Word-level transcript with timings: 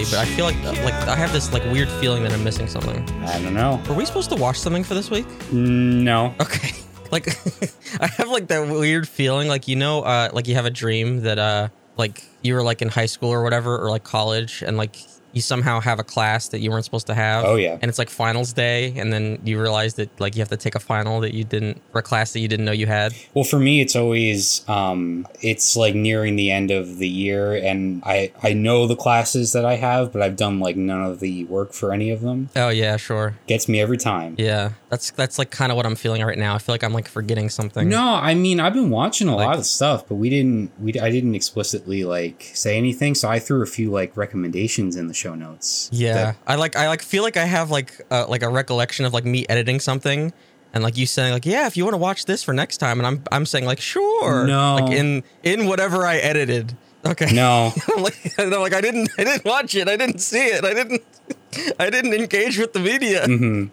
already, 0.00 0.10
but 0.10 0.18
I 0.20 0.24
feel 0.36 0.44
like 0.44 0.84
like 0.84 0.94
I 1.08 1.14
have 1.16 1.32
this 1.32 1.52
like 1.52 1.64
weird 1.64 1.88
feeling 1.88 2.22
that 2.22 2.32
I'm 2.32 2.44
missing 2.44 2.68
something. 2.68 3.08
I 3.24 3.40
don't 3.42 3.54
know. 3.54 3.80
Were 3.88 3.94
we 3.94 4.04
supposed 4.04 4.30
to 4.30 4.36
watch 4.36 4.58
something 4.58 4.84
for 4.84 4.94
this 4.94 5.10
week? 5.10 5.26
No. 5.52 6.34
Okay. 6.40 6.72
Like 7.12 7.26
I 8.00 8.06
have 8.06 8.28
like 8.28 8.46
that 8.46 8.68
weird 8.68 9.08
feeling 9.08 9.48
like 9.48 9.66
you 9.66 9.74
know 9.74 10.02
uh 10.02 10.28
like 10.32 10.46
you 10.46 10.54
have 10.54 10.64
a 10.64 10.70
dream 10.70 11.22
that 11.22 11.40
uh 11.40 11.66
like 11.96 12.22
you 12.42 12.54
were 12.54 12.62
like 12.62 12.82
in 12.82 12.88
high 12.88 13.06
school 13.06 13.30
or 13.30 13.42
whatever 13.42 13.76
or 13.76 13.90
like 13.90 14.04
college 14.04 14.62
and 14.62 14.76
like 14.76 14.94
you 15.32 15.40
somehow 15.40 15.80
have 15.80 15.98
a 15.98 16.04
class 16.04 16.48
that 16.48 16.60
you 16.60 16.70
weren't 16.70 16.84
supposed 16.84 17.06
to 17.06 17.14
have. 17.14 17.44
Oh, 17.44 17.56
yeah. 17.56 17.78
And 17.80 17.88
it's 17.88 17.98
like 17.98 18.10
finals 18.10 18.52
day 18.52 18.92
and 18.96 19.12
then 19.12 19.40
you 19.44 19.60
realize 19.60 19.94
that 19.94 20.08
like 20.20 20.34
you 20.34 20.40
have 20.40 20.48
to 20.48 20.56
take 20.56 20.74
a 20.74 20.80
final 20.80 21.20
that 21.20 21.34
you 21.34 21.44
didn't 21.44 21.80
or 21.94 22.00
a 22.00 22.02
class 22.02 22.32
that 22.32 22.40
you 22.40 22.48
didn't 22.48 22.64
know 22.64 22.72
you 22.72 22.86
had. 22.86 23.14
Well, 23.34 23.44
for 23.44 23.58
me, 23.58 23.80
it's 23.80 23.96
always 23.96 24.68
um, 24.68 25.26
it's 25.40 25.76
like 25.76 25.94
nearing 25.94 26.36
the 26.36 26.50
end 26.50 26.70
of 26.70 26.98
the 26.98 27.08
year, 27.08 27.54
and 27.54 28.02
I 28.04 28.32
I 28.42 28.52
know 28.52 28.86
the 28.86 28.96
classes 28.96 29.52
that 29.52 29.64
I 29.64 29.76
have, 29.76 30.12
but 30.12 30.22
I've 30.22 30.36
done 30.36 30.60
like 30.60 30.76
none 30.76 31.02
of 31.02 31.20
the 31.20 31.44
work 31.44 31.72
for 31.72 31.92
any 31.92 32.10
of 32.10 32.20
them. 32.20 32.50
Oh 32.56 32.68
yeah, 32.68 32.96
sure. 32.96 33.36
Gets 33.46 33.68
me 33.68 33.80
every 33.80 33.98
time. 33.98 34.34
Yeah. 34.38 34.72
That's 34.90 35.12
that's 35.12 35.38
like 35.38 35.50
kind 35.50 35.70
of 35.70 35.76
what 35.76 35.86
I'm 35.86 35.94
feeling 35.94 36.20
right 36.22 36.36
now. 36.36 36.54
I 36.56 36.58
feel 36.58 36.74
like 36.74 36.82
I'm 36.82 36.92
like 36.92 37.06
forgetting 37.08 37.48
something. 37.48 37.88
No, 37.88 38.14
I 38.14 38.34
mean 38.34 38.58
I've 38.58 38.74
been 38.74 38.90
watching 38.90 39.28
a 39.28 39.36
Like- 39.36 39.46
lot 39.46 39.58
of 39.58 39.64
stuff, 39.64 40.06
but 40.08 40.16
we 40.16 40.28
didn't. 40.30 40.72
We 40.80 40.98
I 41.00 41.10
didn't 41.10 41.36
explicitly 41.36 42.02
like 42.04 42.50
say 42.54 42.76
anything, 42.76 43.14
so 43.14 43.28
I 43.28 43.38
threw 43.38 43.62
a 43.62 43.66
few 43.66 43.90
like 43.92 44.16
recommendations 44.16 44.96
in 44.96 45.06
the 45.06 45.14
show 45.14 45.34
notes. 45.36 45.88
Yeah, 45.92 46.14
that- 46.14 46.36
I 46.46 46.56
like 46.56 46.74
I 46.76 46.88
like 46.88 47.02
feel 47.02 47.22
like 47.22 47.36
I 47.36 47.44
have 47.44 47.70
like 47.70 48.00
uh, 48.10 48.26
like 48.28 48.42
a 48.42 48.48
recollection 48.48 49.04
of 49.06 49.14
like 49.14 49.24
me 49.24 49.46
editing 49.48 49.78
something 49.78 50.32
and 50.74 50.82
like 50.84 50.96
you 50.96 51.06
saying 51.06 51.32
like 51.32 51.46
yeah 51.46 51.66
if 51.66 51.76
you 51.76 51.84
want 51.84 51.94
to 51.94 51.98
watch 51.98 52.26
this 52.26 52.42
for 52.44 52.52
next 52.52 52.76
time 52.78 52.98
and 53.00 53.06
I'm 53.06 53.22
I'm 53.32 53.44
saying 53.46 53.64
like 53.66 53.80
sure 53.80 54.46
No. 54.46 54.76
like 54.76 54.92
in 54.92 55.22
in 55.42 55.66
whatever 55.66 56.06
I 56.06 56.16
edited 56.18 56.76
okay 57.04 57.26
no, 57.32 57.72
I'm 57.96 58.02
like 58.02 58.34
I'm 58.38 58.50
like 58.50 58.72
I 58.74 58.80
didn't 58.80 59.10
I 59.18 59.24
didn't 59.24 59.44
watch 59.44 59.74
it 59.74 59.88
I 59.88 59.96
didn't 59.96 60.18
see 60.20 60.46
it 60.46 60.64
I 60.64 60.72
didn't 60.74 61.02
I 61.80 61.90
didn't 61.90 62.12
engage 62.14 62.58
with 62.58 62.72
the 62.72 62.78
media 62.80 63.24
hmm 63.26 63.66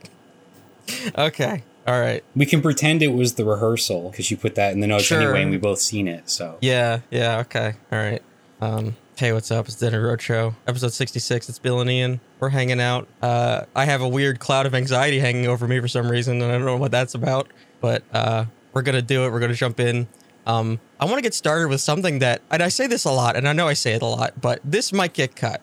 okay. 1.18 1.64
All 1.88 2.00
right. 2.00 2.24
We 2.36 2.46
can 2.46 2.62
pretend 2.62 3.02
it 3.02 3.08
was 3.14 3.36
the 3.36 3.46
rehearsal 3.46 4.10
because 4.10 4.30
you 4.30 4.36
put 4.38 4.56
that 4.56 4.74
in 4.74 4.82
the 4.82 4.88
notes 4.88 5.06
Sure. 5.06 5.22
anyway, 5.22 5.44
and 5.44 5.52
we 5.52 5.58
both 5.58 5.80
seen 5.80 6.08
it. 6.08 6.30
So. 6.30 6.58
Yeah 6.62 7.00
yeah 7.12 7.40
okay. 7.40 7.74
All 7.92 7.98
right. 8.00 8.22
Um 8.60 8.96
hey 9.18 9.32
what's 9.34 9.50
up? 9.52 9.68
It's 9.68 9.76
DeadEndRoad 9.78 10.20
Show 10.20 10.56
episode 10.68 10.94
66 10.94 11.48
it's 11.50 11.60
Bill 11.60 11.80
and 11.80 11.90
Ian. 11.90 12.20
We're 12.40 12.50
hanging 12.50 12.82
out. 12.82 13.08
Uh 13.22 13.64
I 13.76 13.86
have 13.86 14.02
a 14.02 14.08
weird 14.08 14.40
cloud 14.40 14.66
of 14.66 14.76
anxiety 14.76 15.20
hanging 15.20 15.48
over 15.48 15.68
me 15.68 15.80
for 15.80 15.88
some 15.88 16.10
reason 16.12 16.42
and 16.42 16.52
I 16.52 16.56
don't 16.58 16.66
know 16.66 16.76
what 16.78 16.92
that's 16.92 17.16
about 17.16 17.48
but 17.80 18.04
uh 18.12 18.46
we're 18.74 18.82
gonna 18.82 19.02
do 19.02 19.26
it. 19.26 19.32
We're 19.32 19.40
gonna 19.40 19.54
jump 19.54 19.80
in. 19.80 20.08
Um 20.46 20.80
I 21.00 21.06
want 21.06 21.18
to 21.18 21.22
get 21.22 21.34
started 21.34 21.70
with 21.70 21.80
something 21.82 22.20
that 22.20 22.42
and 22.52 22.62
I 22.62 22.68
say 22.70 22.88
this 22.88 23.06
a 23.06 23.12
lot 23.12 23.38
and 23.38 23.48
I 23.48 23.54
know 23.54 23.68
I 23.68 23.74
say 23.74 23.94
it 23.94 24.02
a 24.02 24.06
lot 24.08 24.40
but 24.42 24.60
this 24.64 24.92
might 24.92 25.14
get 25.14 25.36
cut. 25.38 25.62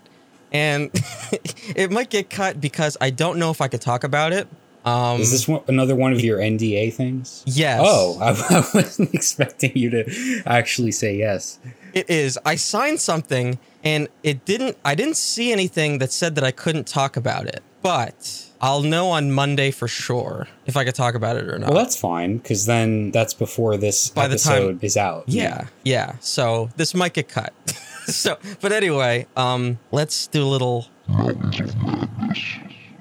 And 0.53 0.91
it 1.77 1.91
might 1.91 2.09
get 2.11 2.31
cut 2.31 2.61
because 2.61 2.97
I 3.01 3.11
don't 3.11 3.39
know 3.39 3.51
if 3.51 3.61
I 3.61 3.69
could 3.69 3.81
talk 3.83 4.05
about 4.05 4.33
it 4.33 4.47
um 4.85 5.21
is 5.21 5.31
this 5.31 5.49
one, 5.49 5.63
another 5.69 5.95
one 5.97 6.13
of 6.13 6.21
your 6.21 6.39
NDA 6.39 6.93
things? 6.93 7.43
yes 7.47 7.81
Oh, 7.83 8.19
I, 8.21 8.31
I 8.59 8.65
wasn't 8.75 9.15
expecting 9.15 9.73
you 9.75 9.91
to 9.91 10.43
actually 10.47 10.93
say 10.93 11.17
yes. 11.17 11.59
It 11.95 12.11
is. 12.11 12.39
I 12.45 12.57
signed 12.57 13.01
something 13.01 13.59
and 13.85 14.09
it 14.23 14.45
didn't 14.45 14.77
I 14.85 14.95
didn't 14.95 15.17
see 15.17 15.53
anything 15.53 15.99
that 15.99 16.11
said 16.13 16.35
that 16.35 16.45
I 16.45 16.51
couldn't 16.51 16.87
talk 16.87 17.17
about 17.17 17.47
it. 17.47 17.63
But 17.83 18.47
I'll 18.61 18.83
know 18.83 19.11
on 19.11 19.31
Monday 19.31 19.71
for 19.71 19.87
sure 19.89 20.49
if 20.67 20.75
I 20.77 20.85
could 20.85 20.95
talk 20.95 21.15
about 21.15 21.37
it 21.37 21.49
or 21.49 21.59
not. 21.59 21.69
Well, 21.71 21.79
that's 21.79 21.97
fine 21.97 22.39
because 22.39 22.65
then 22.67 23.11
that's 23.11 23.35
before 23.35 23.77
this 23.77 24.09
By 24.11 24.27
the 24.27 24.39
time- 24.39 24.55
episode 24.57 24.85
is 24.85 24.97
out. 24.97 25.25
yeah, 25.29 25.67
yeah. 25.85 26.17
So 26.21 26.71
this 26.77 26.95
might 26.95 27.13
get 27.13 27.29
cut. 27.29 27.53
so 28.07 28.39
but 28.61 28.73
anyway, 28.73 29.27
um 29.37 29.79
let's 29.93 30.27
do 30.27 30.43
a 30.43 30.49
little 30.49 30.87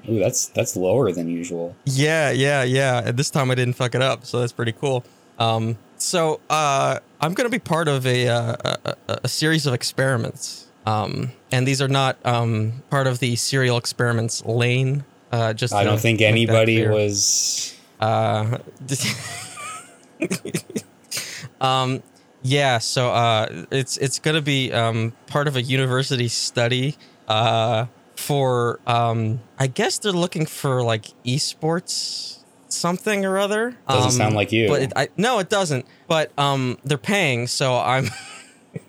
Ooh, 0.08 0.18
that's 0.18 0.46
that's 0.48 0.76
lower 0.76 1.12
than 1.12 1.28
usual. 1.28 1.74
Yeah, 1.84 2.30
yeah, 2.30 2.62
yeah. 2.62 3.02
And 3.06 3.16
this 3.16 3.30
time 3.30 3.50
I 3.50 3.54
didn't 3.54 3.74
fuck 3.74 3.94
it 3.94 4.02
up, 4.02 4.26
so 4.26 4.40
that's 4.40 4.52
pretty 4.52 4.72
cool. 4.72 5.04
Um, 5.38 5.78
so 5.96 6.40
uh, 6.50 6.98
I'm 7.20 7.34
gonna 7.34 7.48
be 7.48 7.58
part 7.58 7.88
of 7.88 8.06
a, 8.06 8.28
uh, 8.28 8.76
a, 8.84 8.96
a 9.24 9.28
series 9.28 9.66
of 9.66 9.74
experiments, 9.74 10.66
um, 10.86 11.32
and 11.50 11.66
these 11.66 11.80
are 11.80 11.88
not 11.88 12.18
um, 12.24 12.82
part 12.90 13.06
of 13.06 13.18
the 13.18 13.36
serial 13.36 13.78
experiments 13.78 14.44
Lain. 14.44 15.04
Uh, 15.32 15.52
just 15.52 15.74
I 15.74 15.84
don't 15.84 15.98
think 15.98 16.20
anybody 16.20 16.86
was. 16.86 17.76
Uh, 17.98 18.58
um, 21.60 22.02
yeah. 22.42 22.78
So 22.78 23.10
uh, 23.10 23.64
it's 23.70 23.96
it's 23.96 24.18
gonna 24.18 24.42
be 24.42 24.72
um, 24.72 25.12
part 25.26 25.48
of 25.48 25.56
a 25.56 25.62
university 25.62 26.28
study. 26.28 26.96
Uh, 27.26 27.86
for 28.16 28.80
um, 28.86 29.40
I 29.58 29.66
guess 29.66 29.98
they're 29.98 30.12
looking 30.12 30.46
for 30.46 30.82
like 30.82 31.06
esports 31.24 32.38
something 32.68 33.24
or 33.24 33.38
other. 33.38 33.76
Doesn't 33.88 34.04
Um, 34.06 34.10
sound 34.10 34.34
like 34.34 34.50
you. 34.52 34.68
But 34.68 34.82
it, 34.82 34.92
I, 34.96 35.08
no, 35.16 35.38
it 35.38 35.48
doesn't. 35.48 35.86
But 36.08 36.36
um, 36.38 36.78
they're 36.84 36.98
paying, 36.98 37.46
so 37.46 37.76
I'm 37.78 38.08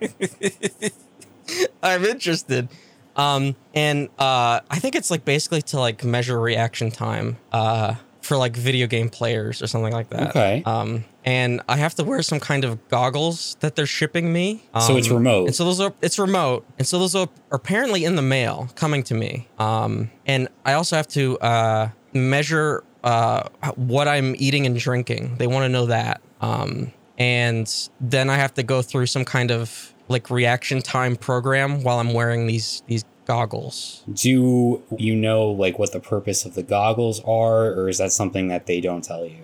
I'm 1.82 2.04
interested. 2.04 2.68
Um, 3.14 3.56
and 3.74 4.08
uh, 4.18 4.60
I 4.70 4.78
think 4.78 4.94
it's 4.94 5.10
like 5.10 5.24
basically 5.24 5.62
to 5.62 5.78
like 5.80 6.04
measure 6.04 6.38
reaction 6.38 6.90
time. 6.90 7.38
Uh, 7.52 7.94
for 8.26 8.36
like 8.36 8.56
video 8.56 8.86
game 8.86 9.08
players 9.08 9.62
or 9.62 9.66
something 9.66 9.92
like 9.92 10.10
that. 10.10 10.30
Okay. 10.30 10.62
Um, 10.66 11.04
and 11.24 11.60
I 11.68 11.76
have 11.76 11.94
to 11.96 12.04
wear 12.04 12.22
some 12.22 12.40
kind 12.40 12.64
of 12.64 12.86
goggles 12.88 13.56
that 13.60 13.74
they're 13.76 13.86
shipping 13.86 14.32
me. 14.32 14.62
So 14.80 14.96
it's 14.96 15.08
Um, 15.08 15.16
remote. 15.16 15.46
And 15.46 15.54
so 15.54 15.64
those 15.64 15.80
are 15.80 15.92
it's 16.02 16.18
remote, 16.18 16.64
and 16.78 16.86
so 16.86 16.98
those 16.98 17.14
are 17.14 17.28
apparently 17.50 18.04
in 18.04 18.16
the 18.16 18.22
mail 18.22 18.68
coming 18.74 19.02
to 19.04 19.14
me. 19.14 19.48
Um, 19.58 20.10
and 20.26 20.48
I 20.64 20.74
also 20.74 20.96
have 20.96 21.08
to 21.08 21.38
uh, 21.38 21.88
measure 22.12 22.82
uh, 23.04 23.48
what 23.76 24.08
I'm 24.08 24.34
eating 24.38 24.66
and 24.66 24.76
drinking. 24.78 25.36
They 25.38 25.46
want 25.46 25.64
to 25.64 25.68
know 25.68 25.86
that. 25.86 26.20
Um, 26.40 26.92
and 27.18 27.66
then 28.00 28.28
I 28.28 28.36
have 28.36 28.52
to 28.54 28.62
go 28.62 28.82
through 28.82 29.06
some 29.06 29.24
kind 29.24 29.50
of 29.50 29.94
like 30.08 30.30
reaction 30.30 30.82
time 30.82 31.16
program 31.16 31.82
while 31.82 31.98
I'm 31.98 32.12
wearing 32.12 32.46
these 32.46 32.82
these 32.86 33.04
goggles. 33.26 34.02
Do 34.12 34.82
you 34.96 35.14
know 35.14 35.50
like 35.50 35.78
what 35.78 35.92
the 35.92 36.00
purpose 36.00 36.44
of 36.44 36.54
the 36.54 36.62
goggles 36.62 37.20
are, 37.24 37.66
or 37.72 37.88
is 37.88 37.98
that 37.98 38.12
something 38.12 38.48
that 38.48 38.66
they 38.66 38.80
don't 38.80 39.02
tell 39.02 39.26
you? 39.26 39.38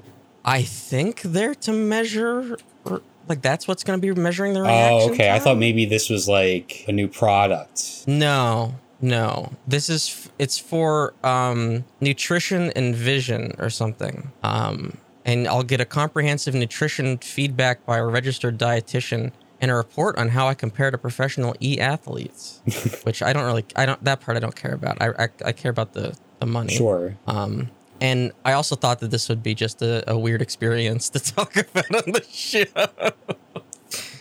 I 0.45 0.63
think 0.63 1.23
they're 1.23 1.55
to 1.57 1.73
measure, 1.73 2.57
or, 2.85 3.03
like 3.29 3.43
that's 3.43 3.69
what's 3.69 3.85
going 3.85 4.01
to 4.01 4.15
be 4.15 4.21
measuring 4.21 4.55
the 4.55 4.63
reaction. 4.63 5.11
Oh, 5.11 5.13
okay. 5.13 5.31
I 5.31 5.39
thought 5.39 5.59
maybe 5.59 5.85
this 5.85 6.09
was 6.09 6.29
like 6.29 6.85
a 6.89 6.93
new 6.93 7.09
product. 7.09 8.05
No, 8.07 8.75
no. 9.01 9.53
This 9.67 9.89
is 9.89 10.09
f- 10.09 10.33
it's 10.39 10.59
for 10.59 11.15
um, 11.23 11.85
nutrition 12.01 12.71
and 12.75 12.95
vision 12.95 13.55
or 13.59 13.71
something. 13.71 14.33
Um, 14.43 14.97
and 15.25 15.47
I'll 15.47 15.63
get 15.63 15.81
a 15.81 15.85
comprehensive 15.85 16.55
nutrition 16.55 17.19
feedback 17.19 17.87
by 17.87 17.99
a 17.99 18.05
registered 18.05 18.59
dietitian 18.59 19.31
and 19.63 19.71
a 19.71 19.75
report 19.75 20.19
on 20.19 20.29
how 20.29 20.49
I 20.49 20.55
compare 20.55 20.91
to 20.91 20.99
professional 20.99 21.55
e 21.61 21.81
athletes. 21.81 22.61
which 23.05 23.23
I 23.23 23.33
don't 23.33 23.45
really, 23.45 23.65
I 23.75 23.87
don't 23.87 24.05
that 24.05 24.21
part 24.21 24.37
I 24.37 24.41
don't 24.41 24.57
care 24.57 24.75
about. 24.75 25.01
I 25.01 25.09
I, 25.19 25.29
I 25.47 25.53
care 25.53 25.71
about 25.71 25.95
the 25.95 26.15
the 26.41 26.47
money. 26.47 26.75
Sure. 26.75 27.17
Um, 27.27 27.71
and 28.01 28.33
I 28.45 28.53
also 28.53 28.75
thought 28.75 28.99
that 28.99 29.13
this 29.13 29.29
would 29.29 29.45
be 29.45 29.55
just 29.55 29.81
a, 29.81 30.11
a 30.11 30.19
weird 30.19 30.43
experience 30.43 31.09
to 31.11 31.21
talk 31.35 31.57
about 31.57 31.95
on 31.95 32.13
the 32.13 32.25
show. 32.29 32.65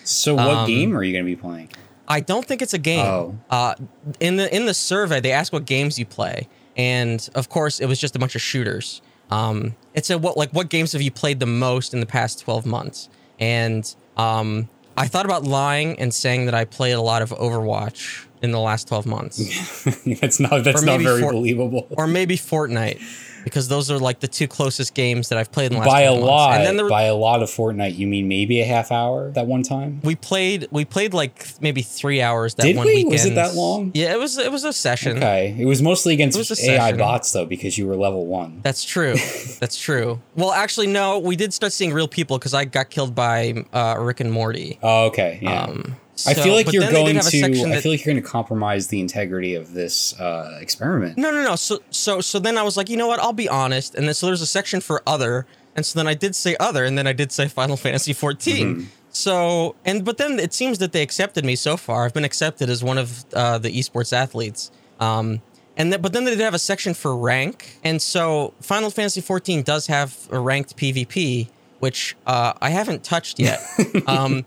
So 0.04 0.36
what 0.36 0.48
um, 0.48 0.68
game 0.68 0.96
are 0.96 1.04
you 1.04 1.12
going 1.14 1.26
to 1.26 1.32
be 1.32 1.36
playing? 1.36 1.70
I 2.08 2.20
don't 2.20 2.46
think 2.46 2.62
it's 2.62 2.74
a 2.74 2.80
game. 2.80 3.06
Oh. 3.06 3.38
Uh, 3.50 3.76
in 4.20 4.36
the 4.36 4.54
in 4.56 4.66
the 4.66 4.74
survey, 4.74 5.20
they 5.20 5.32
ask 5.32 5.52
what 5.52 5.66
games 5.66 5.98
you 5.98 6.06
play, 6.06 6.48
and 6.78 7.28
of 7.34 7.50
course, 7.50 7.80
it 7.80 7.88
was 7.88 8.00
just 8.00 8.16
a 8.16 8.20
bunch 8.20 8.36
of 8.36 8.42
shooters. 8.42 9.02
Um, 9.32 9.76
it 9.94 10.06
said 10.06 10.22
what 10.22 10.38
like 10.38 10.52
what 10.52 10.70
games 10.70 10.92
have 10.92 11.02
you 11.02 11.12
played 11.12 11.40
the 11.40 11.46
most 11.46 11.94
in 11.94 12.02
the 12.02 12.06
past 12.06 12.40
twelve 12.40 12.66
months? 12.66 13.10
And 13.40 13.96
um, 14.18 14.70
I 14.98 15.08
thought 15.08 15.26
about 15.26 15.44
lying 15.44 16.00
and 16.00 16.14
saying 16.14 16.46
that 16.46 16.54
I 16.56 16.66
played 16.66 16.94
a 16.94 17.02
lot 17.02 17.22
of 17.22 17.30
Overwatch 17.32 18.26
in 18.42 18.52
the 18.52 18.60
last 18.60 18.88
twelve 18.88 19.06
months, 19.06 19.38
that's 20.20 20.40
not 20.40 20.64
that's 20.64 20.82
not 20.84 21.00
very 21.02 21.22
for- 21.22 21.32
believable. 21.32 21.88
or 21.92 22.08
maybe 22.08 22.36
Fortnite, 22.38 23.00
because 23.44 23.68
those 23.68 23.90
are 23.92 23.98
like 24.00 24.20
the 24.20 24.28
two 24.28 24.48
closest 24.48 24.94
games 24.94 25.30
that 25.30 25.38
I've 25.38 25.52
played 25.52 25.68
in 25.68 25.74
the 25.74 25.80
last 25.80 25.90
by 25.90 26.02
a 26.02 26.14
lot, 26.14 26.58
And 26.58 26.66
then 26.66 26.78
there, 26.78 26.90
by 26.90 27.04
a 27.04 27.16
lot 27.16 27.42
of 27.44 27.50
Fortnite, 27.50 27.98
you 27.98 28.08
mean 28.08 28.28
maybe 28.28 28.62
a 28.62 28.66
half 28.66 28.92
hour 28.92 29.32
that 29.32 29.48
one 29.48 29.64
time? 29.64 30.00
we 30.04 30.16
played 30.16 30.68
we 30.72 30.86
played 30.86 31.14
like 31.14 31.46
maybe 31.62 31.82
three 31.82 32.22
hours 32.22 32.56
that 32.56 32.64
Did 32.64 32.76
one 32.78 32.86
we? 32.88 32.96
weekend. 32.96 33.12
Was 33.14 33.26
it 33.26 33.36
that 33.36 33.56
long? 33.56 33.92
Yeah, 33.94 34.14
it 34.14 34.20
was. 34.20 34.38
It 34.38 34.52
was 34.52 34.64
a 34.64 34.74
session. 34.74 35.18
Okay, 35.18 35.56
it 35.58 35.66
was 35.66 35.82
mostly 35.82 36.14
against 36.14 36.38
was 36.38 36.52
AI 36.52 36.78
session. 36.78 36.98
bots 36.98 37.32
though, 37.32 37.46
because 37.46 37.78
you 37.78 37.88
were 37.88 37.96
level 37.96 38.26
one. 38.26 38.60
That's 38.64 38.84
true. 38.84 39.16
That's 39.60 39.78
true. 39.80 40.20
Well, 40.36 40.52
actually, 40.52 40.88
no. 40.88 41.20
We 41.20 41.36
did 41.36 41.54
start 41.54 41.74
seeing 41.74 41.94
real 41.94 42.08
people 42.08 42.38
because 42.38 42.54
I 42.54 42.66
got 42.66 42.90
killed 42.90 43.16
by 43.16 43.66
uh, 43.74 43.96
Rick 44.00 44.20
and 44.20 44.32
Morty. 44.32 44.80
Oh, 44.82 45.06
okay, 45.08 45.40
yeah. 45.42 45.64
Um, 45.64 45.96
I 46.28 46.34
feel 46.34 46.54
like 46.54 46.72
you're 46.72 46.84
then 46.84 46.94
they 46.94 47.14
did 47.14 47.42
going 47.42 47.72
to. 47.72 47.78
I 47.78 47.82
feel 47.82 47.92
like 47.92 48.06
you're 48.06 48.14
going 48.14 48.24
to 48.24 48.30
compromise 48.30 48.88
the 48.88 49.00
integrity 49.00 49.56
of 49.56 49.74
this 49.74 50.20
uh, 50.20 50.58
experiment. 50.62 51.18
no, 51.18 51.32
no, 51.32 51.44
no. 51.44 51.56
So, 51.56 51.80
so, 51.90 52.22
so 52.22 52.38
then 52.40 52.58
I 52.58 52.64
was 52.64 52.78
like, 52.78 52.90
you 52.90 52.98
know 52.98 53.08
what? 53.08 53.20
I'll 53.20 53.34
be 53.34 53.50
honest. 53.50 53.96
And 53.96 54.08
then 54.08 54.14
so 54.14 54.28
there's 54.28 54.42
a 54.42 54.48
section 54.48 54.82
for 54.82 55.02
other, 55.08 55.46
and 55.76 55.86
so 55.86 55.98
then 55.98 56.08
I 56.08 56.14
did 56.14 56.36
say 56.36 56.56
other, 56.60 56.86
and 56.86 56.98
then 56.98 57.08
I 57.08 57.14
did 57.14 57.32
say 57.32 57.48
Final 57.48 57.78
Fantasy 57.86 58.14
14. 58.14 58.68
Mm-hmm. 58.68 58.86
So, 59.10 59.76
and 59.84 60.06
but 60.06 60.18
then 60.18 60.40
it 60.40 60.54
seems 60.54 60.78
that 60.80 60.92
they 60.92 61.02
accepted 61.02 61.44
me 61.46 61.56
so 61.56 61.78
far. 61.78 62.06
I've 62.06 62.14
been 62.14 62.26
accepted 62.26 62.70
as 62.70 62.84
one 62.84 62.98
of 62.98 63.26
uh, 63.34 63.58
the 63.58 63.70
esports 63.70 64.14
athletes. 64.14 64.72
Um, 65.00 65.42
and 65.78 65.92
th- 65.92 66.02
but 66.02 66.14
then 66.14 66.26
they 66.26 66.32
did 66.32 66.42
have 66.42 66.54
a 66.54 66.60
section 66.60 66.94
for 66.94 67.16
rank, 67.16 67.78
and 67.84 68.02
so 68.02 68.54
Final 68.62 68.90
Fantasy 68.90 69.22
14 69.22 69.64
does 69.64 69.88
have 69.88 70.28
a 70.30 70.40
ranked 70.40 70.78
PvP, 70.78 71.50
which 71.80 72.16
uh, 72.28 72.54
I 72.62 72.70
haven't 72.70 73.04
touched 73.04 73.40
yet. 73.40 73.62
um, 74.08 74.46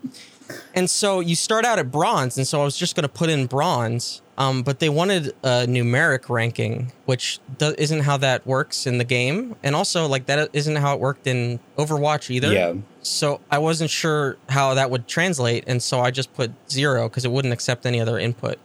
and 0.75 0.89
so 0.89 1.21
you 1.21 1.35
start 1.35 1.65
out 1.65 1.79
at 1.79 1.91
bronze, 1.91 2.37
and 2.37 2.47
so 2.47 2.61
I 2.61 2.65
was 2.65 2.77
just 2.77 2.95
going 2.97 3.03
to 3.03 3.09
put 3.09 3.31
in 3.31 3.47
bronze. 3.47 4.21
Um, 4.37 4.65
but 4.65 4.81
they 4.81 4.89
wanted 4.89 5.29
a 5.45 5.65
numeric 5.67 6.29
ranking, 6.29 6.91
which 7.05 7.39
do- 7.59 7.75
isn't 7.79 8.01
how 8.01 8.17
that 8.17 8.45
works 8.45 8.85
in 8.85 8.99
the 8.99 9.05
game, 9.05 9.55
and 9.63 9.77
also 9.77 10.09
like 10.09 10.27
that 10.27 10.51
isn't 10.53 10.75
how 10.77 10.95
it 10.95 11.01
worked 11.01 11.29
in 11.29 11.61
Overwatch 11.79 12.31
either. 12.31 12.53
Yeah. 12.53 12.75
So 13.03 13.41
I 13.51 13.59
wasn't 13.59 13.91
sure 13.91 14.37
how 14.49 14.75
that 14.75 14.91
would 14.91 15.07
translate, 15.07 15.65
and 15.69 15.81
so 15.81 16.01
I 16.01 16.11
just 16.11 16.35
put 16.35 16.51
zero 16.69 17.09
because 17.09 17.25
it 17.25 17.31
wouldn't 17.31 17.55
accept 17.55 17.87
any 17.87 18.01
other 18.01 18.19
input. 18.19 18.59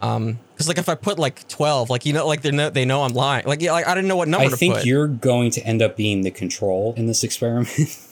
Um, 0.00 0.38
because 0.54 0.68
like 0.68 0.78
if 0.78 0.88
I 0.88 0.94
put 0.94 1.18
like 1.18 1.46
twelve, 1.48 1.90
like 1.90 2.06
you 2.06 2.14
know, 2.14 2.26
like 2.26 2.40
they 2.40 2.50
know 2.50 2.70
they 2.70 2.86
know 2.86 3.02
I'm 3.02 3.12
lying. 3.12 3.44
Like 3.46 3.60
yeah, 3.60 3.72
like 3.72 3.86
I 3.86 3.94
didn't 3.94 4.08
know 4.08 4.16
what 4.16 4.28
number 4.28 4.46
I 4.46 4.56
think 4.56 4.76
put. 4.76 4.86
you're 4.86 5.06
going 5.06 5.50
to 5.50 5.60
end 5.66 5.82
up 5.82 5.96
being 5.98 6.22
the 6.22 6.30
control 6.30 6.94
in 6.96 7.06
this 7.06 7.22
experiment. 7.22 7.68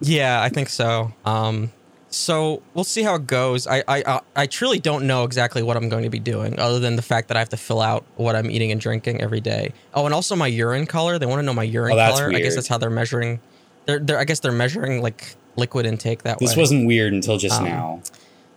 Yeah, 0.00 0.42
I 0.42 0.50
think 0.50 0.68
so. 0.68 1.12
Um, 1.24 1.72
so 2.16 2.62
we'll 2.74 2.84
see 2.84 3.02
how 3.02 3.14
it 3.16 3.26
goes. 3.26 3.66
I, 3.66 3.78
I 3.86 4.02
I 4.06 4.20
I 4.34 4.46
truly 4.46 4.78
don't 4.78 5.06
know 5.06 5.24
exactly 5.24 5.62
what 5.62 5.76
I'm 5.76 5.88
going 5.88 6.04
to 6.04 6.10
be 6.10 6.18
doing, 6.18 6.58
other 6.58 6.78
than 6.80 6.96
the 6.96 7.02
fact 7.02 7.28
that 7.28 7.36
I 7.36 7.40
have 7.40 7.50
to 7.50 7.56
fill 7.56 7.80
out 7.80 8.04
what 8.16 8.34
I'm 8.36 8.50
eating 8.50 8.72
and 8.72 8.80
drinking 8.80 9.20
every 9.20 9.40
day. 9.40 9.72
Oh, 9.94 10.04
and 10.06 10.14
also 10.14 10.34
my 10.36 10.46
urine 10.46 10.86
color. 10.86 11.18
They 11.18 11.26
want 11.26 11.38
to 11.40 11.42
know 11.44 11.52
my 11.54 11.62
urine 11.62 11.92
Oh, 11.92 11.96
color. 11.96 12.32
I 12.34 12.40
guess 12.40 12.54
that's 12.54 12.68
how 12.68 12.78
they're 12.78 12.90
measuring. 12.90 13.40
They're, 13.84 13.98
they're 13.98 14.18
I 14.18 14.24
guess 14.24 14.40
they're 14.40 14.52
measuring 14.52 15.02
like 15.02 15.36
liquid 15.56 15.86
intake 15.86 16.22
that 16.24 16.38
this 16.38 16.48
way. 16.50 16.52
This 16.52 16.56
wasn't 16.58 16.86
weird 16.86 17.12
until 17.12 17.38
just 17.38 17.58
Um, 17.60 17.64
now. 17.66 18.02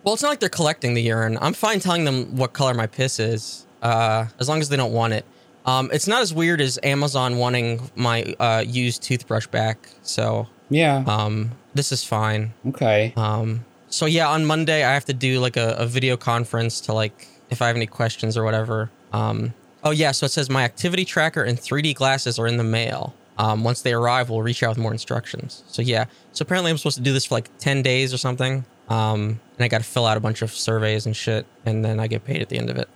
Well, 0.04 0.14
it's 0.14 0.24
not 0.24 0.30
like 0.30 0.40
they're 0.40 0.50
collecting 0.50 0.94
the 0.94 1.02
urine. 1.02 1.38
I'm 1.42 1.54
fine 1.54 1.80
telling 1.82 2.06
them 2.06 2.36
what 2.38 2.54
color 2.54 2.74
my 2.74 2.88
piss 2.88 3.20
is, 3.20 3.66
uh, 3.82 4.26
as 4.40 4.48
long 4.48 4.60
as 4.62 4.70
they 4.70 4.78
don't 4.78 4.94
want 4.94 5.14
it. 5.14 5.26
Um, 5.66 5.90
it's 5.94 6.08
not 6.08 6.22
as 6.22 6.34
weird 6.34 6.62
as 6.62 6.80
Amazon 6.84 7.38
wanting 7.38 7.92
my 7.96 8.24
uh, 8.40 8.64
used 8.66 9.04
toothbrush 9.04 9.46
back. 9.48 9.90
So 10.02 10.48
Yeah. 10.70 11.04
um, 11.08 11.52
this 11.74 11.92
is 11.92 12.04
fine. 12.04 12.54
okay. 12.68 13.14
Um, 13.16 13.66
so 13.90 14.06
yeah, 14.06 14.30
on 14.30 14.46
Monday 14.46 14.84
I 14.84 14.94
have 14.94 15.06
to 15.06 15.14
do 15.14 15.40
like 15.40 15.58
a, 15.58 15.76
a 15.78 15.86
video 15.86 16.16
conference 16.18 16.82
to 16.82 16.94
like 16.94 17.28
if 17.50 17.62
I 17.62 17.68
have 17.68 17.76
any 17.76 17.88
questions 17.88 18.38
or 18.38 18.44
whatever. 18.44 18.92
Um, 19.14 19.54
oh 19.84 19.92
yeah, 19.92 20.12
so 20.12 20.26
it 20.26 20.30
says 20.30 20.50
my 20.50 20.64
activity 20.64 21.06
tracker 21.06 21.44
and 21.44 21.58
3D 21.58 21.96
glasses 21.96 22.38
are 22.38 22.48
in 22.48 22.58
the 22.58 22.64
mail. 22.64 23.14
Um, 23.38 23.64
once 23.64 23.82
they 23.82 23.94
arrive, 23.94 24.30
we'll 24.30 24.42
reach 24.42 24.62
out 24.64 24.70
with 24.70 24.78
more 24.78 24.92
instructions. 24.92 25.64
So 25.68 25.82
yeah, 25.82 26.06
so 26.34 26.44
apparently 26.44 26.72
I'm 26.72 26.78
supposed 26.78 26.98
to 26.98 27.04
do 27.04 27.14
this 27.14 27.26
for 27.26 27.36
like 27.36 27.50
10 27.60 27.82
days 27.82 28.14
or 28.14 28.18
something. 28.18 28.66
Um, 28.90 29.40
and 29.58 29.66
I 29.66 29.68
got 29.68 29.78
to 29.78 29.84
fill 29.84 30.06
out 30.06 30.18
a 30.18 30.20
bunch 30.20 30.42
of 30.42 30.52
surveys 30.52 31.06
and 31.06 31.16
shit, 31.16 31.46
and 31.66 31.86
then 31.86 32.00
I 32.00 32.08
get 32.08 32.26
paid 32.26 32.42
at 32.42 32.50
the 32.50 32.58
end 32.58 32.70
of 32.70 32.78
it. 32.78 32.90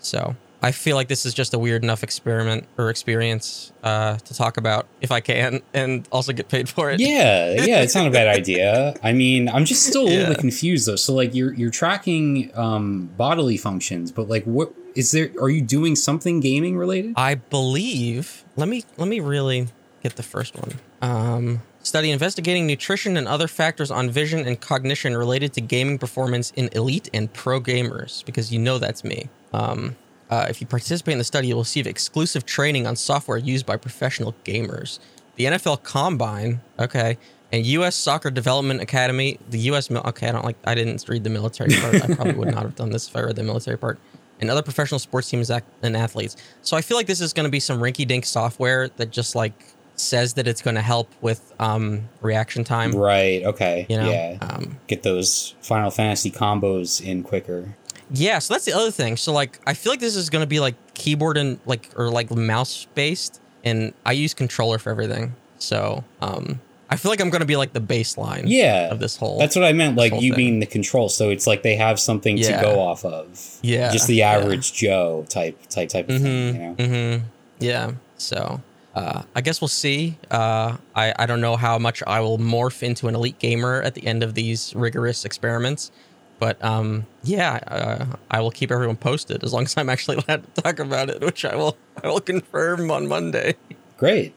So 0.00 0.36
I 0.62 0.72
feel 0.72 0.96
like 0.96 1.08
this 1.08 1.26
is 1.26 1.34
just 1.34 1.52
a 1.54 1.58
weird 1.58 1.84
enough 1.84 2.02
experiment 2.02 2.66
or 2.78 2.90
experience 2.90 3.72
uh, 3.84 4.16
to 4.16 4.34
talk 4.34 4.56
about 4.56 4.86
if 5.00 5.12
I 5.12 5.20
can, 5.20 5.60
and 5.74 6.08
also 6.10 6.32
get 6.32 6.48
paid 6.48 6.68
for 6.68 6.90
it. 6.90 6.98
Yeah, 7.00 7.52
yeah, 7.64 7.82
it's 7.82 7.94
not 7.94 8.06
a 8.06 8.10
bad 8.10 8.26
idea. 8.28 8.94
I 9.02 9.12
mean, 9.12 9.48
I'm 9.48 9.64
just 9.64 9.84
still 9.86 10.02
a 10.02 10.04
little 10.04 10.20
Yeah. 10.22 10.28
bit 10.30 10.38
confused 10.38 10.86
though. 10.88 10.96
So 10.96 11.14
like 11.14 11.34
you're 11.34 11.52
you're 11.54 11.70
tracking 11.70 12.50
um 12.54 13.10
bodily 13.16 13.56
functions, 13.56 14.10
but 14.10 14.28
like 14.28 14.44
what 14.44 14.72
is 14.94 15.10
there 15.12 15.30
are 15.40 15.50
you 15.50 15.60
doing 15.60 15.94
something 15.94 16.40
gaming 16.40 16.76
related? 16.76 17.12
I 17.16 17.34
believe. 17.36 18.44
Let 18.56 18.68
me 18.68 18.84
let 18.96 19.08
me 19.08 19.20
really 19.20 19.68
get 20.02 20.16
the 20.16 20.22
first 20.22 20.56
one. 20.56 20.72
Um, 21.02 21.62
study 21.82 22.10
investigating 22.10 22.66
nutrition 22.66 23.16
and 23.16 23.28
other 23.28 23.46
factors 23.46 23.90
on 23.90 24.08
vision 24.10 24.46
and 24.46 24.58
cognition 24.60 25.16
related 25.16 25.52
to 25.52 25.60
gaming 25.60 25.98
performance 25.98 26.50
in 26.56 26.68
elite 26.72 27.10
and 27.12 27.30
pro 27.32 27.60
gamers. 27.60 28.24
Because 28.24 28.50
you 28.52 28.58
know 28.58 28.78
that's 28.78 29.04
me. 29.04 29.28
Um, 29.52 29.96
uh, 30.30 30.46
if 30.48 30.60
you 30.60 30.66
participate 30.66 31.12
in 31.12 31.18
the 31.18 31.24
study, 31.24 31.48
you 31.48 31.54
will 31.54 31.62
receive 31.62 31.86
exclusive 31.86 32.44
training 32.46 32.86
on 32.86 32.96
software 32.96 33.38
used 33.38 33.66
by 33.66 33.76
professional 33.76 34.34
gamers. 34.44 34.98
The 35.36 35.44
NFL 35.44 35.82
Combine, 35.82 36.60
okay, 36.78 37.18
and 37.52 37.64
U.S. 37.66 37.94
Soccer 37.94 38.30
Development 38.30 38.80
Academy. 38.80 39.38
The 39.50 39.58
U.S. 39.70 39.90
Mil- 39.90 40.02
okay, 40.06 40.28
I 40.28 40.32
don't 40.32 40.44
like. 40.44 40.56
I 40.64 40.74
didn't 40.74 41.04
read 41.08 41.22
the 41.24 41.30
military 41.30 41.74
part. 41.76 41.94
I 42.02 42.14
probably 42.14 42.34
would 42.34 42.48
not 42.54 42.62
have 42.62 42.74
done 42.74 42.90
this 42.90 43.08
if 43.08 43.14
I 43.16 43.20
read 43.20 43.36
the 43.36 43.42
military 43.42 43.76
part 43.78 43.98
and 44.40 44.50
other 44.50 44.62
professional 44.62 44.98
sports 44.98 45.30
teams 45.30 45.50
and 45.50 45.96
athletes. 45.96 46.36
So 46.62 46.76
I 46.76 46.82
feel 46.82 46.96
like 46.98 47.06
this 47.06 47.20
is 47.22 47.32
going 47.32 47.44
to 47.44 47.50
be 47.50 47.60
some 47.60 47.78
rinky-dink 47.80 48.26
software 48.26 48.88
that 48.96 49.10
just 49.10 49.34
like 49.34 49.54
says 49.94 50.34
that 50.34 50.46
it's 50.46 50.60
going 50.60 50.74
to 50.74 50.82
help 50.82 51.10
with 51.22 51.54
um, 51.58 52.06
reaction 52.20 52.62
time. 52.62 52.92
Right. 52.92 53.42
Okay. 53.44 53.86
You 53.88 53.96
know, 53.96 54.10
Yeah. 54.10 54.36
um, 54.42 54.78
Get 54.88 55.02
those 55.04 55.54
Final 55.62 55.90
Fantasy 55.90 56.30
combos 56.30 57.00
in 57.02 57.22
quicker. 57.22 57.76
Yeah. 58.10 58.38
So 58.38 58.54
that's 58.54 58.64
the 58.64 58.72
other 58.72 58.90
thing. 58.90 59.16
So 59.16 59.32
like, 59.32 59.60
I 59.66 59.74
feel 59.74 59.92
like 59.92 60.00
this 60.00 60.16
is 60.16 60.30
going 60.30 60.42
to 60.42 60.46
be 60.48 60.60
like 60.60 60.74
keyboard 60.94 61.36
and 61.36 61.58
like 61.66 61.90
or 61.96 62.08
like 62.10 62.30
mouse 62.30 62.86
based, 62.94 63.40
and 63.64 63.92
I 64.04 64.12
use 64.12 64.34
controller 64.34 64.78
for 64.78 64.90
everything. 64.90 65.34
So 65.58 66.04
um, 66.20 66.60
I 66.90 66.96
feel 66.96 67.10
like 67.10 67.20
I'm 67.20 67.30
going 67.30 67.40
to 67.40 67.46
be 67.46 67.56
like 67.56 67.72
the 67.72 67.80
baseline. 67.80 68.44
Yeah. 68.46 68.90
Of 68.90 68.98
this 69.00 69.16
whole. 69.16 69.38
That's 69.38 69.56
what 69.56 69.64
I 69.64 69.72
meant, 69.72 69.96
like 69.96 70.12
you 70.12 70.32
thing. 70.32 70.36
being 70.36 70.60
the 70.60 70.66
control. 70.66 71.08
So 71.08 71.30
it's 71.30 71.46
like 71.46 71.62
they 71.62 71.76
have 71.76 71.98
something 71.98 72.36
Yeah. 72.36 72.56
to 72.56 72.62
go 72.62 72.80
off 72.80 73.04
of. 73.04 73.58
Yeah, 73.62 73.90
Just 73.92 74.06
the 74.06 74.16
yeah. 74.16 74.32
average 74.32 74.72
Joe 74.72 75.26
type 75.28 75.58
type 75.68 75.88
type 75.88 76.08
of 76.08 76.20
thing, 76.22 76.54
you 76.54 76.60
know. 76.62 76.74
Mm-hmm. 76.74 77.24
Yeah. 77.58 77.92
So 78.18 78.60
uh, 78.94 79.22
I 79.34 79.40
guess 79.40 79.60
we'll 79.60 79.68
see. 79.68 80.16
Uh, 80.30 80.76
I 80.94 81.12
I 81.18 81.26
don't 81.26 81.40
know 81.40 81.56
how 81.56 81.78
much 81.78 82.02
I 82.06 82.20
will 82.20 82.38
morph 82.38 82.82
into 82.82 83.08
an 83.08 83.14
elite 83.14 83.38
gamer 83.38 83.82
at 83.82 83.94
the 83.94 84.06
end 84.06 84.22
of 84.22 84.34
these 84.34 84.74
rigorous 84.76 85.24
experiments, 85.24 85.90
but 86.38 86.62
um, 86.64 87.06
yeah, 87.22 87.60
uh, 87.66 88.16
I 88.30 88.40
will 88.40 88.50
keep 88.50 88.70
everyone 88.70 88.96
posted 88.96 89.42
as 89.42 89.52
long 89.52 89.64
as 89.64 89.76
I'm 89.76 89.88
actually 89.88 90.16
allowed 90.26 90.54
to 90.54 90.62
talk 90.62 90.78
about 90.78 91.10
it, 91.10 91.20
which 91.22 91.44
I 91.44 91.56
will 91.56 91.76
I 92.02 92.08
will 92.08 92.20
confirm 92.20 92.90
on 92.90 93.06
Monday. 93.08 93.56
Great. 93.96 94.34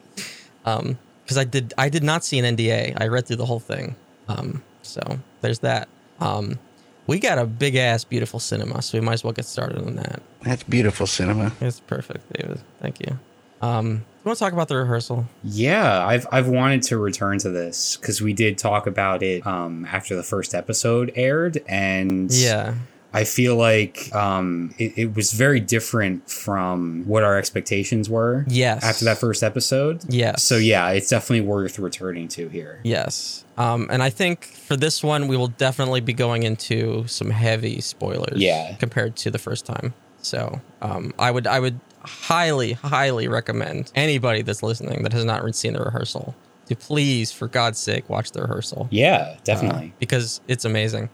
Um, 0.64 0.98
because 1.24 1.38
I 1.38 1.44
did 1.44 1.74
I 1.78 1.88
did 1.88 2.02
not 2.02 2.24
see 2.24 2.38
an 2.38 2.56
NDA. 2.56 3.00
I 3.00 3.06
read 3.06 3.26
through 3.26 3.36
the 3.36 3.46
whole 3.46 3.60
thing. 3.60 3.94
Um, 4.28 4.62
so 4.82 5.00
there's 5.42 5.60
that. 5.60 5.88
Um, 6.18 6.58
we 7.06 7.18
got 7.18 7.38
a 7.38 7.46
big 7.46 7.76
ass 7.76 8.04
beautiful 8.04 8.40
cinema, 8.40 8.82
so 8.82 8.98
we 8.98 9.04
might 9.04 9.14
as 9.14 9.24
well 9.24 9.32
get 9.32 9.44
started 9.44 9.78
on 9.78 9.96
that. 9.96 10.22
That's 10.42 10.62
beautiful 10.62 11.06
cinema. 11.06 11.52
It's 11.60 11.80
perfect, 11.80 12.32
David. 12.32 12.60
Thank 12.80 13.00
you. 13.00 13.18
Um, 13.62 14.04
you 14.24 14.28
want 14.28 14.38
to 14.38 14.44
talk 14.44 14.52
about 14.52 14.68
the 14.68 14.76
rehearsal? 14.76 15.26
Yeah, 15.44 16.04
I've 16.06 16.26
I've 16.30 16.48
wanted 16.48 16.82
to 16.84 16.98
return 16.98 17.38
to 17.40 17.50
this 17.50 17.96
because 17.96 18.20
we 18.20 18.32
did 18.32 18.58
talk 18.58 18.86
about 18.86 19.22
it 19.22 19.46
um, 19.46 19.84
after 19.86 20.14
the 20.16 20.22
first 20.22 20.54
episode 20.54 21.12
aired, 21.14 21.62
and 21.68 22.30
Yeah. 22.32 22.74
I 23.12 23.24
feel 23.24 23.56
like 23.56 24.14
um, 24.14 24.72
it, 24.78 24.92
it 24.96 25.16
was 25.16 25.32
very 25.32 25.58
different 25.58 26.30
from 26.30 27.02
what 27.08 27.24
our 27.24 27.36
expectations 27.38 28.08
were. 28.08 28.44
Yes. 28.46 28.84
After 28.84 29.04
that 29.06 29.18
first 29.18 29.42
episode. 29.42 30.02
Yes. 30.08 30.44
So 30.44 30.56
yeah, 30.56 30.90
it's 30.90 31.08
definitely 31.08 31.40
worth 31.40 31.78
returning 31.80 32.28
to 32.28 32.48
here. 32.48 32.78
Yes. 32.84 33.44
Um, 33.58 33.88
and 33.90 34.00
I 34.00 34.10
think 34.10 34.44
for 34.44 34.76
this 34.76 35.02
one, 35.02 35.26
we 35.26 35.36
will 35.36 35.48
definitely 35.48 36.00
be 36.00 36.12
going 36.12 36.44
into 36.44 37.04
some 37.08 37.30
heavy 37.30 37.80
spoilers. 37.80 38.40
Yeah. 38.40 38.76
Compared 38.76 39.16
to 39.16 39.30
the 39.32 39.38
first 39.40 39.66
time. 39.66 39.92
So 40.22 40.60
um, 40.80 41.12
I 41.18 41.30
would 41.32 41.46
I 41.48 41.58
would 41.58 41.80
highly 42.02 42.72
highly 42.72 43.28
recommend 43.28 43.92
anybody 43.94 44.42
that's 44.42 44.62
listening 44.62 45.02
that 45.02 45.12
has 45.12 45.24
not 45.24 45.54
seen 45.54 45.74
the 45.74 45.80
rehearsal 45.80 46.34
to 46.70 46.76
please, 46.76 47.32
for 47.32 47.48
God's 47.48 47.80
sake, 47.80 48.08
watch 48.08 48.30
the 48.30 48.42
rehearsal. 48.42 48.86
Yeah, 48.92 49.16
uh, 49.16 49.36
definitely. 49.42 49.92
because 49.98 50.40
it's 50.46 50.64
amazing. 50.64 51.10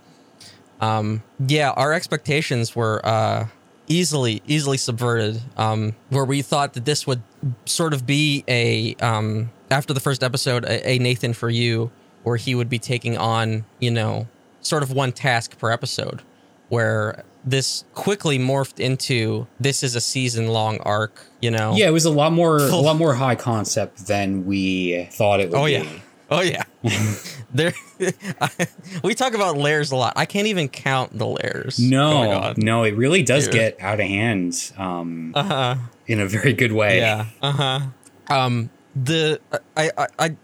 Um, 0.83 1.23
yeah, 1.47 1.71
our 1.71 1.95
expectations 1.95 2.77
were 2.77 3.01
uh, 3.05 3.47
easily 3.87 4.43
easily 4.47 4.77
subverted. 4.77 5.41
Um, 5.57 5.97
where 6.11 6.27
we 6.27 6.43
thought 6.43 6.75
that 6.75 6.85
this 6.85 7.07
would 7.07 7.23
sort 7.65 7.95
of 7.95 8.07
be 8.07 8.45
a 8.47 8.95
um, 8.97 9.51
after 9.71 9.95
the 9.95 10.01
first 10.01 10.23
episode, 10.23 10.67
a, 10.67 10.91
a 10.91 10.99
Nathan 10.99 11.33
for 11.33 11.49
you, 11.49 11.91
where 12.23 12.37
he 12.37 12.55
would 12.55 12.69
be 12.69 12.79
taking 12.79 13.17
on 13.17 13.65
you 13.81 13.91
know 13.91 14.29
sort 14.61 14.83
of 14.83 14.93
one 14.93 15.11
task 15.11 15.59
per 15.59 15.71
episode, 15.71 16.21
where 16.69 17.25
this 17.47 17.85
quickly 17.95 18.39
morphed 18.39 18.81
into 18.81 19.47
this 19.61 19.83
is 19.85 19.95
a 19.95 20.01
season 20.01 20.49
long 20.49 20.79
arc. 20.81 21.25
You 21.41 21.51
know. 21.53 21.75
yeah, 21.77 21.87
it 21.87 21.93
was 21.93 22.05
a 22.05 22.11
lot 22.11 22.33
more 22.33 22.59
a 22.59 22.77
lot 22.77 22.97
more 22.97 23.15
high 23.15 23.37
concept 23.37 24.07
than 24.09 24.45
we 24.47 25.05
thought 25.13 25.41
it 25.41 25.51
would 25.51 25.57
Oh 25.59 25.65
be. 25.67 25.73
yeah. 25.73 25.87
Oh 26.29 26.41
yeah. 26.41 26.65
there 27.55 27.73
we 29.05 29.15
talk 29.15 29.35
about 29.35 29.57
layers 29.57 29.93
a 29.93 29.97
lot. 29.97 30.15
I 30.17 30.25
can't 30.27 30.49
even 30.49 30.69
count 30.69 31.17
the 31.17 31.27
layers. 31.27 31.79
No, 31.79 32.33
Oh 32.33 32.55
no, 32.57 32.83
it 32.83 32.97
really 32.97 33.23
does 33.23 33.45
Dude. 33.45 33.55
get 33.55 33.81
out 33.81 34.01
of 34.01 34.07
hand 34.07 34.73
um, 34.77 35.33
Uh-huh. 35.37 35.77
in 36.09 36.19
a 36.21 36.27
very 36.27 36.53
good 36.53 36.73
way. 36.73 36.99
Yeah. 36.99 37.27
Uh-huh. 37.43 37.81
Um 38.29 38.71
the 38.97 39.41
I 39.77 39.91
I 39.97 40.07
I 40.19 40.37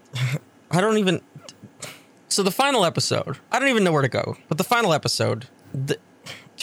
I 0.71 0.79
don't 0.81 0.97
even 0.99 1.19
So 2.29 2.43
the 2.43 2.51
final 2.51 2.85
episode, 2.85 3.37
I 3.51 3.59
don't 3.59 3.67
even 3.69 3.83
know 3.83 3.91
where 3.91 4.01
to 4.03 4.07
go. 4.07 4.37
But 4.47 4.57
the 4.57 4.63
final 4.63 4.93
episode 4.93 5.47
the, 5.73 5.97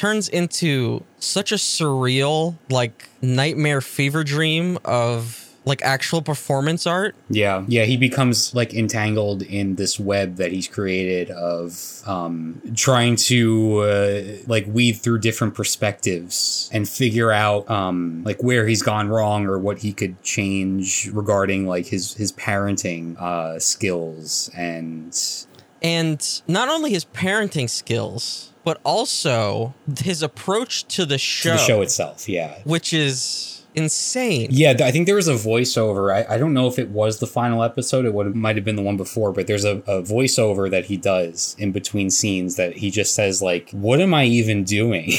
turns 0.00 0.30
into 0.30 1.04
such 1.18 1.52
a 1.52 1.56
surreal 1.56 2.56
like 2.70 3.10
nightmare 3.20 3.82
fever 3.82 4.24
dream 4.24 4.78
of 4.82 5.46
like 5.66 5.82
actual 5.82 6.22
performance 6.22 6.86
art. 6.86 7.14
Yeah, 7.28 7.66
yeah, 7.68 7.84
he 7.84 7.98
becomes 7.98 8.54
like 8.54 8.72
entangled 8.72 9.42
in 9.42 9.74
this 9.74 10.00
web 10.00 10.36
that 10.36 10.52
he's 10.52 10.66
created 10.66 11.30
of 11.30 12.00
um, 12.06 12.62
trying 12.74 13.16
to 13.16 13.80
uh, 13.80 14.22
like 14.46 14.64
weave 14.66 15.00
through 15.00 15.18
different 15.18 15.54
perspectives 15.54 16.70
and 16.72 16.88
figure 16.88 17.30
out 17.30 17.70
um, 17.70 18.22
like 18.24 18.42
where 18.42 18.66
he's 18.66 18.80
gone 18.80 19.10
wrong 19.10 19.44
or 19.44 19.58
what 19.58 19.80
he 19.80 19.92
could 19.92 20.22
change 20.22 21.10
regarding 21.12 21.66
like 21.66 21.84
his 21.88 22.14
his 22.14 22.32
parenting 22.32 23.20
uh, 23.20 23.58
skills 23.58 24.50
and 24.56 25.46
and 25.82 26.40
not 26.48 26.70
only 26.70 26.90
his 26.90 27.04
parenting 27.04 27.68
skills 27.68 28.49
but 28.64 28.80
also 28.84 29.74
his 29.98 30.22
approach 30.22 30.84
to 30.88 31.06
the 31.06 31.18
show, 31.18 31.52
the 31.52 31.58
show 31.58 31.82
itself. 31.82 32.28
Yeah, 32.28 32.58
which 32.64 32.92
is 32.92 33.62
insane. 33.74 34.48
Yeah, 34.50 34.74
I 34.80 34.90
think 34.90 35.06
there 35.06 35.16
was 35.16 35.28
a 35.28 35.34
voiceover. 35.34 36.12
I, 36.12 36.34
I 36.34 36.38
don't 36.38 36.54
know 36.54 36.66
if 36.66 36.78
it 36.78 36.88
was 36.90 37.18
the 37.18 37.26
final 37.26 37.62
episode. 37.62 38.04
It 38.04 38.14
would 38.14 38.34
might 38.34 38.56
have 38.56 38.64
been 38.64 38.76
the 38.76 38.82
one 38.82 38.96
before, 38.96 39.32
but 39.32 39.46
there's 39.46 39.64
a, 39.64 39.76
a 39.86 40.02
voiceover 40.02 40.70
that 40.70 40.86
he 40.86 40.96
does 40.96 41.54
in 41.58 41.72
between 41.72 42.10
scenes 42.10 42.56
that 42.56 42.76
he 42.78 42.90
just 42.90 43.14
says 43.14 43.42
like, 43.42 43.70
"What 43.70 44.00
am 44.00 44.14
I 44.14 44.24
even 44.24 44.64
doing?" 44.64 45.12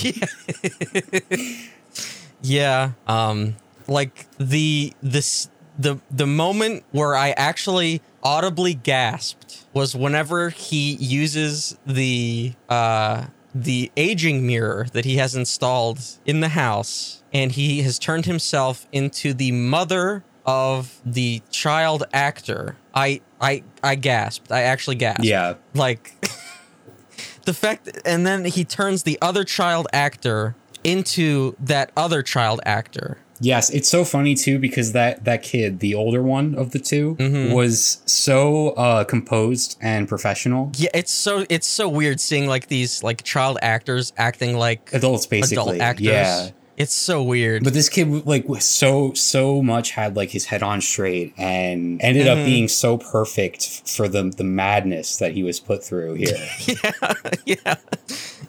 yeah. 0.00 0.26
yeah. 2.42 2.92
Um, 3.06 3.56
like 3.88 4.26
the 4.38 4.92
this 5.02 5.48
the 5.78 5.98
the 6.10 6.26
moment 6.26 6.84
where 6.92 7.14
I 7.14 7.30
actually 7.30 8.00
audibly 8.22 8.74
gasped 8.74 9.45
was 9.76 9.94
whenever 9.94 10.48
he 10.48 10.94
uses 10.94 11.76
the 11.86 12.54
uh 12.70 13.26
the 13.54 13.92
aging 13.94 14.46
mirror 14.46 14.86
that 14.92 15.04
he 15.04 15.16
has 15.18 15.34
installed 15.34 16.00
in 16.24 16.40
the 16.40 16.48
house 16.48 17.22
and 17.30 17.52
he 17.52 17.82
has 17.82 17.98
turned 17.98 18.24
himself 18.24 18.86
into 18.90 19.34
the 19.34 19.52
mother 19.52 20.24
of 20.46 20.98
the 21.04 21.42
child 21.50 22.04
actor. 22.14 22.76
I 22.94 23.20
I 23.38 23.64
I 23.82 23.96
gasped. 23.96 24.50
I 24.50 24.62
actually 24.62 24.96
gasped. 24.96 25.24
Yeah. 25.24 25.54
Like 25.74 26.14
the 27.44 27.52
fact 27.52 28.00
and 28.06 28.26
then 28.26 28.46
he 28.46 28.64
turns 28.64 29.02
the 29.02 29.18
other 29.20 29.44
child 29.44 29.88
actor 29.92 30.54
into 30.84 31.54
that 31.60 31.90
other 31.98 32.22
child 32.22 32.60
actor. 32.64 33.18
Yes, 33.40 33.70
it's 33.70 33.88
so 33.88 34.04
funny 34.04 34.34
too 34.34 34.58
because 34.58 34.92
that 34.92 35.24
that 35.24 35.42
kid, 35.42 35.80
the 35.80 35.94
older 35.94 36.22
one 36.22 36.54
of 36.54 36.70
the 36.70 36.78
2 36.78 37.16
Mhm. 37.18 37.52
was 37.54 37.98
so 38.06 38.70
uh, 38.70 39.04
composed 39.04 39.76
and 39.80 40.08
professional. 40.08 40.72
Yeah, 40.76 40.88
it's 40.94 41.12
so 41.12 41.44
it's 41.48 41.66
so 41.66 41.88
weird 41.88 42.20
seeing 42.20 42.46
like 42.46 42.68
these 42.68 43.02
like 43.02 43.22
child 43.24 43.58
actors 43.62 44.12
acting 44.16 44.56
like 44.56 44.90
Adults, 44.92 45.26
basically. 45.26 45.76
adult 45.76 45.80
actors. 45.80 46.06
Yeah. 46.06 46.50
It's 46.78 46.92
so 46.94 47.22
weird. 47.22 47.64
But 47.64 47.72
this 47.72 47.88
kid, 47.88 48.26
like, 48.26 48.50
was 48.50 48.62
so 48.66 49.14
so 49.14 49.62
much 49.62 49.92
had 49.92 50.14
like 50.14 50.28
his 50.28 50.44
head 50.44 50.62
on 50.62 50.82
straight, 50.82 51.32
and 51.38 51.98
ended 52.02 52.28
up 52.28 52.36
Mhm. 52.36 52.44
being 52.44 52.68
so 52.68 52.98
perfect 52.98 53.64
for 53.88 54.08
the 54.08 54.24
the 54.24 54.44
madness 54.44 55.16
that 55.16 55.32
he 55.32 55.42
was 55.42 55.58
put 55.58 55.82
through 55.82 56.14
here. 56.16 56.36
yeah, 56.66 57.12
yeah, 57.46 57.74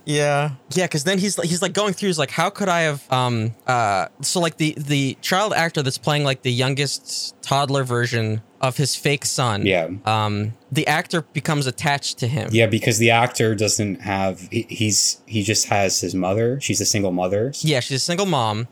yeah, 0.09 0.51
yeah. 0.73 0.85
Because 0.85 1.03
then 1.03 1.19
he's 1.19 1.35
he's 1.43 1.61
like 1.61 1.73
going 1.73 1.93
through. 1.93 2.07
He's 2.07 2.17
like, 2.17 2.31
how 2.31 2.49
could 2.49 2.69
I 2.69 2.81
have? 2.81 3.11
Um. 3.11 3.53
Uh. 3.67 4.07
So 4.21 4.39
like 4.39 4.55
the 4.57 4.73
the 4.77 5.17
child 5.21 5.53
actor 5.53 5.83
that's 5.83 5.97
playing 5.97 6.23
like 6.23 6.41
the 6.43 6.51
youngest 6.51 7.35
toddler 7.41 7.83
version 7.83 8.41
of 8.61 8.77
his 8.77 8.95
fake 8.95 9.25
son. 9.25 9.65
yeah, 9.65 9.89
Um. 10.05 10.53
The 10.71 10.87
actor 10.87 11.21
becomes 11.33 11.67
attached 11.67 12.17
to 12.19 12.27
him. 12.27 12.49
yeah, 12.53 12.67
because 12.67 12.97
the 12.99 13.11
actor 13.11 13.53
doesn't 13.53 14.01
have. 14.01 14.39
He, 14.49 14.65
he's 14.69 15.21
he 15.25 15.43
just 15.43 15.67
has 15.67 15.99
his 15.99 16.15
mother. 16.15 16.59
She's 16.61 16.79
a 16.81 16.85
single 16.85 17.11
mother. 17.11 17.51
Yeah, 17.59 17.81
she's 17.81 17.97
a 17.97 18.05
single 18.05 18.25
mom, 18.25 18.67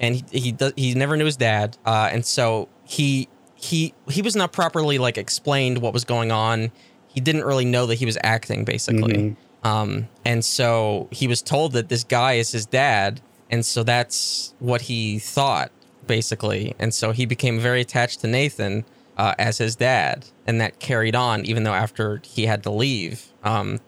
and 0.00 0.16
he 0.32 0.40
he 0.40 0.52
does 0.52 0.72
he 0.76 0.94
never 0.94 1.16
knew 1.16 1.26
his 1.26 1.36
dad, 1.36 1.78
uh, 1.86 2.08
and 2.12 2.26
so 2.26 2.68
he 2.84 3.28
he 3.54 3.94
he 4.08 4.20
was 4.20 4.34
not 4.34 4.50
properly 4.52 4.98
like 4.98 5.16
explained 5.16 5.78
what 5.78 5.92
was 5.92 6.04
going 6.04 6.32
on. 6.32 6.72
He 7.06 7.20
didn't 7.20 7.44
really 7.44 7.64
know 7.66 7.86
that 7.86 7.96
he 7.96 8.06
was 8.06 8.18
acting, 8.24 8.64
basically, 8.64 9.14
Mhm. 9.14 9.36
Um, 9.62 10.08
and 10.24 10.44
so 10.44 11.08
he 11.10 11.26
was 11.26 11.42
told 11.42 11.72
that 11.72 11.88
this 11.88 12.04
guy 12.04 12.34
is 12.34 12.52
his 12.52 12.66
dad, 12.66 13.20
and 13.50 13.64
so 13.64 13.82
that's 13.82 14.54
what 14.58 14.82
he 14.82 15.18
thought, 15.18 15.70
basically, 16.06 16.74
and 16.78 16.92
so 16.92 17.12
he 17.12 17.26
became 17.26 17.60
very 17.60 17.80
attached 17.80 18.20
to 18.20 18.26
Nathan 18.26 18.84
uh, 19.16 19.34
as 19.38 19.58
his 19.58 19.76
dad, 19.76 20.26
and 20.46 20.60
that 20.60 20.78
carried 20.78 21.14
on 21.14 21.44
even 21.44 21.62
though 21.64 21.74
after 21.74 22.20
he 22.24 22.46
had 22.46 22.62
to 22.64 22.70
leave. 22.70 23.26
Um, 23.44 23.80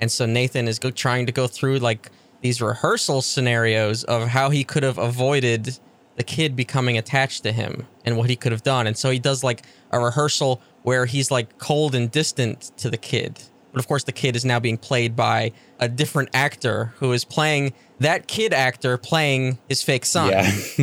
and 0.00 0.10
so 0.10 0.26
Nathan 0.26 0.66
is 0.66 0.78
go- 0.78 0.90
trying 0.90 1.26
to 1.26 1.32
go 1.32 1.46
through 1.46 1.78
like 1.78 2.10
these 2.40 2.60
rehearsal 2.60 3.22
scenarios 3.22 4.02
of 4.04 4.28
how 4.28 4.50
he 4.50 4.64
could 4.64 4.82
have 4.82 4.98
avoided 4.98 5.78
the 6.16 6.24
kid 6.24 6.56
becoming 6.56 6.98
attached 6.98 7.42
to 7.44 7.52
him 7.52 7.86
and 8.04 8.16
what 8.16 8.28
he 8.28 8.36
could 8.36 8.52
have 8.52 8.64
done. 8.64 8.86
And 8.86 8.96
so 8.98 9.10
he 9.10 9.18
does 9.18 9.44
like 9.44 9.62
a 9.92 10.00
rehearsal 10.00 10.60
where 10.82 11.06
he's 11.06 11.30
like 11.30 11.58
cold 11.58 11.94
and 11.94 12.10
distant 12.10 12.72
to 12.78 12.90
the 12.90 12.96
kid. 12.96 13.40
But 13.72 13.80
of 13.80 13.88
course, 13.88 14.04
the 14.04 14.12
kid 14.12 14.36
is 14.36 14.44
now 14.44 14.60
being 14.60 14.76
played 14.78 15.16
by 15.16 15.52
a 15.80 15.88
different 15.88 16.28
actor 16.34 16.92
who 16.98 17.12
is 17.12 17.24
playing 17.24 17.72
that 18.00 18.26
kid 18.26 18.52
actor 18.52 18.98
playing 18.98 19.58
his 19.68 19.82
fake 19.82 20.04
son. 20.04 20.30
Yeah, 20.30 20.42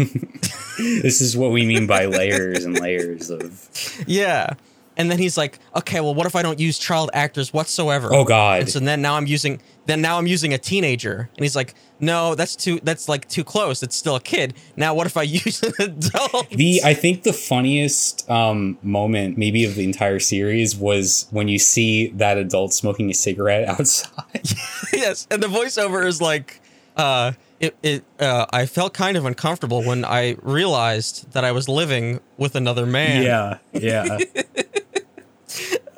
this 0.77 1.22
is 1.22 1.38
what 1.38 1.51
we 1.51 1.65
mean 1.65 1.86
by 1.88 2.05
layers 2.05 2.65
and 2.65 2.79
layers 2.79 3.29
of. 3.29 3.69
Yeah. 4.08 4.53
And 5.00 5.10
then 5.10 5.18
he's 5.18 5.38
like, 5.38 5.60
okay, 5.77 6.01
well, 6.01 6.13
what 6.13 6.27
if 6.27 6.36
I 6.36 6.41
don't 6.41 6.60
use 6.60 6.77
child 6.77 7.10
actors 7.13 7.53
whatsoever? 7.53 8.13
Oh 8.13 8.25
God. 8.25 8.60
And 8.60 8.70
so 8.70 8.79
then 8.79 9.01
now 9.01 9.15
I'm 9.15 9.27
using 9.27 9.62
then 9.86 10.01
now 10.01 10.18
I'm 10.18 10.27
using 10.27 10.53
a 10.53 10.58
teenager. 10.58 11.29
And 11.38 11.44
he's 11.44 11.56
like, 11.56 11.74
no, 12.01 12.36
that's 12.36 12.53
too 12.58 12.82
that's 12.84 13.08
like 13.08 13.27
too 13.29 13.46
close. 13.46 13.82
It's 13.82 13.96
still 13.96 14.18
a 14.18 14.20
kid. 14.20 14.56
Now 14.75 14.94
what 14.94 15.08
if 15.08 15.15
I 15.15 15.22
use 15.46 15.63
an 15.63 15.74
adult? 15.79 16.50
The 16.50 16.82
I 16.84 16.94
think 16.94 17.24
the 17.24 17.32
funniest 17.32 18.29
um, 18.29 18.77
moment 18.84 19.38
maybe 19.38 19.63
of 19.63 19.75
the 19.75 19.86
entire 19.86 20.20
series 20.20 20.75
was 20.75 21.27
when 21.32 21.48
you 21.48 21.60
see 21.60 22.10
that 22.10 22.38
adult 22.38 22.74
smoking 22.74 23.10
a 23.10 23.13
cigarette 23.13 23.70
outside. 23.79 24.50
yes. 24.94 25.27
And 25.32 25.41
the 25.41 25.48
voiceover 25.48 26.06
is 26.06 26.22
like, 26.22 26.60
uh 26.98 27.32
it, 27.60 27.75
it 27.84 28.03
uh, 28.20 28.46
I 28.51 28.65
felt 28.65 28.94
kind 28.94 29.18
of 29.18 29.25
uncomfortable 29.25 29.84
when 29.84 30.06
I 30.06 30.38
realized 30.41 31.34
that 31.34 31.44
I 31.44 31.51
was 31.51 31.68
living 31.68 32.22
with 32.38 32.56
another 32.56 32.86
man. 32.86 33.24
Yeah, 33.24 33.58
yeah. 33.74 34.20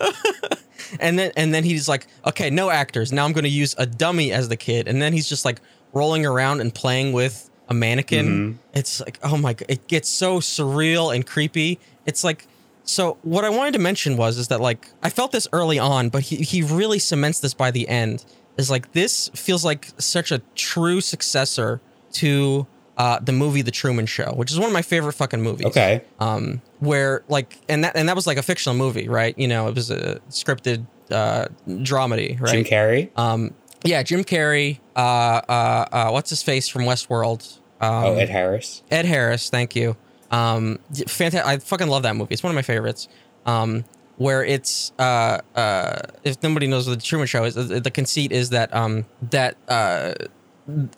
And 1.00 1.18
then 1.18 1.32
and 1.38 1.54
then 1.54 1.64
he's 1.64 1.88
like, 1.88 2.06
okay, 2.26 2.50
no 2.50 2.70
actors. 2.70 3.14
Now 3.14 3.24
I'm 3.24 3.32
going 3.32 3.46
to 3.46 3.50
use 3.50 3.74
a 3.78 3.86
dummy 3.86 4.34
as 4.34 4.50
the 4.50 4.58
kid. 4.58 4.88
And 4.90 5.02
then 5.02 5.14
he's 5.14 5.30
just 5.30 5.46
like 5.46 5.62
rolling 5.94 6.26
around 6.26 6.60
and 6.60 6.74
playing 6.74 7.14
with 7.14 7.50
a 7.70 7.74
mannequin. 7.74 8.26
Mhm. 8.28 8.58
It's 8.78 9.00
like, 9.00 9.18
oh 9.24 9.38
my 9.38 9.54
god, 9.54 9.68
it 9.70 9.88
gets 9.88 10.10
so 10.10 10.40
surreal 10.40 11.16
and 11.16 11.26
creepy. 11.26 11.80
It's 12.06 12.24
like 12.26 12.46
so 12.84 13.18
what 13.22 13.46
I 13.46 13.50
wanted 13.50 13.74
to 13.74 13.80
mention 13.80 14.18
was 14.18 14.38
is 14.38 14.50
that 14.50 14.60
like 14.60 14.90
I 15.02 15.10
felt 15.10 15.32
this 15.32 15.48
early 15.54 15.80
on, 15.80 16.10
but 16.10 16.24
he 16.24 16.38
he 16.38 16.62
really 16.62 17.00
cements 17.00 17.40
this 17.40 17.54
by 17.54 17.72
the 17.72 17.88
end. 17.88 18.26
Is 18.58 18.70
like 18.70 18.92
this 18.92 19.30
feels 19.34 19.64
like 19.64 19.88
such 19.98 20.30
a 20.32 20.42
true 20.56 21.00
successor 21.00 21.80
to 22.14 22.68
uh, 22.98 23.20
the 23.20 23.32
movie 23.32 23.62
The 23.62 23.72
Truman 23.72 24.08
Show, 24.08 24.34
which 24.36 24.52
is 24.52 24.60
one 24.60 24.68
of 24.68 24.74
my 24.74 24.82
favorite 24.82 25.14
fucking 25.14 25.42
movies 25.42 25.68
Okay. 25.68 26.02
um, 26.20 26.62
where 26.82 27.24
like 27.30 27.58
and 27.70 27.84
that 27.86 27.96
and 27.96 28.10
that 28.10 28.16
was 28.16 28.28
like 28.28 28.38
a 28.38 28.44
fictional 28.44 28.76
movie, 28.76 29.08
right? 29.08 29.38
You 29.38 29.48
know, 29.48 29.68
it 29.68 29.76
was 29.76 29.90
a 29.90 30.20
scripted 30.30 30.86
uh, 31.10 31.46
dramedy, 31.68 32.40
right? 32.42 32.52
Jim 32.52 32.64
Carrey. 32.66 33.18
um, 33.18 33.54
yeah, 33.84 34.04
Jim 34.04 34.24
Carrey. 34.24 34.80
Uh, 34.96 35.00
uh, 35.00 35.86
uh, 35.92 36.10
what's 36.12 36.30
his 36.30 36.44
face 36.44 36.68
from 36.68 36.84
Westworld? 36.84 37.60
Um, 37.80 38.04
oh, 38.04 38.14
Ed 38.16 38.30
Harris. 38.30 38.84
Ed 38.92 39.06
Harris, 39.06 39.50
thank 39.50 39.76
you. 39.76 39.96
Um, 40.30 40.80
fantastic. 41.08 41.46
I 41.46 41.58
fucking 41.58 41.88
love 41.88 42.04
that 42.04 42.16
movie. 42.16 42.34
It's 42.34 42.44
one 42.44 42.52
of 42.52 42.56
my 42.56 42.62
favorites. 42.62 43.08
Um, 43.46 43.86
where 44.18 44.44
it's 44.44 44.92
uh, 45.00 45.40
uh, 45.56 46.00
if 46.24 46.44
nobody 46.44 46.68
knows 46.68 46.88
what 46.88 47.00
the 47.00 47.04
Truman 47.04 47.26
Show 47.26 47.44
is, 47.44 47.56
the, 47.56 47.80
the 47.80 47.90
conceit 47.90 48.32
is 48.32 48.52
that 48.52 48.74
um, 48.74 49.06
that 49.32 49.58
uh, 49.68 50.14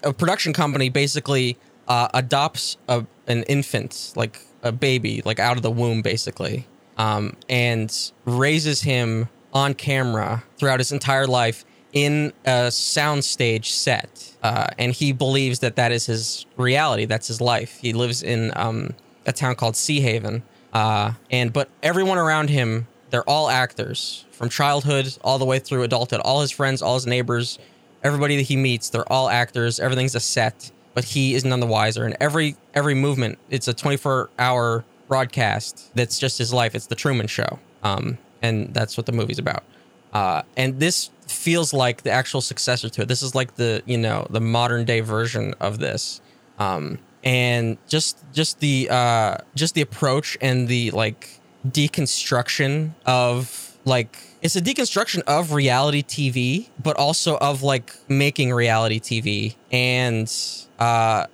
a 0.03 0.11
production 0.11 0.51
company 0.51 0.89
basically 0.89 1.57
uh, 1.87 2.09
adopts 2.13 2.75
a, 2.89 3.05
an 3.27 3.43
infant, 3.43 4.11
like 4.17 4.41
a 4.63 4.71
baby, 4.71 5.21
like 5.25 5.39
out 5.39 5.57
of 5.57 5.63
the 5.63 5.71
womb, 5.71 6.01
basically, 6.01 6.65
um, 6.97 7.35
and 7.49 8.11
raises 8.25 8.81
him 8.81 9.29
on 9.53 9.73
camera 9.73 10.43
throughout 10.57 10.79
his 10.79 10.91
entire 10.91 11.27
life 11.27 11.63
in 11.93 12.33
a 12.45 12.67
soundstage 12.69 13.65
set. 13.65 14.35
Uh, 14.41 14.67
and 14.79 14.93
he 14.93 15.13
believes 15.13 15.59
that 15.59 15.75
that 15.75 15.91
is 15.91 16.07
his 16.07 16.45
reality. 16.57 17.05
That's 17.05 17.27
his 17.27 17.39
life. 17.39 17.77
He 17.79 17.93
lives 17.93 18.23
in 18.23 18.51
um, 18.55 18.91
a 19.25 19.31
town 19.31 19.55
called 19.55 19.75
Seahaven. 19.75 20.41
Uh, 20.73 21.13
and 21.29 21.53
but 21.53 21.69
everyone 21.83 22.17
around 22.17 22.49
him, 22.49 22.87
they're 23.11 23.29
all 23.29 23.47
actors 23.47 24.25
from 24.31 24.49
childhood 24.49 25.15
all 25.23 25.37
the 25.37 25.45
way 25.45 25.59
through 25.59 25.83
adulthood. 25.83 26.19
All 26.21 26.41
his 26.41 26.49
friends, 26.49 26.81
all 26.81 26.95
his 26.95 27.05
neighbors, 27.05 27.59
everybody 28.03 28.37
that 28.37 28.43
he 28.43 28.55
meets, 28.55 28.89
they're 28.89 29.11
all 29.11 29.29
actors. 29.29 29.79
Everything's 29.79 30.15
a 30.15 30.19
set, 30.19 30.71
but 30.93 31.03
he 31.03 31.33
is 31.33 31.43
none 31.43 31.59
the 31.59 31.67
wiser. 31.67 32.05
And 32.05 32.15
every 32.19 32.55
every 32.73 32.95
movement, 32.95 33.39
it's 33.49 33.67
a 33.67 33.73
24 33.73 34.29
hour 34.39 34.85
broadcast. 35.07 35.91
That's 35.95 36.19
just 36.19 36.37
his 36.37 36.53
life. 36.53 36.75
It's 36.75 36.87
the 36.87 36.95
Truman 36.95 37.27
Show. 37.27 37.59
Um, 37.83 38.17
and 38.41 38.73
that's 38.73 38.97
what 38.97 39.05
the 39.05 39.11
movie's 39.11 39.39
about. 39.39 39.63
Uh, 40.13 40.43
and 40.57 40.79
this 40.79 41.09
feels 41.27 41.73
like 41.73 42.03
the 42.03 42.11
actual 42.11 42.41
successor 42.41 42.89
to 42.89 43.01
it. 43.01 43.07
This 43.07 43.21
is 43.23 43.33
like 43.33 43.55
the 43.55 43.81
you 43.85 43.97
know 43.97 44.27
the 44.29 44.41
modern 44.41 44.85
day 44.85 45.01
version 45.01 45.53
of 45.59 45.79
this. 45.79 46.21
Um, 46.59 46.99
and 47.23 47.77
just 47.87 48.23
just 48.33 48.59
the 48.59 48.89
uh, 48.89 49.37
just 49.55 49.75
the 49.75 49.81
approach 49.81 50.37
and 50.41 50.67
the 50.67 50.91
like 50.91 51.39
deconstruction 51.67 52.93
of 53.05 53.77
like 53.85 54.17
it's 54.41 54.55
a 54.55 54.61
deconstruction 54.61 55.21
of 55.23 55.53
reality 55.53 56.03
TV, 56.03 56.69
but 56.81 56.97
also 56.97 57.37
of 57.37 57.63
like 57.63 57.95
making 58.07 58.53
reality 58.53 58.99
TV 58.99 59.55
and 59.71 60.29
uh 60.83 61.25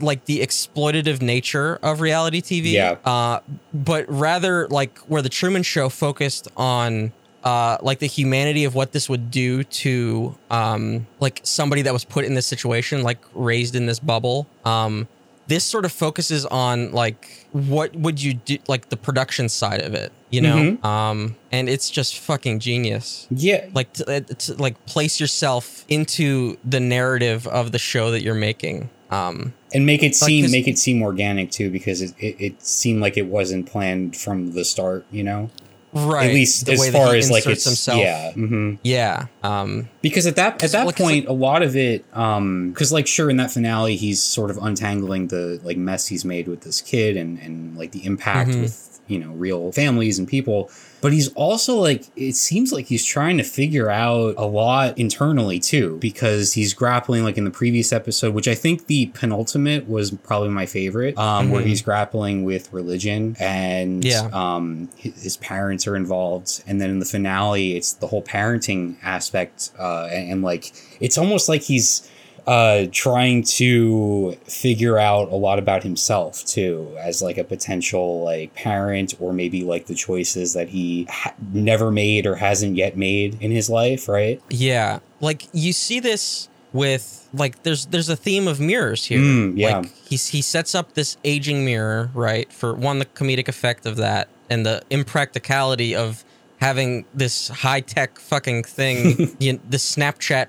like 0.00 0.24
the 0.26 0.38
exploitative 0.40 1.20
nature 1.20 1.80
of 1.82 2.00
reality 2.00 2.40
TV. 2.40 2.72
Yeah. 2.72 2.96
Uh 3.04 3.40
but 3.72 4.02
rather 4.08 4.68
like 4.68 4.98
where 5.10 5.22
the 5.22 5.28
Truman 5.28 5.62
show 5.62 5.88
focused 5.88 6.46
on 6.56 7.12
uh 7.42 7.76
like 7.88 7.98
the 7.98 8.06
humanity 8.06 8.64
of 8.64 8.74
what 8.74 8.92
this 8.92 9.08
would 9.08 9.30
do 9.30 9.64
to 9.82 10.36
um 10.50 11.06
like 11.20 11.40
somebody 11.42 11.82
that 11.82 11.92
was 11.92 12.04
put 12.04 12.24
in 12.24 12.34
this 12.34 12.46
situation 12.46 13.02
like 13.02 13.18
raised 13.34 13.74
in 13.74 13.86
this 13.86 14.00
bubble. 14.00 14.46
Um 14.64 15.08
this 15.46 15.64
sort 15.64 15.84
of 15.84 15.92
focuses 15.92 16.46
on 16.46 16.92
like 16.92 17.46
what 17.52 17.94
would 17.96 18.22
you 18.22 18.34
do 18.34 18.58
like 18.68 18.88
the 18.88 18.96
production 18.96 19.48
side 19.48 19.82
of 19.82 19.92
it, 19.94 20.12
you 20.34 20.40
know? 20.40 20.56
Mhm. 20.56 20.84
Um 20.84 21.36
and 21.52 21.68
it's 21.68 21.88
just 21.98 22.18
fucking 22.18 22.58
genius 22.60 23.26
Yeah. 23.30 23.64
like 23.78 23.92
to, 23.94 24.02
uh, 24.16 24.20
to 24.44 24.54
like 24.66 24.76
place 24.86 25.20
yourself 25.20 25.84
into 25.88 26.56
the 26.64 26.80
narrative 26.80 27.46
of 27.46 27.72
the 27.72 27.78
show 27.78 28.10
that 28.12 28.22
you're 28.24 28.34
making 28.50 28.90
um 29.10 29.52
and 29.74 29.84
make 29.86 30.02
it 30.02 30.14
Like, 30.20 30.28
seem 30.30 30.50
make 30.50 30.66
it 30.68 30.78
seem 30.78 31.02
organic 31.02 31.50
too 31.50 31.70
because 31.70 32.00
it, 32.02 32.12
it, 32.18 32.36
it 32.46 32.62
seemed 32.62 33.00
like 33.00 33.16
it 33.16 33.26
wasn't 33.26 33.66
planned 33.66 34.16
from 34.16 34.52
the 34.52 34.64
start 34.64 35.04
you 35.10 35.22
know 35.22 35.50
right 35.96 36.26
at 36.30 36.34
least 36.34 36.66
the 36.66 36.72
as 36.72 36.90
far 36.90 37.14
as 37.14 37.30
like 37.30 37.46
it's 37.46 37.64
himself 37.64 38.00
yeah 38.00 38.32
hmm 38.32 38.74
yeah 38.82 39.26
um 39.44 39.88
because 40.02 40.26
at 40.26 40.34
that 40.34 40.60
at 40.64 40.72
that 40.72 40.86
like, 40.86 40.96
'cause, 40.96 41.04
point 41.06 41.26
a 41.28 41.32
lot 41.32 41.62
of 41.62 41.76
it 41.76 42.04
um 42.14 42.70
because 42.70 42.90
like 42.92 43.06
sure 43.06 43.30
in 43.30 43.36
that 43.36 43.50
finale 43.52 43.94
he's 43.94 44.20
sort 44.20 44.50
of 44.50 44.56
untangling 44.58 45.28
the 45.28 45.60
like 45.62 45.76
mess 45.76 46.08
he's 46.08 46.24
made 46.24 46.48
with 46.48 46.62
this 46.62 46.80
kid 46.80 47.16
and 47.16 47.38
and 47.38 47.76
like 47.76 47.92
the 47.92 48.04
impact 48.04 48.50
Mhm. 48.50 48.62
with 48.62 48.93
you 49.06 49.18
know 49.18 49.32
real 49.32 49.70
families 49.72 50.18
and 50.18 50.26
people 50.28 50.70
but 51.02 51.12
he's 51.12 51.28
also 51.34 51.76
like 51.76 52.04
it 52.16 52.34
seems 52.34 52.72
like 52.72 52.86
he's 52.86 53.04
trying 53.04 53.36
to 53.36 53.42
figure 53.44 53.90
out 53.90 54.34
a 54.38 54.46
lot 54.46 54.96
internally 54.98 55.58
too 55.58 55.98
because 56.00 56.54
he's 56.54 56.72
grappling 56.72 57.22
like 57.22 57.36
in 57.36 57.44
the 57.44 57.50
previous 57.50 57.92
episode 57.92 58.32
which 58.34 58.48
i 58.48 58.54
think 58.54 58.86
the 58.86 59.06
penultimate 59.14 59.86
was 59.88 60.10
probably 60.10 60.48
my 60.48 60.64
favorite 60.64 61.16
um 61.18 61.50
where 61.50 61.60
Mhm. 61.62 61.66
he's 61.66 61.82
grappling 61.82 62.44
with 62.44 62.72
religion 62.72 63.36
and 63.38 64.02
Yeah. 64.04 64.28
um 64.32 64.88
his, 64.96 65.22
his 65.22 65.36
parents 65.36 65.86
are 65.86 65.96
involved 65.96 66.62
and 66.66 66.80
then 66.80 66.88
in 66.88 66.98
the 66.98 67.04
finale 67.06 67.76
it's 67.76 67.92
the 67.92 68.06
whole 68.06 68.22
parenting 68.22 68.96
aspect 69.02 69.70
uh 69.78 70.08
and, 70.10 70.32
and 70.32 70.42
like 70.42 70.72
it's 71.00 71.18
almost 71.18 71.48
like 71.48 71.60
he's 71.62 72.08
uh 72.46 72.86
trying 72.92 73.42
to 73.42 74.36
figure 74.44 74.98
out 74.98 75.28
a 75.30 75.34
lot 75.34 75.58
about 75.58 75.82
himself 75.82 76.44
too 76.44 76.94
as 76.98 77.22
like 77.22 77.38
a 77.38 77.44
potential 77.44 78.22
like 78.22 78.54
parent 78.54 79.14
or 79.18 79.32
maybe 79.32 79.62
like 79.64 79.86
the 79.86 79.94
choices 79.94 80.52
that 80.52 80.68
he 80.68 81.06
ha- 81.10 81.34
never 81.52 81.90
made 81.90 82.26
or 82.26 82.34
hasn't 82.34 82.76
yet 82.76 82.96
made 82.96 83.40
in 83.40 83.50
his 83.50 83.70
life 83.70 84.08
right? 84.08 84.40
Yeah. 84.50 85.00
Like 85.20 85.46
you 85.52 85.72
see 85.72 86.00
this 86.00 86.48
with 86.72 87.28
like 87.32 87.62
there's 87.62 87.86
there's 87.86 88.08
a 88.08 88.16
theme 88.16 88.48
of 88.48 88.60
mirrors 88.60 89.04
here. 89.04 89.20
Mm, 89.20 89.56
yeah. 89.56 89.78
like 89.78 89.94
he's 90.08 90.28
he 90.28 90.42
sets 90.42 90.74
up 90.74 90.94
this 90.94 91.16
aging 91.24 91.64
mirror 91.64 92.10
right 92.14 92.52
for 92.52 92.74
one 92.74 92.98
the 92.98 93.06
comedic 93.06 93.48
effect 93.48 93.86
of 93.86 93.96
that 93.96 94.28
and 94.50 94.66
the 94.66 94.82
impracticality 94.90 95.94
of 95.94 96.24
having 96.60 97.04
this 97.14 97.48
high 97.48 97.80
tech 97.80 98.18
fucking 98.18 98.64
thing 98.64 99.36
you, 99.38 99.60
the 99.68 99.76
snapchat 99.76 100.48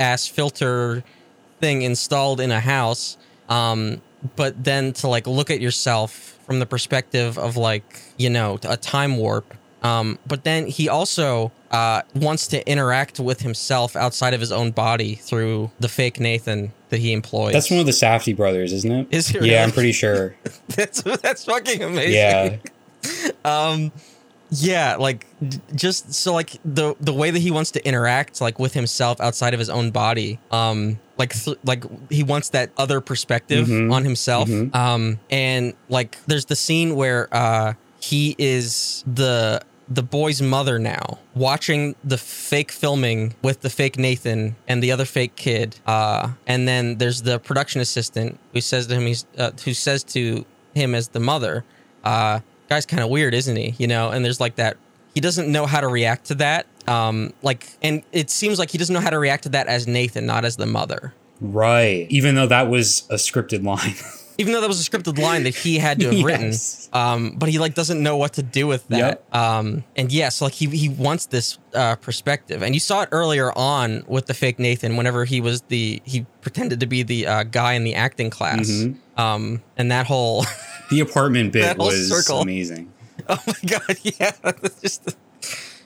ass 0.00 0.26
filter 0.26 1.04
thing 1.60 1.82
installed 1.82 2.40
in 2.40 2.50
a 2.50 2.60
house 2.60 3.16
um 3.48 4.00
but 4.36 4.64
then 4.64 4.92
to 4.92 5.06
like 5.08 5.26
look 5.26 5.50
at 5.50 5.60
yourself 5.60 6.38
from 6.46 6.58
the 6.58 6.66
perspective 6.66 7.38
of 7.38 7.56
like 7.56 8.00
you 8.16 8.28
know 8.30 8.58
a 8.64 8.76
time 8.76 9.16
warp 9.16 9.54
um 9.82 10.18
but 10.26 10.44
then 10.44 10.66
he 10.66 10.88
also 10.88 11.52
uh 11.70 12.02
wants 12.14 12.46
to 12.48 12.66
interact 12.68 13.20
with 13.20 13.40
himself 13.40 13.94
outside 13.96 14.34
of 14.34 14.40
his 14.40 14.50
own 14.52 14.70
body 14.70 15.14
through 15.14 15.70
the 15.80 15.88
fake 15.88 16.18
nathan 16.18 16.72
that 16.88 16.98
he 16.98 17.12
employs. 17.12 17.52
That's 17.52 17.70
one 17.70 17.78
of 17.78 17.86
the 17.86 17.92
Safdie 17.92 18.36
brothers 18.36 18.72
isn't 18.72 18.90
it? 18.90 19.06
Is 19.10 19.34
it 19.34 19.44
yeah 19.44 19.62
i'm 19.62 19.70
pretty 19.70 19.92
sure. 19.92 20.34
That's 20.68 21.02
that's 21.02 21.44
fucking 21.44 21.82
amazing. 21.82 22.12
Yeah. 22.14 22.56
Um 23.44 23.92
yeah 24.50 24.96
like 24.96 25.26
just 25.74 26.12
so 26.12 26.32
like 26.34 26.58
the 26.64 26.94
the 27.00 27.12
way 27.12 27.30
that 27.30 27.38
he 27.40 27.50
wants 27.50 27.70
to 27.72 27.86
interact 27.86 28.40
like 28.40 28.58
with 28.58 28.74
himself 28.74 29.20
outside 29.20 29.54
of 29.54 29.60
his 29.60 29.70
own 29.70 29.90
body 29.90 30.38
um 30.50 30.98
like 31.18 31.32
th- 31.34 31.56
like 31.64 31.84
he 32.10 32.22
wants 32.22 32.48
that 32.50 32.70
other 32.76 33.00
perspective 33.00 33.68
Mhm. 33.68 33.92
on 33.92 34.04
himself 34.04 34.48
Mhm. 34.48 34.74
um 34.74 35.18
and 35.30 35.74
like 35.88 36.18
there's 36.26 36.46
the 36.46 36.56
scene 36.56 36.96
where 36.96 37.28
uh 37.32 37.74
he 38.00 38.34
is 38.38 39.04
the 39.06 39.60
the 39.92 40.02
boy's 40.02 40.40
mother 40.40 40.78
now 40.78 41.18
watching 41.34 41.96
the 42.04 42.16
fake 42.16 42.70
filming 42.70 43.34
with 43.42 43.60
the 43.60 43.70
fake 43.70 43.98
Nathan 43.98 44.54
and 44.68 44.80
the 44.82 44.92
other 44.92 45.04
fake 45.04 45.34
kid 45.36 45.76
uh 45.86 46.28
and 46.46 46.66
then 46.68 46.98
there's 46.98 47.22
the 47.22 47.38
production 47.38 47.80
assistant 47.80 48.38
who 48.52 48.60
says 48.60 48.86
to 48.86 48.94
him 48.94 49.06
he's 49.06 49.26
uh, 49.38 49.50
who 49.64 49.74
says 49.74 50.02
to 50.04 50.44
him 50.74 50.94
as 50.94 51.08
the 51.08 51.20
mother 51.20 51.64
uh 52.04 52.38
guy's 52.70 52.86
kind 52.86 53.02
of 53.02 53.10
weird 53.10 53.34
isn't 53.34 53.56
he? 53.56 53.74
You 53.78 53.86
know 53.88 54.10
and 54.10 54.24
there's 54.24 54.40
like 54.40 54.54
that 54.56 54.76
he 55.14 55.20
doesn't 55.20 55.50
know 55.50 55.66
how 55.66 55.80
to 55.80 55.88
react 55.88 56.26
to 56.26 56.34
that 56.36 56.66
um 56.86 57.32
like 57.42 57.66
and 57.82 58.02
it 58.12 58.30
seems 58.30 58.58
like 58.58 58.70
he 58.70 58.78
doesn't 58.78 58.94
know 58.94 59.00
how 59.00 59.10
to 59.10 59.18
react 59.18 59.42
to 59.42 59.48
that 59.50 59.66
as 59.66 59.86
Nathan 59.86 60.24
not 60.24 60.44
as 60.44 60.56
the 60.56 60.66
mother. 60.66 61.12
Right. 61.40 62.06
Even 62.10 62.34
though 62.34 62.46
that 62.46 62.68
was 62.68 63.06
a 63.10 63.14
scripted 63.14 63.64
line. 63.64 63.94
Even 64.38 64.52
though 64.54 64.60
that 64.62 64.68
was 64.68 64.80
a 64.86 64.90
scripted 64.90 65.18
line 65.18 65.42
that 65.44 65.54
he 65.54 65.78
had 65.78 65.98
to 66.00 66.10
have 66.14 66.24
written 66.28 66.52
um 66.92 67.32
but 67.36 67.48
he 67.48 67.58
like 67.58 67.74
doesn't 67.74 68.02
know 68.02 68.16
what 68.16 68.34
to 68.34 68.42
do 68.42 68.66
with 68.66 68.86
that. 68.88 68.98
Yep. 69.32 69.34
um 69.34 69.84
and 69.96 70.12
yes 70.12 70.40
like 70.40 70.54
he 70.54 70.66
he 70.66 70.88
wants 70.88 71.26
this 71.26 71.58
uh 71.74 71.96
perspective. 71.96 72.62
And 72.62 72.72
you 72.74 72.80
saw 72.80 73.02
it 73.02 73.08
earlier 73.10 73.52
on 73.58 74.04
with 74.06 74.26
the 74.26 74.34
fake 74.34 74.58
nathan 74.58 74.96
whenever 74.96 75.24
he 75.24 75.40
was 75.40 75.62
the 75.62 76.00
he 76.04 76.24
pretended 76.40 76.78
to 76.80 76.86
be 76.86 77.02
the 77.02 77.26
uh, 77.26 77.42
guy 77.42 77.72
in 77.74 77.84
the 77.84 77.94
acting 77.96 78.30
class. 78.30 78.68
Mhm. 78.70 78.96
um 79.18 79.60
and 79.76 79.90
that 79.90 80.06
whole 80.06 80.44
the 80.90 81.00
apartment 81.00 81.52
bit 81.52 81.76
was 81.78 82.08
circle. 82.08 82.40
amazing 82.42 82.92
oh 83.28 83.38
my 83.46 83.54
god 83.66 83.96
yeah 84.02 84.32
just 84.80 85.16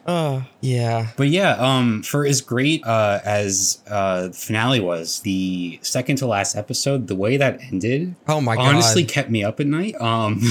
uh 0.07 0.43
yeah 0.61 1.09
But 1.17 1.29
yeah, 1.29 1.53
um, 1.53 2.03
for 2.03 2.27
as 2.27 2.43
great 2.43 2.85
uh, 2.85 3.21
as 3.25 3.79
uh, 3.88 4.29
the 4.29 4.33
finale 4.35 4.79
was, 4.81 5.21
the 5.21 5.79
second 5.83 6.17
to 6.17 6.27
last 6.27 6.57
episode, 6.57 7.07
the 7.07 7.17
way 7.17 7.38
that 7.38 7.59
ended, 7.73 8.14
oh 8.29 8.40
my 8.43 8.55
god 8.57 8.67
honestly 8.75 9.05
kept 9.05 9.31
me 9.31 9.43
up 9.43 9.61
at 9.61 9.67
night. 9.67 9.95
Um, 10.01 10.43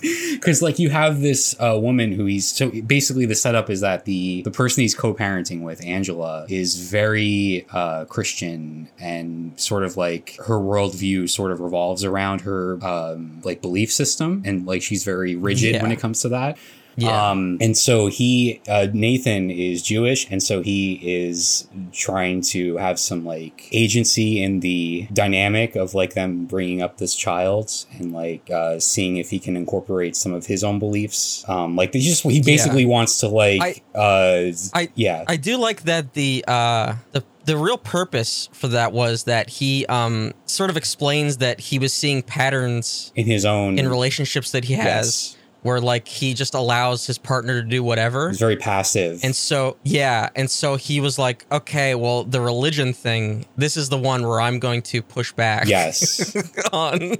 because 0.32 0.62
like 0.62 0.78
you 0.78 0.90
have 0.90 1.20
this 1.20 1.54
uh, 1.60 1.78
woman 1.80 2.12
who 2.12 2.26
he's 2.26 2.46
so 2.50 2.70
basically 2.86 3.26
the 3.26 3.34
setup 3.34 3.70
is 3.70 3.80
that 3.80 4.04
the 4.04 4.42
the 4.42 4.50
person 4.50 4.82
he's 4.82 4.94
co-parenting 4.94 5.62
with, 5.62 5.84
Angela, 5.84 6.46
is 6.48 6.76
very 6.76 7.66
uh, 7.72 8.04
Christian 8.06 8.88
and 8.98 9.58
sort 9.60 9.84
of 9.84 9.96
like 9.96 10.36
her 10.46 10.58
worldview 10.58 11.28
sort 11.28 11.52
of 11.52 11.60
revolves 11.60 12.04
around 12.04 12.42
her 12.42 12.78
um, 12.84 13.40
like 13.44 13.60
belief 13.60 13.92
system, 13.92 14.42
and 14.44 14.66
like 14.66 14.82
she's 14.82 15.04
very 15.04 15.36
rigid 15.36 15.80
when 15.82 15.92
it 15.92 16.00
comes 16.00 16.22
to 16.22 16.28
that. 16.30 16.58
Yeah 17.00 17.30
Um, 17.30 17.58
and 17.60 17.76
so 17.76 18.06
he, 18.08 18.60
uh, 18.68 18.86
Nathan 18.92 19.50
is 19.50 19.82
Jewish, 19.82 20.26
and 20.30 20.42
so 20.42 20.62
he 20.62 20.94
is 21.02 21.66
trying 21.92 22.42
to 22.54 22.76
have 22.76 22.98
some 22.98 23.24
like 23.24 23.68
agency 23.72 24.42
in 24.42 24.60
the 24.60 25.06
dynamic 25.12 25.76
of 25.76 25.94
like 25.94 26.14
them 26.14 26.46
bringing 26.46 26.82
up 26.82 26.98
this 26.98 27.14
child 27.14 27.70
and 27.98 28.12
like 28.12 28.50
uh, 28.50 28.78
seeing 28.78 29.16
if 29.16 29.30
he 29.30 29.38
can 29.38 29.56
incorporate 29.56 30.16
some 30.16 30.32
of 30.32 30.46
his 30.46 30.62
own 30.64 30.78
beliefs. 30.78 31.44
Um, 31.48 31.76
like 31.76 31.92
they 31.92 32.00
just 32.00 32.22
he 32.24 32.40
basically 32.42 32.86
wants 32.86 33.20
to 33.20 33.28
like, 33.28 33.82
uh, 33.94 34.50
I- 34.74 34.88
yeah, 34.94 35.24
I 35.28 35.36
do 35.36 35.56
like 35.56 35.82
that 35.82 36.14
the 36.14 36.44
uh 36.48 36.96
the 37.12 37.22
the 37.46 37.56
real 37.56 37.78
purpose 37.78 38.48
for 38.52 38.68
that 38.68 38.92
was 38.92 39.24
that 39.24 39.48
he 39.48 39.86
um 39.86 40.32
sort 40.46 40.70
of 40.70 40.76
explains 40.76 41.38
that 41.38 41.58
he 41.58 41.78
was 41.78 41.92
seeing 41.92 42.22
patterns 42.22 43.12
in 43.16 43.26
his 43.26 43.44
own 43.44 43.78
in 43.78 43.88
relationships 43.88 44.50
that 44.52 44.64
he 44.64 44.74
has 44.74 45.06
Yes. 45.06 45.36
Where 45.62 45.80
like 45.80 46.08
he 46.08 46.34
just 46.34 46.54
allows 46.54 47.06
his 47.06 47.18
partner 47.18 47.60
to 47.60 47.68
do 47.68 47.82
whatever. 47.82 48.28
He's 48.28 48.38
very 48.38 48.56
passive. 48.56 49.20
And 49.22 49.34
so 49.34 49.76
yeah, 49.82 50.30
and 50.34 50.50
so 50.50 50.76
he 50.76 51.00
was 51.00 51.18
like, 51.18 51.46
okay, 51.52 51.94
well 51.94 52.24
the 52.24 52.40
religion 52.40 52.92
thing, 52.92 53.46
this 53.56 53.76
is 53.76 53.88
the 53.88 53.98
one 53.98 54.26
where 54.26 54.40
I'm 54.40 54.58
going 54.58 54.82
to 54.82 55.02
push 55.02 55.32
back 55.32 55.66
yes, 55.66 56.34
on 56.72 57.16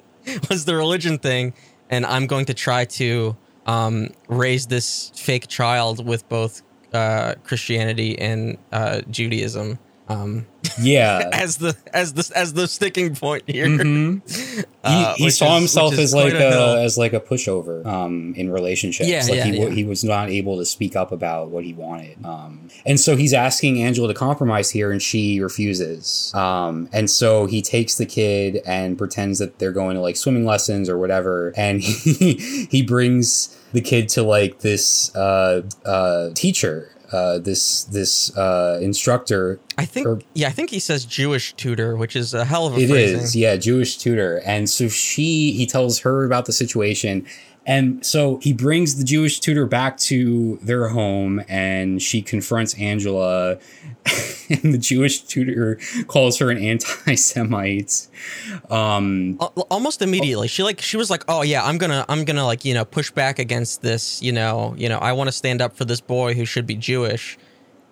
was 0.49 0.65
the 0.65 0.75
religion 0.75 1.19
thing 1.19 1.55
and 1.91 2.07
I'm 2.07 2.27
going 2.27 2.47
to 2.47 2.55
try 2.55 2.85
to 2.87 3.37
um 3.67 4.09
raise 4.29 4.67
this 4.67 5.13
fake 5.15 5.49
child 5.49 6.05
with 6.07 6.29
both 6.29 6.63
uh 6.93 7.35
Christianity 7.45 8.19
and 8.19 8.57
uh 8.73 9.03
Judaism. 9.11 9.79
Um 10.09 10.47
yeah. 10.81 11.29
as 11.33 11.57
the 11.57 11.77
as 11.93 12.13
the 12.13 12.31
as 12.37 12.53
the 12.53 12.69
sticking 12.69 13.15
point 13.15 13.45
here. 13.47 13.67
Mhm. 13.67 14.65
Uh, 14.83 15.15
he, 15.17 15.25
he 15.25 15.31
saw 15.31 15.57
is- 15.57 15.61
himself 15.61 15.93
as 15.99 16.15
like 16.15 16.33
a 16.33 16.39
a, 16.39 16.83
as 16.83 16.97
like 16.97 17.13
a 17.13 17.21
pushover 17.21 17.85
um 17.85 18.33
in 18.35 18.51
relationships 18.51 19.11
Yeah, 19.11 19.21
like 19.25 19.35
yeah, 19.35 19.45
he, 19.45 19.59
yeah. 19.61 19.69
he 19.69 19.85
was 19.85 20.03
not 20.03 20.31
able 20.31 20.57
to 20.57 20.65
speak 20.65 20.97
up 20.97 21.13
about 21.13 21.51
what 21.51 21.65
he 21.65 21.75
wanted 21.75 22.17
um 22.25 22.71
and 22.87 22.99
so 22.99 23.15
he's 23.15 23.35
asking 23.35 23.83
angela 23.83 24.09
to 24.09 24.15
compromise 24.15 24.71
here 24.71 24.91
and 24.91 25.03
she 25.03 25.39
refuses 25.39 26.33
um 26.35 26.89
and 26.95 27.11
so 27.11 27.45
he 27.45 27.61
takes 27.61 27.97
the 27.97 28.07
kid 28.07 28.63
and 28.65 28.97
pretends 28.97 29.39
that 29.39 29.59
they're 29.59 29.71
going 29.71 29.97
to 29.97 30.01
like 30.01 30.17
swimming 30.17 30.47
lessons 30.47 30.89
or 30.89 30.97
whatever 30.97 31.53
and 31.59 31.83
he 31.83 32.67
he 32.71 32.83
brings 32.83 33.55
the 33.75 33.83
kid 33.83 34.09
to 34.09 34.23
like 34.23 34.61
this 34.61 35.15
uh 35.15 35.61
uh 35.85 36.31
teacher 36.35 36.91
uh 37.13 37.39
this 37.39 37.85
this 37.85 38.37
uh 38.37 38.79
instructor 38.83 39.59
I 39.79 39.85
think 39.87 40.07
or- 40.07 40.21
yeah, 40.35 40.49
I 40.49 40.51
think 40.51 40.71
he 40.71 40.79
says 40.79 41.05
Jewish 41.05 41.55
tutor, 41.55 41.97
which 41.97 42.15
is 42.15 42.35
a 42.35 42.45
hell 42.45 42.67
of 42.67 42.77
a 42.77 42.81
It 42.81 42.89
phrasing. 42.91 43.21
is, 43.21 43.35
yeah, 43.37 43.57
Jewish 43.57 43.97
tutor. 43.97 44.43
And 44.45 44.69
so 44.69 44.89
she, 44.89 45.53
he 45.53 45.65
tells 45.67 46.01
her 46.01 46.25
about 46.25 46.45
the 46.45 46.53
situation. 46.53 47.27
And 47.71 48.05
so 48.05 48.39
he 48.39 48.53
brings 48.53 48.97
the 48.97 49.05
Jewish 49.05 49.39
tutor 49.39 49.65
back 49.65 49.97
to 49.99 50.57
their 50.57 50.89
home 50.89 51.41
and 51.49 52.03
she 52.03 52.21
confronts 52.21 52.75
Angela. 52.75 53.59
and 54.51 54.75
the 54.75 54.79
Jewish 54.79 55.21
tutor 55.21 55.79
calls 56.09 56.39
her 56.39 56.51
an 56.51 56.59
anti 56.59 57.15
Semite. 57.15 58.09
Um, 58.71 59.39
almost 59.39 60.03
immediately 60.03 60.49
she 60.49 60.65
like 60.65 60.81
she 60.81 60.97
was 60.97 61.11
like 61.11 61.25
oh 61.29 61.43
yeah 61.43 61.65
i'm 61.65 61.79
gonna 61.79 62.05
i'm 62.09 62.25
gonna 62.25 62.45
like 62.45 62.65
you 62.65 62.75
know 62.75 62.85
push 62.85 63.11
back 63.11 63.39
against 63.39 63.83
this 63.83 64.21
you 64.23 64.33
know 64.33 64.75
you 64.77 64.89
know 64.89 64.99
i 64.99 65.13
want 65.13 65.29
to 65.29 65.33
stand 65.33 65.61
up 65.61 65.77
for 65.77 65.85
this 65.85 66.01
boy 66.01 66.35
who 66.35 66.45
should 66.45 66.67
be 66.67 66.75
jewish 66.75 67.39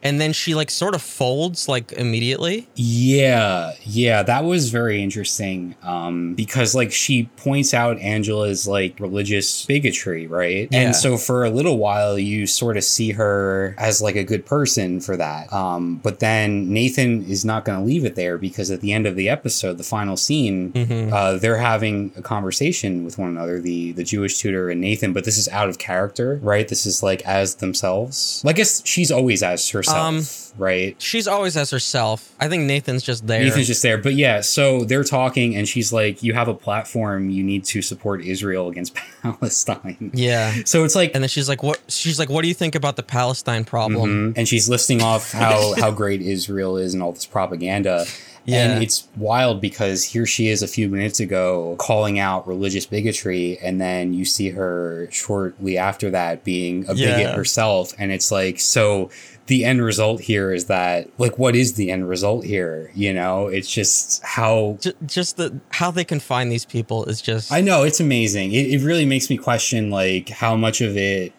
and 0.02 0.20
then 0.20 0.32
she 0.32 0.54
like 0.54 0.70
sort 0.70 0.94
of 0.94 1.02
folds 1.02 1.68
like 1.68 1.92
immediately 1.92 2.68
Yeah, 2.76 3.72
yeah, 3.82 4.22
that 4.22 4.44
was 4.44 4.70
very 4.70 5.02
interesting. 5.02 5.74
Um, 5.82 6.34
because 6.34 6.74
like 6.74 6.92
she 6.92 7.24
points 7.36 7.72
out 7.74 7.98
Angela's 7.98 8.66
like 8.68 8.98
religious 9.00 9.64
bigotry, 9.66 10.26
right? 10.26 10.68
Yeah. 10.70 10.80
And 10.80 10.96
so 10.96 11.16
for 11.16 11.44
a 11.44 11.50
little 11.50 11.78
while 11.78 12.18
you 12.18 12.46
sort 12.46 12.76
of 12.76 12.84
see 12.84 13.12
her 13.12 13.74
as 13.78 14.00
like 14.02 14.16
a 14.16 14.24
good 14.24 14.44
person 14.46 15.00
for 15.00 15.16
that. 15.16 15.52
Um, 15.52 15.96
but 16.02 16.20
then 16.20 16.72
Nathan 16.72 17.24
is 17.24 17.44
not 17.44 17.64
gonna 17.64 17.84
leave 17.84 18.04
it 18.04 18.14
there 18.14 18.38
because 18.38 18.70
at 18.70 18.80
the 18.80 18.92
end 18.92 19.06
of 19.06 19.16
the 19.16 19.28
episode, 19.28 19.78
the 19.78 19.84
final 19.84 20.16
scene, 20.16 20.72
Mhm. 20.72 21.12
uh, 21.12 21.38
they're 21.38 21.56
having 21.58 22.12
a 22.16 22.22
conversation 22.22 23.04
with 23.04 23.18
one 23.18 23.28
another, 23.28 23.60
the 23.60 23.92
the 23.92 24.04
Jewish 24.04 24.38
tutor 24.38 24.68
and 24.70 24.80
Nathan, 24.80 25.12
but 25.12 25.24
this 25.24 25.38
is 25.38 25.48
out 25.48 25.68
of 25.68 25.78
character, 25.78 26.38
right? 26.42 26.68
This 26.68 26.86
is 26.86 27.02
like 27.02 27.22
as 27.22 27.56
themselves. 27.56 28.40
Well, 28.44 28.50
I 28.50 28.54
guess 28.54 28.82
she's 28.84 29.10
always 29.10 29.42
as 29.42 29.68
herself, 29.70 29.87
Um, 29.92 30.22
right? 30.56 31.00
she's 31.00 31.28
always 31.28 31.56
as 31.56 31.70
herself 31.70 32.34
i 32.40 32.48
think 32.48 32.64
nathan's 32.64 33.02
just 33.02 33.26
there 33.26 33.42
Nathan's 33.44 33.66
just 33.68 33.82
there. 33.82 33.98
But 33.98 34.14
yeah, 34.14 34.40
so 34.40 34.84
they're 34.84 35.04
talking, 35.04 35.54
and 35.56 35.68
she's 35.68 35.92
like, 35.92 36.22
You 36.22 36.34
have 36.34 36.48
a 36.48 36.54
platform. 36.54 37.30
You 37.30 37.44
need 37.44 37.64
to 37.66 37.80
support 37.82 38.24
Israel 38.24 38.68
against 38.68 38.94
Palestine. 39.22 40.10
yeah 40.14 40.54
So 40.64 40.84
it's 40.84 40.94
like, 40.94 41.12
and 41.14 41.22
then 41.22 41.28
she's 41.28 41.48
like 41.48 41.62
what 41.62 41.80
she's 41.88 42.18
like 42.18 42.28
what 42.28 42.42
do 42.42 42.48
you 42.48 42.54
think 42.54 42.74
about 42.74 42.96
the 42.96 43.02
palestine 43.02 43.64
problem 43.64 44.32
Mhm. 44.32 44.38
and 44.38 44.48
she's 44.48 44.68
listing 44.68 45.02
off 45.02 45.32
how, 45.32 45.74
how 45.78 45.90
great 45.90 46.20
Israel 46.22 46.76
is 46.76 46.94
and 46.94 47.02
all 47.02 47.12
this 47.12 47.26
propaganda. 47.26 48.04
Yeah. 48.44 48.72
And 48.72 48.82
it's 48.82 49.06
wild 49.16 49.60
because 49.60 50.04
here 50.04 50.24
she 50.24 50.48
is 50.48 50.62
a 50.62 50.66
few 50.68 50.88
minutes 50.88 51.20
ago 51.20 51.76
calling 51.78 52.18
out 52.18 52.46
religious 52.46 52.86
bigotry, 52.86 53.58
and 53.62 53.78
then 53.78 54.14
you 54.14 54.24
see 54.24 54.48
her 54.50 55.06
shortly 55.12 55.76
after 55.76 56.08
that 56.10 56.44
being 56.44 56.84
a 56.84 56.94
bigot 56.94 57.18
Yeah. 57.20 57.34
herself. 57.36 57.92
And 57.98 58.10
it's 58.10 58.30
like, 58.32 58.58
so 58.58 59.10
the 59.48 59.64
end 59.64 59.82
result 59.82 60.20
here 60.20 60.52
is 60.52 60.66
that, 60.66 61.08
like, 61.18 61.38
what 61.38 61.56
is 61.56 61.74
the 61.74 61.90
end 61.90 62.08
result 62.08 62.44
here? 62.44 62.90
You 62.94 63.12
know, 63.12 63.48
it's 63.48 63.70
just 63.70 64.22
how 64.22 64.78
Ju- 64.80 64.92
just 65.04 65.36
the 65.36 65.58
how 65.70 65.90
they 65.90 66.04
can 66.04 66.20
find 66.20 66.50
these 66.52 66.64
people 66.64 67.04
is 67.06 67.20
just 67.20 67.50
I 67.52 67.60
know 67.60 67.82
it's 67.82 68.00
amazing. 68.00 68.52
It, 68.52 68.70
it 68.70 68.82
really 68.84 69.04
makes 69.06 69.28
me 69.28 69.36
question 69.36 69.90
like 69.90 70.28
how 70.28 70.54
much 70.56 70.80
of 70.80 70.96
it 70.96 71.32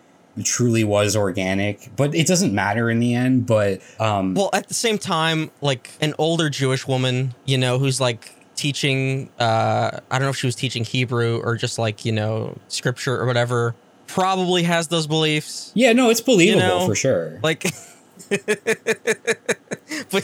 truly 0.43 0.83
was 0.83 1.15
organic, 1.15 1.89
but 1.95 2.13
it 2.15 2.27
doesn't 2.27 2.53
matter 2.53 2.89
in 2.89 2.99
the 2.99 3.13
end. 3.13 3.45
But 3.45 3.81
um, 3.99 4.35
Well, 4.35 4.49
at 4.53 4.67
the 4.67 4.73
same 4.73 4.97
time, 4.97 5.51
like 5.61 5.91
an 6.01 6.13
older 6.17 6.49
Jewish 6.49 6.87
woman, 6.87 7.33
you 7.45 7.57
know, 7.57 7.77
who's 7.79 7.99
like 7.99 8.35
teaching 8.55 9.29
uh 9.39 9.99
I 10.11 10.19
don't 10.19 10.25
know 10.25 10.29
if 10.31 10.35
she 10.37 10.45
was 10.47 10.55
teaching 10.55 10.83
Hebrew 10.83 11.39
or 11.43 11.55
just 11.55 11.79
like, 11.79 12.03
you 12.05 12.11
know, 12.11 12.57
scripture 12.67 13.19
or 13.19 13.25
whatever, 13.25 13.73
probably 14.07 14.63
has 14.63 14.87
those 14.89 15.07
beliefs. 15.07 15.71
yeah, 15.75 15.93
no, 15.93 16.09
it's 16.09 16.19
believable 16.21 16.59
know, 16.61 16.85
for 16.85 16.95
sure. 16.95 17.39
Like 17.41 17.65
but 20.11 20.23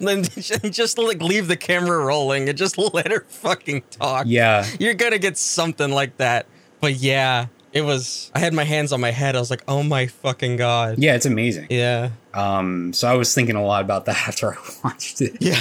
then 0.00 0.22
just 0.70 0.98
like 0.98 1.20
leave 1.22 1.48
the 1.48 1.56
camera 1.56 2.04
rolling 2.04 2.48
and 2.48 2.56
just 2.58 2.78
let 2.94 3.10
her 3.10 3.24
fucking 3.28 3.82
talk. 3.90 4.26
yeah, 4.28 4.66
You're 4.78 4.94
gonna 4.94 5.18
get 5.18 5.36
something 5.38 5.90
like 5.90 6.16
that. 6.18 6.46
But 6.80 6.94
yeah, 6.96 7.46
it 7.72 7.82
was 7.82 8.30
I 8.34 8.38
had 8.40 8.52
my 8.54 8.64
hands 8.64 8.92
on 8.92 9.00
my 9.00 9.10
head. 9.10 9.36
I 9.36 9.40
was 9.40 9.50
like, 9.50 9.62
"Oh 9.66 9.82
my 9.82 10.06
fucking 10.06 10.56
god." 10.56 10.98
yeah, 10.98 11.14
it's 11.14 11.26
amazing. 11.26 11.66
Yeah. 11.70 12.10
Um, 12.34 12.92
so 12.92 13.08
I 13.08 13.14
was 13.14 13.32
thinking 13.32 13.54
a 13.56 13.64
lot 13.64 13.82
about 13.84 14.06
that 14.06 14.16
after 14.28 14.52
I 14.54 14.56
watched 14.82 15.20
it. 15.20 15.36
Yeah. 15.40 15.56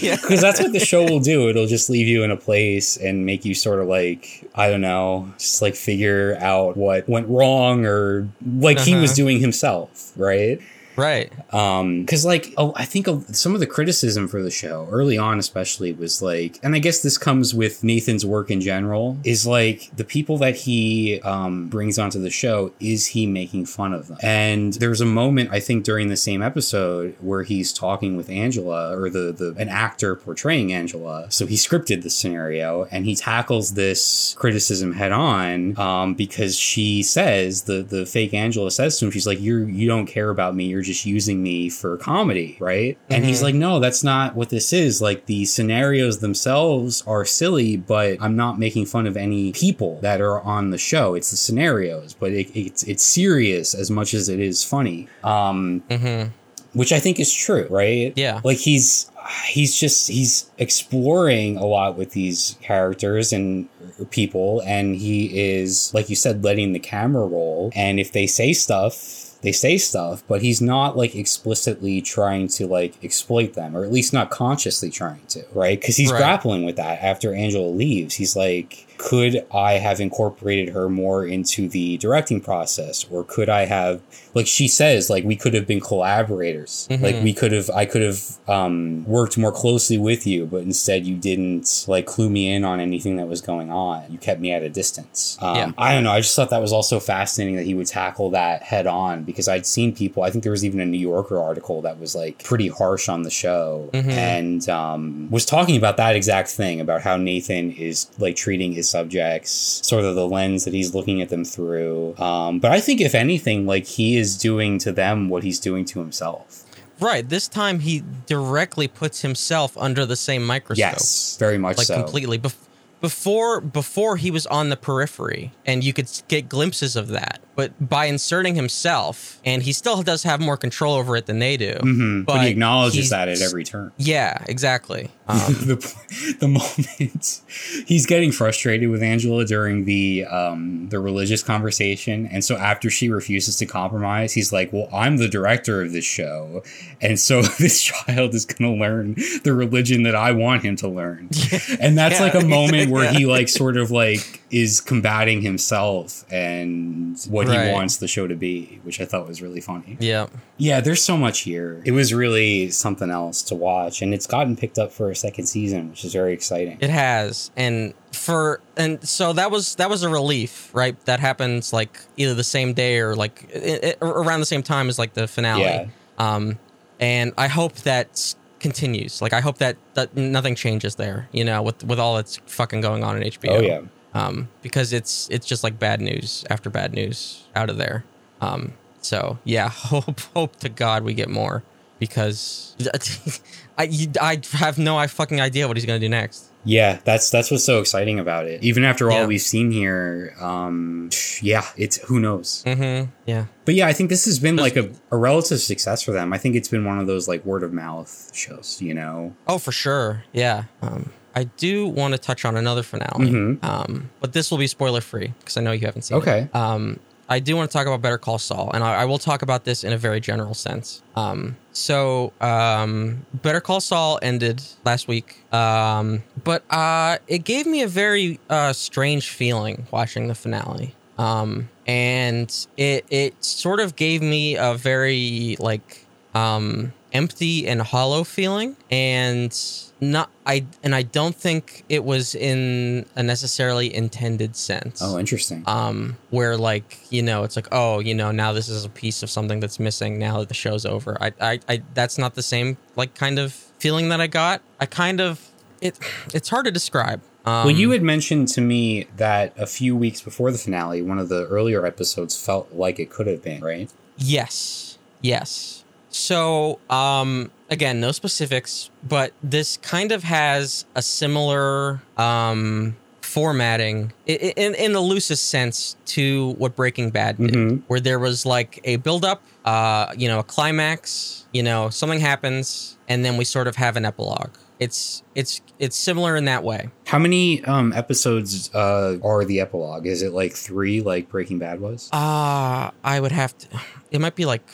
yeah. 0.00 0.16
Because 0.16 0.40
that's 0.40 0.60
what 0.60 0.72
the 0.72 0.80
show 0.80 1.04
will 1.04 1.20
do. 1.20 1.48
It'll 1.48 1.68
just 1.68 1.88
leave 1.88 2.08
you 2.08 2.24
in 2.24 2.32
a 2.32 2.36
place 2.36 2.96
and 2.96 3.24
make 3.24 3.44
you 3.44 3.54
sort 3.54 3.78
of 3.80 3.86
like, 3.86 4.44
I 4.56 4.68
don't 4.68 4.80
know, 4.80 5.32
just 5.38 5.62
like 5.62 5.76
figure 5.76 6.36
out 6.40 6.76
what 6.76 7.08
went 7.08 7.28
wrong 7.28 7.86
or 7.86 8.28
like 8.58 8.80
he 8.80 8.96
was 8.96 9.10
Uh-huh. 9.12 9.16
doing 9.16 9.38
himself, 9.40 10.12
right? 10.16 10.60
Right. 11.00 11.32
um 11.52 12.00
because 12.02 12.24
like 12.24 12.52
oh, 12.56 12.72
i 12.76 12.84
think 12.84 13.08
some 13.32 13.54
of 13.54 13.60
the 13.60 13.66
criticism 13.66 14.28
for 14.28 14.42
the 14.42 14.50
show 14.50 14.86
early 14.90 15.18
on 15.18 15.38
especially 15.38 15.92
was 15.92 16.20
like 16.22 16.58
and 16.62 16.74
i 16.74 16.78
guess 16.78 17.02
this 17.02 17.18
comes 17.18 17.54
with 17.54 17.82
nathan's 17.82 18.24
work 18.24 18.50
in 18.50 18.60
general 18.60 19.16
is 19.24 19.46
like 19.46 19.90
the 19.96 20.04
people 20.04 20.38
that 20.38 20.54
he 20.54 21.20
um 21.22 21.68
brings 21.68 21.98
onto 21.98 22.20
the 22.20 22.30
show 22.30 22.72
is 22.78 23.06
he 23.06 23.26
making 23.26 23.64
fun 23.66 23.92
of 23.92 24.08
them 24.08 24.18
and 24.22 24.74
there's 24.74 25.00
a 25.00 25.06
moment 25.06 25.50
i 25.52 25.58
think 25.58 25.84
during 25.84 26.08
the 26.08 26.16
same 26.16 26.42
episode 26.42 27.16
where 27.20 27.42
he's 27.42 27.72
talking 27.72 28.16
with 28.16 28.28
angela 28.28 28.96
or 28.96 29.08
the 29.10 29.32
the 29.32 29.54
an 29.58 29.68
actor 29.68 30.14
portraying 30.14 30.72
angela 30.72 31.26
so 31.30 31.46
he 31.46 31.54
scripted 31.56 32.02
the 32.02 32.10
scenario 32.10 32.84
and 32.90 33.06
he 33.06 33.16
tackles 33.16 33.74
this 33.74 34.34
criticism 34.34 34.92
head 34.92 35.12
on 35.12 35.78
um 35.78 36.14
because 36.14 36.56
she 36.56 37.02
says 37.02 37.62
the 37.62 37.82
the 37.82 38.04
fake 38.06 38.34
angela 38.34 38.70
says 38.70 38.98
to 38.98 39.06
him 39.06 39.10
she's 39.10 39.26
like 39.26 39.40
you're 39.40 39.68
you 39.68 39.88
don't 39.88 40.06
care 40.06 40.30
about 40.30 40.54
me 40.54 40.64
you're 40.66 40.82
just 40.82 40.89
using 41.06 41.42
me 41.42 41.68
for 41.68 41.96
comedy 41.96 42.56
right 42.60 42.98
and 43.08 43.24
he's 43.24 43.40
Mhm. 43.40 43.42
like 43.44 43.54
no 43.54 43.80
that's 43.80 44.02
not 44.04 44.34
what 44.36 44.50
this 44.50 44.72
is 44.72 45.00
like 45.00 45.26
the 45.26 45.44
scenarios 45.44 46.18
themselves 46.18 47.02
are 47.06 47.24
silly 47.24 47.76
but 47.76 48.16
i'm 48.20 48.36
not 48.36 48.58
making 48.58 48.86
fun 48.86 49.06
of 49.06 49.16
any 49.16 49.52
people 49.52 49.98
that 50.02 50.20
are 50.20 50.40
on 50.42 50.70
the 50.70 50.78
show 50.78 51.14
it's 51.14 51.30
the 51.30 51.36
scenarios 51.36 52.14
but 52.18 52.32
it, 52.32 52.48
it's 52.54 52.82
it's 52.84 53.02
serious 53.02 53.74
as 53.74 53.90
much 53.90 54.14
as 54.14 54.28
it 54.28 54.40
is 54.40 54.64
funny 54.64 55.08
um 55.24 55.82
Mm-hmm. 55.90 56.30
which 56.78 56.92
I 56.92 57.00
think 57.00 57.18
is 57.18 57.32
true, 57.34 57.66
right? 57.68 58.12
Yeah. 58.14 58.40
Like 58.44 58.58
he's 58.58 59.10
he's 59.48 59.74
just 59.74 60.08
he's 60.08 60.48
exploring 60.58 61.56
a 61.56 61.64
lot 61.66 61.96
with 61.98 62.12
these 62.12 62.56
characters 62.62 63.32
and 63.32 63.68
people 64.10 64.62
and 64.64 64.96
he 64.96 65.26
is 65.52 65.92
like 65.92 66.08
you 66.08 66.16
said 66.16 66.42
letting 66.44 66.72
the 66.72 66.78
camera 66.78 67.26
roll 67.26 67.70
and 67.74 68.00
if 68.00 68.12
they 68.12 68.26
say 68.26 68.52
stuff 68.52 69.19
they 69.42 69.52
say 69.52 69.78
stuff 69.78 70.22
but 70.28 70.42
he's 70.42 70.60
not 70.60 70.96
like 70.96 71.14
explicitly 71.14 72.00
trying 72.02 72.46
to 72.48 72.66
like 72.66 72.94
exploit 73.02 73.54
them 73.54 73.76
or 73.76 73.84
at 73.84 73.92
least 73.92 74.12
not 74.12 74.30
consciously 74.30 74.90
trying 74.90 75.20
to 75.28 75.44
right 75.54 75.80
because 75.80 75.96
he's 75.96 76.10
Right. 76.12 76.18
grappling 76.18 76.64
with 76.64 76.76
that 76.76 77.02
after 77.02 77.34
angela 77.34 77.68
leaves 77.68 78.14
he's 78.16 78.36
like 78.36 78.86
could 79.08 79.46
i 79.54 79.72
have 79.86 79.98
incorporated 79.98 80.68
her 80.74 80.86
more 80.90 81.24
into 81.24 81.66
the 81.68 81.96
directing 81.96 82.38
process 82.38 83.06
or 83.10 83.24
could 83.24 83.48
i 83.48 83.64
have 83.64 84.02
like 84.34 84.46
she 84.46 84.68
says 84.68 85.08
like 85.08 85.24
we 85.24 85.34
could 85.34 85.54
have 85.54 85.66
been 85.66 85.80
collaborators 85.80 86.86
like 86.90 87.14
Mhm. 87.16 87.22
we 87.22 87.32
could 87.32 87.52
have 87.52 87.70
i 87.70 87.86
could 87.86 88.02
have 88.02 88.20
um 88.46 89.04
worked 89.06 89.38
more 89.38 89.52
closely 89.52 89.96
with 89.96 90.26
you 90.26 90.44
but 90.44 90.58
instead 90.62 91.06
you 91.06 91.16
didn't 91.16 91.84
like 91.88 92.04
clue 92.06 92.28
me 92.28 92.52
in 92.52 92.62
on 92.64 92.78
anything 92.78 93.16
that 93.16 93.26
was 93.26 93.40
going 93.40 93.70
on 93.70 94.02
you 94.10 94.18
kept 94.18 94.38
me 94.40 94.52
at 94.52 94.62
a 94.62 94.68
distance 94.68 95.38
um, 95.40 95.56
Yeah. 95.56 95.72
i 95.78 95.94
don't 95.94 96.04
know 96.04 96.12
i 96.12 96.20
just 96.20 96.36
thought 96.36 96.50
that 96.50 96.60
was 96.60 96.72
also 96.72 97.00
fascinating 97.00 97.56
that 97.56 97.64
he 97.64 97.74
would 97.74 97.86
tackle 97.86 98.28
that 98.30 98.62
head 98.62 98.86
on 98.86 99.24
because 99.24 99.48
i'd 99.48 99.64
seen 99.64 99.94
people 99.94 100.22
i 100.22 100.30
think 100.30 100.44
there 100.44 100.52
was 100.52 100.64
even 100.64 100.78
a 100.80 100.86
new 100.86 100.98
yorker 100.98 101.38
article 101.40 101.80
that 101.82 101.98
was 101.98 102.14
like 102.14 102.44
pretty 102.44 102.68
harsh 102.68 103.08
on 103.08 103.22
the 103.22 103.30
show 103.30 103.88
Mhm. 103.94 104.10
and 104.10 104.68
um 104.68 105.28
was 105.30 105.46
talking 105.46 105.76
about 105.76 105.96
that 105.96 106.14
exact 106.16 106.48
thing 106.50 106.80
about 106.80 107.00
how 107.00 107.16
nathan 107.16 107.72
is 107.72 108.06
like 108.18 108.36
treating 108.36 108.72
his 108.72 108.89
subjects 108.90 109.50
sort 109.84 110.04
of 110.04 110.14
the 110.14 110.26
lens 110.26 110.64
that 110.64 110.74
he's 110.74 110.94
looking 110.94 111.20
at 111.22 111.28
them 111.28 111.44
through 111.44 112.14
um 112.18 112.58
but 112.58 112.70
i 112.72 112.80
think 112.80 113.00
if 113.00 113.14
anything 113.14 113.66
like 113.66 113.86
he 113.86 114.16
is 114.16 114.36
doing 114.36 114.78
to 114.78 114.90
them 114.92 115.28
what 115.28 115.42
he's 115.42 115.58
doing 115.60 115.84
to 115.84 116.00
himself 116.00 116.64
Right. 117.02 117.26
This 117.26 117.48
time 117.48 117.80
he 117.80 118.02
directly 118.26 118.86
puts 118.86 119.22
himself 119.22 119.74
under 119.78 120.04
the 120.04 120.16
same 120.16 120.44
microscope. 120.44 120.92
yes 120.92 121.34
very 121.38 121.56
much 121.56 121.78
Like 121.78 121.86
so 121.86 121.94
completely. 121.96 122.38
Bef- 122.38 122.66
before 123.00 123.62
before 123.62 124.18
he 124.18 124.30
was 124.30 124.46
on 124.48 124.68
the 124.68 124.76
periphery 124.76 125.50
and 125.64 125.82
you 125.82 125.94
could 125.94 126.10
get 126.28 126.50
glimpses 126.50 126.96
of 126.96 127.08
that. 127.08 127.40
But 127.56 127.72
by 127.88 128.06
inserting 128.06 128.54
himself, 128.54 129.40
and 129.44 129.62
he 129.62 129.72
still 129.72 130.02
does 130.02 130.22
have 130.22 130.40
more 130.40 130.56
control 130.56 130.94
over 130.94 131.16
it 131.16 131.26
than 131.26 131.38
they 131.40 131.56
do. 131.56 131.74
Mhm. 131.74 132.24
But, 132.24 132.34
But 132.34 132.44
he 132.44 132.50
acknowledges 132.50 133.10
that 133.10 133.28
at 133.28 133.40
every 133.42 133.64
turn. 133.64 133.92
Yeah, 133.98 134.42
exactly. 134.48 135.10
Um, 135.30 135.38
the 135.64 136.36
the 136.40 136.48
moment 136.48 137.40
he's 137.86 138.04
getting 138.04 138.32
frustrated 138.32 138.88
with 138.90 139.00
Angela 139.00 139.44
during 139.44 139.84
the 139.84 140.24
um 140.24 140.88
the 140.88 140.98
religious 140.98 141.44
conversation, 141.44 142.26
and 142.26 142.44
so 142.44 142.56
after 142.56 142.90
she 142.90 143.08
refuses 143.08 143.54
to 143.58 143.66
compromise, 143.66 144.32
he's 144.32 144.52
like, 144.52 144.72
"Well, 144.72 144.88
I'm 144.92 145.18
the 145.18 145.28
director 145.28 145.82
of 145.82 145.92
this 145.92 146.04
show, 146.04 146.64
and 147.00 147.16
so 147.20 147.42
this 147.60 147.80
child 147.80 148.34
is 148.34 148.44
going 148.44 148.74
to 148.74 148.80
learn 148.80 149.14
the 149.44 149.52
religion 149.54 150.02
that 150.02 150.16
I 150.16 150.32
want 150.32 150.64
him 150.64 150.74
to 150.76 150.88
learn." 150.88 151.28
And 151.78 151.96
that's 151.96 152.18
Yeah, 152.18 152.24
like 152.26 152.34
a 152.34 152.44
moment 152.44 152.90
where 152.90 153.04
yeah. 153.04 153.12
he 153.16 153.24
like 153.26 153.48
sort 153.48 153.76
of 153.76 153.92
like 153.92 154.40
is 154.50 154.80
combating 154.80 155.42
himself 155.42 156.24
and 156.32 157.16
what 157.28 157.39
Right. 157.48 157.68
he 157.68 157.72
wants 157.72 157.96
the 157.98 158.08
show 158.08 158.26
to 158.26 158.34
be, 158.34 158.80
which 158.82 159.00
I 159.00 159.04
thought 159.04 159.26
was 159.26 159.40
really 159.42 159.60
funny. 159.60 159.96
yeah. 160.00 160.26
Yeah, 160.58 160.80
there's 160.80 161.02
so 161.02 161.16
much 161.16 161.40
here. 161.40 161.82
It 161.86 161.92
was 161.92 162.12
really 162.12 162.70
something 162.70 163.10
else 163.10 163.42
to 163.44 163.54
watch, 163.54 164.02
and 164.02 164.12
it's 164.12 164.26
gotten 164.26 164.56
picked 164.56 164.78
up 164.78 164.92
for 164.92 165.10
a 165.10 165.16
second 165.16 165.46
season, 165.46 165.88
which 165.90 166.04
is 166.04 166.12
very 166.12 166.34
exciting. 166.34 166.76
It 166.80 166.90
has, 166.90 167.50
and 167.56 167.94
for 168.12 168.60
and 168.76 169.06
so 169.06 169.32
that 169.32 169.50
was 169.50 169.76
that 169.76 169.88
was 169.88 170.02
a 170.02 170.08
relief, 170.10 170.70
right? 170.74 170.98
That 171.06 171.20
happens 171.20 171.72
like 171.72 172.00
either 172.16 172.34
the 172.34 172.44
same 172.44 172.74
day 172.74 172.98
or 172.98 173.14
like 173.16 173.48
i 173.54 173.94
i 174.00 174.04
around 174.04 174.40
the 174.40 174.46
same 174.46 174.62
time 174.62 174.88
as 174.88 174.98
like 174.98 175.14
the 175.14 175.26
finale. 175.26 175.62
Yeah. 175.62 175.86
Um, 176.18 176.58
and 176.98 177.32
I 177.38 177.48
hope 177.48 177.74
that 177.76 178.34
continues. 178.58 179.22
Like 179.22 179.32
I 179.32 179.40
hope 179.40 179.58
that 179.58 179.76
that 179.94 180.16
nothing 180.16 180.54
changes 180.54 180.96
there. 180.96 181.28
You 181.32 181.44
know, 181.44 181.62
with 181.62 181.82
with 181.84 181.98
all 181.98 182.16
that's 182.16 182.36
fucking 182.46 182.82
going 182.82 183.02
on 183.02 183.16
in 183.16 183.22
HBO. 183.22 183.50
Oh 183.50 183.60
yeah, 183.60 183.80
Um, 184.14 184.48
because 184.62 184.92
it's 184.92 185.28
it's 185.30 185.46
just 185.46 185.62
like 185.62 185.78
bad 185.78 186.00
news 186.00 186.44
after 186.50 186.68
bad 186.70 186.92
news 186.92 187.44
out 187.54 187.70
of 187.70 187.76
there. 187.76 188.04
Um, 188.40 188.72
so 189.02 189.38
yeah, 189.44 189.68
hope 189.72 190.20
hope 190.34 190.56
to 190.56 190.68
God 190.68 191.04
we 191.04 191.14
get 191.14 191.28
more 191.28 191.62
because 191.98 192.74
I 193.78 193.84
you- 193.84 194.10
I 194.20 194.40
have 194.52 194.78
no 194.78 194.98
I 194.98 195.06
fucking 195.06 195.40
idea 195.40 195.68
what 195.68 195.76
he's 195.76 195.86
gonna 195.86 195.98
do 196.00 196.08
next. 196.08 196.46
yeah. 196.64 196.98
That's 197.04 197.30
that's 197.30 197.50
what's 197.50 197.64
so 197.64 197.78
exciting 197.80 198.18
about 198.18 198.46
it. 198.46 198.62
Even 198.64 198.84
after 198.84 199.10
all 199.10 199.20
Yeah. 199.20 199.26
we've 199.26 199.40
seen 199.40 199.70
here, 199.70 200.34
um, 200.40 201.10
yeah, 201.40 201.64
it's 201.76 201.96
who 202.08 202.18
knows. 202.20 202.64
Mm-hmm. 202.66 203.10
Yeah. 203.26 203.44
But 203.64 203.74
yeah, 203.76 203.86
I 203.86 203.92
think 203.92 204.10
this 204.10 204.24
has 204.24 204.38
been 204.40 204.56
like 204.56 204.76
a, 204.76 204.90
a 205.12 205.16
relative 205.16 205.60
success 205.60 206.02
for 206.02 206.10
them. 206.12 206.32
I 206.32 206.38
think 206.38 206.56
it's 206.56 206.68
been 206.68 206.84
one 206.84 206.98
of 206.98 207.06
those 207.06 207.28
like 207.28 207.44
word 207.44 207.62
of 207.62 207.72
mouth 207.72 208.30
shows. 208.34 208.78
You 208.82 208.94
know, 208.94 209.34
Oh, 209.46 209.58
for 209.58 209.72
sure. 209.72 210.24
Yeah. 210.32 210.64
Um, 210.82 211.10
I 211.40 211.44
do 211.66 211.86
want 212.00 212.12
to 212.14 212.18
touch 212.18 212.44
on 212.44 212.54
another 212.56 212.82
finale, 212.82 213.26
Mhm. 213.30 213.64
um, 213.64 214.10
but 214.20 214.32
this 214.32 214.50
will 214.50 214.58
be 214.58 214.66
spoiler 214.66 215.00
free 215.00 215.32
because 215.38 215.56
I 215.56 215.60
know 215.64 215.72
you 215.72 215.86
haven't 215.86 216.02
seen 216.02 216.16
it. 216.18 216.20
Okay. 216.20 216.40
Um, 216.52 216.98
I 217.36 217.38
do 217.38 217.54
want 217.56 217.70
to 217.70 217.72
talk 217.78 217.86
about 217.86 218.02
Better 218.02 218.18
Call 218.18 218.38
Saul, 218.38 218.70
and 218.74 218.82
I, 218.82 219.02
I 219.02 219.04
will 219.04 219.18
talk 219.30 219.40
about 219.42 219.64
this 219.64 219.84
in 219.84 219.92
a 219.92 219.96
very 219.96 220.20
general 220.20 220.52
sense. 220.52 221.00
Um, 221.14 221.56
so, 221.72 222.32
um, 222.40 223.24
Better 223.46 223.60
Call 223.60 223.80
Saul 223.80 224.18
ended 224.20 224.60
last 224.84 225.06
week, 225.06 225.28
um, 225.54 226.24
but 226.42 226.62
uh, 226.70 227.18
it 227.28 227.44
gave 227.44 227.66
me 227.66 227.82
a 227.82 227.88
very 227.88 228.40
uh, 228.50 228.72
strange 228.72 229.28
feeling 229.30 229.86
watching 229.92 230.26
the 230.28 230.34
finale. 230.34 230.94
Um, 231.18 231.68
and 231.86 232.48
it 232.76 233.04
it 233.10 233.32
sort 233.44 233.78
of 233.80 233.94
gave 233.94 234.22
me 234.22 234.56
a 234.56 234.74
very 234.74 235.56
like 235.60 236.06
um, 236.34 236.92
empty 237.12 237.66
and 237.66 237.80
hollow 237.80 238.24
feeling, 238.24 238.76
and 238.90 239.56
not 240.00 240.30
I 240.46 240.64
and 240.82 240.94
I 240.94 241.02
don't 241.02 241.34
think 241.34 241.84
it 241.88 242.04
was 242.04 242.34
in 242.34 243.06
a 243.16 243.22
necessarily 243.22 243.94
intended 243.94 244.56
sense 244.56 245.00
oh, 245.02 245.18
interesting. 245.18 245.62
um 245.66 246.16
where 246.30 246.56
like 246.56 246.98
you 247.10 247.22
know 247.22 247.44
it's 247.44 247.56
like 247.56 247.68
oh 247.70 247.98
you 247.98 248.14
know 248.14 248.30
now 248.30 248.52
this 248.52 248.68
is 248.68 248.84
a 248.84 248.88
piece 248.88 249.22
of 249.22 249.30
something 249.30 249.60
that's 249.60 249.78
missing 249.78 250.18
now 250.18 250.38
that 250.38 250.48
the 250.48 250.54
show's 250.54 250.86
over 250.86 251.18
i 251.20 251.32
i, 251.40 251.60
I 251.68 251.82
that's 251.92 252.16
not 252.16 252.34
the 252.34 252.42
same 252.42 252.78
like 252.96 253.14
kind 253.14 253.38
of 253.38 253.52
feeling 253.52 254.08
that 254.08 254.20
i 254.20 254.26
got 254.26 254.62
i 254.80 254.86
kind 254.86 255.20
of 255.20 255.50
it 255.80 255.98
it's 256.32 256.48
hard 256.48 256.64
to 256.64 256.70
describe 256.70 257.20
um, 257.44 257.64
well, 257.64 257.70
you 257.70 257.90
had 257.92 258.02
mentioned 258.02 258.48
to 258.48 258.60
me 258.60 259.06
that 259.16 259.54
a 259.58 259.66
few 259.66 259.96
weeks 259.96 260.20
before 260.20 260.52
the 260.52 260.58
finale, 260.58 261.00
one 261.00 261.18
of 261.18 261.30
the 261.30 261.46
earlier 261.46 261.86
episodes 261.86 262.36
felt 262.38 262.70
like 262.74 262.98
it 262.98 263.08
could 263.08 263.26
have 263.26 263.42
been 263.42 263.64
right. 263.64 263.90
Yes. 264.18 264.98
Yes. 265.22 265.79
So, 266.10 266.78
um, 266.90 267.50
again, 267.70 268.00
no 268.00 268.12
specifics, 268.12 268.90
but 269.08 269.32
this 269.42 269.76
kind 269.78 270.12
of 270.12 270.24
has 270.24 270.84
a 270.94 271.02
similar 271.02 272.02
um, 272.16 272.96
formatting 273.22 274.12
in, 274.26 274.74
in 274.74 274.92
the 274.92 275.00
loosest 275.00 275.50
sense 275.50 275.96
to 276.06 276.50
what 276.58 276.74
Breaking 276.74 277.10
Bad 277.10 277.38
did, 277.38 277.52
Mhm. 277.54 277.82
where 277.86 278.00
there 278.00 278.18
was 278.18 278.44
like 278.44 278.80
a 278.84 278.96
buildup, 278.96 279.40
uh, 279.64 280.12
you 280.16 280.26
know, 280.26 280.40
a 280.40 280.42
climax, 280.44 281.46
you 281.52 281.62
know, 281.62 281.90
something 281.90 282.18
happens, 282.20 282.98
and 283.08 283.24
then 283.24 283.36
we 283.36 283.44
sort 283.44 283.68
of 283.68 283.76
have 283.76 283.96
an 283.96 284.04
epilogue. 284.04 284.50
It's 284.80 285.22
it's 285.34 285.60
it's 285.78 285.94
similar 285.94 286.36
in 286.36 286.46
that 286.46 286.64
way. 286.64 286.88
How 287.04 287.18
many 287.18 287.62
um 287.66 287.92
episodes 287.92 288.74
uh 288.74 289.18
are 289.22 289.44
the 289.44 289.60
epilogue? 289.60 290.06
Is 290.06 290.22
it 290.22 290.32
like 290.32 290.54
three, 290.54 291.02
like 291.02 291.28
Breaking 291.28 291.58
Bad 291.58 291.80
was? 291.80 292.08
Uh 292.12 292.90
I 293.04 293.20
would 293.20 293.32
have 293.32 293.56
to. 293.58 293.68
It 294.10 294.20
might 294.22 294.34
be 294.36 294.46
like 294.46 294.66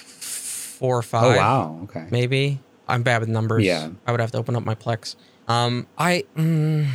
four 0.77 0.97
or 0.97 0.99
oh 1.01 1.03
five. 1.03 1.37
wow, 1.37 1.81
okay. 1.85 2.07
maybe 2.11 2.61
i'm 2.89 3.03
bad 3.03 3.21
with 3.21 3.29
numbers 3.29 3.65
Yeah. 3.65 3.91
i 4.07 4.11
would 4.13 4.21
have 4.21 4.31
to 4.33 4.39
open 4.39 4.55
up 4.57 4.65
my 4.65 4.75
plex 4.75 5.17
um 5.49 5.87
i 5.99 6.25
mm, 6.37 6.87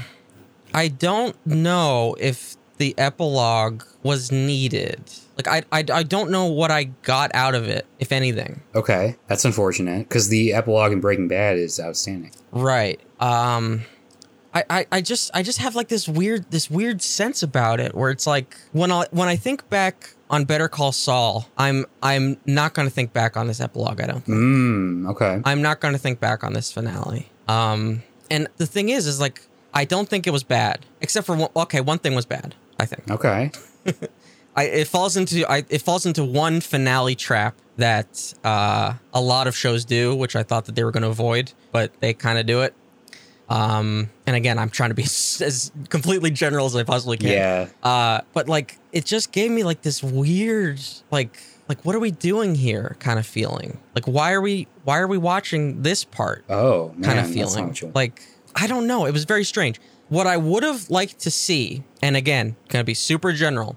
i 0.73 0.87
don't 0.87 1.35
know 1.45 2.15
if 2.19 2.55
the 2.77 2.93
epilogue 2.97 3.83
was 4.03 4.31
needed 4.31 4.99
like 5.37 5.47
I, 5.47 5.63
I 5.71 5.83
i 5.99 6.03
don't 6.03 6.31
know 6.31 6.45
what 6.45 6.71
i 6.71 6.85
got 7.03 7.31
out 7.33 7.55
of 7.55 7.67
it 7.67 7.85
if 7.99 8.11
anything 8.11 8.61
Okay, 8.75 9.17
that's 9.27 9.45
unfortunate 9.45 10.07
because 10.09 10.29
the 10.29 10.53
epilogue 10.53 10.91
in 10.91 10.99
Breaking 11.01 11.27
Bad 11.27 11.57
is 11.57 11.79
outstanding. 11.79 12.31
right 12.51 12.99
um 13.19 13.81
I, 14.53 14.63
I, 14.69 14.85
I 14.91 15.01
just 15.01 15.31
I 15.33 15.43
just 15.43 15.59
have 15.59 15.75
like 15.75 15.87
this 15.87 16.09
weird 16.09 16.49
this 16.51 16.69
weird 16.69 17.01
sense 17.01 17.41
about 17.41 17.79
it 17.79 17.95
where 17.95 18.09
it's 18.11 18.27
like 18.27 18.57
when 18.73 18.91
I 18.91 19.05
when 19.11 19.29
I 19.29 19.37
think 19.37 19.69
back 19.69 20.13
on 20.31 20.45
Better 20.45 20.67
Call 20.67 20.91
Saul 20.91 21.47
I'm 21.57 21.85
I'm 22.01 22.37
not 22.47 22.73
gonna 22.73 22.89
think 22.89 23.13
back 23.13 23.37
on 23.37 23.45
this 23.47 23.61
epilogue 23.61 24.01
I 24.01 24.07
don't 24.07 24.23
think. 24.25 24.37
Mm, 24.37 25.09
okay. 25.11 25.41
I'm 25.45 25.61
not 25.61 25.79
going 25.81 25.93
to 25.93 25.99
think 25.99 26.19
back 26.19 26.43
on 26.43 26.53
this 26.53 26.71
finale. 26.71 27.29
Um, 27.47 28.01
and 28.31 28.47
the 28.57 28.65
thing 28.65 28.89
is, 28.89 29.05
is 29.05 29.19
like 29.19 29.41
I 29.73 29.85
don't 29.85 30.09
think 30.09 30.25
it 30.25 30.31
was 30.31 30.43
bad, 30.43 30.85
except 31.01 31.25
for 31.27 31.35
one, 31.35 31.49
okay, 31.55 31.81
one 31.81 31.99
thing 31.99 32.15
was 32.15 32.25
bad. 32.25 32.55
I 32.79 32.85
think 32.85 33.11
Okay. 33.11 33.51
I, 34.55 34.63
it 34.63 34.87
falls 34.87 35.15
into 35.15 35.49
I, 35.49 35.63
it 35.69 35.81
falls 35.81 36.05
into 36.05 36.23
one 36.25 36.61
finale 36.61 37.15
trap 37.15 37.55
that 37.77 38.33
uh, 38.43 38.93
a 39.13 39.21
lot 39.21 39.47
of 39.47 39.55
shows 39.55 39.85
do, 39.85 40.15
which 40.15 40.35
I 40.35 40.43
thought 40.43 40.65
that 40.65 40.75
they 40.75 40.83
were 40.83 40.91
going 40.91 41.03
to 41.03 41.09
avoid, 41.09 41.53
but 41.71 41.99
they 42.01 42.13
kind 42.13 42.37
of 42.37 42.45
do 42.45 42.61
it. 42.61 42.73
Um, 43.51 44.09
and 44.25 44.35
again, 44.35 44.57
I'm 44.57 44.69
trying 44.69 44.91
to 44.91 44.95
be 44.95 45.03
as 45.03 45.71
completely 45.89 46.31
general 46.31 46.65
as 46.65 46.75
I 46.75 46.83
possibly 46.83 47.17
can. 47.17 47.31
Yeah. 47.31 47.67
Uh, 47.83 48.21
but 48.33 48.47
like 48.47 48.79
it 48.93 49.03
just 49.05 49.33
gave 49.33 49.51
me 49.51 49.63
like 49.63 49.81
this 49.81 50.01
weird 50.01 50.79
like 51.11 51.37
like 51.67 51.83
what 51.83 51.93
are 51.93 51.99
we 51.99 52.11
doing 52.11 52.55
here 52.55 52.95
kind 52.99 53.19
of 53.19 53.25
feeling. 53.27 53.79
Like 53.93 54.05
why 54.05 54.31
are 54.31 54.41
we 54.41 54.67
why 54.85 54.99
are 54.99 55.07
we 55.07 55.17
watching 55.17 55.81
this 55.81 56.05
part 56.05 56.45
Oh 56.49 56.93
man, 56.95 57.03
kind 57.03 57.19
of 57.19 57.29
feeling? 57.29 57.75
Like 57.93 58.21
I 58.55 58.67
don't 58.67 58.87
know, 58.87 59.05
it 59.05 59.11
was 59.11 59.25
very 59.25 59.43
strange. 59.43 59.81
What 60.07 60.27
I 60.27 60.37
would 60.37 60.63
have 60.63 60.89
liked 60.89 61.19
to 61.19 61.31
see, 61.31 61.83
and 62.01 62.15
again, 62.15 62.55
gonna 62.69 62.85
be 62.85 62.93
super 62.93 63.33
general, 63.33 63.75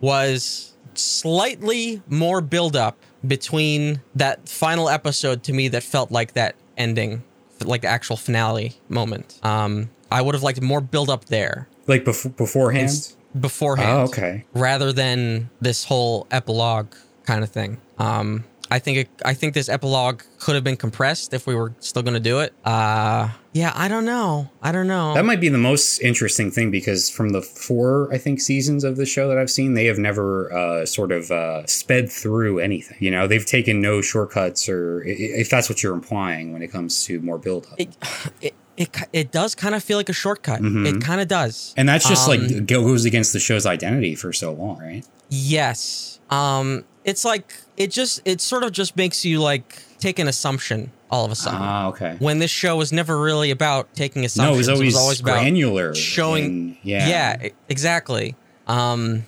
was 0.00 0.74
slightly 0.94 2.02
more 2.08 2.42
build 2.42 2.76
up 2.76 2.98
between 3.26 4.02
that 4.14 4.48
final 4.48 4.88
episode 4.90 5.42
to 5.44 5.52
me 5.52 5.68
that 5.68 5.82
felt 5.82 6.10
like 6.10 6.34
that 6.34 6.56
ending, 6.76 7.22
like 7.64 7.82
the 7.82 7.88
actual 7.88 8.16
finale 8.16 8.76
moment. 8.88 9.38
Um, 9.42 9.90
I 10.10 10.22
would 10.22 10.34
have 10.34 10.42
liked 10.42 10.60
more 10.60 10.80
build 10.80 11.10
up 11.10 11.26
there 11.26 11.68
like 11.86 12.04
bef- 12.04 12.36
beforehand. 12.36 12.84
Ins- 12.84 13.16
beforehand 13.38 13.90
oh, 13.90 14.04
okay. 14.04 14.44
rather 14.54 14.92
than 14.92 15.50
this 15.60 15.84
whole 15.84 16.26
epilogue 16.30 16.94
kind 17.24 17.44
of 17.44 17.50
thing. 17.50 17.78
Um, 17.98 18.44
I 18.70 18.78
think 18.78 18.98
it, 18.98 19.08
I 19.24 19.34
think 19.34 19.54
this 19.54 19.68
epilogue 19.68 20.22
could 20.38 20.54
have 20.54 20.64
been 20.64 20.76
compressed 20.76 21.32
if 21.32 21.46
we 21.46 21.54
were 21.54 21.72
still 21.80 22.02
going 22.02 22.14
to 22.14 22.20
do 22.20 22.40
it. 22.40 22.52
Uh, 22.64 23.30
yeah, 23.52 23.72
I 23.74 23.88
don't 23.88 24.04
know. 24.04 24.50
I 24.62 24.72
don't 24.72 24.86
know. 24.86 25.14
That 25.14 25.24
might 25.24 25.40
be 25.40 25.48
the 25.48 25.56
most 25.58 26.00
interesting 26.00 26.50
thing 26.50 26.70
because 26.70 27.08
from 27.08 27.30
the 27.30 27.40
four, 27.42 28.12
I 28.12 28.18
think, 28.18 28.40
seasons 28.40 28.84
of 28.84 28.96
the 28.96 29.06
show 29.06 29.26
that 29.28 29.38
I've 29.38 29.50
seen, 29.50 29.74
they 29.74 29.86
have 29.86 29.98
never 29.98 30.52
uh, 30.52 30.86
sort 30.86 31.12
of 31.12 31.30
uh, 31.30 31.66
sped 31.66 32.12
through 32.12 32.58
anything. 32.58 32.98
You 33.00 33.10
know, 33.10 33.26
they've 33.26 33.44
taken 33.46 33.80
no 33.80 34.00
shortcuts, 34.02 34.68
or 34.68 35.02
if 35.06 35.48
that's 35.48 35.68
what 35.68 35.82
you're 35.82 35.94
implying 35.94 36.52
when 36.52 36.62
it 36.62 36.68
comes 36.68 37.04
to 37.04 37.20
more 37.20 37.38
build 37.38 37.66
up. 37.72 37.80
it, 37.80 37.96
it, 38.40 38.54
it, 38.76 38.96
it 39.12 39.32
does 39.32 39.54
kind 39.54 39.74
of 39.74 39.82
feel 39.82 39.96
like 39.96 40.08
a 40.08 40.12
shortcut. 40.12 40.60
Mhm. 40.60 40.86
It 40.96 41.00
kind 41.02 41.20
of 41.20 41.26
does. 41.26 41.74
And 41.76 41.88
that's 41.88 42.06
just 42.08 42.28
Um, 42.28 42.38
like 42.38 42.66
go- 42.66 42.82
goes 42.82 43.04
against 43.06 43.32
the 43.32 43.40
show's 43.40 43.66
identity 43.66 44.14
for 44.14 44.32
so 44.32 44.52
long, 44.52 44.78
right? 44.78 45.04
Yes. 45.30 46.20
Um, 46.30 46.84
it's 47.04 47.24
like 47.24 47.54
it 47.76 47.90
just 47.90 48.20
it 48.24 48.40
sort 48.40 48.64
of 48.64 48.72
just 48.72 48.96
makes 48.96 49.24
you 49.24 49.40
like 49.40 49.82
take 49.98 50.18
an 50.18 50.28
assumption 50.28 50.90
all 51.10 51.24
of 51.24 51.30
a 51.32 51.34
sudden. 51.34 51.60
Ah, 51.62 51.88
okay. 51.88 52.16
when 52.18 52.38
this 52.38 52.50
show 52.50 52.76
was 52.76 52.92
never 52.92 53.18
really 53.18 53.50
about 53.50 53.92
taking 53.94 54.22
No, 54.22 54.26
assumptions. 54.26 54.68
it 54.68 54.78
was 54.78 54.94
always, 54.96 55.20
about 55.20 55.32
granular. 55.40 55.94
showing 55.94 56.44
and- 56.44 56.76
yeah. 56.82 57.08
yeah, 57.08 57.48
exactly 57.68 58.36
um 58.66 59.24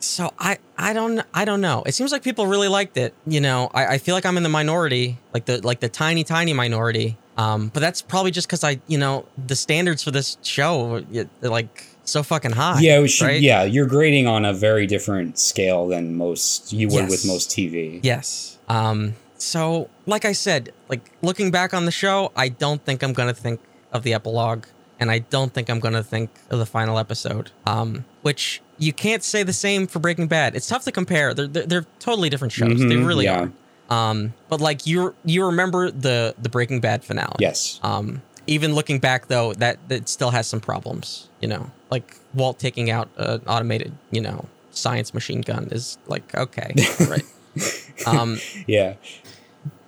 so 0.00 0.32
I 0.38 0.58
I 0.78 0.92
don't 0.94 1.20
I 1.34 1.44
don't 1.44 1.60
know. 1.60 1.82
It 1.84 1.92
seems 1.94 2.10
like 2.10 2.22
people 2.22 2.46
really 2.46 2.68
liked 2.68 2.96
it. 2.96 3.12
You 3.26 3.40
know, 3.42 3.70
I, 3.74 3.86
I 3.86 3.98
feel 3.98 4.14
like 4.14 4.24
I'm 4.24 4.38
in 4.38 4.42
the 4.42 4.48
minority, 4.48 5.18
like 5.34 5.44
the 5.44 5.60
like 5.64 5.80
the 5.80 5.90
tiny 5.90 6.24
tiny 6.24 6.54
minority. 6.54 7.18
Um, 7.36 7.68
but 7.68 7.80
that's 7.80 8.00
probably 8.00 8.30
just 8.30 8.48
because 8.48 8.64
I 8.64 8.80
you 8.86 8.96
know 8.96 9.26
the 9.46 9.54
standards 9.54 10.02
for 10.02 10.10
this 10.10 10.38
show 10.42 11.00
they're 11.10 11.28
like 11.50 11.84
so 12.10 12.22
fucking 12.22 12.52
high. 12.52 12.80
Yeah, 12.80 13.00
we 13.00 13.08
should, 13.08 13.26
right? 13.26 13.40
yeah, 13.40 13.62
you're 13.64 13.86
grading 13.86 14.26
on 14.26 14.44
a 14.44 14.52
very 14.52 14.86
different 14.86 15.38
scale 15.38 15.86
than 15.88 16.14
most 16.16 16.72
you 16.72 16.88
would 16.88 17.02
Yes. 17.04 17.10
with 17.10 17.26
most 17.26 17.50
TV. 17.50 18.00
Yes. 18.02 18.58
Um. 18.68 19.14
So, 19.38 19.88
like 20.06 20.24
I 20.24 20.32
said, 20.32 20.72
like 20.88 21.00
looking 21.22 21.50
back 21.50 21.72
on 21.72 21.84
the 21.86 21.90
show, 21.90 22.30
I 22.36 22.48
don't 22.50 22.84
think 22.84 23.02
I'm 23.02 23.12
gonna 23.14 23.32
think 23.34 23.60
of 23.92 24.02
the 24.02 24.12
epilogue, 24.12 24.66
and 24.98 25.10
I 25.10 25.20
don't 25.20 25.52
think 25.54 25.70
I'm 25.70 25.80
gonna 25.80 26.02
think 26.02 26.30
of 26.50 26.58
the 26.58 26.66
final 26.66 26.98
episode. 26.98 27.50
Um. 27.66 28.04
Which 28.22 28.60
you 28.78 28.92
can't 28.92 29.22
say 29.22 29.42
the 29.42 29.52
same 29.52 29.86
for 29.86 29.98
Breaking 29.98 30.26
Bad. 30.26 30.54
It's 30.54 30.66
tough 30.66 30.84
to 30.84 30.92
compare. 30.92 31.32
They're 31.34 31.46
they're, 31.46 31.66
they're 31.66 31.86
totally 32.00 32.28
different 32.28 32.52
shows. 32.52 32.78
they 32.78 32.84
Mhm, 32.96 33.06
really 33.06 33.24
yeah. 33.24 33.48
are. 33.90 34.10
Um. 34.10 34.34
But 34.50 34.60
like 34.60 34.86
you 34.86 35.14
you 35.24 35.44
remember 35.46 35.90
the 35.90 36.34
the 36.40 36.48
Breaking 36.50 36.80
Bad 36.80 37.02
finale. 37.04 37.36
Yes. 37.38 37.80
Um. 37.82 38.22
Even 38.46 38.74
looking 38.74 38.98
back 38.98 39.28
though, 39.28 39.54
that 39.54 39.78
that 39.88 40.08
still 40.08 40.30
has 40.30 40.46
some 40.46 40.60
problems. 40.60 41.28
You 41.40 41.48
know, 41.48 41.70
like 41.90 42.16
Walt 42.34 42.58
taking 42.58 42.90
out 42.90 43.08
an 43.16 43.40
automated, 43.46 43.92
you 44.10 44.20
know, 44.20 44.46
science 44.70 45.12
machine 45.14 45.40
gun 45.40 45.68
is 45.70 45.98
like 46.06 46.34
okay, 46.34 46.74
right. 47.08 47.24
Um, 48.06 48.38
Yeah. 48.66 48.94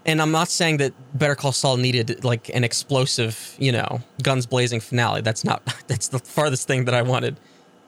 and 0.05 0.21
I'm 0.21 0.33
not 0.33 0.49
saying 0.49 0.79
that 0.79 0.93
Better 1.15 1.35
Call 1.37 1.53
Saul 1.53 1.77
needed 1.77 2.25
like 2.25 2.49
an 2.55 2.65
explosive, 2.65 3.55
you 3.59 3.71
know, 3.73 4.01
guns 4.23 4.47
blazing 4.47 4.81
finale. 4.81 5.21
That's 5.23 5.45
not. 5.45 5.63
That's 5.87 6.09
the 6.09 6.19
farthest 6.19 6.67
thing 6.67 6.85
that 6.87 6.95
I 6.95 7.03
wanted. 7.03 7.37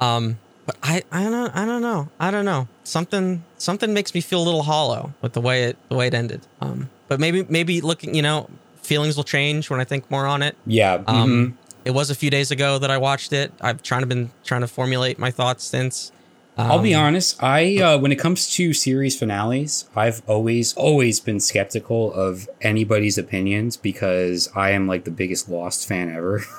Um, 0.00 0.38
but 0.66 0.76
I, 0.82 1.02
I 1.12 1.22
don't 1.24 1.32
know. 1.32 1.50
I 1.52 1.66
don't 1.66 1.82
know. 1.82 2.08
I 2.18 2.30
don't 2.30 2.44
know. 2.46 2.68
Something, 2.84 3.44
something 3.58 3.92
makes 3.92 4.14
me 4.14 4.20
feel 4.22 4.40
a 4.40 4.46
little 4.46 4.62
hollow 4.62 5.12
with 5.20 5.32
the 5.34 5.40
way 5.40 5.64
it, 5.64 5.76
the 5.90 5.96
way 5.96 6.06
it 6.06 6.14
ended. 6.14 6.40
Um, 6.60 6.88
but 7.08 7.20
maybe, 7.20 7.44
maybe 7.50 7.80
looking, 7.82 8.14
you 8.14 8.22
know, 8.22 8.48
feelings 8.80 9.16
will 9.16 9.24
change 9.24 9.68
when 9.68 9.80
I 9.80 9.84
think 9.84 10.10
more 10.10 10.26
on 10.26 10.40
it. 10.42 10.56
Yeah. 10.66 11.02
Um, 11.06 11.56
mhm. 11.58 11.63
It 11.84 11.92
was 11.92 12.10
a 12.10 12.14
few 12.14 12.30
days 12.30 12.50
ago 12.50 12.78
that 12.78 12.90
I 12.90 12.98
watched 12.98 13.32
it. 13.32 13.52
I've 13.60 13.82
trying 13.82 14.00
to 14.02 14.06
been 14.06 14.30
trying 14.44 14.62
to 14.62 14.68
formulate 14.68 15.18
my 15.18 15.30
thoughts 15.30 15.64
since. 15.64 16.12
I'll 16.56 16.78
be 16.80 16.94
Um, 16.94 17.04
honest. 17.06 17.42
I 17.42 17.78
uh, 17.78 17.98
when 17.98 18.12
it 18.12 18.18
comes 18.18 18.48
to 18.54 18.72
series 18.72 19.18
finales, 19.18 19.88
I've 19.96 20.22
always 20.28 20.72
always 20.74 21.18
been 21.20 21.40
skeptical 21.40 22.12
of 22.14 22.48
anybody's 22.60 23.18
opinions 23.18 23.76
because 23.76 24.48
I 24.54 24.70
am 24.70 24.86
like 24.86 25.04
the 25.04 25.10
biggest 25.10 25.48
Lost 25.48 25.86
fan 25.88 26.08
ever. 26.14 26.42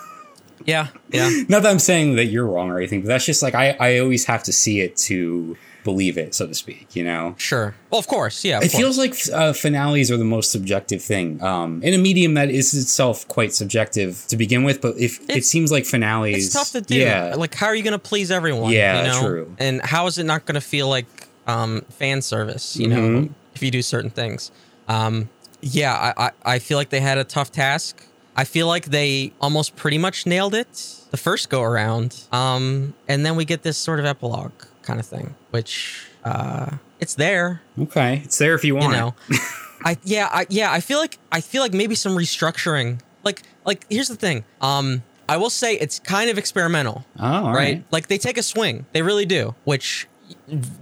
Yeah, 0.65 0.87
yeah. 1.11 1.29
Not 1.47 1.61
that 1.63 1.69
I'm 1.69 1.79
saying 1.79 2.15
that 2.15 2.25
you're 2.25 2.47
wrong 2.47 2.71
or 2.71 2.77
anything, 2.77 3.01
but 3.01 3.07
that's 3.09 3.25
just 3.25 3.43
like 3.43 3.53
I 3.53 3.75
I 3.79 3.99
always 3.99 4.25
have 4.25 4.41
to 4.43 4.53
see 4.53 4.79
it 4.79 4.95
to 5.09 5.55
believe 5.85 6.17
it, 6.17 6.35
so 6.35 6.45
to 6.47 6.53
speak. 6.53 6.93
You 6.93 7.05
know. 7.05 7.35
Sure. 7.37 7.73
Well, 7.89 7.99
of 7.99 8.07
course. 8.07 8.43
Yeah. 8.43 8.57
of 8.57 8.63
It 8.65 8.71
course. 8.71 8.81
feels 8.81 8.97
like 8.97 9.15
uh, 9.33 9.53
finales 9.53 10.11
are 10.11 10.17
the 10.17 10.25
most 10.37 10.51
subjective 10.51 11.01
thing 11.01 11.41
um, 11.41 11.81
in 11.81 11.93
a 11.93 11.97
medium 11.97 12.33
that 12.33 12.49
is 12.51 12.73
itself 12.73 13.25
quite 13.29 13.53
subjective 13.53 14.25
to 14.27 14.35
begin 14.35 14.63
with. 14.65 14.81
But 14.81 14.97
if 14.97 15.21
it 15.29 15.45
seems 15.45 15.71
like 15.71 15.85
finales, 15.85 16.45
It's 16.47 16.53
tough 16.53 16.71
to 16.71 16.81
do. 16.81 16.95
Yeah, 16.97 17.35
Like, 17.37 17.53
how 17.55 17.67
are 17.67 17.75
you 17.75 17.83
going 17.83 17.93
to 18.01 18.07
please 18.11 18.29
everyone? 18.31 18.71
Yeah, 18.73 19.01
you 19.01 19.07
know? 19.07 19.21
true. 19.27 19.55
And 19.59 19.81
how 19.81 20.07
is 20.07 20.17
it 20.17 20.25
not 20.25 20.45
going 20.45 20.55
to 20.55 20.67
feel 20.75 20.89
like 20.89 21.07
um, 21.47 21.81
fan 21.89 22.21
service? 22.21 22.75
You 22.75 22.87
know, 22.89 22.97
Mhm. 22.97 23.29
if 23.55 23.63
you 23.63 23.71
do 23.71 23.81
certain 23.81 24.09
things. 24.09 24.51
Um, 24.89 25.29
yeah, 25.61 25.93
I, 26.17 26.25
I 26.27 26.31
I 26.55 26.59
feel 26.59 26.77
like 26.77 26.89
they 26.89 26.99
had 26.99 27.17
a 27.17 27.23
tough 27.23 27.51
task. 27.51 28.03
I 28.37 28.43
feel 28.43 28.67
like 28.67 28.85
they 28.87 29.31
almost 29.39 29.75
pretty 29.77 29.97
much 29.97 30.25
nailed 30.25 30.53
it 30.53 30.73
the 31.11 31.17
first 31.17 31.49
go 31.49 31.61
around. 31.61 32.09
Um, 32.33 32.93
and 33.07 33.25
then 33.25 33.35
we 33.37 33.45
get 33.45 33.63
this 33.63 33.77
sort 33.77 33.99
of 34.01 34.05
epilogue 34.05 34.51
kind 34.85 34.99
of 34.99 35.05
thing, 35.05 35.35
which 35.51 36.05
uh, 36.23 36.71
it's 36.99 37.15
there. 37.15 37.61
okay, 37.79 38.21
it's 38.23 38.37
there 38.37 38.55
if 38.55 38.63
you 38.63 38.75
want. 38.75 38.93
You 38.93 38.99
know, 38.99 39.15
I 39.83 39.97
yeah, 40.03 40.29
I 40.31 40.45
yeah, 40.49 40.71
I 40.71 40.79
feel 40.79 40.99
like 40.99 41.17
I 41.31 41.41
feel 41.41 41.61
like 41.61 41.73
maybe 41.73 41.95
some 41.95 42.13
restructuring. 42.15 43.01
Like 43.23 43.41
like 43.65 43.85
here's 43.89 44.07
the 44.07 44.15
thing. 44.15 44.45
Um, 44.61 45.03
I 45.27 45.37
will 45.37 45.49
say 45.49 45.73
it's 45.75 45.97
kind 45.99 46.29
of 46.29 46.37
experimental 46.37 47.03
Oh, 47.19 47.45
right? 47.47 47.53
right. 47.53 47.83
Like 47.91 48.07
they 48.07 48.17
take 48.19 48.37
a 48.37 48.43
swing, 48.43 48.85
they 48.93 49.01
really 49.01 49.25
do. 49.25 49.55
Which 49.63 50.07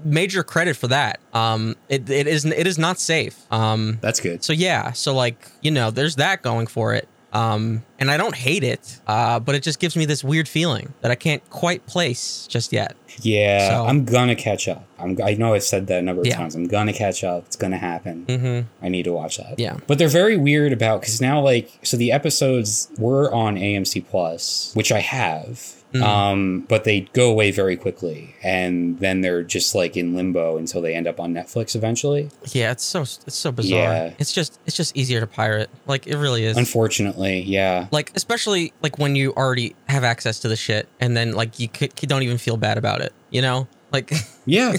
major 0.04 0.44
credit 0.44 0.76
for 0.76 0.88
that. 0.88 1.20
Um, 1.34 1.76
it, 1.89 2.10
it 2.10 2.28
is 2.28 2.46
it 2.46 2.68
is 2.68 2.78
not 2.78 3.00
safe. 3.00 3.36
Um, 3.52 3.98
That's 4.02 4.20
good. 4.20 4.44
so 4.44 4.54
yeah, 4.54 4.92
so 4.92 5.13
like 5.13 5.50
you 5.62 5.72
know, 5.72 5.92
there's 5.92 6.16
that 6.18 6.42
going 6.42 6.68
for 6.68 6.94
it. 6.94 7.08
Um, 7.34 7.84
and 8.00 8.12
I 8.12 8.17
don't 8.17 8.36
hate 8.36 8.63
it, 8.63 9.00
uh, 9.08 9.39
but 9.39 9.56
it 9.56 9.63
just 9.63 9.80
gives 9.80 9.96
me 9.96 10.06
this 10.06 10.24
weird 10.24 10.48
feeling 10.48 10.93
that 11.02 11.10
I 11.12 11.15
can't 11.15 11.48
quite 11.50 11.86
place 11.88 12.46
just 12.48 12.72
yet. 12.72 12.96
Yeah, 13.22 13.69
So- 13.69 13.86
I'm 13.86 14.06
gonna 14.06 14.36
catch 14.36 14.67
up. 14.67 14.86
I'm, 15.00 15.17
I 15.24 15.34
know 15.34 15.54
I've 15.56 15.63
said 15.63 15.88
that 15.88 16.00
a 16.00 16.02
number 16.04 16.22
of 16.22 16.28
Yeah. 16.28 16.38
times. 16.38 16.54
I'm 16.56 16.67
gonna 16.67 16.93
catch 16.93 17.24
up. 17.24 17.43
It's 17.48 17.56
gonna 17.56 17.78
happen. 17.78 18.26
Mm-hmm. 18.28 18.86
I 18.86 18.89
need 18.89 19.04
to 19.04 19.13
watch 19.13 19.38
that. 19.38 19.56
Yeah. 19.60 19.78
But 19.88 19.98
they're 19.98 20.08
very 20.08 20.38
weird 20.38 20.74
about 20.74 21.02
because 21.02 21.19
now, 21.22 21.41
like, 21.41 21.69
so 21.84 21.98
the 21.98 22.12
episodes 22.12 22.88
were 22.98 23.34
on 23.34 23.58
AMC 23.58 24.02
Plus, 24.02 24.72
which 24.76 24.91
I 24.91 25.00
have. 25.00 25.74
Mhm. 25.93 26.01
Um, 26.01 26.60
but 26.67 26.84
they 26.86 27.01
go 27.13 27.29
away 27.29 27.51
very 27.51 27.77
quickly, 27.77 28.36
and 28.43 28.99
then 28.99 29.21
they're 29.21 29.43
just 29.43 29.75
like 29.75 29.95
in 29.95 30.15
limbo 30.15 30.58
until 30.58 30.82
they 30.82 30.95
end 30.95 31.08
up 31.08 31.19
on 31.19 31.34
Netflix 31.34 31.75
eventually. 31.75 32.29
Yeah, 32.51 32.71
it's 32.71 32.84
so 32.84 33.01
it's 33.01 33.36
so 33.36 33.51
bizarre. 33.51 33.79
Yeah. 33.79 34.13
It's 34.17 34.32
just 34.32 34.60
it's 34.65 34.75
just 34.75 34.97
easier 34.97 35.19
to 35.19 35.27
pirate. 35.27 35.69
Like 35.86 36.08
it 36.08 36.17
really 36.17 36.45
is. 36.45 36.58
Unfortunately, 36.58 37.41
yeah. 37.41 37.88
like 37.91 38.12
especially 38.15 38.73
like 38.82 38.97
when 38.97 39.15
you 39.15 39.34
already 39.34 39.75
have 39.88 40.03
access 40.03 40.39
to 40.39 40.47
the 40.47 40.56
shit 40.56 40.88
and 40.99 41.15
then 41.15 41.34
like 41.34 41.60
you, 41.60 41.67
could, 41.67 41.93
you 42.01 42.08
don't 42.08 42.23
even 42.23 42.38
feel 42.38 42.58
bad 42.58 42.77
about 42.77 43.01
it 43.01 43.13
you 43.29 43.41
know 43.41 43.67
like 43.91 44.12
Yeah. 44.45 44.75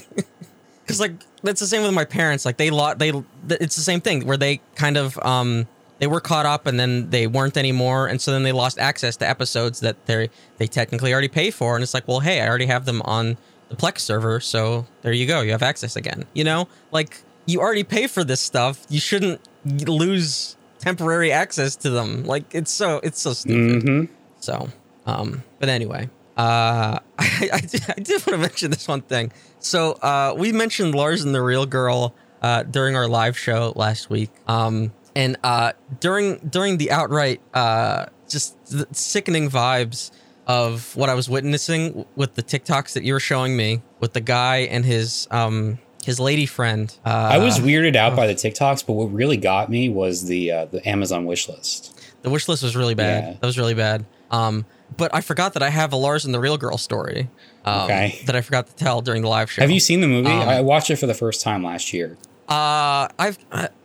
because 0.82 1.00
like 1.00 1.12
that's 1.42 1.60
the 1.60 1.66
same 1.66 1.82
with 1.82 1.94
my 1.94 2.04
parents 2.04 2.44
like 2.44 2.56
they 2.56 2.70
lot 2.70 2.98
they 2.98 3.12
it's 3.48 3.76
the 3.76 3.82
same 3.82 4.00
thing 4.00 4.26
where 4.26 4.36
they 4.36 4.60
kind 4.74 4.96
of 4.96 5.18
um 5.18 5.66
they 5.98 6.06
were 6.06 6.20
caught 6.20 6.46
up 6.46 6.66
and 6.66 6.78
then 6.78 7.10
they 7.10 7.26
weren't 7.26 7.56
anymore. 7.56 8.06
And 8.06 8.20
so 8.20 8.32
then 8.32 8.42
they 8.42 8.52
lost 8.52 8.78
access 8.78 9.16
to 9.18 9.28
episodes 9.28 9.80
that 9.80 10.06
they 10.06 10.30
they 10.58 10.66
technically 10.66 11.12
already 11.12 11.28
pay 11.28 11.50
for. 11.50 11.74
And 11.74 11.82
it's 11.82 11.94
like 11.94 12.06
well 12.08 12.20
hey 12.20 12.40
i 12.40 12.48
already 12.48 12.66
have 12.66 12.84
them 12.84 13.02
on 13.02 13.36
the 13.68 13.76
plex 13.76 14.00
server. 14.00 14.40
So 14.40 14.86
there 15.02 15.12
you 15.12 15.26
go. 15.26 15.40
You 15.40 15.52
have 15.52 15.62
access 15.62 15.96
again. 15.96 16.26
You 16.34 16.44
know 16.44 16.68
like 16.90 17.22
you 17.46 17.60
already 17.60 17.84
pay 17.84 18.06
for 18.06 18.24
this 18.24 18.40
stuff. 18.40 18.86
You 18.88 19.00
shouldn't 19.00 19.40
lose 19.64 20.56
temporary 20.78 21.32
access 21.32 21.76
to 21.76 21.90
them. 21.90 22.24
Like 22.24 22.54
it's 22.54 22.70
so 22.70 23.00
it's 23.02 23.20
so 23.20 23.32
stupid. 23.32 23.82
Hmm 23.82 24.04
so, 24.44 24.68
um, 25.06 25.42
but 25.58 25.68
anyway, 25.68 26.10
uh, 26.36 26.98
I, 27.18 27.48
I, 27.52 27.60
did, 27.60 27.82
I 27.88 28.00
did 28.00 28.26
want 28.26 28.34
to 28.34 28.38
mention 28.38 28.70
this 28.70 28.86
one 28.86 29.00
thing. 29.00 29.32
So, 29.58 29.92
uh, 29.92 30.34
we 30.36 30.52
mentioned 30.52 30.94
Lars 30.94 31.24
and 31.24 31.34
the 31.34 31.42
Real 31.42 31.66
Girl, 31.66 32.14
uh, 32.42 32.62
during 32.64 32.94
our 32.94 33.08
live 33.08 33.38
show 33.38 33.72
last 33.74 34.10
week. 34.10 34.30
Um, 34.46 34.92
and, 35.16 35.36
uh, 35.42 35.72
during, 36.00 36.38
during 36.38 36.78
the 36.78 36.90
outright, 36.90 37.40
uh, 37.54 38.06
just 38.28 38.66
the 38.66 38.86
sickening 38.92 39.48
vibes 39.50 40.10
of 40.46 40.94
what 40.96 41.08
I 41.08 41.14
was 41.14 41.28
witnessing 41.28 42.04
with 42.16 42.34
the 42.34 42.42
TikToks 42.42 42.92
that 42.94 43.04
you 43.04 43.12
were 43.14 43.20
showing 43.20 43.56
me 43.56 43.82
with 44.00 44.12
the 44.12 44.20
guy 44.20 44.58
and 44.58 44.84
his, 44.84 45.26
um, 45.30 45.78
his 46.04 46.20
lady 46.20 46.44
friend. 46.46 46.94
Uh, 47.04 47.08
I 47.32 47.38
was 47.38 47.58
weirded 47.60 47.96
out 47.96 48.14
by 48.14 48.26
the 48.26 48.34
TikToks, 48.34 48.86
but 48.86 48.92
what 48.92 49.06
really 49.12 49.38
got 49.38 49.70
me 49.70 49.88
was 49.88 50.26
the 50.26 50.52
uh, 50.52 50.64
the 50.66 50.86
Amazon 50.86 51.24
wish 51.24 51.48
list. 51.48 51.98
The 52.20 52.28
wish 52.28 52.46
list 52.46 52.62
was 52.62 52.76
really 52.76 52.94
bad. 52.94 53.24
Yeah. 53.24 53.30
That 53.40 53.46
was 53.46 53.56
really 53.56 53.72
bad. 53.72 54.04
Um, 54.30 54.66
but 54.98 55.14
I 55.14 55.22
forgot 55.22 55.54
that 55.54 55.62
I 55.62 55.70
have 55.70 55.94
a 55.94 55.96
Lars 55.96 56.26
and 56.26 56.34
the 56.34 56.40
Real 56.40 56.58
Girl 56.58 56.76
story. 56.76 57.30
Um, 57.64 57.82
Okay. 57.84 58.20
That 58.26 58.36
I 58.36 58.42
forgot 58.42 58.66
to 58.66 58.74
tell 58.76 59.00
during 59.00 59.22
the 59.22 59.28
live 59.28 59.50
show. 59.50 59.62
Have 59.62 59.70
you 59.70 59.80
seen 59.80 60.02
the 60.02 60.06
movie? 60.06 60.28
Um, 60.28 60.46
I 60.46 60.60
watched 60.60 60.90
it 60.90 60.96
for 60.96 61.06
the 61.06 61.14
first 61.14 61.40
time 61.40 61.62
last 61.64 61.94
year. 61.94 62.18
Uh, 62.50 63.08
I've 63.18 63.38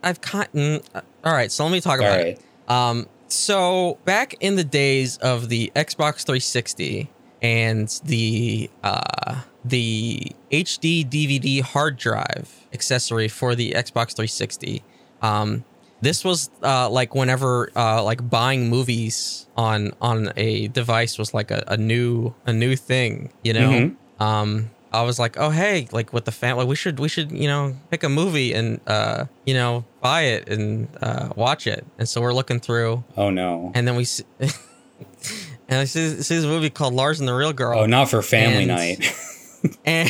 I've 0.04 0.20
caught. 0.20 0.50
All 1.24 1.34
right, 1.34 1.52
so 1.52 1.64
let 1.64 1.72
me 1.72 1.82
talk 1.82 2.00
about 2.00 2.18
right. 2.18 2.28
it. 2.28 2.42
Um, 2.70 3.08
so 3.28 3.98
back 4.06 4.36
in 4.40 4.56
the 4.56 4.64
days 4.64 5.18
of 5.18 5.50
the 5.50 5.72
Xbox 5.76 6.26
360 6.26 7.10
and 7.42 7.88
the 8.04 8.70
uh 8.84 9.42
the 9.64 10.32
HD 10.52 11.08
DVD 11.08 11.62
hard 11.62 11.98
drive 11.98 12.68
accessory 12.74 13.28
for 13.28 13.56
the 13.56 13.72
Xbox 13.72 14.16
360, 14.16 14.84
um, 15.22 15.64
this 16.02 16.24
was 16.24 16.50
uh 16.64 16.90
like 16.90 17.14
whenever 17.14 17.70
uh 17.76 18.02
like 18.04 18.28
buying 18.30 18.70
movies 18.70 19.48
on 19.58 19.92
on 20.02 20.32
a 20.38 20.68
device 20.70 21.18
was 21.18 21.34
like 21.34 21.52
a, 21.52 21.64
a 21.68 21.78
new 21.78 22.34
a 22.46 22.54
new 22.54 22.76
thing, 22.76 23.32
you 23.44 23.54
know. 23.54 23.70
Mhm. 23.70 23.96
Um, 24.22 24.72
I 24.92 25.04
was 25.04 25.20
like, 25.20 25.38
oh 25.38 25.50
hey, 25.52 25.88
like 25.92 26.14
with 26.14 26.26
the 26.26 26.32
family, 26.32 26.66
we 26.66 26.76
should 26.76 27.00
we 27.00 27.10
should 27.10 27.32
you 27.32 27.48
know 27.48 27.76
pick 27.92 28.04
a 28.04 28.10
movie 28.10 28.54
and 28.54 28.80
uh 28.88 29.26
you 29.46 29.54
know 29.54 29.86
buy 30.02 30.22
it 30.22 30.50
and 30.50 30.88
uh 31.02 31.30
watch 31.36 31.68
it. 31.68 31.86
And 31.98 32.08
so 32.10 32.22
we're 32.22 32.34
looking 32.34 32.60
through, 32.60 33.04
Oh 33.16 33.30
no. 33.30 33.72
and 33.76 33.88
then 33.88 33.96
we 33.96 34.04
see, 34.06 34.24
and 34.40 35.80
I 35.80 35.86
see, 35.86 36.22
see 36.22 36.36
this 36.38 36.46
movie 36.46 36.70
called 36.70 36.94
Lars 36.94 37.20
and 37.20 37.28
the 37.30 37.34
Real 37.34 37.54
Girl, 37.54 37.80
Oh, 37.80 37.86
not 37.86 38.10
for 38.10 38.22
family 38.22 38.64
And- 38.64 38.68
night. 38.68 39.16
and 39.86 40.10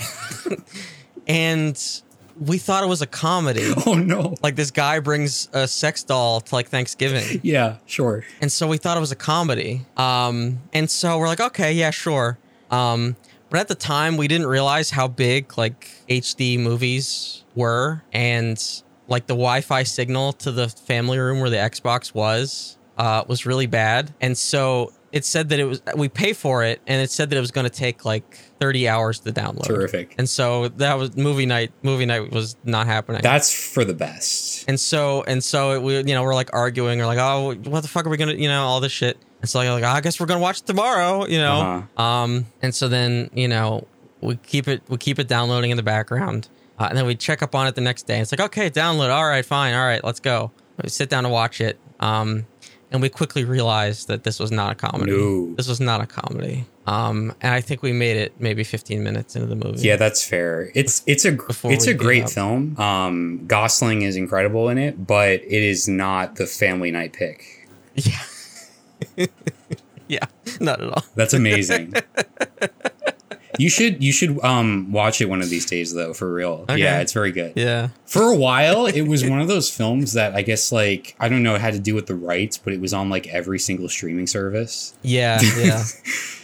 and 1.28 2.02
we 2.40 2.58
thought 2.58 2.84
it 2.84 2.88
was 2.88 3.02
a 3.02 3.08
comedy. 3.08 3.74
oh 3.86 3.96
no. 3.96 4.36
Like 4.42 4.56
this 4.56 4.72
guy 4.72 5.00
brings 5.00 5.50
a 5.54 5.68
sex 5.68 6.04
doll 6.04 6.40
to 6.42 6.56
like 6.56 6.70
Thanksgiving. 6.70 7.42
Yeah, 7.44 7.78
sure. 7.86 8.24
And 8.42 8.52
so 8.52 8.68
we 8.68 8.78
thought 8.78 8.96
it 8.96 9.02
was 9.02 9.12
a 9.12 9.16
comedy. 9.18 9.86
Um, 9.98 10.60
and 10.72 10.90
so 10.90 11.18
we're 11.18 11.28
like, 11.28 11.42
okay, 11.42 11.74
yeah, 11.74 11.90
sure. 11.92 12.38
Um, 12.72 13.16
But 13.50 13.60
at 13.60 13.68
the 13.68 13.76
time, 13.76 14.18
we 14.18 14.28
didn't 14.28 14.48
realize 14.48 14.92
how 14.92 15.08
big 15.08 15.58
like 15.58 15.90
HD 16.10 16.60
movies 16.60 17.44
were, 17.56 18.04
and 18.14 18.64
like 19.08 19.28
the 19.28 19.34
Wi-Fi 19.34 19.84
signal 19.84 20.34
to 20.34 20.52
the 20.52 20.70
family 20.70 21.18
room 21.18 21.40
where 21.40 21.50
the 21.50 21.58
Xbox 21.58 22.14
was 22.14 22.78
uh, 22.98 23.24
was 23.28 23.46
really 23.46 23.68
bad, 23.68 24.14
and 24.22 24.38
so 24.38 24.92
it 25.12 25.26
said 25.26 25.50
that 25.50 25.60
it 25.60 25.66
was 25.66 25.82
we 25.96 26.10
pay 26.10 26.34
for 26.34 26.64
it, 26.64 26.82
and 26.88 27.02
it 27.02 27.10
said 27.10 27.30
that 27.30 27.38
it 27.38 27.42
was 27.42 27.52
going 27.52 27.66
to 27.66 27.76
take 27.76 28.06
like 28.06 28.38
30 28.60 28.88
hours 28.88 29.20
to 29.22 29.32
download. 29.32 29.66
Terrific. 29.66 30.16
And 30.18 30.30
so 30.30 30.68
that 30.70 30.98
was 30.98 31.16
movie 31.18 31.46
night. 31.46 31.72
Movie 31.82 32.06
night 32.06 32.32
was 32.32 32.56
not 32.64 32.86
happening. 32.88 33.22
That's 33.22 33.54
for 33.54 33.84
the 33.84 33.94
best. 33.94 34.66
And 34.68 34.80
so 34.80 35.24
and 35.24 35.44
so 35.44 35.72
it, 35.72 35.82
we 35.82 35.98
you 35.98 36.14
know 36.14 36.24
we're 36.24 36.36
like 36.36 36.54
arguing 36.54 37.02
or 37.02 37.06
like 37.06 37.18
oh 37.20 37.56
what 37.70 37.82
the 37.82 37.88
fuck 37.88 38.06
are 38.06 38.10
we 38.10 38.18
gonna 38.18 38.34
you 38.34 38.48
know 38.48 38.64
all 38.64 38.80
this 38.80 38.92
shit. 38.92 39.18
It's 39.42 39.56
like 39.56 39.70
like 39.70 39.84
I 39.84 40.02
guess 40.02 40.20
we're 40.20 40.26
gonna 40.26 40.40
watch 40.42 40.60
it 40.60 40.66
tomorrow 40.66 41.26
you 41.26 41.38
know. 41.38 41.62
Uh-huh. 41.98 42.02
Um 42.04 42.46
and 42.62 42.74
so 42.76 42.88
then 42.88 43.30
you 43.34 43.48
know 43.48 43.88
we 44.22 44.36
keep 44.38 44.68
it 44.68 44.82
we 44.90 44.98
keep 44.98 45.18
it 45.20 45.28
downloading 45.28 45.72
in 45.72 45.78
the 45.78 45.84
background 45.84 46.50
uh, 46.78 46.88
and 46.90 46.98
then 46.98 47.06
we 47.06 47.16
check 47.16 47.42
up 47.42 47.56
on 47.56 47.68
it 47.68 47.76
the 47.76 47.82
next 47.82 48.04
day. 48.08 48.20
It's 48.20 48.32
like 48.32 48.42
okay 48.42 48.70
download 48.70 49.10
all 49.14 49.26
right 49.28 49.46
fine 49.46 49.74
all 49.74 49.86
right 49.86 50.04
let's 50.04 50.20
go. 50.20 50.52
We 50.84 50.90
sit 50.90 51.10
down 51.10 51.24
to 51.24 51.30
watch 51.30 51.62
it. 51.62 51.80
Um 52.00 52.46
and 52.92 53.04
we 53.04 53.10
quickly 53.10 53.46
realized 53.46 54.08
that 54.08 54.24
this 54.24 54.40
was 54.40 54.52
not 54.52 54.72
a 54.72 54.76
comedy. 54.76 55.12
No. 55.12 55.54
This 55.54 55.68
was 55.68 55.80
not 55.80 56.02
a 56.02 56.06
comedy. 56.08 56.66
Um 56.86 57.34
and 57.40 57.54
I 57.54 57.62
think 57.62 57.82
we 57.82 57.94
made 57.94 58.18
it 58.18 58.34
maybe 58.40 58.64
15 58.66 59.02
minutes 59.04 59.36
into 59.36 59.48
the 59.48 59.56
movie. 59.56 59.80
Yeah, 59.88 59.96
that's 59.96 60.22
fair. 60.28 60.72
It's 60.76 61.02
it's 61.06 61.24
a 61.24 61.32
Before 61.32 61.72
it's 61.72 61.88
a 61.88 61.94
great 61.94 62.26
up. 62.26 62.32
film. 62.32 62.78
Um, 62.78 63.46
Gosling 63.48 64.02
is 64.02 64.16
incredible 64.18 64.68
in 64.70 64.78
it, 64.78 65.06
but 65.08 65.30
it 65.44 65.64
is 65.64 65.88
not 65.88 66.36
the 66.36 66.46
family 66.46 66.92
night 66.92 67.14
pick. 67.14 67.68
Yeah. 67.96 68.20
yeah, 70.08 70.26
not 70.60 70.82
at 70.82 70.90
all. 70.90 71.04
That's 71.16 71.34
amazing. 71.34 71.94
you 73.58 73.70
should 73.70 74.04
you 74.04 74.12
should 74.12 74.44
um 74.44 74.92
watch 74.92 75.22
it 75.22 75.30
one 75.30 75.42
of 75.42 75.50
these 75.50 75.66
days 75.66 75.94
though, 75.94 76.14
for 76.14 76.32
real. 76.34 76.66
Okay. 76.70 76.78
Yeah, 76.78 77.02
it's 77.02 77.14
very 77.14 77.32
good. 77.32 77.54
Yeah. 77.56 77.90
For 78.06 78.24
a 78.24 78.36
while, 78.36 78.86
it 78.86 79.02
was 79.04 79.28
one 79.28 79.42
of 79.42 79.48
those 79.48 79.70
films 79.70 80.14
that 80.14 80.36
I 80.36 80.42
guess 80.42 80.72
like 80.72 81.16
I 81.20 81.30
don't 81.30 81.44
know 81.44 81.56
it 81.56 81.62
had 81.62 81.74
to 81.74 81.80
do 81.80 81.96
with 81.96 82.08
the 82.08 82.16
rights, 82.16 82.58
but 82.58 82.74
it 82.74 82.80
was 82.80 82.94
on 82.94 83.10
like 83.10 83.28
every 83.28 83.60
single 83.60 83.90
streaming 83.90 84.28
service. 84.28 84.96
Yeah, 85.02 85.40
yeah. 85.58 85.84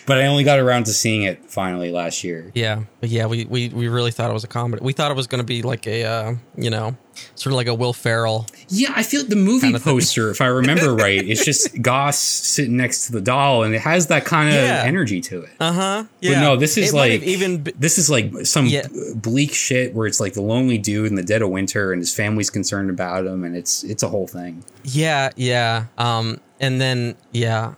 But 0.05 0.19
I 0.19 0.27
only 0.27 0.43
got 0.43 0.59
around 0.59 0.85
to 0.85 0.93
seeing 0.93 1.23
it 1.23 1.43
finally 1.45 1.91
last 1.91 2.23
year. 2.23 2.51
Yeah, 2.53 2.83
but 2.99 3.09
yeah, 3.09 3.25
we, 3.25 3.45
we 3.45 3.69
we 3.69 3.87
really 3.87 4.11
thought 4.11 4.29
it 4.29 4.33
was 4.33 4.43
a 4.43 4.47
comedy. 4.47 4.83
We 4.83 4.93
thought 4.93 5.09
it 5.09 5.17
was 5.17 5.25
going 5.25 5.39
to 5.39 5.45
be 5.45 5.63
like 5.63 5.87
a, 5.87 6.03
uh, 6.03 6.35
you 6.55 6.69
know, 6.69 6.95
sort 7.35 7.51
of 7.51 7.57
like 7.57 7.67
a 7.67 7.73
Will 7.73 7.93
Ferrell. 7.93 8.47
Yeah, 8.69 8.93
I 8.95 9.03
feel 9.03 9.23
the 9.23 9.35
movie 9.35 9.67
Kinda 9.67 9.79
poster, 9.79 10.29
if 10.31 10.41
I 10.41 10.47
remember 10.47 10.93
right, 11.05 11.23
it's 11.27 11.43
just 11.45 11.81
Goss 11.81 12.17
sitting 12.17 12.77
next 12.77 13.05
to 13.07 13.11
the 13.11 13.21
doll, 13.21 13.63
and 13.63 13.73
it 13.75 13.81
has 13.81 14.07
that 14.07 14.25
kind 14.25 14.49
of 14.49 14.55
Yeah. 14.55 14.83
energy 14.85 15.21
to 15.21 15.41
it. 15.43 15.49
Uh 15.59 15.71
huh. 15.73 16.03
Yeah. 16.21 16.33
But 16.35 16.39
no, 16.41 16.55
this 16.57 16.77
is 16.77 16.93
It 16.93 16.95
like 16.95 17.21
even. 17.23 17.63
be- 17.63 17.73
this 17.77 17.97
is 17.97 18.09
like 18.09 18.45
some 18.45 18.65
Yeah. 18.67 18.87
bleak 19.15 19.53
shit 19.53 19.93
where 19.93 20.07
it's 20.07 20.19
like 20.19 20.33
the 20.33 20.41
lonely 20.41 20.77
dude 20.77 21.07
in 21.07 21.15
the 21.15 21.23
dead 21.23 21.41
of 21.41 21.49
winter, 21.49 21.91
and 21.91 22.01
his 22.01 22.13
family's 22.13 22.49
concerned 22.49 22.89
about 22.89 23.25
him, 23.25 23.43
and 23.43 23.55
it's 23.55 23.83
it's 23.83 24.03
a 24.03 24.09
whole 24.09 24.27
thing. 24.27 24.63
Yeah, 24.83 25.29
yeah. 25.35 25.85
Um, 25.97 26.39
and 26.59 26.79
then 26.79 27.15
yeah, 27.31 27.73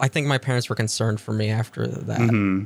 I 0.00 0.08
think 0.08 0.26
my 0.26 0.38
parents 0.38 0.68
were 0.68 0.76
concerned 0.76 1.20
for 1.20 1.32
me 1.32 1.50
after 1.50 1.86
that. 1.86 2.18
hmm 2.20 2.64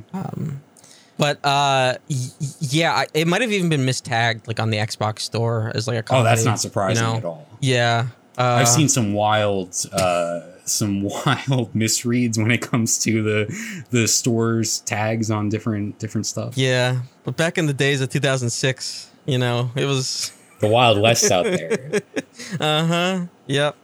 But 1.21 1.37
uh, 1.45 1.97
y- 2.09 2.15
yeah, 2.61 2.93
I, 2.93 3.05
it 3.13 3.27
might 3.27 3.41
have 3.41 3.51
even 3.51 3.69
been 3.69 3.85
mistagged 3.85 4.47
like 4.47 4.59
on 4.59 4.71
the 4.71 4.77
Xbox 4.77 5.19
store 5.19 5.71
as 5.75 5.87
like 5.87 6.09
a. 6.09 6.15
Oh, 6.15 6.23
that's 6.23 6.43
not 6.43 6.59
surprising 6.59 7.05
you 7.05 7.11
know? 7.11 7.17
at 7.17 7.25
all. 7.25 7.47
Yeah. 7.59 8.07
Uh, 8.39 8.57
I've 8.59 8.67
seen 8.67 8.89
some 8.89 9.13
wild, 9.13 9.75
uh, 9.93 10.39
some 10.65 11.03
wild 11.03 11.73
misreads 11.75 12.39
when 12.39 12.49
it 12.49 12.63
comes 12.63 12.97
to 13.03 13.21
the 13.21 13.83
the 13.91 14.07
store's 14.07 14.79
tags 14.79 15.29
on 15.29 15.47
different 15.49 15.99
different 15.99 16.25
stuff. 16.25 16.57
Yeah, 16.57 17.03
but 17.23 17.37
back 17.37 17.59
in 17.59 17.67
the 17.67 17.73
days 17.73 18.01
of 18.01 18.09
2006, 18.09 19.11
you 19.27 19.37
know, 19.37 19.69
it 19.75 19.85
was. 19.85 20.33
The 20.59 20.69
Wild 20.69 20.99
West 20.99 21.31
out 21.31 21.43
there. 21.45 22.01
Uh 22.59 22.85
huh. 22.85 23.25
Yep. 23.45 23.75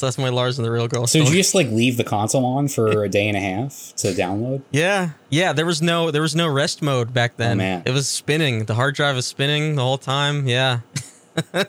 So 0.00 0.06
that's 0.06 0.16
my 0.16 0.30
Lars 0.30 0.58
and 0.58 0.64
the 0.64 0.70
Real 0.70 0.88
Girl. 0.88 1.06
So 1.06 1.18
did 1.18 1.26
story. 1.26 1.36
you 1.36 1.42
just 1.42 1.54
like 1.54 1.66
leave 1.68 1.98
the 1.98 2.04
console 2.04 2.46
on 2.46 2.68
for 2.68 3.04
a 3.04 3.08
day 3.10 3.28
and 3.28 3.36
a 3.36 3.40
half 3.40 3.92
to 3.96 4.14
download? 4.14 4.62
Yeah, 4.70 5.10
yeah. 5.28 5.52
There 5.52 5.66
was 5.66 5.82
no 5.82 6.10
there 6.10 6.22
was 6.22 6.34
no 6.34 6.48
rest 6.48 6.80
mode 6.80 7.12
back 7.12 7.36
then. 7.36 7.56
Oh, 7.56 7.62
man. 7.62 7.82
It 7.84 7.90
was 7.90 8.08
spinning. 8.08 8.64
The 8.64 8.76
hard 8.76 8.94
drive 8.94 9.14
was 9.16 9.26
spinning 9.26 9.74
the 9.74 9.82
whole 9.82 9.98
time. 9.98 10.48
Yeah. 10.48 10.80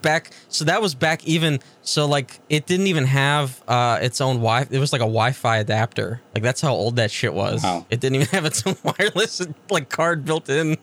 back 0.00 0.30
so 0.48 0.64
that 0.64 0.80
was 0.80 0.94
back 0.94 1.26
even 1.26 1.58
so 1.82 2.06
like 2.06 2.38
it 2.48 2.66
didn't 2.66 2.86
even 2.86 3.04
have 3.06 3.60
uh 3.66 3.98
its 4.00 4.20
own 4.20 4.36
wi 4.36 4.64
it 4.70 4.78
was 4.78 4.92
like 4.92 5.00
a 5.00 5.04
wi-fi 5.04 5.56
adapter 5.56 6.20
like 6.32 6.44
that's 6.44 6.60
how 6.60 6.72
old 6.72 6.94
that 6.94 7.10
shit 7.10 7.34
was 7.34 7.64
Wow. 7.64 7.84
it 7.90 7.98
didn't 7.98 8.14
even 8.16 8.28
have 8.28 8.44
its 8.44 8.64
own 8.64 8.76
wireless 8.84 9.42
like 9.70 9.88
card 9.88 10.24
built 10.24 10.48
in 10.48 10.76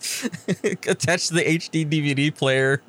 attached 0.86 1.28
to 1.28 1.34
the 1.34 1.42
hd 1.58 1.88
dvd 1.88 2.34
player 2.36 2.82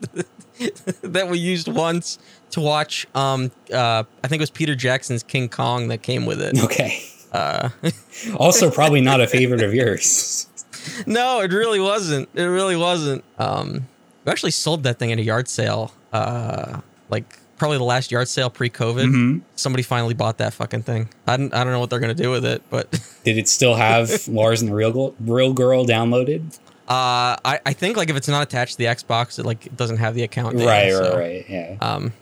that 1.03 1.27
we 1.29 1.37
used 1.37 1.67
once 1.67 2.19
to 2.51 2.61
watch 2.61 3.07
um 3.15 3.51
uh 3.73 4.03
i 4.23 4.27
think 4.27 4.39
it 4.39 4.43
was 4.43 4.49
peter 4.49 4.75
jackson's 4.75 5.23
king 5.23 5.47
kong 5.49 5.87
that 5.87 6.01
came 6.01 6.25
with 6.25 6.41
it 6.41 6.61
Okay. 6.63 7.03
uh 7.31 7.69
Also, 8.37 8.69
probably 8.69 9.01
not 9.01 9.19
a 9.21 9.27
favorite 9.27 9.61
of 9.63 9.73
yours. 9.73 10.47
no 11.05 11.39
it 11.41 11.51
really 11.51 11.79
wasn't 11.79 12.27
it 12.33 12.43
really 12.43 12.75
wasn't 12.75 13.23
um 13.37 13.87
we 14.25 14.31
actually 14.31 14.51
sold 14.51 14.83
that 14.83 14.97
thing 14.99 15.11
at 15.11 15.19
a 15.19 15.23
yard 15.23 15.47
sale 15.47 15.91
uh 16.13 16.79
like 17.09 17.37
probably 17.57 17.77
the 17.77 17.83
last 17.83 18.11
yard 18.11 18.27
sale 18.27 18.49
pre-covid 18.49 19.05
hmm 19.09 19.37
somebody 19.55 19.83
finally 19.83 20.13
bought 20.15 20.39
that 20.39 20.53
fucking 20.53 20.81
thing 20.81 21.07
i 21.27 21.37
don't, 21.37 21.53
I 21.53 21.63
don't 21.63 21.71
know 21.73 21.79
what 21.79 21.89
they're 21.91 21.99
gonna 21.99 22.13
do 22.15 22.31
with 22.31 22.43
it 22.45 22.63
but 22.71 22.89
Did 23.23 23.37
it 23.37 23.47
still 23.47 23.75
have 23.75 24.27
Lars 24.27 24.61
and 24.61 24.71
the 24.71 24.75
Real 24.75 24.91
Girl, 24.91 25.15
Real 25.19 25.53
Girl 25.53 25.85
downloaded? 25.85 26.57
Uh 26.91 27.35
I, 27.51 27.59
I 27.71 27.73
think 27.73 27.95
like 27.97 28.09
if 28.09 28.15
it's 28.17 28.27
not 28.27 28.43
attached 28.43 28.73
to 28.73 28.77
the 28.83 28.89
xbox 28.97 29.39
it 29.39 29.45
like 29.45 29.61
doesn't 29.81 29.97
have 29.97 30.13
the 30.15 30.23
account 30.23 30.57
data, 30.57 30.67
right, 30.69 30.91
so, 30.91 31.17
right, 31.17 31.19
right. 31.19 31.45
Yeah. 31.49 31.75
um 31.81 32.13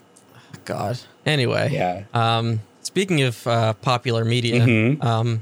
god 0.66 1.00
anyway 1.26 1.70
yeah. 1.72 2.04
Um, 2.14 2.62
speaking 2.82 3.22
of 3.30 3.36
uh, 3.48 3.74
popular 3.74 4.24
media, 4.26 4.60
Mhm. 4.62 5.04
um, 5.04 5.42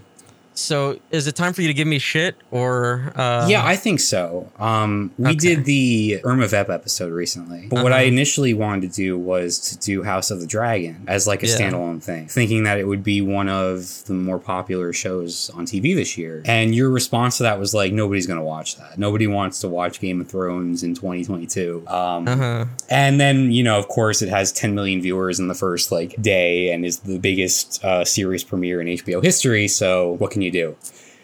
so 0.58 1.00
is 1.12 1.28
it 1.28 1.36
time 1.36 1.54
for 1.54 1.62
you 1.62 1.68
to 1.68 1.74
give 1.74 1.88
me 1.88 2.00
shit 2.00 2.36
or? 2.52 3.12
Uh, 3.16 3.48
yeah, 3.50 3.66
I 3.66 3.76
think 3.76 4.00
so. 4.00 4.52
Um, 4.60 5.12
we 5.18 5.30
okay. 5.30 5.36
did 5.36 5.66
the 5.66 6.20
Irma 6.24 6.48
Vep 6.48 6.70
episode 6.70 7.12
recently, 7.14 7.68
but 7.70 7.84
what 7.84 7.94
I 7.94 7.98
Uh-huh. 8.00 8.08
initially 8.08 8.54
wanted 8.54 8.90
to 8.92 8.96
do 8.96 9.18
was 9.18 9.60
to 9.70 9.78
do 9.78 10.04
House 10.04 10.32
of 10.32 10.40
the 10.42 10.48
Dragon 10.48 11.04
as 11.08 11.28
like 11.28 11.44
a 11.44 11.48
Yeah. 11.48 11.56
standalone 11.58 12.02
thing, 12.02 12.28
thinking 12.28 12.64
that 12.64 12.78
it 12.80 12.88
would 12.88 13.04
be 13.04 13.22
one 13.22 13.50
of 13.50 14.04
the 14.06 14.14
more 14.14 14.40
popular 14.40 14.94
shows 14.94 15.50
on 15.54 15.66
TV 15.66 15.94
this 15.96 16.18
year. 16.18 16.42
And 16.46 16.74
your 16.76 16.90
response 16.90 17.38
to 17.38 17.44
that 17.44 17.60
was 17.60 17.74
like, 17.74 17.94
nobody's 17.94 18.26
going 18.28 18.40
to 18.40 18.46
watch 18.46 18.78
that. 18.78 18.98
Nobody 18.98 19.28
wants 19.28 19.60
to 19.62 19.68
watch 19.68 20.00
Game 20.00 20.22
of 20.22 20.28
Thrones 20.28 20.84
in 20.84 20.94
2022. 20.96 21.84
Um, 21.88 22.28
Uh-huh. 22.28 22.66
and 22.90 23.20
then, 23.20 23.52
you 23.52 23.64
know, 23.64 23.78
of 23.78 23.88
course, 23.88 24.22
it 24.22 24.30
has 24.30 24.52
10 24.52 24.74
million 24.76 25.02
viewers 25.02 25.40
in 25.40 25.48
the 25.48 25.54
first 25.56 25.92
like 25.92 26.20
day 26.22 26.72
and 26.72 26.86
is 26.86 27.00
the 27.00 27.20
biggest 27.20 27.84
uh, 27.84 28.04
series 28.06 28.44
premiere 28.44 28.82
in 28.82 28.88
HBO 28.88 29.22
history. 29.22 29.68
So 29.68 30.14
what 30.20 30.32
can 30.32 30.42
you 30.42 30.47
do? 30.52 30.76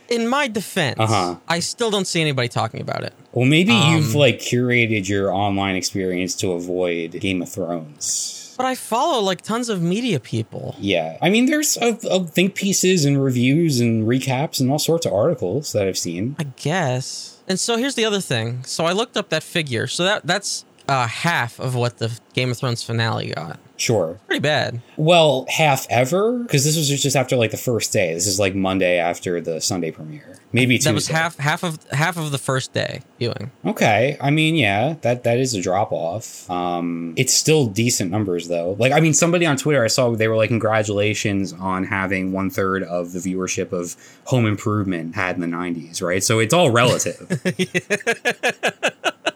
In 0.10 0.28
my 0.28 0.48
defense, 0.48 0.98
Uh-huh. 1.00 1.38
I 1.48 1.60
still 1.60 1.90
don't 1.90 2.06
see 2.06 2.22
anybody 2.22 2.48
talking 2.50 2.82
about 2.82 3.04
it. 3.04 3.14
Well, 3.32 3.46
maybe 3.46 3.74
you've 3.74 4.14
Um, 4.14 4.20
like 4.22 4.40
curated 4.40 5.08
your 5.08 5.34
online 5.34 5.76
experience 5.76 6.36
to 6.36 6.52
avoid 6.52 7.20
Game 7.20 7.42
of 7.42 7.50
Thrones. 7.50 8.54
But 8.58 8.68
I 8.68 8.76
follow 8.76 9.20
like 9.22 9.42
tons 9.42 9.68
of 9.70 9.82
media 9.82 10.20
people. 10.20 10.76
Yeah, 10.80 11.18
I 11.22 11.30
mean, 11.30 11.48
there's 11.48 11.76
uh, 11.78 11.96
uh, 12.10 12.20
think 12.26 12.54
pieces 12.54 13.04
and 13.06 13.24
reviews 13.24 13.80
and 13.80 14.06
recaps 14.08 14.60
and 14.60 14.70
all 14.70 14.78
sorts 14.78 15.08
of 15.08 15.14
articles 15.14 15.72
that 15.72 15.88
I've 15.88 15.98
seen. 15.98 16.36
I 16.38 16.44
guess. 16.62 17.38
And 17.48 17.60
so 17.60 17.78
here's 17.78 17.96
the 17.96 18.06
other 18.06 18.22
thing. 18.22 18.64
So 18.66 18.86
I 18.86 18.92
looked 18.92 19.18
up 19.18 19.30
that 19.30 19.42
figure. 19.42 19.88
So 19.88 20.04
that 20.04 20.28
that's 20.28 20.66
uh, 20.88 21.08
half 21.08 21.60
of 21.60 21.76
what 21.76 21.98
the 21.98 22.18
Game 22.34 22.52
of 22.52 22.58
Thrones 22.58 22.84
finale 22.84 23.34
got. 23.34 23.60
Sure. 23.76 24.20
Pretty 24.28 24.40
bad. 24.40 24.82
Well, 24.98 25.46
half 25.50 25.88
ever 25.90 26.40
because 26.40 26.64
this 26.64 26.78
was 26.78 26.88
just 26.88 27.16
after 27.16 27.36
like 27.36 27.52
the 27.52 27.58
first 27.58 27.92
day. 27.92 28.14
This 28.14 28.28
is 28.28 28.40
like 28.40 28.56
Monday 28.56 28.98
after 28.98 29.42
the 29.42 29.60
Sunday 29.60 29.92
premiere. 29.92 30.40
Maybe 30.52 30.78
Tuesday. 30.78 30.92
That 30.92 30.96
was 30.96 31.08
half 31.08 31.38
half 31.38 31.64
of 31.64 31.84
half 31.92 32.16
of 32.16 32.32
the 32.32 32.38
first 32.38 32.72
day 32.72 33.02
viewing. 33.18 33.52
Okay, 33.66 34.16
I 34.22 34.30
mean, 34.30 34.56
yeah, 34.56 34.96
that 35.02 35.24
that 35.24 35.38
is 35.40 35.54
a 35.56 35.62
drop 35.62 35.92
off. 35.92 36.50
Um, 36.50 37.14
it's 37.18 37.34
still 37.34 37.66
decent 37.66 38.12
numbers 38.12 38.48
though. 38.48 38.76
Like, 38.80 38.94
I 38.94 39.00
mean, 39.00 39.14
somebody 39.14 39.46
on 39.46 39.58
Twitter 39.58 39.84
I 39.84 39.88
saw 39.88 40.12
they 40.12 40.28
were 40.28 40.38
like, 40.38 40.50
"Congratulations 40.50 41.52
on 41.54 41.84
having 41.84 42.32
one 42.32 42.50
third 42.52 42.84
of 42.84 43.12
the 43.12 43.20
viewership 43.20 43.74
of 43.74 43.96
Home 44.26 44.46
Improvement 44.46 45.16
had 45.16 45.36
in 45.36 45.42
the 45.42 45.48
'90s." 45.48 46.02
Right, 46.02 46.24
so 46.24 46.40
it's 46.40 46.54
all 46.54 46.70
relative. 46.70 47.42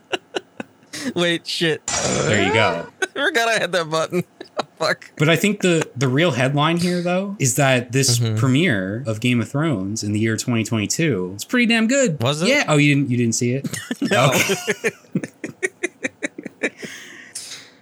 Wait, 1.16 1.46
shit. 1.48 1.86
there 1.88 2.46
you 2.48 2.54
go. 2.54 2.88
I 3.02 3.06
forgot 3.08 3.48
I 3.50 3.54
had 3.60 3.72
that 3.72 3.90
button. 3.90 4.24
Fuck. 4.80 5.12
But 5.18 5.30
I 5.30 5.36
think 5.36 5.62
the 5.62 5.88
the 5.96 6.08
real 6.08 6.32
headline 6.32 6.78
here 6.78 7.02
though 7.02 7.36
is 7.40 7.56
that 7.56 7.92
this 7.92 8.20
Mhm. 8.20 8.38
premiere 8.38 9.04
of 9.08 9.20
Game 9.22 9.40
of 9.42 9.50
Thrones 9.50 10.04
in 10.04 10.14
the 10.14 10.20
year 10.20 10.36
2022 10.38 11.34
is 11.36 11.46
pretty 11.46 11.66
damn 11.68 11.88
good. 11.88 12.22
Was 12.22 12.42
it? 12.42 12.48
Yeah. 12.50 12.66
Oh, 12.68 12.78
you 12.78 12.94
didn't 12.96 13.10
you 13.12 13.18
didn't 13.18 13.36
see 13.36 13.52
it? 13.54 13.68
No. 14.02 14.32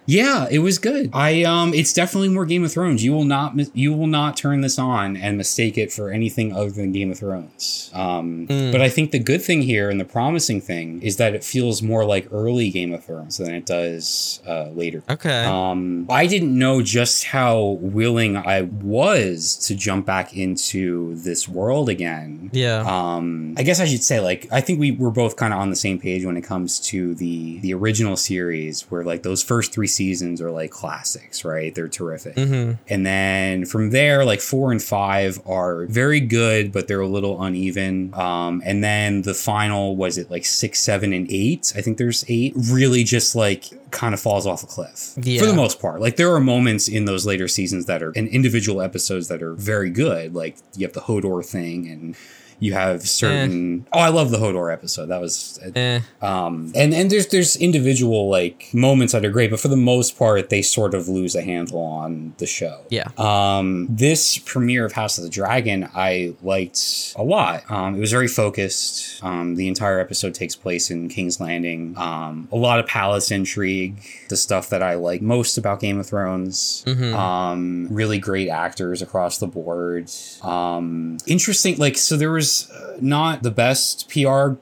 Okay. 0.08 0.14
Yeah, 0.18 0.48
it 0.52 0.60
was 0.60 0.78
good. 0.78 1.10
I 1.14 1.44
um 1.44 1.74
it's 1.74 1.94
definitely 1.94 2.30
more 2.30 2.46
Game 2.46 2.64
of 2.64 2.72
Thrones. 2.72 3.04
You 3.04 3.12
will 3.14 3.24
not 3.26 3.54
you 3.76 3.94
will 3.94 4.08
not 4.08 4.38
turn 4.38 4.62
this 4.62 4.78
on 4.80 5.18
and 5.18 5.38
mistake 5.38 5.78
it 5.78 5.92
for 5.92 6.12
anything 6.12 6.54
other 6.54 6.70
than 6.70 6.92
Game 6.92 7.12
of 7.12 7.20
Thrones. 7.20 7.90
Um 7.94 8.46
Mm. 8.48 8.72
but 8.72 8.82
I 8.82 8.90
think 8.90 9.12
the 9.12 9.20
good 9.20 9.42
thing 9.42 9.62
here 9.64 9.90
and 9.90 10.00
the 10.00 10.06
promising 10.06 10.62
thing 10.62 11.02
is 11.02 11.18
that 11.18 11.34
it 11.34 11.44
feels 11.44 11.82
more 11.82 12.06
like 12.06 12.28
early 12.32 12.70
Game 12.70 12.94
of 12.94 13.04
Thrones 13.04 13.38
than 13.38 13.54
it 13.54 13.66
does 13.66 14.42
uh 14.48 14.70
later. 14.70 15.04
Okay. 15.10 15.44
Um, 15.46 16.06
I 16.10 16.28
didn't 16.28 16.58
know 16.58 16.82
just 16.82 17.26
how 17.26 17.78
willing 17.82 18.38
I 18.38 18.62
was 18.62 19.56
to 19.68 19.76
jump 19.76 20.06
back 20.06 20.36
into 20.36 21.16
this 21.16 21.48
world 21.48 21.90
again. 21.90 22.50
yeah. 22.54 22.84
Um, 22.86 23.56
I 23.58 23.64
guess 23.64 23.80
I 23.80 23.86
should 23.86 24.04
say, 24.04 24.20
like, 24.20 24.48
I 24.52 24.62
think 24.62 24.80
we 24.80 24.92
were 24.92 25.12
both 25.12 25.36
kind 25.36 25.54
of 25.54 25.60
on 25.60 25.70
the 25.70 25.76
same 25.76 26.00
page 26.00 26.26
when 26.26 26.38
it 26.38 26.44
comes 26.44 26.80
to 26.92 27.16
the 27.16 27.60
the 27.60 27.74
original 27.74 28.16
series, 28.18 28.82
where 28.90 29.04
like 29.04 29.24
those 29.24 29.42
first 29.44 29.72
three 29.74 29.88
seasons 29.96 30.42
are 30.42 30.52
like 30.52 30.72
classics, 30.72 31.44
right? 31.46 31.74
They're 31.74 31.88
terrific. 31.88 32.36
hmm 32.36 32.74
And 32.90 33.06
then 33.06 33.66
from 33.66 33.90
there, 33.92 34.26
like 34.26 34.42
four 34.42 34.72
and 34.72 34.82
five 34.84 35.40
are 35.48 35.86
very 35.86 36.20
good, 36.20 36.72
but 36.72 36.88
they're 36.88 37.00
a 37.02 37.08
little 37.08 37.42
uneven. 37.42 38.14
Um, 38.14 38.62
and 38.66 38.84
then 38.84 39.22
the 39.24 39.34
final 39.34 39.96
was 39.96 40.18
it 40.18 40.30
like 40.30 40.46
six, 40.46 40.80
seven, 40.84 41.14
and 41.14 41.26
eight? 41.32 41.74
I 41.76 41.82
think 41.82 41.98
there's 41.98 42.24
eight. 42.28 42.54
Really, 42.70 43.04
just 43.04 43.36
like 43.36 43.66
kind 43.92 44.14
of 44.14 44.20
falls 44.20 44.46
off 44.46 44.62
a 44.62 44.68
cliff 44.68 45.14
Yeah. 45.22 45.40
for 45.40 45.46
the 45.48 45.54
most 45.54 45.80
part. 45.80 46.02
Like 46.02 46.18
there 46.18 46.32
are 46.34 46.40
moments 46.42 46.88
in 46.90 47.06
those 47.06 47.26
later 47.26 47.48
seasons 47.48 47.86
that 47.86 48.04
are 48.04 48.12
and 48.16 48.28
individual 48.28 48.82
episodes 48.82 49.30
that 49.30 49.42
are 49.42 49.54
very 49.54 49.90
good. 49.90 50.36
Like 50.36 50.58
you 50.76 50.86
have 50.86 50.94
the 50.94 51.02
Hodor 51.02 51.44
thing 51.46 51.88
and. 51.88 52.16
You 52.60 52.74
have 52.74 53.02
certain. 53.08 53.86
Oh, 53.92 54.00
I 54.00 54.10
love 54.10 54.32
the 54.32 54.38
Hodor 54.38 54.72
episode. 54.72 55.08
That 55.08 55.22
was 55.22 55.60
Eh. 55.76 56.00
um, 56.22 56.72
and 56.76 56.94
and 56.94 57.10
there's 57.12 57.28
there's 57.28 57.56
individual 57.58 58.30
like 58.30 58.70
moments 58.74 59.14
that 59.14 59.26
are 59.26 59.30
great, 59.30 59.50
but 59.52 59.60
for 59.60 59.68
the 59.68 59.76
most 59.78 60.18
part, 60.18 60.50
they 60.50 60.62
sort 60.62 60.94
of 60.94 61.08
lose 61.10 61.36
a 61.36 61.42
handle 61.42 61.80
on 61.80 62.34
the 62.38 62.46
show. 62.46 62.82
Yeah. 62.90 63.08
Um, 63.18 63.88
this 63.90 64.38
premiere 64.38 64.86
of 64.86 64.94
House 64.94 65.18
of 65.18 65.24
the 65.24 65.30
Dragon, 65.30 65.90
I 65.94 66.34
liked 66.44 67.14
a 67.18 67.24
lot. 67.24 67.70
Um, 67.70 67.96
it 67.96 68.00
was 68.00 68.12
very 68.12 68.28
focused. 68.28 69.24
Um, 69.24 69.56
the 69.56 69.68
entire 69.68 70.00
episode 70.00 70.34
takes 70.34 70.56
place 70.56 70.90
in 70.90 71.10
King's 71.10 71.40
Landing. 71.40 71.94
Um, 71.98 72.48
a 72.52 72.56
lot 72.58 72.80
of 72.80 72.88
palace 72.88 73.32
intrigue, 73.32 74.02
the 74.30 74.38
stuff 74.38 74.70
that 74.70 74.82
I 74.82 74.96
like 74.96 75.22
most 75.22 75.58
about 75.58 75.80
Game 75.82 76.00
of 76.00 76.06
Thrones. 76.08 76.84
Mhm. 76.88 77.14
Um, 77.14 77.88
really 77.90 78.18
great 78.20 78.48
actors 78.50 79.02
across 79.02 79.38
the 79.40 79.48
board. 79.48 80.10
Um, 80.42 81.18
interesting. 81.28 81.78
Like, 81.78 81.98
so 81.98 82.16
there 82.18 82.32
was 82.32 82.45
uh, 82.72 82.98
not 83.02 83.44
the 83.44 83.52
best 83.52 84.10
PR 84.10 84.30
uh, 84.30 84.56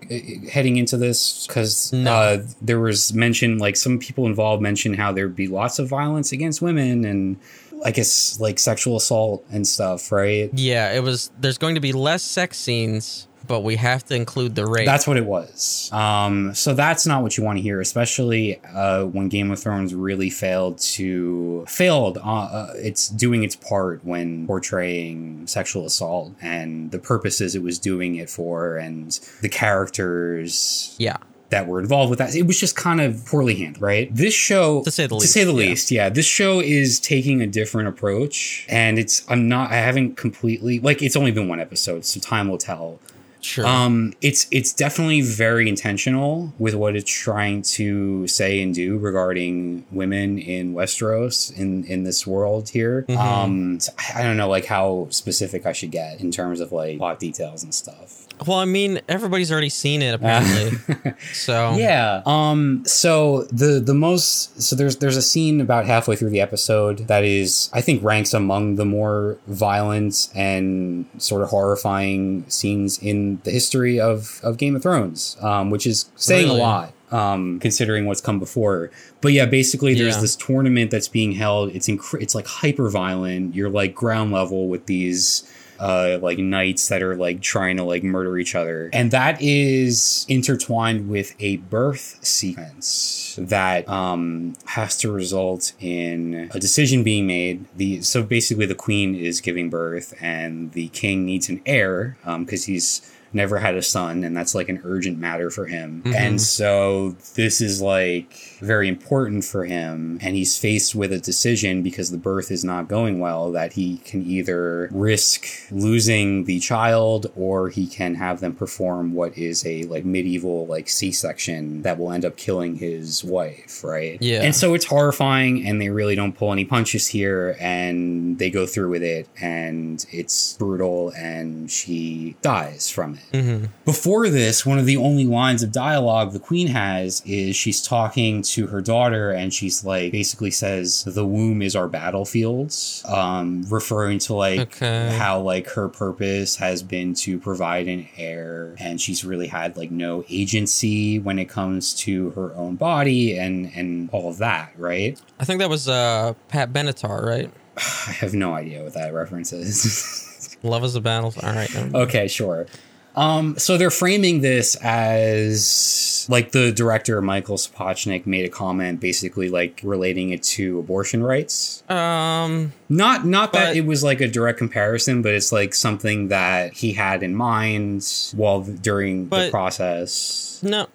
heading 0.51 0.77
into 0.77 0.97
this 0.97 1.45
because 1.47 1.91
No. 1.93 2.11
uh, 2.13 2.43
there 2.61 2.79
was 2.79 3.13
mention, 3.13 3.57
like, 3.59 3.75
some 3.75 3.99
people 3.99 4.25
involved 4.25 4.61
mentioned 4.61 4.95
how 4.97 5.11
there'd 5.11 5.35
be 5.35 5.47
lots 5.47 5.79
of 5.79 5.87
violence 5.87 6.31
against 6.31 6.61
women 6.61 7.05
and 7.05 7.37
I 7.85 7.91
guess 7.91 8.39
like 8.39 8.59
sexual 8.59 8.95
assault 8.95 9.43
and 9.51 9.67
stuff, 9.67 10.11
right? 10.11 10.49
Yeah. 10.53 10.93
It 10.93 11.03
was. 11.03 11.31
There's 11.41 11.57
going 11.57 11.75
to 11.75 11.81
be 11.81 11.91
less 11.91 12.23
sex 12.23 12.57
scenes, 12.57 13.27
but 13.45 13.61
we 13.61 13.75
have 13.75 14.05
to 14.05 14.15
include 14.15 14.55
the 14.55 14.65
rape. 14.65 14.85
That's 14.85 15.05
what 15.05 15.17
it 15.17 15.25
was. 15.25 15.89
Um, 15.91 16.53
so 16.53 16.73
that's 16.73 17.05
not 17.05 17.21
what 17.21 17.37
you 17.37 17.43
want 17.43 17.57
to 17.57 17.61
hear, 17.61 17.81
especially 17.81 18.61
uh, 18.73 19.05
when 19.05 19.29
Game 19.29 19.51
of 19.51 19.59
Thrones 19.59 19.93
really 19.93 20.29
failed 20.29 20.77
to 20.79 21.65
failed. 21.67 22.17
Uh, 22.17 22.21
uh, 22.21 22.73
it's 22.75 23.09
doing 23.09 23.43
its 23.43 23.55
part 23.55 24.03
when 24.05 24.47
portraying 24.47 25.45
sexual 25.47 25.85
assault 25.85 26.33
and 26.41 26.91
the 26.91 26.99
purposes 26.99 27.55
it 27.55 27.61
was 27.61 27.79
doing 27.79 28.15
it 28.15 28.29
for, 28.29 28.77
and 28.77 29.19
the 29.41 29.49
characters 29.49 30.95
yeah. 30.97 31.17
that 31.49 31.67
were 31.67 31.79
involved 31.79 32.09
with 32.09 32.19
that. 32.19 32.35
It 32.35 32.43
was 32.43 32.59
just 32.59 32.75
kind 32.75 33.01
of 33.01 33.25
poorly 33.25 33.55
handled, 33.55 33.81
right? 33.81 34.13
This 34.13 34.33
show, 34.33 34.83
To 34.83 34.91
say 34.91 35.07
the 35.07 35.19
to 35.19 35.27
say 35.27 35.43
the 35.43 35.51
yeah. 35.51 35.57
least, 35.57 35.91
yeah, 35.91 36.09
this 36.09 36.25
show 36.25 36.61
is 36.61 36.99
taking 36.99 37.41
a 37.41 37.47
different 37.47 37.89
approach, 37.89 38.65
and 38.69 38.97
it's 38.97 39.29
I'm 39.29 39.49
not 39.49 39.71
I 39.71 39.75
haven't 39.75 40.15
completely 40.15 40.79
like 40.79 41.01
it's 41.01 41.15
only 41.15 41.31
been 41.31 41.49
one 41.49 41.59
episode, 41.59 42.05
so 42.05 42.19
time 42.19 42.47
will 42.47 42.57
tell. 42.57 42.99
Sure. 43.43 43.67
Um, 43.67 44.13
it's 44.21 44.47
it's 44.51 44.71
definitely 44.73 45.21
very 45.21 45.67
intentional 45.67 46.53
with 46.59 46.75
what 46.75 46.95
it's 46.95 47.11
trying 47.11 47.61
to 47.63 48.25
say 48.27 48.61
and 48.61 48.73
do 48.73 48.97
regarding 48.97 49.85
women 49.91 50.39
in 50.39 50.73
Westeros 50.73 51.55
in 51.57 51.83
in 51.83 52.03
this 52.03 52.25
world 52.25 52.69
here. 52.69 53.05
Mhm. 53.09 53.17
Um, 53.17 53.79
so 53.79 53.91
I 54.15 54.23
don't 54.23 54.37
know 54.37 54.47
like 54.47 54.65
how 54.65 55.07
specific 55.09 55.65
I 55.65 55.73
should 55.73 55.91
get 55.91 56.21
in 56.21 56.31
terms 56.31 56.61
of 56.61 56.71
like 56.71 56.97
plot 56.97 57.19
details 57.19 57.63
and 57.63 57.73
stuff. 57.73 58.22
Well, 58.47 58.57
I 58.59 58.65
mean, 58.65 58.99
everybody's 59.07 59.51
already 59.51 59.69
seen 59.69 60.01
it 60.01 60.13
apparently. 60.13 61.13
so 61.33 61.75
Yeah. 61.77 62.21
Um. 62.25 62.83
So 62.85 63.43
the 63.51 63.79
the 63.79 63.93
most 63.93 64.61
so 64.61 64.75
there's 64.75 64.97
there's 64.97 65.17
a 65.17 65.21
scene 65.21 65.61
about 65.61 65.85
halfway 65.85 66.15
through 66.15 66.29
the 66.31 66.41
episode 66.41 67.07
that 67.07 67.23
is 67.23 67.69
I 67.73 67.81
think 67.81 68.03
ranks 68.03 68.33
among 68.33 68.75
the 68.75 68.85
more 68.85 69.37
violent 69.47 70.29
and 70.35 71.05
sort 71.17 71.41
of 71.41 71.49
horrifying 71.49 72.45
scenes 72.49 72.99
in 72.99 73.39
the 73.43 73.51
history 73.51 73.99
of 73.99 74.39
of 74.43 74.57
Game 74.57 74.75
of 74.75 74.81
Thrones. 74.83 75.37
Um, 75.41 75.69
which 75.69 75.85
is 75.87 76.09
saying 76.15 76.47
Really? 76.47 76.59
a 76.59 76.63
lot. 76.63 76.93
Um, 77.11 77.59
considering 77.59 78.05
what's 78.07 78.21
come 78.21 78.39
before, 78.39 78.89
but 79.21 79.33
yeah, 79.33 79.45
basically 79.45 79.93
there's 79.93 80.15
Yeah. 80.15 80.21
this 80.21 80.35
tournament 80.35 80.89
that's 80.89 81.07
being 81.07 81.33
held. 81.33 81.69
It's 81.75 81.87
inc- 81.87 82.19
it's 82.19 82.33
like 82.33 82.47
hyper 82.47 82.89
violent. 82.89 83.53
You're 83.53 83.69
like 83.69 83.93
ground 83.93 84.31
level 84.31 84.67
with 84.67 84.87
these 84.87 85.43
uh 85.83 86.17
like 86.21 86.37
knights 86.37 86.87
that 86.87 87.01
are 87.03 87.15
like 87.15 87.41
trying 87.41 87.77
to 87.77 87.83
like 87.83 88.03
murder 88.03 88.37
each 88.37 88.55
other. 88.55 88.89
And 88.93 89.11
that 89.11 89.41
is 89.41 90.25
intertwined 90.29 91.09
with 91.09 91.35
a 91.39 91.57
birth 91.57 92.19
sequence 92.25 93.35
that 93.41 93.87
um 93.89 94.53
has 94.65 94.97
to 94.97 95.11
result 95.11 95.73
in 95.79 96.49
a 96.53 96.59
decision 96.59 97.03
being 97.03 97.27
made. 97.27 97.65
The 97.75 98.01
so 98.01 98.23
basically 98.23 98.65
the 98.65 98.75
queen 98.75 99.15
is 99.15 99.41
giving 99.41 99.69
birth 99.69 100.13
and 100.21 100.71
the 100.71 100.87
king 100.89 101.25
needs 101.25 101.49
an 101.49 101.61
heir 101.65 102.17
um 102.23 102.45
because 102.45 102.65
he's 102.65 103.01
never 103.35 103.57
had 103.57 103.73
a 103.75 103.81
son 103.81 104.23
and 104.23 104.37
that's 104.37 104.53
like 104.53 104.69
an 104.69 104.79
urgent 104.83 105.17
matter 105.17 105.49
for 105.49 105.65
him. 105.65 106.03
Mhm. 106.05 106.15
and 106.15 106.41
so 106.41 107.15
this 107.35 107.61
is 107.61 107.81
like 107.81 108.52
very 108.63 108.87
important 108.87 109.43
for 109.43 109.65
him 109.65 110.17
and 110.21 110.35
he's 110.35 110.57
faced 110.57 110.95
with 110.95 111.11
a 111.11 111.19
decision 111.19 111.83
because 111.83 112.09
the 112.11 112.17
birth 112.17 112.49
is 112.49 112.63
not 112.63 112.87
going 112.87 113.19
well 113.19 113.51
that 113.51 113.73
he 113.73 113.97
can 113.99 114.23
either 114.25 114.87
risk 114.91 115.45
losing 115.71 116.45
the 116.45 116.59
child 116.59 117.31
or 117.35 117.69
he 117.69 117.85
can 117.87 118.15
have 118.15 118.39
them 118.39 118.53
perform 118.55 119.13
what 119.13 119.37
is 119.37 119.65
a 119.65 119.83
like 119.83 120.05
medieval 120.05 120.65
like 120.67 120.87
c-section 120.89 121.81
that 121.83 121.97
will 121.99 122.11
end 122.11 122.23
up 122.25 122.37
killing 122.37 122.75
his 122.77 123.23
wife 123.23 123.83
right 123.83 124.17
Yeah. 124.21 124.41
and 124.43 124.55
so 124.55 124.73
it's 124.73 124.85
horrifying 124.85 125.65
and 125.67 125.81
they 125.81 125.89
really 125.89 126.15
don't 126.15 126.33
pull 126.37 126.51
any 126.53 126.65
punches 126.65 127.07
here 127.07 127.57
and 127.59 128.39
they 128.39 128.49
go 128.49 128.65
through 128.65 128.89
with 128.89 129.03
it 129.03 129.27
and 129.41 130.05
it's 130.11 130.53
brutal 130.57 131.11
and 131.17 131.69
she 131.69 132.35
dies 132.41 132.89
from 132.89 133.15
it 133.15 133.37
Mhm. 133.37 133.69
before 133.85 134.29
this, 134.29 134.65
one 134.65 134.79
of 134.79 134.85
the 134.85 134.97
only 134.97 135.25
lines 135.25 135.61
of 135.63 135.71
dialogue 135.71 136.31
the 136.33 136.39
queen 136.39 136.67
has 136.67 137.21
is 137.25 137.55
she's 137.55 137.81
talking 137.81 138.41
to 138.43 138.52
her 138.67 138.81
daughter 138.81 139.31
and 139.31 139.53
she's 139.53 139.83
like 139.83 140.11
basically 140.11 140.51
says 140.51 141.03
the 141.05 141.25
womb 141.25 141.61
is 141.61 141.75
our 141.75 141.87
battlefields, 141.87 143.03
um, 143.07 143.63
referring 143.69 144.19
to 144.19 144.33
like 144.33 144.59
Okay. 144.59 145.15
how 145.17 145.39
like 145.39 145.67
her 145.71 145.89
purpose 145.89 146.55
has 146.57 146.83
been 146.83 147.13
to 147.15 147.39
provide 147.39 147.87
an 147.87 148.07
heir 148.17 148.75
and 148.79 148.99
she's 149.01 149.23
really 149.25 149.47
had 149.47 149.75
like 149.77 149.91
no 149.91 150.23
agency 150.29 151.19
when 151.19 151.39
it 151.39 151.45
comes 151.49 151.93
to 151.93 152.29
her 152.31 152.53
own 152.55 152.75
body 152.75 153.37
and 153.37 153.71
and 153.75 154.09
all 154.11 154.29
of 154.29 154.37
that, 154.37 154.71
right? 154.77 155.19
I 155.39 155.45
think 155.45 155.59
that 155.59 155.69
was 155.69 155.87
uh 155.87 156.33
Pat 156.47 156.71
Benatar, 156.73 157.23
right? 157.25 157.51
I 157.77 158.11
have 158.13 158.33
no 158.33 158.53
idea 158.53 158.83
what 158.83 158.93
that 158.93 159.13
reference 159.13 159.51
is. 159.53 160.57
Love 160.63 160.83
is 160.83 160.95
a 160.95 161.01
battle. 161.01 161.33
All 161.43 161.51
right. 161.53 161.75
Okay, 161.93 162.27
sure. 162.27 162.67
Um, 163.15 163.57
so 163.57 163.77
they're 163.77 163.91
framing 163.91 164.41
this 164.41 164.75
as 164.77 166.25
like 166.29 166.51
the 166.51 166.71
director 166.71 167.21
Michael 167.21 167.57
Sapochnik 167.57 168.25
made 168.25 168.45
a 168.45 168.49
comment, 168.49 168.99
basically 168.99 169.49
like 169.49 169.81
relating 169.83 170.31
it 170.31 170.43
to 170.43 170.79
abortion 170.79 171.23
rights. 171.23 171.83
Um. 171.89 172.73
Not 172.89 173.25
not 173.25 173.53
that 173.53 173.75
it 173.75 173.85
was 173.85 174.03
like 174.03 174.21
a 174.21 174.27
direct 174.27 174.57
comparison, 174.57 175.21
but 175.21 175.33
it's 175.33 175.51
like 175.51 175.73
something 175.73 176.27
that 176.27 176.73
he 176.73 176.93
had 176.93 177.23
in 177.23 177.35
mind 177.35 178.07
while 178.35 178.61
during 178.61 179.29
the 179.29 179.49
process. 179.49 180.61
No. 180.63 180.87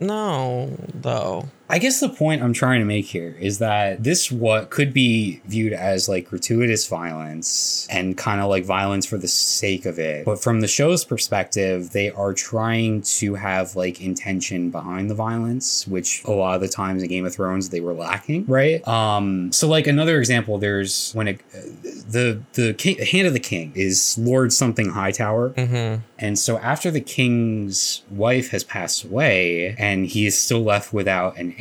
No. 0.00 0.76
Though. 0.92 1.48
I 1.74 1.78
guess 1.78 1.98
the 1.98 2.08
point 2.08 2.40
I'm 2.40 2.52
trying 2.52 2.78
to 2.78 2.84
make 2.86 3.06
here 3.06 3.34
is 3.40 3.58
that 3.58 4.04
this 4.04 4.30
what 4.30 4.70
could 4.70 4.92
be 4.92 5.40
viewed 5.46 5.72
as 5.72 6.08
like 6.08 6.28
gratuitous 6.28 6.86
violence 6.86 7.88
and 7.90 8.16
kind 8.16 8.40
of 8.40 8.48
like 8.48 8.64
violence 8.64 9.06
for 9.06 9.18
the 9.18 9.26
sake 9.26 9.84
of 9.84 9.98
it. 9.98 10.24
But 10.24 10.40
from 10.40 10.60
the 10.60 10.68
show's 10.68 11.04
perspective, 11.04 11.90
they 11.90 12.12
are 12.12 12.32
trying 12.32 13.02
to 13.18 13.34
have 13.34 13.74
like 13.74 14.00
intention 14.00 14.70
behind 14.70 15.10
the 15.10 15.16
violence, 15.16 15.84
which 15.88 16.22
a 16.26 16.30
lot 16.30 16.54
of 16.54 16.60
the 16.60 16.68
times 16.68 17.02
in 17.02 17.08
Game 17.08 17.26
of 17.26 17.34
Thrones 17.34 17.70
they 17.70 17.80
were 17.80 17.92
lacking, 17.92 18.46
right? 18.46 18.86
Um 18.86 19.50
so 19.50 19.66
like 19.66 19.88
another 19.88 20.20
example 20.20 20.58
there's 20.58 21.12
when 21.12 21.26
it 21.26 21.40
the 21.82 22.40
the 22.52 22.74
king, 22.74 22.98
hand 22.98 23.26
of 23.26 23.32
the 23.32 23.40
king 23.40 23.72
is 23.74 24.16
Lord 24.16 24.52
something 24.52 24.90
Hightower 24.90 25.50
Mm-hmm. 25.50 26.02
and 26.20 26.38
so 26.38 26.56
after 26.58 26.92
the 26.92 27.00
king's 27.00 28.02
wife 28.12 28.50
has 28.50 28.62
passed 28.62 29.02
away 29.02 29.74
and 29.76 30.06
he 30.06 30.24
is 30.24 30.38
still 30.38 30.62
left 30.62 30.92
without 30.92 31.36
an 31.36 31.52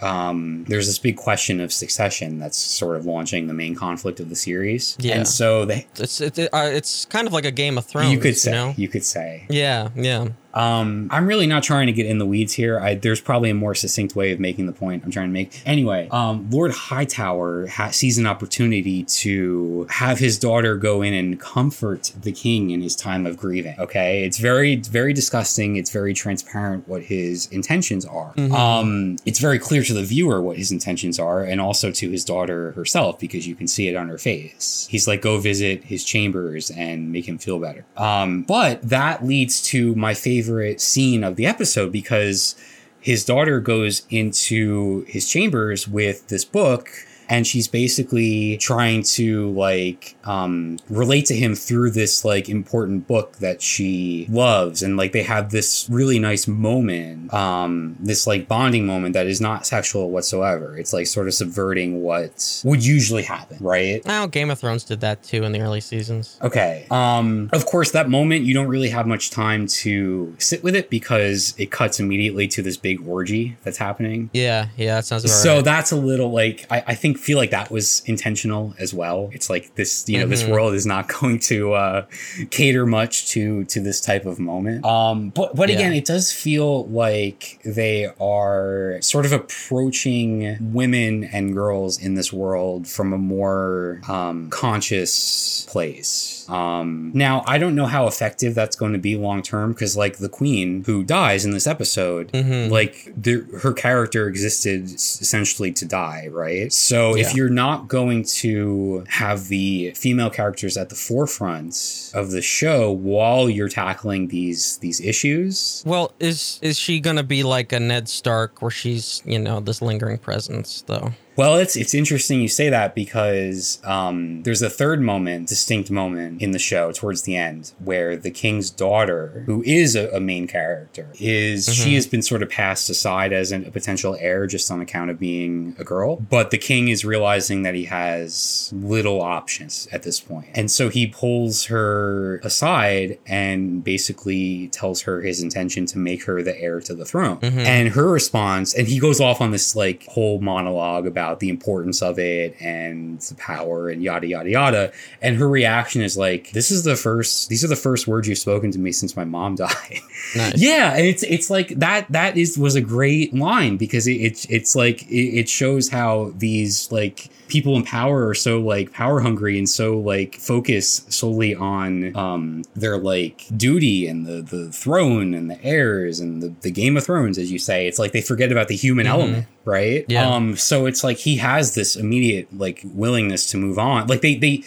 um, 0.00 0.64
there's 0.68 0.86
this 0.86 0.98
big 0.98 1.16
question 1.16 1.60
of 1.60 1.72
succession 1.72 2.38
that's 2.38 2.58
sort 2.58 2.96
of 2.96 3.06
launching 3.06 3.46
the 3.46 3.54
main 3.54 3.74
conflict 3.74 4.20
of 4.20 4.28
the 4.28 4.36
series. 4.36 4.96
Yeah. 4.98 5.16
And 5.16 5.28
so 5.28 5.64
they, 5.64 5.86
It's 5.96 6.20
it, 6.20 6.38
uh, 6.38 6.70
it's 6.72 7.04
kind 7.06 7.26
of 7.26 7.32
like 7.32 7.44
a 7.44 7.50
Game 7.50 7.78
of 7.78 7.86
Thrones. 7.86 8.12
you 8.12 8.18
could 8.18 8.36
say, 8.36 8.50
know? 8.52 8.74
you 8.76 8.88
could 8.88 9.04
say. 9.04 9.46
Yeah, 9.48 9.88
yeah. 9.94 10.28
Um, 10.54 11.08
I'm 11.10 11.26
really 11.26 11.46
not 11.46 11.62
trying 11.62 11.86
to 11.86 11.92
get 11.92 12.06
in 12.06 12.18
the 12.18 12.26
weeds 12.26 12.52
here. 12.52 12.78
I, 12.80 12.94
there's 12.94 13.20
probably 13.20 13.50
a 13.50 13.54
more 13.54 13.74
succinct 13.74 14.14
way 14.14 14.32
of 14.32 14.40
making 14.40 14.66
the 14.66 14.72
point 14.72 15.04
I'm 15.04 15.10
trying 15.10 15.28
to 15.28 15.32
make. 15.32 15.60
Anyway, 15.66 16.08
um, 16.10 16.48
Lord 16.50 16.70
Hightower 16.70 17.66
ha- 17.66 17.90
sees 17.90 18.18
an 18.18 18.26
opportunity 18.26 19.04
to 19.04 19.86
have 19.90 20.18
his 20.18 20.38
daughter 20.38 20.76
go 20.76 21.02
in 21.02 21.12
and 21.12 21.40
comfort 21.40 22.12
the 22.20 22.32
king 22.32 22.70
in 22.70 22.80
his 22.80 22.94
time 22.94 23.26
of 23.26 23.36
grieving. 23.36 23.74
Okay, 23.78 24.24
it's 24.24 24.38
very, 24.38 24.76
very 24.76 25.12
disgusting. 25.12 25.76
It's 25.76 25.90
very 25.90 26.14
transparent 26.14 26.86
what 26.88 27.02
his 27.02 27.46
intentions 27.48 28.04
are. 28.04 28.32
Um, 28.38 29.16
it's 29.26 29.40
very 29.40 29.58
clear 29.58 29.82
to 29.82 29.92
the 29.92 30.02
viewer 30.04 30.40
what 30.40 30.56
his 30.56 30.70
intentions 30.70 31.18
are, 31.18 31.42
and 31.42 31.60
also 31.60 31.90
to 31.90 32.10
his 32.10 32.24
daughter 32.24 32.72
herself 32.72 33.18
because 33.18 33.46
you 33.46 33.54
can 33.54 33.66
see 33.66 33.88
it 33.88 33.96
on 33.96 34.08
her 34.08 34.18
face. 34.18 34.86
He's 34.90 35.08
like, 35.08 35.20
go 35.20 35.38
visit 35.38 35.84
his 35.84 36.04
chambers 36.04 36.70
and 36.70 37.10
make 37.10 37.26
him 37.26 37.38
feel 37.38 37.58
better. 37.58 37.84
Um, 37.96 38.42
but 38.42 38.82
that 38.88 39.24
leads 39.24 39.62
to 39.64 39.94
my 39.96 40.14
favorite 40.14 40.43
scene 40.78 41.24
of 41.24 41.36
the 41.36 41.46
episode 41.46 41.92
because 41.92 42.54
his 43.00 43.24
daughter 43.24 43.60
goes 43.60 44.06
into 44.10 45.02
his 45.02 45.28
chambers 45.28 45.86
with 45.86 46.28
this 46.28 46.44
book 46.44 46.88
and 47.28 47.46
she's 47.46 47.68
basically 47.68 48.56
trying 48.58 49.02
to 49.02 49.50
like 49.52 50.16
um 50.24 50.78
relate 50.88 51.26
to 51.26 51.34
him 51.34 51.54
through 51.54 51.90
this 51.90 52.24
like 52.24 52.48
important 52.48 53.06
book 53.06 53.36
that 53.38 53.62
she 53.62 54.26
loves 54.30 54.82
and 54.82 54.96
like 54.96 55.12
they 55.12 55.22
have 55.22 55.50
this 55.50 55.86
really 55.90 56.18
nice 56.18 56.46
moment 56.46 57.32
um 57.32 57.96
this 58.00 58.26
like 58.26 58.48
bonding 58.48 58.86
moment 58.86 59.14
that 59.14 59.26
is 59.26 59.40
not 59.40 59.66
sexual 59.66 60.10
whatsoever 60.10 60.76
it's 60.76 60.92
like 60.92 61.06
sort 61.06 61.26
of 61.26 61.34
subverting 61.34 62.02
what 62.02 62.62
would 62.64 62.84
usually 62.84 63.22
happen 63.22 63.56
right 63.60 64.04
Now 64.04 64.26
Game 64.26 64.50
of 64.50 64.58
Thrones 64.58 64.84
did 64.84 65.00
that 65.00 65.22
too 65.22 65.44
in 65.44 65.52
the 65.52 65.60
early 65.60 65.80
seasons. 65.80 66.38
Okay. 66.42 66.86
Um, 66.90 67.50
of 67.52 67.66
course, 67.66 67.92
that 67.92 68.08
moment 68.08 68.44
you 68.44 68.54
don't 68.54 68.68
really 68.68 68.88
have 68.90 69.06
much 69.06 69.30
time 69.30 69.66
to 69.66 70.34
sit 70.38 70.62
with 70.62 70.74
it 70.74 70.90
because 70.90 71.54
it 71.58 71.70
cuts 71.70 72.00
immediately 72.00 72.48
to 72.48 72.62
this 72.62 72.76
big 72.76 73.06
orgy 73.06 73.56
that's 73.62 73.78
happening. 73.78 74.30
Yeah, 74.32 74.68
yeah, 74.76 74.96
that 74.96 75.04
sounds 75.04 75.24
about 75.24 75.34
So 75.34 75.54
right. 75.56 75.64
that's 75.64 75.92
a 75.92 75.96
little 75.96 76.30
like 76.30 76.66
I, 76.70 76.84
I 76.88 76.94
think 76.94 77.13
feel 77.14 77.38
like 77.38 77.50
that 77.50 77.70
was 77.70 78.02
intentional 78.06 78.74
as 78.78 78.92
well. 78.94 79.30
It's 79.32 79.48
like 79.50 79.74
this, 79.76 80.04
you 80.08 80.18
know, 80.18 80.26
this 80.26 80.42
Mhm. 80.42 80.50
world 80.50 80.74
is 80.74 80.86
not 80.86 81.08
going 81.20 81.38
to 81.40 81.72
uh, 81.74 82.04
cater 82.50 82.86
much 82.86 83.28
to 83.30 83.64
to 83.64 83.80
this 83.80 84.00
type 84.00 84.26
of 84.26 84.38
moment. 84.38 84.84
Um, 84.84 85.30
but 85.30 85.54
but 85.56 85.70
again, 85.70 85.92
Yeah. 85.92 85.98
it 85.98 86.04
does 86.04 86.32
feel 86.32 86.86
like 86.86 87.58
they 87.64 88.08
are 88.20 88.98
sort 89.00 89.26
of 89.26 89.32
approaching 89.32 90.56
women 90.72 91.24
and 91.24 91.52
girls 91.54 92.00
in 92.00 92.14
this 92.14 92.32
world 92.32 92.86
from 92.86 93.12
a 93.12 93.18
more 93.18 94.00
um, 94.08 94.48
conscious 94.50 95.66
place. 95.68 96.46
Um, 96.48 97.10
now 97.14 97.42
I 97.46 97.58
don't 97.58 97.74
know 97.74 97.86
how 97.86 98.06
effective 98.06 98.54
that's 98.54 98.76
going 98.76 98.92
to 98.92 98.98
be 98.98 99.16
long 99.16 99.42
term 99.42 99.72
because 99.72 99.96
like 99.96 100.18
the 100.18 100.28
queen 100.28 100.84
who 100.86 101.02
dies 101.02 101.44
in 101.44 101.50
this 101.52 101.66
episode, 101.66 102.30
Mhm. 102.32 102.70
like 102.70 103.12
the, 103.16 103.44
her 103.62 103.72
character 103.72 104.28
existed 104.28 104.84
essentially 104.94 105.72
to 105.72 105.84
die, 105.86 106.28
right? 106.30 106.72
So 106.72 107.03
Yeah. 107.12 107.22
if 107.26 107.34
you're 107.34 107.50
not 107.50 107.88
going 107.88 108.24
to 108.40 109.04
have 109.08 109.48
the 109.48 109.92
female 109.94 110.30
characters 110.30 110.76
at 110.76 110.88
the 110.88 110.94
forefront 110.94 112.10
of 112.14 112.30
the 112.30 112.40
show 112.40 112.90
while 112.90 113.50
you're 113.50 113.68
tackling 113.68 114.28
these 114.28 114.78
these 114.78 115.00
issues, 115.00 115.82
Well, 115.84 116.12
is 116.18 116.58
is 116.62 116.78
she 116.78 117.00
gonna 117.00 117.22
be 117.22 117.42
like 117.42 117.72
a 117.72 117.80
Ned 117.80 118.08
Stark, 118.08 118.62
where 118.62 118.70
she's 118.70 119.22
you 119.26 119.38
know 119.38 119.60
this 119.60 119.82
lingering 119.82 120.18
presence 120.18 120.82
though? 120.86 121.12
Well, 121.36 121.56
it's 121.56 121.76
it's 121.76 121.94
interesting 121.94 122.40
you 122.40 122.48
say 122.48 122.68
that 122.70 122.94
because 122.94 123.80
um, 123.84 124.42
there's 124.44 124.62
a 124.62 124.70
third 124.70 125.00
moment, 125.00 125.48
distinct 125.48 125.90
moment 125.90 126.40
in 126.40 126.52
the 126.52 126.58
show 126.58 126.92
towards 126.92 127.22
the 127.22 127.36
end 127.36 127.72
where 127.78 128.16
the 128.16 128.30
king's 128.30 128.70
daughter, 128.70 129.42
who 129.46 129.62
is 129.64 129.96
a, 129.96 130.08
a 130.10 130.20
main 130.20 130.46
character, 130.46 131.08
is 131.18 131.72
she 131.74 131.94
has 131.94 132.06
been 132.06 132.22
sort 132.22 132.42
of 132.42 132.50
passed 132.50 132.88
aside 132.88 133.32
as 133.32 133.50
an, 133.50 133.66
a 133.66 133.70
potential 133.70 134.16
heir 134.20 134.46
just 134.46 134.70
on 134.70 134.80
account 134.80 135.10
of 135.10 135.18
being 135.18 135.74
a 135.78 135.84
girl. 135.84 136.16
But 136.16 136.50
the 136.50 136.58
king 136.58 136.88
is 136.88 137.04
realizing 137.04 137.62
that 137.62 137.74
he 137.74 137.86
has 137.86 138.72
little 138.72 139.20
options 139.20 139.88
at 139.90 140.04
this 140.04 140.20
point, 140.20 140.48
and 140.54 140.70
so 140.70 140.88
he 140.88 141.06
pulls 141.06 141.64
her 141.64 142.38
aside 142.38 143.18
and 143.26 143.82
basically 143.82 144.68
tells 144.68 145.02
her 145.02 145.20
his 145.20 145.42
intention 145.42 145.86
to 145.86 145.98
make 145.98 146.24
her 146.24 146.42
the 146.42 146.58
heir 146.60 146.80
to 146.80 146.94
the 146.94 147.04
throne. 147.04 147.38
And 147.42 147.88
her 147.90 148.08
response, 148.08 148.72
and 148.74 148.86
he 148.86 149.00
goes 149.00 149.20
off 149.20 149.40
on 149.40 149.50
this 149.50 149.74
like 149.74 150.06
whole 150.06 150.40
monologue 150.40 151.06
about 151.06 151.23
the 151.32 151.48
importance 151.48 152.02
of 152.02 152.18
it 152.18 152.54
and 152.60 153.20
the 153.22 153.34
power 153.36 153.88
and 153.88 154.02
yada 154.02 154.26
yada 154.26 154.50
yada. 154.50 154.92
And 155.22 155.36
her 155.36 155.48
reaction 155.48 156.02
is 156.02 156.16
like, 156.16 156.50
"This 156.50 156.70
is 156.70 156.84
the 156.84 156.96
first. 156.96 157.48
These 157.48 157.64
are 157.64 157.68
the 157.68 157.76
first 157.76 158.06
words 158.06 158.28
you've 158.28 158.38
spoken 158.38 158.70
to 158.72 158.78
me 158.78 158.92
since 158.92 159.16
my 159.16 159.24
mom 159.24 159.54
died." 159.64 160.00
Nice. 160.36 160.60
yeah, 160.60 160.94
and 160.94 161.06
it's 161.06 161.22
it's 161.22 161.48
like 161.48 161.68
that. 161.78 162.10
That 162.10 162.36
is 162.36 162.58
was 162.58 162.74
a 162.74 162.82
great 162.82 163.32
line 163.34 163.76
because 163.78 164.06
it, 164.06 164.14
it's 164.16 164.44
it's 164.46 164.76
like 164.76 165.02
it, 165.10 165.40
it 165.40 165.48
shows 165.48 165.88
how 165.88 166.32
these 166.36 166.92
like 166.92 167.30
people 167.48 167.76
in 167.76 167.84
power 167.84 168.26
are 168.28 168.34
so 168.34 168.60
like 168.60 168.92
power 168.92 169.20
hungry 169.20 169.58
and 169.58 169.68
so 169.68 169.98
like 169.98 170.36
focused 170.36 171.12
solely 171.12 171.54
on 171.54 172.16
um 172.16 172.64
their 172.74 172.98
like 172.98 173.44
duty 173.56 174.06
and 174.06 174.26
the 174.26 174.42
the 174.42 174.72
throne 174.72 175.34
and 175.34 175.50
the 175.50 175.62
heirs 175.62 176.20
and 176.20 176.42
the, 176.42 176.48
the 176.62 176.70
game 176.70 176.96
of 176.96 177.04
thrones 177.04 177.38
as 177.38 177.52
you 177.52 177.58
say 177.58 177.86
it's 177.86 177.98
like 177.98 178.12
they 178.12 178.22
forget 178.22 178.50
about 178.50 178.68
the 178.68 178.76
human 178.76 179.06
element 179.06 179.46
right? 179.64 180.04
Yeah. 180.08 180.28
um 180.28 180.56
so 180.56 180.86
it's 180.86 181.04
like 181.04 181.18
he 181.18 181.36
has 181.36 181.74
this 181.74 181.96
immediate 181.96 182.48
like 182.56 182.82
willingness 182.84 183.46
to 183.48 183.56
move 183.56 183.78
on. 183.78 184.06
Like 184.06 184.20
they 184.20 184.34
they 184.34 184.64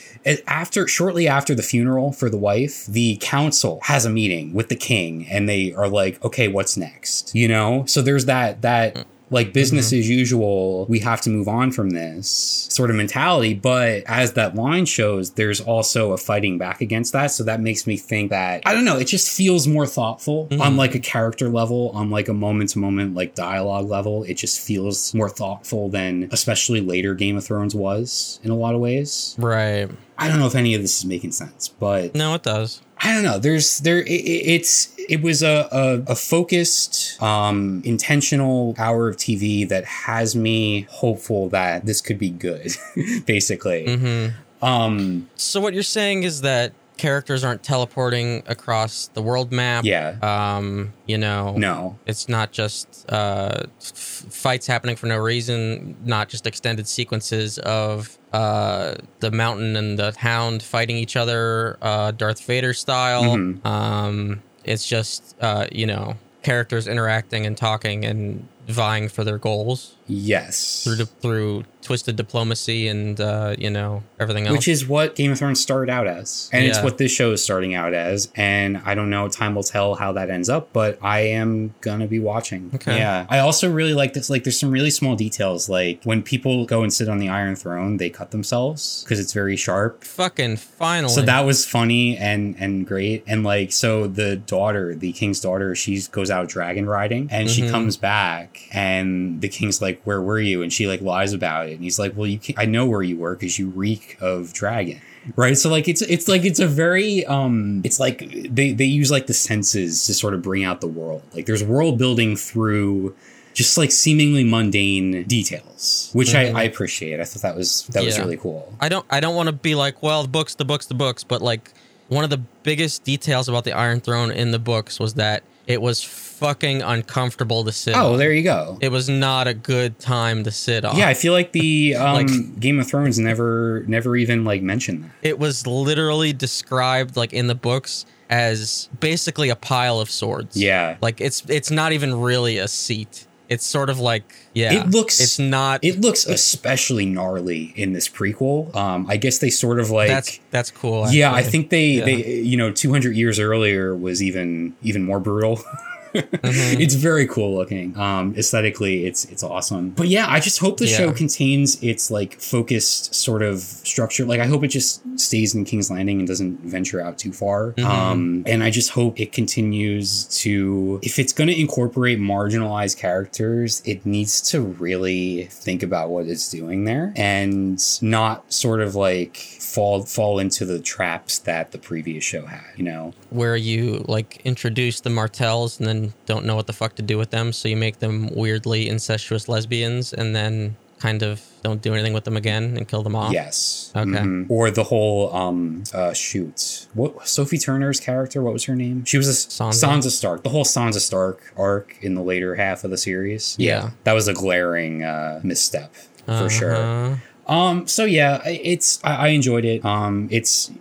after 0.48 0.88
shortly 0.88 1.28
after 1.28 1.56
the 1.56 1.64
funeral 1.64 2.12
for 2.12 2.30
the 2.30 2.38
wife 2.38 2.86
the 2.86 3.18
council 3.22 3.80
has 3.84 4.06
a 4.06 4.10
meeting 4.10 4.54
with 4.54 4.70
the 4.70 4.76
king 4.76 5.28
and 5.30 5.48
they 5.48 5.74
are 5.74 5.88
like 5.88 6.24
okay 6.24 6.48
what's 6.48 6.78
next? 6.78 7.34
You 7.36 7.48
know? 7.48 7.86
So 7.86 8.02
there's 8.02 8.26
that 8.26 8.62
that 8.62 9.06
like 9.30 9.54
business 9.54 9.88
mm-hmm. 9.88 10.00
as 10.00 10.10
usual 10.10 10.86
we 10.86 11.00
have 11.00 11.22
to 11.22 11.30
move 11.30 11.48
on 11.48 11.72
from 11.72 11.90
this 11.92 12.68
sort 12.70 12.90
of 12.90 12.96
mentality. 12.96 13.54
But 13.54 14.04
as 14.06 14.34
that 14.34 14.56
line 14.56 14.86
shows 14.86 15.32
there's 15.32 15.62
also 15.62 16.12
a 16.12 16.18
fighting 16.18 16.58
back 16.58 16.82
against 16.82 17.14
that. 17.14 17.28
So 17.28 17.44
that 17.44 17.60
makes 17.60 17.86
me 17.86 17.98
think 17.98 18.30
that 18.30 18.64
i 18.66 18.74
don't 18.74 18.86
know 18.86 18.98
it 18.98 19.06
just 19.06 19.30
feels 19.30 19.68
more 19.68 19.86
thoughtful 19.86 20.48
mm-hmm. 20.48 20.62
on 20.62 20.78
like 20.78 20.96
a 20.96 21.00
character 21.00 21.50
level 21.50 21.92
on 21.94 22.10
like 22.10 22.28
a 22.28 22.34
moment 22.34 22.72
to 22.72 22.80
moment 22.80 23.16
like 23.16 23.36
dialogue 23.36 23.88
level. 23.88 24.24
It 24.24 24.36
just 24.36 24.60
feels 24.60 25.14
more 25.14 25.30
thoughtful 25.30 25.90
than 25.90 26.30
especially 26.32 26.82
later 26.82 27.14
game 27.14 27.38
of 27.38 27.46
thrones 27.46 27.76
was 27.76 28.40
in 28.44 28.52
a 28.52 28.56
lot 28.56 28.76
of 28.76 28.82
ways. 28.82 29.36
Right. 29.38 29.90
I 30.18 30.28
don't 30.28 30.40
know 30.40 30.48
if 30.48 30.56
any 30.56 30.74
of 30.76 30.82
this 30.82 30.98
is 31.00 31.06
making 31.06 31.32
sense 31.32 31.68
but 31.68 32.14
No, 32.16 32.34
it 32.36 32.44
does. 32.44 32.82
I 33.00 33.14
don't 33.14 33.24
know. 33.24 33.38
There's 33.38 33.78
there. 33.82 34.00
It, 34.00 34.10
it- 34.10 34.48
it's 34.56 34.90
it 35.08 35.22
was 35.22 35.44
a, 35.44 35.70
a 35.72 36.12
a 36.14 36.16
focused, 36.16 37.22
um, 37.22 37.82
intentional 37.86 38.74
hour 38.80 39.08
of 39.08 39.18
TV 39.18 39.70
that 39.70 39.86
has 39.86 40.36
me 40.36 40.88
hopeful 40.90 41.48
that 41.50 41.86
this 41.86 42.02
could 42.02 42.18
be 42.18 42.32
good. 42.32 42.72
basically, 43.28 43.86
Mm-hmm. 43.86 44.66
um, 44.66 45.30
So 45.36 45.62
what 45.62 45.74
you're 45.76 45.84
saying 45.84 46.24
is 46.24 46.42
that 46.42 46.74
characters 46.98 47.44
aren't 47.44 47.64
teleporting 47.64 48.44
across 48.48 49.10
the 49.14 49.22
world 49.22 49.52
map. 49.52 49.86
yeah, 49.86 50.16
Um, 50.22 50.94
you 51.06 51.18
know, 51.18 51.54
no, 51.58 51.98
it's 52.06 52.28
not 52.28 52.52
just 52.52 53.06
uh, 53.10 53.64
f- 53.80 54.26
fights 54.30 54.68
happening 54.68 54.96
for 54.96 55.06
no 55.08 55.18
reason, 55.18 55.96
not 56.04 56.30
just 56.30 56.48
extended 56.48 56.88
sequences 56.88 57.60
of 57.60 58.18
uh, 58.34 58.96
the 59.20 59.32
mountain 59.32 59.76
and 59.76 59.98
the 60.00 60.14
hound 60.18 60.62
fighting 60.64 60.98
each 60.98 61.16
other, 61.16 61.78
uh, 61.82 62.12
Darth 62.12 62.42
Vader 62.46 62.74
style. 62.74 63.24
Mhm. 63.24 63.66
Um, 63.66 64.42
it's 64.64 64.86
just, 64.88 65.36
uh, 65.40 65.68
you 65.72 65.86
know, 65.86 66.16
characters 66.44 66.88
interacting 66.88 67.46
and 67.46 67.56
talking 67.58 68.06
and 68.06 68.48
vying 68.68 69.08
for 69.10 69.24
their 69.24 69.38
goals 69.38 69.97
yes, 70.08 70.84
through 70.84 71.06
through 71.06 71.64
twisted 71.82 72.18
diplomacy 72.18 72.90
and 72.90 73.22
uh, 73.22 73.56
you 73.58 73.70
know 73.70 74.04
everything 74.20 74.46
else. 74.46 74.54
which 74.58 74.68
is 74.68 74.86
what 74.88 75.16
Game 75.16 75.32
of 75.32 75.40
Thrones 75.40 75.60
started 75.62 75.90
out 75.92 76.06
as, 76.08 76.50
and 76.52 76.66
it's 76.66 76.82
what 76.82 76.98
this 76.98 77.12
show 77.12 77.32
is 77.32 77.42
starting 77.44 77.76
out 77.76 77.94
as. 77.94 78.30
And 78.36 78.78
I 78.86 78.94
don't 78.96 79.10
know, 79.10 79.28
time 79.30 79.56
will 79.56 79.64
tell 79.64 79.96
how 79.96 80.12
that 80.14 80.30
ends 80.30 80.50
up, 80.50 80.74
but 80.74 80.98
I 81.02 81.20
am 81.22 81.74
gonna 81.82 82.08
be 82.08 82.20
watching. 82.20 82.72
Okay. 82.76 82.98
Yeah, 82.98 83.26
I 83.30 83.40
also 83.40 83.72
really 83.72 83.94
like 83.94 84.14
this. 84.14 84.30
Like, 84.30 84.44
there's 84.44 84.60
some 84.60 84.72
really 84.72 84.90
small 84.90 85.16
details, 85.16 85.70
like 85.70 86.02
when 86.04 86.24
people 86.24 86.66
go 86.66 86.84
and 86.84 86.92
sit 86.94 87.08
on 87.10 87.20
the 87.20 87.30
Iron 87.30 87.56
Throne, 87.56 87.98
they 87.98 88.10
cut 88.10 88.32
themselves 88.32 89.04
because 89.04 89.20
it's 89.20 89.34
very 89.34 89.56
sharp. 89.56 90.04
fucking 90.04 90.58
finally. 90.58 91.14
So 91.14 91.22
that 91.22 91.46
was 91.46 91.66
funny 91.66 92.18
and 92.18 92.56
and 92.60 92.86
great. 92.86 93.24
And 93.28 93.44
like 93.44 93.72
so 93.72 94.08
the 94.08 94.36
daughter, 94.36 94.94
the 94.96 95.14
king's 95.14 95.40
daughter, 95.40 95.76
she 95.76 96.02
goes 96.12 96.30
out 96.30 96.50
dragon 96.50 96.86
riding 96.86 97.28
and 97.32 97.50
she 97.50 97.62
Mhm. 97.64 97.72
comes 97.72 97.98
back 97.98 98.68
and 98.72 99.42
the 99.42 99.48
king's 99.50 99.82
like, 99.82 99.97
"Where 100.04 100.22
were 100.22 100.40
you?" 100.40 100.62
And 100.62 100.72
she 100.72 100.88
like 100.88 101.02
lies 101.02 101.34
about 101.34 101.70
it. 101.70 101.74
And 101.74 101.84
he's 101.84 102.00
like, 102.00 102.16
"Well, 102.16 102.28
you 102.28 102.40
I 102.58 102.66
know 102.66 102.86
where 102.86 103.02
you 103.04 103.18
were 103.18 103.36
because 103.36 103.58
you 103.60 103.68
reek 103.70 104.18
of 104.22 104.54
dragon." 104.54 105.02
Right? 105.36 105.58
So 105.58 105.70
like 105.70 105.88
it's 105.90 106.02
it's 106.04 106.28
like 106.28 106.46
it's 106.46 106.60
a 106.60 106.68
very 106.68 107.26
um 107.26 107.82
it's 107.84 108.00
like 108.00 108.20
they 108.50 108.72
they 108.72 108.86
use 108.86 109.12
like 109.12 109.28
the 109.28 109.34
senses 109.34 110.06
to 110.06 110.14
sort 110.14 110.34
of 110.34 110.42
bring 110.42 110.64
out 110.64 110.80
the 110.82 110.88
world. 110.88 111.22
Like 111.34 111.46
there's 111.48 111.64
world 111.64 111.98
building 111.98 112.36
through 112.38 113.14
just 113.54 113.78
like 113.78 113.92
seemingly 113.92 114.44
mundane 114.44 115.24
details, 115.24 116.12
which 116.14 116.30
Mhm. 116.30 116.56
I, 116.56 116.62
I 116.62 116.64
appreciate. 116.64 117.20
I 117.20 117.26
thought 117.26 117.42
that 117.42 117.56
was 117.58 117.84
that 117.88 118.04
was 118.06 118.18
really 118.20 118.38
cool. 118.38 118.74
I 118.80 118.88
don't 118.88 119.06
I 119.10 119.20
don't 119.20 119.36
want 119.36 119.48
to 119.48 119.54
be 119.54 119.76
like, 119.76 120.02
well, 120.02 120.22
the 120.22 120.30
books, 120.30 120.56
the 120.56 120.64
books, 120.66 120.86
the 120.86 120.94
books, 120.94 121.24
but 121.24 121.42
like 121.42 121.72
one 122.08 122.24
of 122.24 122.30
the 122.30 122.38
biggest 122.64 123.04
details 123.04 123.50
about 123.50 123.66
the 123.66 123.74
Iron 123.74 124.00
Throne 124.00 124.32
in 124.32 124.52
the 124.52 124.60
books 124.60 124.98
was 125.00 125.16
that 125.16 125.44
it 125.66 125.82
was 125.82 126.02
fucking 126.40 126.82
uncomfortable 126.82 127.64
to 127.66 127.72
sit. 127.72 127.96
Oh, 127.96 128.14
on. 128.14 128.18
there 128.20 128.32
you 128.32 128.44
go. 128.44 128.78
It 128.82 128.90
was 128.92 129.10
not 129.10 129.48
a 129.48 129.54
good 129.54 130.00
time 130.00 130.44
to 130.44 130.52
sit 130.52 130.86
on. 130.86 130.98
Yeah, 130.98 131.08
I 131.08 131.14
feel 131.14 131.34
like 131.34 131.52
the 131.52 131.96
um, 132.00 132.14
Like- 132.14 132.60
Game 132.60 132.80
of 132.80 132.88
Thrones 132.88 133.18
never 133.20 133.84
never 133.88 134.16
even 134.16 134.44
like 134.44 134.62
mentioned 134.62 135.04
that. 135.06 135.12
It 135.22 135.40
was 135.40 135.66
literally 135.68 136.34
described 136.34 137.18
like 137.18 137.34
in 137.34 137.48
the 137.48 137.56
books 137.56 138.06
as 138.30 138.90
basically 139.00 139.50
a 139.50 139.56
pile 139.56 140.00
of 140.00 140.10
swords. 140.10 140.56
Yeah. 140.58 140.98
Like 141.02 141.22
it's 141.22 141.44
it's 141.50 141.72
not 141.72 141.92
even 141.94 142.20
really 142.20 142.58
a 142.58 142.68
seat. 142.68 143.26
It's 143.50 143.66
sort 143.66 143.90
of 143.90 143.98
like 144.02 144.26
yeah. 144.54 144.74
It 144.74 144.90
looks- 144.90 145.22
it's 145.22 145.40
not 145.40 145.80
It 145.82 146.02
looks 146.02 146.26
especially 146.26 147.06
gnarly 147.06 147.72
in 147.78 147.94
this 147.94 148.10
prequel. 148.10 148.76
Um, 148.76 149.06
I 149.10 149.16
guess 149.16 149.38
they 149.38 149.50
sort 149.50 149.80
of 149.80 149.90
like 149.90 150.10
that's 150.10 150.40
that's 150.52 150.70
cool. 150.72 151.10
yeah. 151.10 151.34
I 151.34 151.44
think 151.44 151.70
they 151.70 151.88
Yeah. 151.92 152.06
they 152.06 152.16
you 152.42 152.58
know 152.58 152.72
200 152.72 153.16
years 153.16 153.40
earlier 153.40 153.96
was 153.96 154.22
even 154.22 154.76
even 154.84 155.04
more 155.04 155.20
brutal. 155.22 155.62
Mm-hmm. 156.14 156.82
It's 156.82 156.94
very 156.96 157.28
cool 157.28 157.56
looking. 157.56 157.98
Um, 157.98 158.34
aesthetically, 158.38 159.06
it's 159.06 159.26
it's 159.26 159.44
awesome. 159.44 159.90
But 159.92 160.08
yeah, 160.08 160.26
I 160.30 160.40
just 160.40 160.60
hope 160.60 160.78
the 160.78 160.88
Yeah. 160.88 160.98
show 160.98 161.12
contains 161.12 161.82
its 161.84 162.10
like 162.12 162.40
focused 162.40 163.16
sort 163.16 163.42
of 163.42 163.60
structure. 163.60 164.26
Like 164.26 164.40
I 164.40 164.46
hope 164.46 164.64
it 164.64 164.68
just 164.70 165.02
stays 165.20 165.56
in 165.56 165.66
King's 165.66 165.90
Landing 165.92 166.20
and 166.20 166.28
doesn't 166.28 166.60
venture 166.62 167.02
out 167.02 167.18
too 167.18 167.34
far. 167.34 167.72
Mm-hmm. 167.74 167.86
Um, 167.90 168.44
and 168.46 168.64
I 168.64 168.70
just 168.70 168.92
hope 168.92 169.20
it 169.20 169.32
continues 169.32 170.26
to 170.42 171.00
if 171.04 171.20
it's 171.20 171.34
going 171.34 171.48
to 171.50 171.60
incorporate 171.60 172.20
marginalized 172.20 172.98
characters, 172.98 173.82
it 173.86 174.06
needs 174.06 174.42
to 174.52 174.62
really 174.62 175.46
think 175.46 175.84
about 175.84 176.10
what 176.10 176.26
it's 176.28 176.50
doing 176.50 176.86
there 176.86 177.14
and 177.16 177.80
not 178.02 178.52
sort 178.52 178.82
of 178.82 178.96
like 178.96 179.38
fall 179.38 180.04
fall 180.04 180.40
into 180.40 180.66
the 180.66 180.80
traps 180.80 181.40
that 181.40 181.72
the 181.72 181.78
previous 181.78 182.24
show 182.24 182.46
had. 182.46 182.64
You 182.76 182.84
know. 182.84 183.14
where 183.30 183.56
you 183.56 184.04
like 184.08 184.42
introduce 184.46 185.02
the 185.02 185.10
Martells 185.10 185.80
and 185.80 185.88
then 185.88 186.07
don't 186.26 186.46
know 186.46 186.56
what 186.56 186.68
the 186.68 186.74
fuck 186.74 186.96
to 186.96 187.02
do 187.02 187.18
with 187.18 187.30
them, 187.32 187.54
so 187.54 187.68
you 187.68 187.78
make 187.78 188.00
them 188.00 188.30
weirdly 188.36 188.90
incestuous 188.90 189.48
lesbians 189.48 190.14
and 190.14 190.36
then 190.36 190.76
kind 191.00 191.22
of 191.22 191.42
don't 191.62 191.84
do 191.84 191.94
anything 191.94 192.12
with 192.12 192.24
them 192.24 192.36
again 192.36 192.76
and 192.76 192.88
kill 192.88 193.04
them 193.04 193.16
off. 193.16 193.32
Yes. 193.32 193.92
Okay. 193.96 194.10
Mhm. 194.10 194.48
Or 194.50 194.72
the 194.72 194.86
whole 194.86 195.32
um 195.36 195.84
uh 195.94 196.12
shoot. 196.14 196.88
What 196.96 197.28
Sophie 197.28 197.60
Turner's 197.60 198.00
character, 198.00 198.42
what 198.42 198.52
was 198.54 198.64
her 198.64 198.76
name? 198.76 199.06
She 199.06 199.18
was 199.18 199.28
a 199.28 199.32
Sansa? 199.34 199.86
Sansa 199.86 200.10
Stark. 200.10 200.42
The 200.44 200.50
whole 200.50 200.66
Sansa 200.66 201.00
Stark 201.00 201.54
arc 201.56 201.96
in 202.02 202.16
the 202.16 202.24
later 202.24 202.56
half 202.56 202.84
of 202.84 202.90
the 202.90 202.98
series. 202.98 203.56
Yeah. 203.60 203.92
That 204.06 204.14
was 204.14 204.28
a 204.28 204.34
glaring 204.34 205.04
uh 205.04 205.40
misstep 205.44 205.94
for 206.26 206.50
sure. 206.50 206.76
Uh-huh. 206.76 207.16
Um 207.54 207.86
so 207.88 208.04
yeah, 208.06 208.42
it's 208.48 209.00
I, 209.04 209.16
I 209.16 209.28
enjoyed 209.30 209.66
it. 209.66 209.86
Um 209.86 210.28
it's 210.32 210.72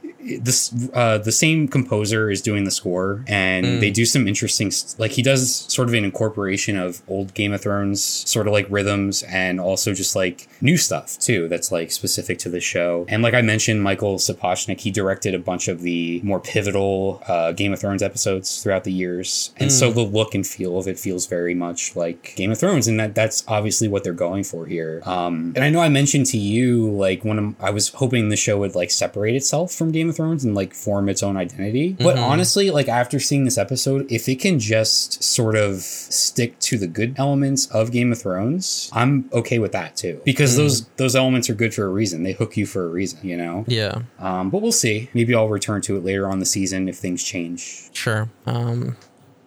this 0.40 0.72
uh 0.92 1.18
the 1.18 1.32
same 1.32 1.68
composer 1.68 2.30
is 2.30 2.40
doing 2.42 2.64
the 2.64 2.70
score 2.70 3.24
and 3.28 3.64
Mm. 3.66 3.80
they 3.80 3.90
do 3.90 4.04
some 4.04 4.26
interesting 4.28 4.70
st- 4.70 4.98
like 4.98 5.12
he 5.12 5.22
does 5.22 5.64
sort 5.68 5.88
of 5.88 5.94
an 5.94 6.04
incorporation 6.04 6.76
of 6.76 7.00
old 7.08 7.32
game 7.34 7.52
of 7.52 7.60
thrones 7.60 8.02
sort 8.02 8.46
of 8.46 8.52
like 8.52 8.66
rhythms 8.68 9.22
and 9.24 9.60
also 9.60 9.92
just 9.92 10.14
like 10.16 10.48
new 10.60 10.76
stuff 10.76 11.18
too 11.18 11.48
that's 11.48 11.70
like 11.72 11.90
specific 11.90 12.38
to 12.38 12.48
the 12.48 12.60
show. 12.60 13.04
And 13.08 13.22
like 13.22 13.34
i 13.34 13.42
mentioned 13.42 13.82
michael 13.82 14.16
sapochnik 14.16 14.80
he 14.80 14.90
directed 14.90 15.34
a 15.34 15.38
bunch 15.38 15.68
of 15.68 15.82
the 15.82 16.20
more 16.22 16.40
pivotal 16.40 17.22
uh 17.28 17.52
game 17.52 17.72
of 17.72 17.78
thrones 17.80 18.02
episodes 18.02 18.62
throughout 18.62 18.84
the 18.84 18.92
years. 18.92 19.52
And 19.58 19.70
so 19.72 19.92
the 19.92 20.02
look 20.02 20.34
and 20.34 20.46
feel 20.46 20.78
of 20.78 20.86
it 20.88 20.98
feels 20.98 21.26
very 21.26 21.54
much 21.54 21.94
like 21.96 22.34
game 22.36 22.50
of 22.50 22.58
thrones 22.58 22.88
and 22.88 22.98
that 23.00 23.14
that's 23.14 23.44
obviously 23.48 23.88
what 23.88 24.02
they're 24.04 24.12
going 24.12 24.44
for 24.44 24.66
here. 24.66 25.02
Um 25.04 25.52
and 25.54 25.64
i 25.64 25.70
know 25.70 25.80
i 25.80 25.88
mentioned 25.88 26.26
to 26.26 26.38
you 26.38 26.90
like 26.90 27.24
when 27.24 27.38
I'm, 27.38 27.56
i 27.60 27.70
was 27.70 27.88
hoping 27.90 28.28
the 28.28 28.36
show 28.36 28.58
would 28.58 28.74
like 28.74 28.90
separate 28.90 29.34
itself 29.34 29.72
from 29.72 29.92
game 29.92 30.08
of 30.08 30.15
thrones 30.16 30.44
and 30.44 30.54
like 30.54 30.74
form 30.74 31.08
its 31.08 31.22
own 31.22 31.36
identity. 31.36 31.96
But 31.98 32.16
Mhm. 32.16 32.22
honestly 32.22 32.70
like 32.70 32.88
after 32.88 33.20
seeing 33.20 33.44
this 33.44 33.58
episode 33.58 34.10
if 34.10 34.28
it 34.28 34.36
can 34.40 34.58
just 34.58 35.22
sort 35.22 35.54
of 35.56 35.80
stick 35.82 36.58
to 36.60 36.78
the 36.78 36.86
good 36.86 37.14
elements 37.18 37.66
of 37.66 37.92
game 37.92 38.10
of 38.12 38.18
thrones 38.20 38.88
i'm 38.92 39.28
okay 39.32 39.58
with 39.58 39.72
that 39.72 39.96
too. 39.96 40.20
Because 40.24 40.56
those 40.56 40.86
those 40.96 41.14
elements 41.14 41.50
are 41.50 41.54
good 41.54 41.74
for 41.74 41.84
a 41.84 41.88
reason. 41.88 42.22
They 42.22 42.32
hook 42.32 42.56
you 42.56 42.66
for 42.66 42.84
a 42.86 42.88
reason 42.88 43.18
you 43.22 43.36
know? 43.36 43.64
Yeah, 43.68 44.00
um 44.18 44.50
but 44.50 44.62
we'll 44.62 44.72
see. 44.72 45.08
Maybe 45.14 45.34
i'll 45.34 45.48
return 45.48 45.80
to 45.82 45.96
it 45.96 46.04
later 46.04 46.28
on 46.28 46.38
the 46.40 46.46
season 46.46 46.88
if 46.88 46.96
things 46.96 47.22
change. 47.22 47.90
Sure. 47.92 48.28
Um, 48.46 48.96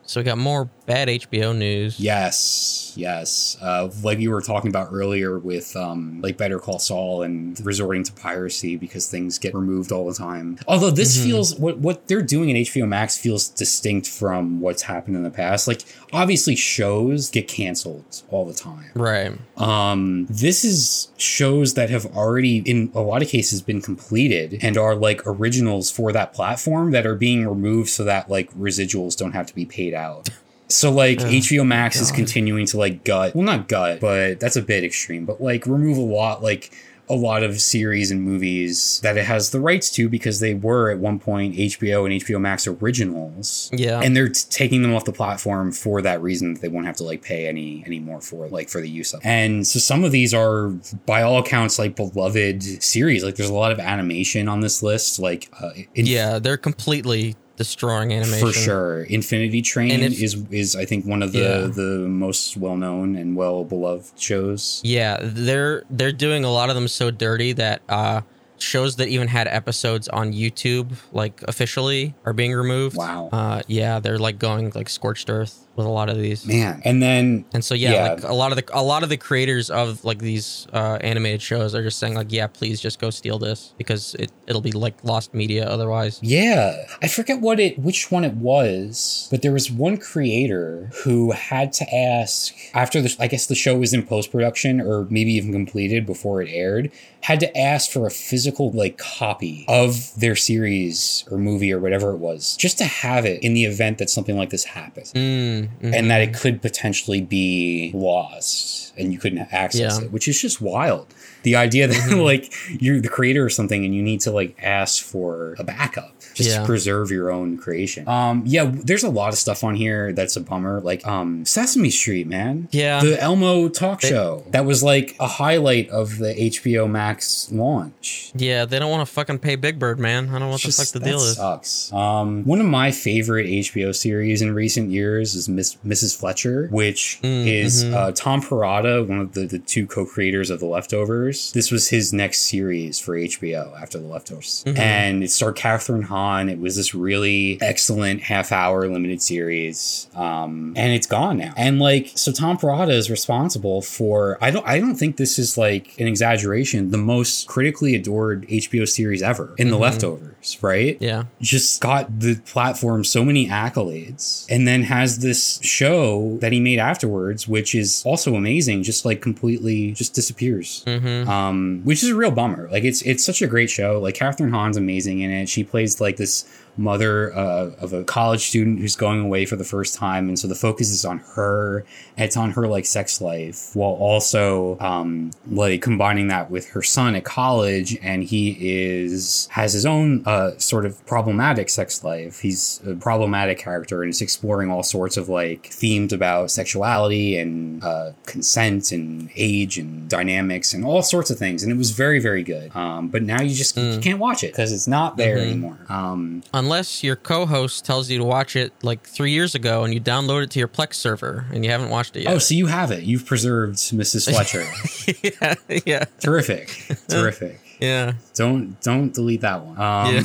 so 0.03 0.19
we 0.19 0.23
got 0.25 0.37
more 0.37 0.69
bad 0.89 1.07
HBO 1.07 1.55
news. 1.55 1.99
Yes, 1.99 2.93
yes. 2.95 3.55
Uh, 3.61 3.89
like 4.01 4.17
you 4.17 4.31
were 4.31 4.41
talking 4.41 4.69
about 4.69 4.89
earlier 4.91 5.37
with 5.37 5.75
um, 5.75 6.19
like 6.21 6.35
Better 6.35 6.57
Call 6.57 6.79
Saul 6.79 7.21
and 7.21 7.63
resorting 7.63 8.03
to 8.05 8.13
piracy 8.13 8.75
because 8.75 9.07
things 9.07 9.37
get 9.37 9.53
removed 9.53 9.91
all 9.91 10.07
the 10.07 10.15
time. 10.15 10.57
Although 10.67 10.89
this 10.89 11.23
feels 11.23 11.55
what 11.55 11.77
what 11.77 12.07
they're 12.07 12.23
doing 12.23 12.49
in 12.49 12.57
HBO 12.57 12.87
Max 12.87 13.15
feels 13.19 13.49
distinct 13.49 14.07
from 14.07 14.61
what's 14.61 14.81
happened 14.81 15.15
in 15.15 15.21
the 15.21 15.29
past. 15.29 15.67
Like 15.67 15.83
obviously 16.11 16.55
shows 16.55 17.29
get 17.29 17.47
canceled 17.47 18.23
all 18.29 18.45
the 18.45 18.55
time. 18.55 18.89
Right. 18.95 19.37
Um, 19.57 20.25
this 20.25 20.65
is 20.65 21.11
shows 21.17 21.75
that 21.75 21.91
have 21.91 22.07
already, 22.07 22.57
in 22.65 22.91
a 22.95 23.01
lot 23.01 23.21
of 23.21 23.27
cases, 23.27 23.61
been 23.61 23.83
completed 23.83 24.57
and 24.63 24.75
are 24.75 24.95
like 24.95 25.21
originals 25.27 25.91
for 25.91 26.11
that 26.13 26.33
platform 26.33 26.89
that 26.91 27.05
are 27.05 27.15
being 27.15 27.47
removed 27.47 27.89
so 27.89 28.03
that 28.05 28.27
like 28.27 28.51
residuals 28.53 29.15
don't 29.15 29.33
have 29.33 29.45
to 29.45 29.53
be 29.53 29.67
paid 29.67 29.93
out. 29.93 30.29
So 30.69 30.91
like 30.91 31.17
HBO 31.19 31.65
Max 31.65 31.99
is 31.99 32.11
continuing 32.11 32.65
to 32.67 32.77
like 32.77 33.03
gut, 33.03 33.35
well 33.35 33.43
not 33.43 33.67
gut, 33.67 33.99
but 33.99 34.39
that's 34.39 34.55
a 34.55 34.61
bit 34.61 34.83
extreme, 34.83 35.25
but 35.25 35.41
like 35.41 35.65
remove 35.65 35.97
a 35.97 36.01
lot 36.01 36.43
like 36.43 36.71
a 37.11 37.15
lot 37.15 37.41
of 37.41 37.59
series 37.59 38.11
and 38.11 38.21
movies 38.21 38.99
that 39.01 39.17
it 39.17 39.25
has 39.25 39.49
the 39.49 39.59
rights 39.59 39.89
to 39.89 40.07
because 40.07 40.41
they 40.41 40.53
were 40.53 40.91
at 40.91 40.99
one 40.99 41.17
point 41.17 41.55
HBO 41.55 42.05
and 42.05 42.21
HBO 42.21 42.39
Max 42.39 42.67
originals. 42.67 43.71
Yeah. 43.73 43.99
and 43.99 44.15
they're 44.15 44.29
t- 44.29 44.41
taking 44.51 44.83
them 44.83 44.93
off 44.93 45.05
the 45.05 45.11
platform 45.11 45.71
for 45.71 46.03
that 46.03 46.21
reason 46.21 46.53
that 46.53 46.61
they 46.61 46.67
won't 46.67 46.85
have 46.85 46.97
to 46.97 47.03
like 47.03 47.23
pay 47.23 47.47
any 47.47 47.83
any 47.87 47.99
more 47.99 48.21
for 48.21 48.47
like 48.49 48.69
for 48.69 48.79
the 48.79 48.89
use 48.89 49.11
of 49.13 49.21
and 49.23 49.65
so 49.65 49.79
some 49.79 50.03
of 50.03 50.11
these 50.11 50.35
are 50.35 50.67
by 51.07 51.23
all 51.23 51.39
accounts 51.39 51.79
like 51.79 51.95
beloved 51.95 52.61
series. 52.83 53.23
Like 53.23 53.35
there's 53.37 53.49
a 53.49 53.53
lot 53.55 53.71
of 53.71 53.79
animation 53.79 54.47
on 54.47 54.59
this 54.59 54.83
list 54.83 55.17
like 55.19 55.49
uh, 55.59 55.71
in- 55.95 56.05
yeah, 56.05 56.37
they're 56.37 56.57
completely 56.57 57.35
destroying 57.59 58.13
animation. 58.13 58.47
for 58.47 58.53
sure 58.53 59.03
infinity 59.03 59.61
train 59.61 59.99
if- 60.01 60.21
is 60.21 60.33
is 60.49 60.75
i 60.77 60.85
think 60.85 61.05
one 61.05 61.21
of 61.21 61.33
the 61.33 61.39
Yeah. 61.39 61.67
the 61.67 61.91
most 62.07 62.55
well-known 62.57 63.15
and 63.17 63.35
well 63.35 63.65
beloved 63.65 64.17
shows 64.17 64.81
Yeah, 64.83 65.17
they're 65.21 65.83
they're 65.89 66.13
doing 66.27 66.43
a 66.45 66.51
lot 66.59 66.69
of 66.69 66.75
them 66.75 66.87
so 66.87 67.11
dirty 67.11 67.51
that 67.53 67.81
uh 67.89 68.21
shows 68.57 68.95
that 68.97 69.07
even 69.07 69.27
had 69.29 69.47
episodes 69.47 70.07
on 70.09 70.33
YouTube 70.33 70.87
like 71.13 71.41
officially 71.47 72.13
are 72.25 72.33
being 72.33 72.53
removed. 72.53 72.95
Wow. 72.97 73.29
Uh 73.31 73.61
yeah, 73.67 73.99
they're 73.99 74.19
like 74.19 74.37
going 74.39 74.71
like 74.75 74.89
scorched 74.89 75.29
earth 75.29 75.65
with 75.79 75.87
a 75.87 75.89
lot 75.89 76.09
of 76.09 76.17
these. 76.17 76.45
man 76.45 76.81
and 76.83 77.01
then 77.01 77.45
And 77.53 77.63
so 77.63 77.73
yeah, 77.73 77.93
Yeah. 77.93 78.07
like 78.13 78.23
a 78.23 78.33
lot 78.33 78.51
of 78.51 78.57
the 78.57 78.65
a 78.73 78.83
lot 78.83 79.01
of 79.03 79.09
the 79.09 79.15
creators 79.17 79.69
of 79.71 80.03
like 80.03 80.19
these 80.19 80.67
uh, 80.73 80.97
animated 81.01 81.41
shows 81.41 81.73
are 81.73 81.81
just 81.81 81.97
saying 81.99 82.13
like, 82.15 82.31
yeah, 82.31 82.47
please 82.47 82.81
just 82.81 82.99
go 82.99 83.09
steal 83.09 83.39
this 83.39 83.73
because 83.77 84.13
it 84.19 84.29
it'll 84.45 84.61
be 84.61 84.73
like 84.73 85.01
lost 85.03 85.33
media 85.33 85.65
otherwise. 85.65 86.19
Yeah, 86.21 86.75
I 87.01 87.07
forget 87.07 87.39
what 87.39 87.59
it, 87.61 87.79
which 87.79 88.11
one 88.11 88.25
it 88.25 88.33
was, 88.33 89.27
but 89.31 89.41
there 89.41 89.53
was 89.53 89.71
one 89.71 89.95
creator 89.97 90.89
who 91.03 91.31
had 91.31 91.71
to 91.73 91.85
ask 91.95 92.53
after 92.73 93.01
the, 93.01 93.15
I 93.19 93.27
guess 93.27 93.45
the 93.47 93.55
show 93.55 93.77
was 93.77 93.93
in 93.93 94.03
post 94.05 94.31
production 94.31 94.81
or 94.81 95.07
maybe 95.09 95.31
even 95.33 95.53
completed 95.53 96.05
before 96.05 96.41
it 96.41 96.49
aired, 96.51 96.91
had 97.21 97.39
to 97.39 97.57
ask 97.57 97.89
for 97.89 98.05
a 98.05 98.11
physical 98.11 98.71
like 98.71 98.97
copy 98.97 99.65
of 99.69 100.11
their 100.19 100.35
series 100.35 101.23
or 101.31 101.37
movie 101.37 101.71
or 101.71 101.79
whatever 101.79 102.11
it 102.11 102.17
was, 102.17 102.57
just 102.57 102.77
to 102.79 102.85
have 102.85 103.25
it 103.25 103.41
in 103.41 103.53
the 103.53 103.63
event 103.65 103.97
that 103.99 104.09
something 104.09 104.35
like 104.37 104.49
this 104.49 104.65
happens. 104.65 105.13
Mm, 105.13 105.68
mhm. 105.81 105.93
And 105.93 106.09
that 106.11 106.21
it 106.21 106.33
could 106.33 106.61
potentially 106.61 107.21
be 107.21 107.91
lost 107.93 108.93
and 108.97 109.13
you 109.13 109.19
couldn't 109.19 109.39
access 109.51 109.79
Yeah. 109.79 109.87
Mm-hmm. 109.89 110.05
it, 110.05 110.11
which 110.11 110.27
is 110.27 110.39
just 110.41 110.61
wild. 110.61 111.07
The 111.43 111.55
idea 111.55 111.87
that 111.87 112.17
like 112.17 112.53
you're 112.81 112.99
the 112.99 113.09
creator 113.09 113.43
or 113.43 113.49
something 113.49 113.85
and 113.85 113.95
you 113.95 114.01
need 114.01 114.21
to 114.21 114.31
like 114.31 114.57
ask 114.61 115.03
for 115.03 115.55
a 115.57 115.63
backup 115.63 116.13
just 116.39 116.49
Yeah. 116.51 116.59
to 116.61 116.65
preserve 116.65 117.11
your 117.11 117.31
own 117.31 117.57
creation. 117.57 118.07
Um, 118.07 118.43
yeah, 118.45 118.71
there's 118.73 119.03
a 119.03 119.09
lot 119.09 119.29
of 119.33 119.39
stuff 119.39 119.63
on 119.63 119.75
here 119.75 120.11
that's 120.13 120.35
a 120.35 120.41
bummer. 120.41 120.79
Like 120.81 121.05
um, 121.07 121.45
Sesame 121.45 121.89
Street, 121.89 122.27
man. 122.27 122.67
Yeah. 122.71 123.01
the 123.01 123.21
Elmo 123.21 123.69
talk 123.69 124.01
They- 124.01 124.09
show 124.09 124.43
that 124.51 124.65
was 124.65 124.81
like 124.83 125.15
a 125.19 125.27
highlight 125.27 125.89
of 125.89 126.17
the 126.17 126.33
HBO 126.33 126.87
Max 126.89 127.49
launch. 127.51 128.31
yeah, 128.35 128.65
they 128.65 128.79
don't 128.79 128.89
want 128.91 129.07
to 129.07 129.13
fucking 129.13 129.39
pay 129.39 129.55
Big 129.55 129.77
Bird, 129.79 129.99
man. 129.99 130.29
I 130.29 130.31
don't 130.33 130.41
know 130.41 130.47
what 130.49 130.61
the 130.61 130.71
fuck 130.71 130.87
the 130.87 130.99
that 130.99 131.05
deal 131.05 131.17
is. 131.19 131.35
Sucks. 131.35 131.91
Um, 131.93 132.43
one 132.45 132.59
of 132.59 132.65
my 132.67 132.91
favorite 132.91 133.45
HBO 133.47 133.93
series 133.95 134.41
in 134.41 134.53
recent 134.53 134.89
years 134.91 135.35
is 135.35 135.47
Miss, 135.49 135.75
Mrs. 135.85 136.17
Fletcher, 136.17 136.67
which 136.71 137.19
Mm, 137.23 137.47
is 137.47 137.83
mhm. 137.85 137.93
uh, 137.93 138.11
Tom 138.11 138.41
Perrotta, 138.41 139.07
one 139.07 139.19
of 139.19 139.33
the, 139.33 139.45
the 139.45 139.59
two 139.59 139.85
co-creators 139.85 140.49
of 140.49 140.59
The 140.59 140.65
Leftovers. 140.65 140.79
Leftovers. 140.89 141.51
This 141.53 141.71
was 141.71 141.89
his 141.89 142.13
next 142.13 142.41
series 142.49 142.99
for 142.99 143.15
HBO 143.15 143.73
after 143.81 143.99
The 143.99 144.07
Leftovers. 144.07 144.63
And 144.65 145.23
it 145.23 145.29
starred 145.29 145.55
Kathryn 145.57 146.03
Hahn. 146.05 146.28
It 146.37 146.59
was 146.59 146.75
this 146.75 146.93
really 146.93 147.57
excellent 147.61 148.21
half 148.21 148.51
hour 148.51 148.87
limited 148.87 149.21
series. 149.21 150.07
Um, 150.13 150.73
and 150.75 150.93
it's 150.93 151.07
gone 151.07 151.37
now. 151.37 151.53
And 151.57 151.79
like, 151.79 152.11
so 152.15 152.31
Tom 152.31 152.57
Perrotta 152.57 152.91
is 152.91 153.09
responsible 153.09 153.81
for, 153.81 154.37
I 154.41 154.51
don't, 154.51 154.67
I 154.67 154.79
don't 154.79 154.95
think 154.95 155.17
this 155.17 155.39
is 155.39 155.57
like 155.57 155.99
an 155.99 156.07
exaggeration, 156.07 156.91
the 156.91 156.97
most 156.97 157.47
critically 157.47 157.95
adored 157.95 158.47
HBO 158.47 158.87
series 158.87 159.21
ever 159.21 159.55
in 159.57 159.69
The 159.71 160.38
Leftovers, 160.39 160.63
right? 160.63 160.97
Yeah. 160.99 161.23
just 161.41 161.81
got 161.81 162.19
the 162.19 162.35
platform 162.45 163.03
so 163.03 163.23
many 163.25 163.47
accolades 163.47 164.45
and 164.49 164.67
then 164.67 164.83
has 164.83 165.19
this 165.19 165.59
show 165.61 166.37
that 166.41 166.51
he 166.51 166.59
made 166.59 166.79
afterwards 166.79 167.47
which 167.47 167.75
is 167.75 168.03
also 168.05 168.35
amazing 168.35 168.83
just 168.83 169.05
like 169.05 169.21
completely 169.21 169.91
just 169.91 170.13
disappears 170.13 170.83
Mm-hmm. 170.85 171.29
um 171.29 171.81
which 171.83 172.03
is 172.03 172.09
a 172.09 172.15
real 172.15 172.31
bummer 172.31 172.69
like 172.71 172.83
it's 172.83 173.01
it's 173.03 173.23
such 173.23 173.41
a 173.41 173.47
great 173.47 173.69
show 173.69 173.99
like 173.99 174.15
kathryn 174.15 174.51
hahn's 174.51 174.77
amazing 174.77 175.19
in 175.21 175.31
it 175.31 175.49
she 175.49 175.63
plays 175.63 175.99
like 176.01 176.17
this 176.17 176.45
mother 176.77 177.35
uh, 177.35 177.71
of 177.79 177.93
a 177.93 178.03
college 178.03 178.47
student 178.47 178.79
who's 178.79 178.95
going 178.95 179.19
away 179.19 179.45
for 179.45 179.55
the 179.55 179.63
first 179.63 179.95
time. 179.95 180.27
And 180.27 180.37
so 180.39 180.47
the 180.47 180.55
focus 180.55 180.89
is 180.91 181.05
on 181.05 181.19
her. 181.35 181.85
It's 182.17 182.37
on 182.37 182.51
her 182.51 182.67
like 182.67 182.85
sex 182.85 183.21
life 183.21 183.71
while 183.75 183.91
also 183.91 184.77
um 184.79 185.31
like 185.49 185.81
combining 185.81 186.27
that 186.27 186.49
with 186.51 186.69
her 186.69 186.81
son 186.81 187.15
at 187.15 187.23
college. 187.25 187.97
And 188.01 188.23
he 188.23 188.57
is 188.59 189.47
has 189.51 189.73
his 189.73 189.85
own 189.85 190.23
uh 190.25 190.57
sort 190.57 190.85
of 190.85 191.05
problematic 191.05 191.69
sex 191.69 192.03
life. 192.03 192.39
He's 192.39 192.81
a 192.87 192.95
problematic 192.95 193.57
character 193.57 194.01
and 194.03 194.09
is 194.09 194.21
exploring 194.21 194.69
all 194.71 194.83
sorts 194.83 195.17
of 195.17 195.29
like 195.29 195.67
themes 195.67 196.13
about 196.13 196.51
sexuality 196.51 197.37
and 197.37 197.83
uh 197.83 198.11
consent 198.25 198.91
and 198.91 199.29
age 199.35 199.77
and 199.77 200.09
dynamics 200.09 200.73
and 200.73 200.85
all 200.85 201.01
sorts 201.01 201.29
of 201.29 201.37
things. 201.37 201.63
And 201.63 201.71
it 201.71 201.77
was 201.77 201.91
very 201.91 202.19
very 202.19 202.43
good. 202.43 202.75
Um 202.75 203.07
but 203.09 203.23
now 203.23 203.41
you 203.41 203.53
just 203.55 203.75
you 203.77 203.99
can't 203.99 204.19
watch 204.19 204.43
it 204.43 204.51
because 204.51 204.71
it's 204.71 204.87
not 204.87 205.17
there 205.17 205.37
anymore. 205.37 205.77
Um 205.89 206.43
Unless 206.59 207.03
your 207.03 207.15
co-host 207.15 207.85
tells 207.85 208.09
you 208.09 208.17
to 208.19 208.23
watch 208.25 208.55
it 208.55 208.73
like 208.83 209.03
three 209.03 209.31
years 209.31 209.55
ago 209.55 209.83
and 209.85 209.93
you 209.93 210.01
download 210.01 210.43
it 210.43 210.51
to 210.51 210.59
your 210.59 210.67
Plex 210.67 210.95
server 210.95 211.45
and 211.53 211.63
you 211.63 211.71
haven't 211.71 211.89
watched 211.89 212.15
it 212.17 212.23
yet. 212.23 212.33
oh 212.33 212.37
so 212.37 212.53
you 212.53 212.65
have 212.67 212.91
it. 212.91 213.03
You've 213.03 213.25
preserved 213.25 213.77
mrs 213.77 214.29
fletcher. 214.29 214.65
Yeah, 215.23 215.81
yeah, 215.85 216.05
terrific. 216.19 216.67
Terrific. 217.07 217.59
Yeah. 217.79 218.13
don't 218.35 218.79
don't 218.81 219.13
delete 219.13 219.41
that 219.41 219.63
one. 219.65 219.79
Um 219.79 220.15
Yeah. 220.15 220.23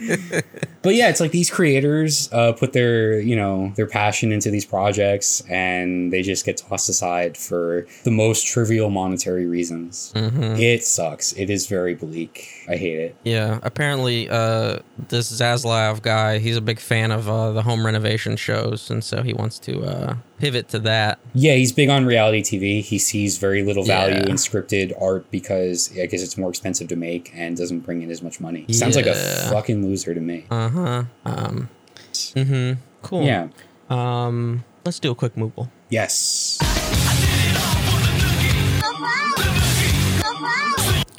but 0.82 0.94
yeah 0.94 1.08
it's 1.10 1.20
like 1.20 1.30
these 1.32 1.50
creators 1.50 2.32
uh 2.32 2.52
put 2.52 2.72
their 2.72 3.20
you 3.20 3.36
know 3.36 3.72
their 3.76 3.86
passion 3.86 4.32
into 4.32 4.50
these 4.50 4.64
projects 4.64 5.42
and 5.48 6.12
they 6.12 6.22
just 6.22 6.44
get 6.44 6.56
tossed 6.56 6.88
aside 6.88 7.36
for 7.36 7.86
the 8.04 8.10
most 8.10 8.46
trivial 8.46 8.90
monetary 8.90 9.46
reasons. 9.46 10.12
Mm-hmm. 10.16 10.56
it 10.56 10.82
sucks. 10.84 11.32
It 11.34 11.50
is 11.50 11.66
very 11.66 11.94
bleak 11.94 12.59
i 12.70 12.76
hate 12.76 12.98
it 12.98 13.16
Yeah, 13.24 13.58
apparently, 13.62 14.28
uh, 14.30 14.78
this 15.08 15.30
Zaslav 15.40 16.00
guy, 16.02 16.38
he's 16.38 16.56
a 16.56 16.60
big 16.60 16.78
fan 16.78 17.10
of 17.10 17.28
uh, 17.28 17.50
the 17.52 17.62
home 17.62 17.84
renovation 17.84 18.36
shows, 18.36 18.90
and 18.90 19.02
so 19.02 19.22
he 19.22 19.32
wants 19.34 19.58
to 19.60 19.82
uh, 19.82 20.14
pivot 20.38 20.68
to 20.68 20.78
that. 20.90 21.18
yeah 21.34 21.54
he's 21.54 21.72
big 21.72 21.88
on 21.90 22.06
reality 22.06 22.42
tv 22.42 22.82
he 22.82 22.98
sees 22.98 23.38
very 23.38 23.62
little 23.62 23.84
value 23.84 24.14
Yeah. 24.24 24.30
in 24.30 24.36
scripted 24.36 24.92
art 25.00 25.30
because 25.30 25.90
i 26.00 26.06
guess 26.06 26.22
it's 26.22 26.38
more 26.38 26.48
expensive 26.50 26.88
to 26.88 26.96
make 26.96 27.30
and 27.34 27.56
doesn't 27.56 27.80
bring 27.80 28.02
in 28.02 28.10
as 28.10 28.22
much 28.22 28.40
money 28.40 28.64
sounds 28.72 28.96
like 28.96 29.06
a 29.06 29.14
fucking 29.50 29.84
loser 29.86 30.14
to 30.14 30.20
me 30.20 30.46
Uh 30.50 30.68
huh. 30.68 31.02
Um. 31.24 31.68
Mm-hmm. 32.12 32.80
Cool. 33.02 33.24
yeah 33.24 33.48
Um. 33.90 34.64
Let's 34.84 34.98
do 34.98 35.10
a 35.10 35.14
quick 35.14 35.34
moogle. 35.34 35.68
yes 35.90 36.58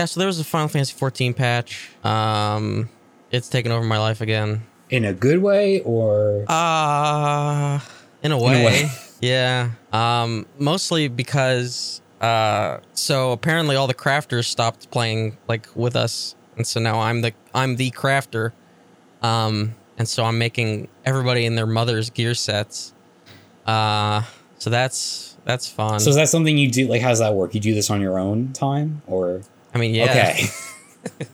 Yeah. 0.01 0.05
So 0.05 0.19
there 0.19 0.27
was 0.27 0.39
a 0.39 0.43
Final 0.43 0.67
Fantasy 0.67 0.93
14 0.97 1.33
patch. 1.35 1.91
Um. 2.03 2.89
It's 3.31 3.47
taken 3.47 3.71
over 3.71 3.85
my 3.85 3.97
life 3.99 4.19
again. 4.19 4.63
in 4.89 5.05
a 5.05 5.13
good 5.13 5.41
way 5.41 5.79
or 5.81 6.43
Uh 6.49 7.79
in 8.23 8.31
a 8.31 8.37
way. 8.37 8.65
way. 8.65 8.89
yeah. 9.21 9.69
Um 9.93 10.45
mostly 10.57 11.07
because 11.07 12.01
uh 12.19 12.79
so 12.93 13.31
apparently 13.31 13.75
all 13.75 13.87
the 13.87 13.93
crafters 13.93 14.45
stopped 14.45 14.89
playing 14.91 15.37
like 15.47 15.67
with 15.75 15.95
us 15.95 16.35
and 16.57 16.65
so 16.67 16.79
now 16.79 16.99
I'm 16.99 17.21
the 17.21 17.31
I'm 17.53 17.75
the 17.77 17.91
crafter. 17.91 18.51
Um 19.21 19.75
and 19.97 20.09
so 20.09 20.25
I'm 20.25 20.37
making 20.39 20.87
everybody 21.05 21.45
in 21.45 21.55
their 21.55 21.67
mother's 21.67 22.09
gear 22.09 22.33
sets. 22.33 22.93
Uh 23.65 24.23
so 24.57 24.69
that's 24.69 25.37
that's 25.45 25.67
fun. 25.69 25.99
so 26.01 26.09
is 26.09 26.15
that 26.17 26.27
something 26.29 26.57
you 26.57 26.69
do 26.69 26.87
like 26.87 27.01
how 27.01 27.09
does 27.09 27.19
that 27.19 27.33
work 27.33 27.53
you 27.55 27.61
do 27.61 27.73
this 27.73 27.89
on 27.89 28.01
your 28.01 28.19
own 28.19 28.51
time 28.51 29.01
or 29.07 29.41
I 29.73 29.77
mean, 29.77 29.93
yeah. 29.95 30.05
okay 30.05 30.45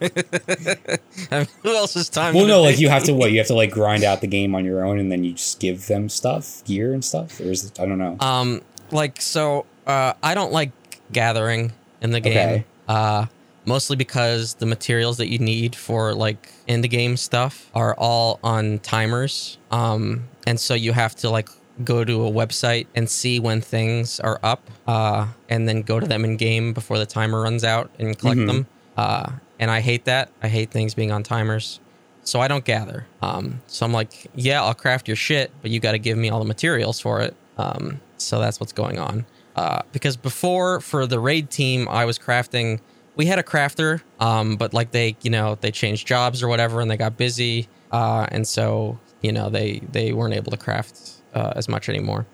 I 1.30 1.38
mean, 1.40 1.48
who 1.62 1.76
else's 1.76 2.08
time? 2.08 2.34
well 2.34 2.46
no 2.46 2.62
like 2.62 2.76
be? 2.76 2.82
you 2.82 2.88
have 2.88 3.04
to 3.04 3.12
what 3.12 3.32
you 3.32 3.38
have 3.38 3.48
to 3.48 3.54
like 3.54 3.70
grind 3.70 4.02
out 4.02 4.20
the 4.22 4.26
game 4.26 4.54
on 4.54 4.64
your 4.64 4.84
own 4.84 4.98
and 4.98 5.12
then 5.12 5.24
you 5.24 5.32
just 5.34 5.60
give 5.60 5.86
them 5.88 6.08
stuff 6.08 6.64
gear 6.64 6.94
and 6.94 7.04
stuff 7.04 7.38
or 7.40 7.44
is 7.44 7.66
it 7.66 7.78
i 7.78 7.84
don't 7.84 7.98
know 7.98 8.16
Um, 8.20 8.62
like 8.90 9.20
so, 9.20 9.66
uh, 9.86 10.14
I 10.22 10.34
don't 10.34 10.52
like 10.52 10.70
gathering 11.12 11.72
in 12.00 12.10
the 12.10 12.20
game. 12.20 12.36
Okay. 12.36 12.64
Uh, 12.88 13.26
mostly 13.66 13.96
because 13.96 14.54
the 14.54 14.64
materials 14.66 15.18
that 15.18 15.28
you 15.28 15.38
need 15.38 15.76
for 15.76 16.14
like 16.14 16.50
in 16.66 16.80
the 16.80 16.88
game 16.88 17.16
stuff 17.18 17.70
are 17.74 17.94
all 17.98 18.40
on 18.42 18.78
timers. 18.78 19.58
Um, 19.70 20.24
and 20.46 20.58
so 20.58 20.72
you 20.72 20.92
have 20.92 21.14
to 21.16 21.28
like 21.28 21.50
go 21.84 22.04
to 22.04 22.26
a 22.26 22.30
website 22.30 22.86
and 22.94 23.08
see 23.08 23.38
when 23.40 23.60
things 23.60 24.18
are 24.20 24.40
up. 24.42 24.62
Uh, 24.86 25.26
and 25.48 25.68
then 25.68 25.82
go 25.82 26.00
to 26.00 26.06
them 26.06 26.24
in 26.24 26.36
game 26.36 26.72
before 26.72 26.98
the 26.98 27.06
timer 27.06 27.40
runs 27.40 27.64
out 27.64 27.90
and 27.98 28.18
collect 28.18 28.40
Mhm. 28.40 28.46
them. 28.46 28.66
Uh, 28.96 29.30
and 29.60 29.70
I 29.70 29.80
hate 29.80 30.04
that. 30.06 30.30
I 30.42 30.48
hate 30.48 30.70
things 30.70 30.94
being 30.94 31.10
on 31.12 31.22
timers. 31.22 31.80
So 32.24 32.40
I 32.40 32.48
don't 32.48 32.64
gather. 32.64 33.06
Um, 33.22 33.60
so 33.68 33.86
I'm 33.86 33.92
like, 33.92 34.30
yeah, 34.34 34.62
I'll 34.62 34.74
craft 34.74 35.08
your 35.08 35.16
shit, 35.16 35.50
but 35.62 35.70
you 35.70 35.80
got 35.80 35.92
to 35.92 35.98
give 35.98 36.18
me 36.18 36.28
all 36.28 36.38
the 36.40 36.44
materials 36.44 37.00
for 37.00 37.20
it. 37.22 37.34
Um, 37.56 38.00
so 38.18 38.38
that's 38.38 38.60
what's 38.60 38.72
going 38.72 38.98
on. 38.98 39.24
Uh, 39.56 39.80
because 39.92 40.16
before 40.16 40.80
for 40.80 41.06
the 41.06 41.18
raid 41.18 41.50
team, 41.50 41.88
I 41.90 42.04
was 42.04 42.18
crafting. 42.18 42.80
We 43.16 43.26
had 43.26 43.38
a 43.38 43.42
crafter, 43.42 44.02
um, 44.20 44.56
but 44.56 44.72
like 44.74 44.90
they, 44.92 45.16
you 45.22 45.30
know, 45.30 45.56
they 45.60 45.70
changed 45.72 46.06
jobs 46.06 46.42
or 46.42 46.48
whatever, 46.48 46.80
and 46.80 46.88
they 46.90 46.96
got 46.96 47.16
busy, 47.16 47.66
uh, 47.90 48.26
and 48.30 48.46
so 48.46 48.98
you 49.22 49.32
know 49.32 49.50
they 49.50 49.80
they 49.90 50.12
weren't 50.12 50.34
able 50.34 50.52
to 50.52 50.56
craft 50.56 51.14
uh, 51.34 51.52
as 51.56 51.68
much 51.68 51.88
anymore. 51.88 52.26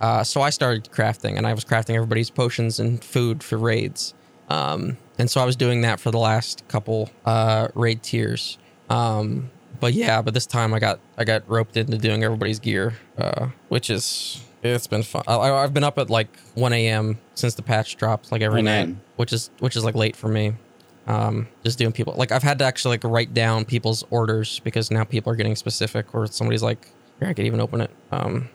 Uh, 0.00 0.22
so 0.22 0.40
I 0.40 0.50
started 0.50 0.88
crafting, 0.92 1.36
and 1.36 1.46
I 1.46 1.52
was 1.54 1.64
crafting 1.64 1.94
everybody's 1.96 2.30
potions 2.30 2.78
and 2.78 3.02
food 3.02 3.42
for 3.42 3.56
raids. 3.58 4.14
Um, 4.48 4.96
and 5.18 5.28
so 5.30 5.40
I 5.40 5.44
was 5.44 5.56
doing 5.56 5.80
that 5.82 5.98
for 6.00 6.10
the 6.10 6.18
last 6.18 6.66
couple 6.68 7.10
uh, 7.24 7.68
raid 7.74 8.02
tiers. 8.02 8.58
Um, 8.88 9.50
but 9.80 9.92
yeah, 9.94 10.22
but 10.22 10.34
this 10.34 10.46
time 10.46 10.72
I 10.72 10.78
got 10.78 11.00
I 11.16 11.24
got 11.24 11.48
roped 11.48 11.76
into 11.76 11.98
doing 11.98 12.22
everybody's 12.24 12.58
gear, 12.60 12.94
uh, 13.18 13.48
which 13.68 13.90
is 13.90 14.42
it's 14.62 14.86
been 14.86 15.02
fun. 15.02 15.22
I, 15.26 15.36
I've 15.36 15.74
been 15.74 15.84
up 15.84 15.98
at 15.98 16.10
like 16.10 16.28
1 16.54 16.72
a.m. 16.72 17.18
since 17.34 17.54
the 17.54 17.62
patch 17.62 17.96
dropped, 17.96 18.32
like 18.32 18.40
every 18.42 18.60
Oh, 18.60 18.64
night, 18.64 18.86
man. 18.88 19.00
which 19.16 19.32
is 19.32 19.50
which 19.58 19.76
is 19.76 19.84
like 19.84 19.94
late 19.94 20.16
for 20.16 20.28
me. 20.28 20.54
Um, 21.06 21.48
just 21.64 21.78
doing 21.78 21.92
people 21.92 22.14
like 22.16 22.32
I've 22.32 22.42
had 22.42 22.58
to 22.60 22.64
actually 22.64 22.94
like 22.98 23.04
write 23.04 23.34
down 23.34 23.64
people's 23.64 24.04
orders 24.10 24.60
because 24.60 24.90
now 24.90 25.04
people 25.04 25.32
are 25.32 25.36
getting 25.36 25.56
specific, 25.56 26.14
or 26.14 26.26
somebody's 26.26 26.62
like, 26.62 26.88
here 27.18 27.28
I 27.28 27.32
could 27.32 27.46
even 27.46 27.60
open 27.60 27.80
it. 27.80 27.90
Um, 28.10 28.48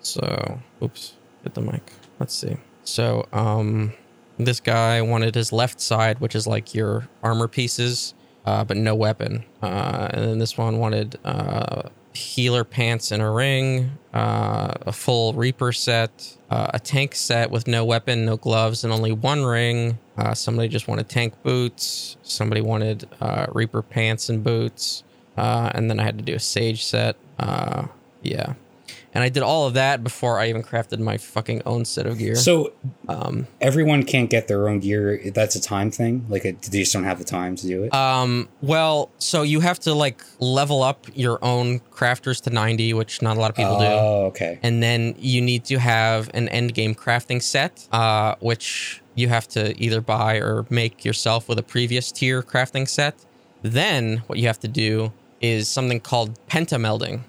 so, 0.00 0.60
oops, 0.82 1.14
hit 1.42 1.54
the 1.54 1.60
mic. 1.60 1.82
Let's 2.18 2.34
see. 2.34 2.56
So, 2.84 3.26
um, 3.32 3.92
this 4.38 4.60
guy 4.60 5.00
wanted 5.02 5.34
his 5.34 5.52
left 5.52 5.80
side, 5.80 6.20
which 6.20 6.34
is 6.34 6.46
like 6.46 6.74
your 6.74 7.08
armor 7.22 7.48
pieces, 7.48 8.14
uh, 8.44 8.64
but 8.64 8.76
no 8.76 8.94
weapon. 8.94 9.44
Uh, 9.62 10.08
and 10.10 10.24
then 10.24 10.38
this 10.38 10.56
one 10.56 10.78
wanted 10.78 11.18
uh, 11.24 11.88
healer 12.16 12.64
pants 12.64 13.12
and 13.12 13.22
a 13.22 13.30
ring, 13.30 13.98
uh, 14.14 14.72
a 14.82 14.92
full 14.92 15.32
Reaper 15.34 15.72
set, 15.72 16.36
uh, 16.50 16.70
a 16.74 16.78
tank 16.78 17.14
set 17.14 17.50
with 17.50 17.66
no 17.66 17.84
weapon, 17.84 18.24
no 18.24 18.36
gloves, 18.36 18.84
and 18.84 18.92
only 18.92 19.12
one 19.12 19.44
ring. 19.44 19.98
Uh, 20.16 20.34
somebody 20.34 20.68
just 20.68 20.88
wanted 20.88 21.08
tank 21.08 21.34
boots. 21.42 22.16
Somebody 22.22 22.60
wanted 22.60 23.08
uh, 23.20 23.46
Reaper 23.52 23.82
pants 23.82 24.28
and 24.28 24.42
boots. 24.42 25.04
Uh, 25.36 25.70
and 25.74 25.90
then 25.90 26.00
I 26.00 26.04
had 26.04 26.18
to 26.18 26.24
do 26.24 26.34
a 26.34 26.40
Sage 26.40 26.84
set. 26.84 27.16
Uh, 27.38 27.86
yeah. 28.22 28.54
And 29.14 29.24
I 29.24 29.30
did 29.30 29.42
all 29.42 29.66
of 29.66 29.72
that 29.74 30.04
before 30.04 30.38
I 30.38 30.48
even 30.50 30.62
crafted 30.62 30.98
my 30.98 31.16
fucking 31.16 31.62
own 31.64 31.86
set 31.86 32.06
of 32.06 32.18
gear. 32.18 32.34
so 32.34 32.74
um, 33.08 33.46
everyone 33.62 34.02
can't 34.02 34.28
get 34.28 34.46
their 34.46 34.68
own 34.68 34.78
gear 34.80 35.18
that's 35.32 35.56
a 35.56 35.60
time 35.60 35.90
thing 35.90 36.26
like 36.28 36.44
it, 36.44 36.60
they 36.62 36.80
just 36.80 36.92
don't 36.92 37.04
have 37.04 37.18
the 37.18 37.24
time 37.24 37.56
to 37.56 37.66
do 37.66 37.84
it 37.84 37.94
Um, 37.94 38.48
well, 38.60 39.10
so 39.18 39.42
you 39.42 39.60
have 39.60 39.78
to 39.80 39.94
like 39.94 40.22
level 40.38 40.82
up 40.82 41.06
your 41.14 41.42
own 41.42 41.80
crafters 41.90 42.42
to 42.42 42.50
90, 42.50 42.92
which 42.92 43.22
not 43.22 43.38
a 43.38 43.40
lot 43.40 43.48
of 43.50 43.56
people 43.56 43.78
do. 43.78 43.86
oh 43.86 44.24
okay 44.26 44.58
And 44.62 44.82
then 44.82 45.14
you 45.18 45.40
need 45.40 45.64
to 45.66 45.78
have 45.78 46.30
an 46.34 46.48
end 46.50 46.74
game 46.74 46.94
crafting 46.94 47.42
set, 47.42 47.88
uh, 47.92 48.34
which 48.40 49.00
you 49.14 49.28
have 49.28 49.48
to 49.48 49.74
either 49.82 50.02
buy 50.02 50.36
or 50.36 50.66
make 50.68 51.06
yourself 51.06 51.48
with 51.48 51.58
a 51.58 51.62
previous 51.62 52.12
tier 52.12 52.42
crafting 52.42 52.86
set. 52.86 53.14
Then 53.62 54.18
what 54.26 54.38
you 54.38 54.46
have 54.46 54.60
to 54.60 54.68
do 54.68 55.12
is 55.40 55.68
something 55.68 56.00
called 56.00 56.38
pentamelding, 56.46 57.24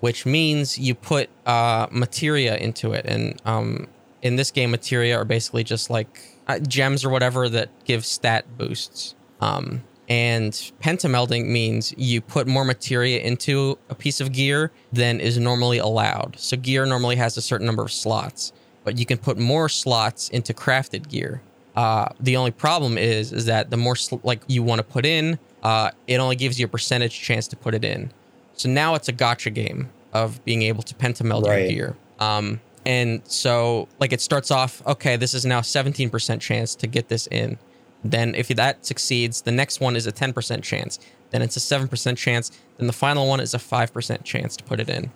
which 0.00 0.26
means 0.26 0.78
you 0.78 0.94
put 0.94 1.28
uh, 1.46 1.86
materia 1.90 2.56
into 2.56 2.92
it. 2.92 3.04
And 3.06 3.40
um, 3.44 3.88
in 4.22 4.36
this 4.36 4.50
game, 4.50 4.70
materia 4.70 5.16
are 5.16 5.24
basically 5.24 5.64
just 5.64 5.90
like 5.90 6.20
uh, 6.46 6.58
gems 6.60 7.04
or 7.04 7.10
whatever 7.10 7.48
that 7.48 7.70
give 7.84 8.04
stat 8.04 8.44
boosts. 8.56 9.14
Um, 9.40 9.82
and 10.08 10.72
pentamelding 10.80 11.52
means 11.52 11.92
you 11.98 12.20
put 12.20 12.46
more 12.46 12.64
materia 12.64 13.20
into 13.20 13.78
a 13.90 13.94
piece 13.94 14.20
of 14.20 14.32
gear 14.32 14.72
than 14.90 15.20
is 15.20 15.36
normally 15.38 15.78
allowed. 15.78 16.36
So 16.38 16.56
gear 16.56 16.86
normally 16.86 17.16
has 17.16 17.36
a 17.36 17.42
certain 17.42 17.66
number 17.66 17.82
of 17.82 17.92
slots, 17.92 18.52
but 18.84 18.98
you 18.98 19.04
can 19.04 19.18
put 19.18 19.36
more 19.36 19.68
slots 19.68 20.30
into 20.30 20.54
crafted 20.54 21.08
gear. 21.08 21.42
Uh, 21.76 22.08
the 22.18 22.36
only 22.36 22.50
problem 22.50 22.96
is 22.96 23.32
is 23.32 23.44
that 23.44 23.70
the 23.70 23.76
more 23.76 23.94
sl- 23.94 24.16
like 24.22 24.40
you 24.48 24.62
want 24.62 24.78
to 24.78 24.82
put 24.82 25.04
in, 25.04 25.38
uh, 25.62 25.90
it 26.06 26.16
only 26.18 26.36
gives 26.36 26.58
you 26.58 26.66
a 26.66 26.68
percentage 26.68 27.20
chance 27.20 27.48
to 27.48 27.56
put 27.56 27.74
it 27.74 27.84
in. 27.84 28.12
So 28.54 28.68
now 28.68 28.94
it's 28.94 29.08
a 29.08 29.12
gotcha 29.12 29.50
game 29.50 29.90
of 30.12 30.44
being 30.44 30.62
able 30.62 30.82
to 30.82 30.94
pentameld 30.94 31.46
Right. 31.46 31.60
your 31.62 31.68
gear. 31.68 31.96
Um, 32.18 32.60
and 32.86 33.20
so 33.24 33.88
like 34.00 34.12
it 34.12 34.20
starts 34.20 34.50
off, 34.50 34.84
okay, 34.86 35.16
this 35.16 35.34
is 35.34 35.44
now 35.44 35.60
17% 35.60 36.40
chance 36.40 36.74
to 36.76 36.86
get 36.86 37.08
this 37.08 37.26
in. 37.28 37.58
Then 38.04 38.34
if 38.34 38.48
that 38.48 38.86
succeeds, 38.86 39.42
the 39.42 39.52
next 39.52 39.80
one 39.80 39.96
is 39.96 40.06
a 40.06 40.12
10% 40.12 40.62
chance. 40.62 40.98
Then 41.30 41.42
it's 41.42 41.56
a 41.56 41.60
7% 41.60 42.16
chance. 42.16 42.50
Then 42.78 42.86
the 42.86 42.92
final 42.92 43.26
one 43.28 43.40
is 43.40 43.52
a 43.54 43.58
5% 43.58 44.24
chance 44.24 44.56
to 44.56 44.64
put 44.64 44.80
it 44.80 44.88
in. 44.88 45.10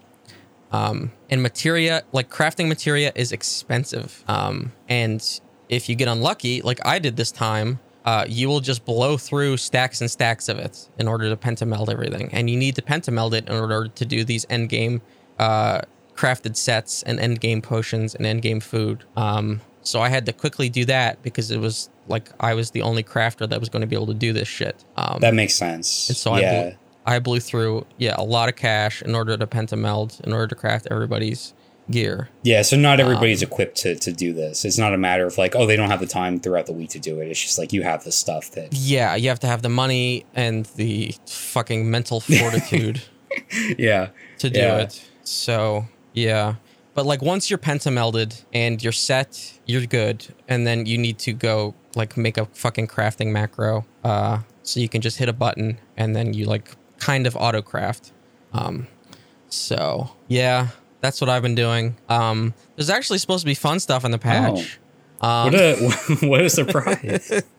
Um, 0.72 1.12
and 1.30 1.42
materia, 1.42 2.02
like 2.12 2.30
crafting 2.30 2.68
materia, 2.68 3.12
is 3.14 3.30
expensive. 3.32 4.24
Um, 4.26 4.72
and 4.88 5.40
if 5.68 5.88
you 5.88 5.94
get 5.94 6.08
unlucky, 6.08 6.62
like 6.62 6.80
I 6.84 6.98
did 6.98 7.16
this 7.16 7.30
time, 7.30 7.78
uh, 8.04 8.24
you 8.28 8.48
will 8.48 8.60
just 8.60 8.84
blow 8.84 9.16
through 9.16 9.56
stacks 9.56 10.00
and 10.00 10.10
stacks 10.10 10.48
of 10.48 10.58
it 10.58 10.88
in 10.98 11.06
order 11.08 11.28
to 11.28 11.36
pentameld 11.36 11.88
everything. 11.88 12.28
And 12.32 12.50
you 12.50 12.56
need 12.56 12.74
to 12.76 12.82
pentameld 12.82 13.32
it 13.32 13.48
in 13.48 13.54
order 13.54 13.88
to 13.88 14.04
do 14.04 14.24
these 14.24 14.44
end 14.50 14.68
game 14.68 15.02
uh, 15.38 15.82
crafted 16.14 16.56
sets 16.56 17.02
and 17.04 17.18
end 17.20 17.40
game 17.40 17.62
potions 17.62 18.14
and 18.14 18.26
end 18.26 18.42
game 18.42 18.60
food. 18.60 19.04
Um, 19.16 19.60
so 19.82 20.00
I 20.00 20.08
had 20.08 20.26
to 20.26 20.32
quickly 20.32 20.68
do 20.68 20.84
that 20.86 21.22
because 21.22 21.50
it 21.50 21.58
was 21.58 21.90
like 22.08 22.30
I 22.40 22.54
was 22.54 22.70
the 22.72 22.82
only 22.82 23.02
crafter 23.02 23.48
that 23.48 23.60
was 23.60 23.68
going 23.68 23.80
to 23.82 23.86
be 23.86 23.96
able 23.96 24.06
to 24.08 24.14
do 24.14 24.32
this 24.32 24.48
shit. 24.48 24.84
Um, 24.96 25.18
That 25.20 25.34
makes 25.34 25.54
sense. 25.54 26.08
and 26.08 26.16
so 26.16 26.32
I 26.32 26.40
blew, 26.40 26.76
I 27.06 27.18
blew 27.18 27.40
through 27.40 27.86
yeah 27.98 28.14
a 28.18 28.22
lot 28.24 28.48
of 28.48 28.56
cash 28.56 29.02
in 29.02 29.14
order 29.14 29.36
to 29.36 29.46
pentameld 29.46 30.20
in 30.22 30.32
order 30.32 30.46
to 30.48 30.54
craft 30.54 30.86
everybody's 30.90 31.54
gear. 31.90 32.28
Yeah, 32.42 32.62
so 32.62 32.76
not 32.76 33.00
everybody's 33.00 33.42
Um, 33.42 33.48
equipped 33.48 33.76
to, 33.78 33.94
to 33.96 34.12
do 34.12 34.32
this. 34.32 34.64
It's 34.64 34.78
not 34.78 34.94
a 34.94 34.98
matter 34.98 35.26
of 35.26 35.36
like, 35.38 35.54
oh, 35.56 35.66
they 35.66 35.76
don't 35.76 35.90
have 35.90 36.00
the 36.00 36.06
time 36.06 36.40
throughout 36.40 36.66
the 36.66 36.72
week 36.72 36.90
to 36.90 36.98
do 36.98 37.20
it. 37.20 37.28
It's 37.28 37.40
just 37.42 37.58
like 37.58 37.72
you 37.72 37.82
have 37.82 38.04
the 38.04 38.12
stuff 38.12 38.50
that. 38.52 38.72
Yeah, 38.72 39.14
you 39.16 39.28
have 39.28 39.40
to 39.40 39.46
have 39.46 39.62
the 39.62 39.68
money 39.68 40.24
and 40.34 40.66
the 40.76 41.14
fucking 41.26 41.90
mental 41.90 42.20
fortitude 42.20 43.02
Yeah. 43.78 44.08
to 44.38 44.50
do 44.50 44.60
Yeah. 44.60 44.78
it. 44.78 45.02
So 45.24 45.86
yeah, 46.14 46.54
but 46.94 47.06
like 47.06 47.22
once 47.22 47.48
you're 47.50 47.58
pentamelded 47.58 48.34
and 48.52 48.82
you're 48.82 48.92
set, 48.92 49.54
you're 49.66 49.86
good, 49.86 50.26
and 50.48 50.66
then 50.66 50.86
you 50.86 50.98
need 50.98 51.18
to 51.20 51.32
go 51.32 51.74
like 51.94 52.16
make 52.16 52.38
a 52.38 52.46
fucking 52.46 52.86
crafting 52.88 53.32
macro. 53.32 53.84
Uh, 54.04 54.40
so 54.62 54.80
you 54.80 54.88
can 54.88 55.00
just 55.00 55.18
hit 55.18 55.28
a 55.28 55.32
button 55.32 55.78
and 55.96 56.14
then 56.16 56.34
you 56.34 56.44
like 56.46 56.70
kind 56.98 57.26
of 57.26 57.34
auto 57.36 57.62
craft. 57.62 58.12
Um, 58.52 58.86
so 59.48 60.10
yeah, 60.28 60.68
that's 61.02 61.20
what 61.20 61.28
I've 61.28 61.42
been 61.42 61.54
doing. 61.54 61.96
Um, 62.08 62.54
there's 62.76 62.88
actually 62.88 63.18
supposed 63.18 63.42
to 63.42 63.46
be 63.46 63.54
fun 63.54 63.78
stuff 63.80 64.04
in 64.06 64.10
the 64.10 64.18
patch. 64.18 64.80
Um, 65.20 65.52
What 65.52 65.54
a 65.54 65.76
what 66.26 66.40
a 66.40 66.48
surprise. 66.50 67.42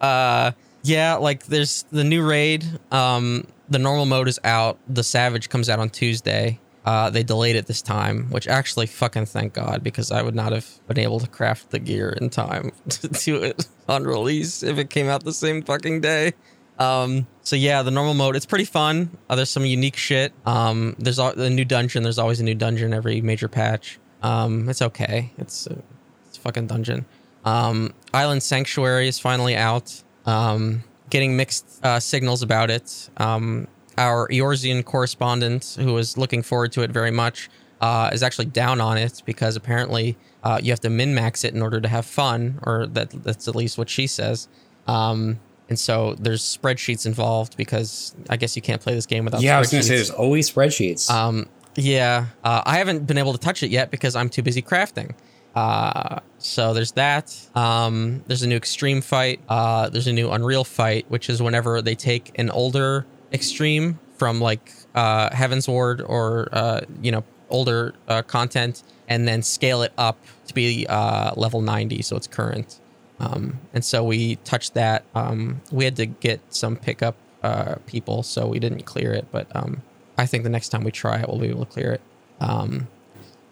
uh 0.00 0.52
yeah 0.84 1.14
like 1.16 1.44
there's 1.46 1.84
the 1.90 2.04
new 2.04 2.24
raid 2.24 2.64
um 2.92 3.44
the 3.68 3.78
normal 3.80 4.06
mode 4.06 4.28
is 4.28 4.38
out 4.44 4.78
the 4.88 5.02
savage 5.02 5.48
comes 5.48 5.68
out 5.68 5.80
on 5.80 5.90
tuesday 5.90 6.56
uh 6.84 7.10
they 7.10 7.24
delayed 7.24 7.56
it 7.56 7.66
this 7.66 7.82
time 7.82 8.30
which 8.30 8.46
actually 8.46 8.86
fucking 8.86 9.26
thank 9.26 9.52
god 9.54 9.82
because 9.82 10.12
i 10.12 10.22
would 10.22 10.36
not 10.36 10.52
have 10.52 10.68
been 10.86 11.00
able 11.00 11.18
to 11.18 11.26
craft 11.26 11.70
the 11.70 11.80
gear 11.80 12.10
in 12.20 12.30
time 12.30 12.70
to 12.88 13.08
do 13.08 13.42
it 13.42 13.66
on 13.88 14.04
release 14.04 14.62
if 14.62 14.78
it 14.78 14.88
came 14.88 15.08
out 15.08 15.24
the 15.24 15.32
same 15.32 15.62
fucking 15.62 16.00
day 16.00 16.32
um 16.78 17.26
so 17.42 17.56
yeah 17.56 17.82
the 17.82 17.90
normal 17.90 18.14
mode 18.14 18.36
it's 18.36 18.46
pretty 18.46 18.64
fun 18.64 19.10
uh, 19.28 19.34
there's 19.34 19.50
some 19.50 19.64
unique 19.64 19.96
shit 19.96 20.32
um 20.46 20.94
there's 20.98 21.18
al- 21.18 21.34
the 21.34 21.50
new 21.50 21.64
dungeon 21.64 22.02
there's 22.02 22.18
always 22.18 22.40
a 22.40 22.44
new 22.44 22.54
dungeon 22.54 22.92
every 22.92 23.20
major 23.20 23.48
patch 23.48 23.98
um 24.22 24.68
it's 24.68 24.82
okay 24.82 25.32
it's 25.38 25.66
a, 25.66 25.82
it's 26.26 26.38
a 26.38 26.40
fucking 26.40 26.66
dungeon 26.66 27.04
um, 27.44 27.94
Island 28.12 28.42
Sanctuary 28.42 29.08
is 29.08 29.18
finally 29.18 29.56
out. 29.56 30.02
Um, 30.26 30.84
getting 31.10 31.36
mixed 31.36 31.80
uh, 31.82 32.00
signals 32.00 32.42
about 32.42 32.70
it. 32.70 33.08
Um, 33.16 33.66
our 33.96 34.28
Eorzean 34.28 34.84
correspondent, 34.84 35.76
who 35.80 35.94
was 35.94 36.18
looking 36.18 36.42
forward 36.42 36.72
to 36.72 36.82
it 36.82 36.90
very 36.90 37.10
much, 37.10 37.48
uh, 37.80 38.10
is 38.12 38.22
actually 38.22 38.46
down 38.46 38.80
on 38.80 38.98
it 38.98 39.22
because 39.24 39.56
apparently 39.56 40.16
uh, 40.42 40.60
you 40.62 40.70
have 40.70 40.80
to 40.80 40.90
min 40.90 41.14
max 41.14 41.44
it 41.44 41.54
in 41.54 41.62
order 41.62 41.80
to 41.80 41.88
have 41.88 42.04
fun, 42.04 42.58
or 42.64 42.86
that 42.88 43.10
that's 43.24 43.48
at 43.48 43.56
least 43.56 43.78
what 43.78 43.88
she 43.88 44.06
says. 44.06 44.48
Um, 44.86 45.40
and 45.68 45.78
so 45.78 46.14
there's 46.14 46.42
spreadsheets 46.42 47.06
involved 47.06 47.56
because 47.56 48.14
I 48.30 48.36
guess 48.36 48.56
you 48.56 48.62
can't 48.62 48.80
play 48.80 48.94
this 48.94 49.06
game 49.06 49.24
without. 49.24 49.42
yeah, 49.42 49.56
I 49.56 49.60
was 49.60 49.70
gonna 49.70 49.82
say 49.82 49.96
there's 49.96 50.10
always 50.10 50.50
spreadsheets. 50.50 51.10
Um, 51.10 51.46
yeah, 51.76 52.26
uh, 52.42 52.62
I 52.64 52.78
haven't 52.78 53.06
been 53.06 53.18
able 53.18 53.32
to 53.32 53.38
touch 53.38 53.62
it 53.62 53.70
yet 53.70 53.90
because 53.90 54.16
I'm 54.16 54.28
too 54.28 54.42
busy 54.42 54.62
crafting. 54.62 55.14
Uh, 55.54 56.20
so 56.38 56.72
there's 56.74 56.92
that. 56.92 57.36
Um, 57.54 58.22
there's 58.26 58.42
a 58.42 58.48
new 58.48 58.56
extreme 58.56 59.00
fight. 59.00 59.40
Uh, 59.48 59.88
there's 59.88 60.06
a 60.06 60.12
new 60.12 60.30
Unreal 60.30 60.64
fight, 60.64 61.06
which 61.08 61.28
is 61.28 61.42
whenever 61.42 61.82
they 61.82 61.94
take 61.94 62.32
an 62.38 62.50
older 62.50 63.06
extreme 63.32 63.98
from 64.16 64.40
like 64.40 64.72
uh, 64.94 65.30
Heavensward 65.30 66.02
or 66.08 66.48
uh, 66.52 66.80
you 67.02 67.12
know 67.12 67.24
older 67.50 67.94
uh, 68.08 68.22
content, 68.22 68.82
and 69.08 69.26
then 69.26 69.42
scale 69.42 69.82
it 69.82 69.92
up 69.98 70.18
to 70.46 70.54
be 70.54 70.86
uh, 70.88 71.32
level 71.36 71.60
90, 71.60 72.02
so 72.02 72.16
it's 72.16 72.26
current. 72.26 72.80
Um, 73.20 73.58
and 73.74 73.84
so 73.84 74.04
we 74.04 74.36
touched 74.36 74.74
that. 74.74 75.04
Um, 75.14 75.60
we 75.72 75.84
had 75.84 75.96
to 75.96 76.06
get 76.06 76.40
some 76.50 76.76
pickup 76.76 77.16
uh, 77.42 77.76
people, 77.86 78.22
so 78.22 78.46
we 78.46 78.58
didn't 78.58 78.82
clear 78.82 79.12
it. 79.12 79.26
But 79.30 79.54
um, 79.54 79.82
I 80.16 80.26
think 80.26 80.44
the 80.44 80.50
next 80.50 80.68
time 80.70 80.84
we 80.84 80.90
try 80.90 81.20
it, 81.20 81.28
we'll 81.28 81.38
be 81.38 81.48
able 81.48 81.64
to 81.64 81.72
clear 81.72 81.92
it. 81.92 82.00
Um, 82.40 82.88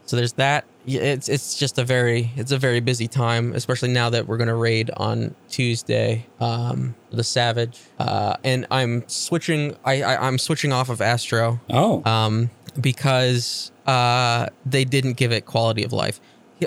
so 0.07 0.17
there's 0.17 0.35
that. 0.35 0.65
It's 0.87 1.29
it's 1.29 1.59
just 1.59 1.79
a 1.79 1.85
very 1.85 2.31
it's 2.37 2.53
a 2.53 2.59
very 2.59 2.79
busy 2.79 3.09
time, 3.09 3.53
especially 3.55 3.89
now 3.89 4.09
that 4.11 4.29
we're 4.29 4.37
gonna 4.37 4.55
raid 4.55 4.91
on 4.97 5.35
Tuesday. 5.49 6.27
Um, 6.39 6.95
the 7.11 7.25
Savage, 7.25 7.81
uh, 7.99 8.37
and 8.45 8.67
I'm 8.71 9.03
switching. 9.09 9.77
I, 9.85 10.03
I 10.03 10.27
I'm 10.29 10.39
switching 10.39 10.73
off 10.73 10.91
of 10.91 11.01
Astro 11.01 11.61
oh, 11.71 12.05
um, 12.05 12.51
because 12.81 13.73
uh, 13.89 14.47
they 14.65 14.85
didn't 14.85 15.15
give 15.15 15.33
it 15.33 15.45
quality 15.45 15.83
of 15.83 15.93
life. 15.93 16.21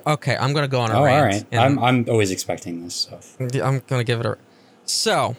Okay, 0.06 0.38
I'm 0.38 0.54
gonna 0.54 0.68
go 0.68 0.82
on 0.82 0.92
a 0.92 1.00
oh, 1.00 1.04
rant. 1.04 1.24
right. 1.24 1.46
and- 1.52 1.60
I'm 1.60 1.80
I'm 1.80 2.06
always 2.10 2.32
expecting 2.32 2.84
this 2.84 2.96
stuff. 2.96 3.36
I'm 3.40 3.82
gonna 3.88 4.04
give 4.04 4.20
it 4.20 4.26
a. 4.26 4.38
So, 4.86 5.36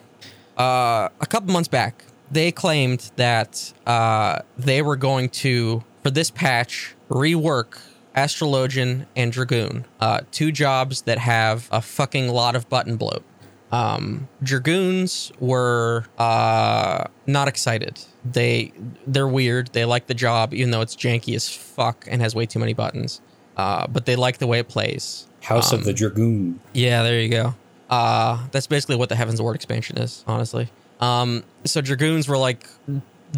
uh, 0.56 1.08
a 1.20 1.26
couple 1.26 1.52
months 1.52 1.68
back, 1.68 2.04
they 2.30 2.52
claimed 2.52 3.10
that 3.16 3.72
uh, 3.86 4.40
they 4.56 4.82
were 4.82 4.96
going 4.96 5.28
to, 5.30 5.82
for 6.02 6.10
this 6.10 6.30
patch, 6.30 6.94
rework 7.08 7.80
Astrologian 8.14 9.06
and 9.16 9.32
Dragoon, 9.32 9.86
uh, 10.00 10.20
two 10.30 10.52
jobs 10.52 11.02
that 11.02 11.18
have 11.18 11.68
a 11.70 11.80
fucking 11.80 12.28
lot 12.28 12.54
of 12.56 12.68
button 12.68 12.96
bloat. 12.96 13.24
Um, 13.72 14.28
Dragoons 14.42 15.30
were 15.38 16.04
uh, 16.18 17.04
not 17.26 17.46
excited. 17.46 18.00
They 18.24 18.72
they're 19.06 19.28
weird. 19.28 19.68
They 19.72 19.84
like 19.84 20.08
the 20.08 20.14
job, 20.14 20.52
even 20.52 20.72
though 20.72 20.80
it's 20.80 20.96
janky 20.96 21.36
as 21.36 21.48
fuck 21.48 22.04
and 22.10 22.20
has 22.20 22.34
way 22.34 22.46
too 22.46 22.58
many 22.58 22.74
buttons. 22.74 23.20
Uh, 23.60 23.86
but 23.88 24.06
they 24.06 24.16
like 24.16 24.38
the 24.38 24.46
way 24.46 24.58
it 24.58 24.68
plays. 24.68 25.26
House 25.42 25.72
Um, 25.72 25.80
of 25.80 25.84
the 25.84 25.92
Dragoon. 25.92 26.60
Yeah, 26.72 27.02
there 27.02 27.20
you 27.20 27.28
go. 27.28 27.54
Uh, 27.90 28.46
that's 28.52 28.66
basically 28.66 28.96
what 28.96 29.08
the 29.08 29.14
Heavensward 29.16 29.54
expansion 29.54 29.98
is, 29.98 30.24
honestly. 30.26 30.70
Um, 31.00 31.42
so 31.64 31.80
Dragoons 31.80 32.26
were 32.28 32.38
like 32.38 32.66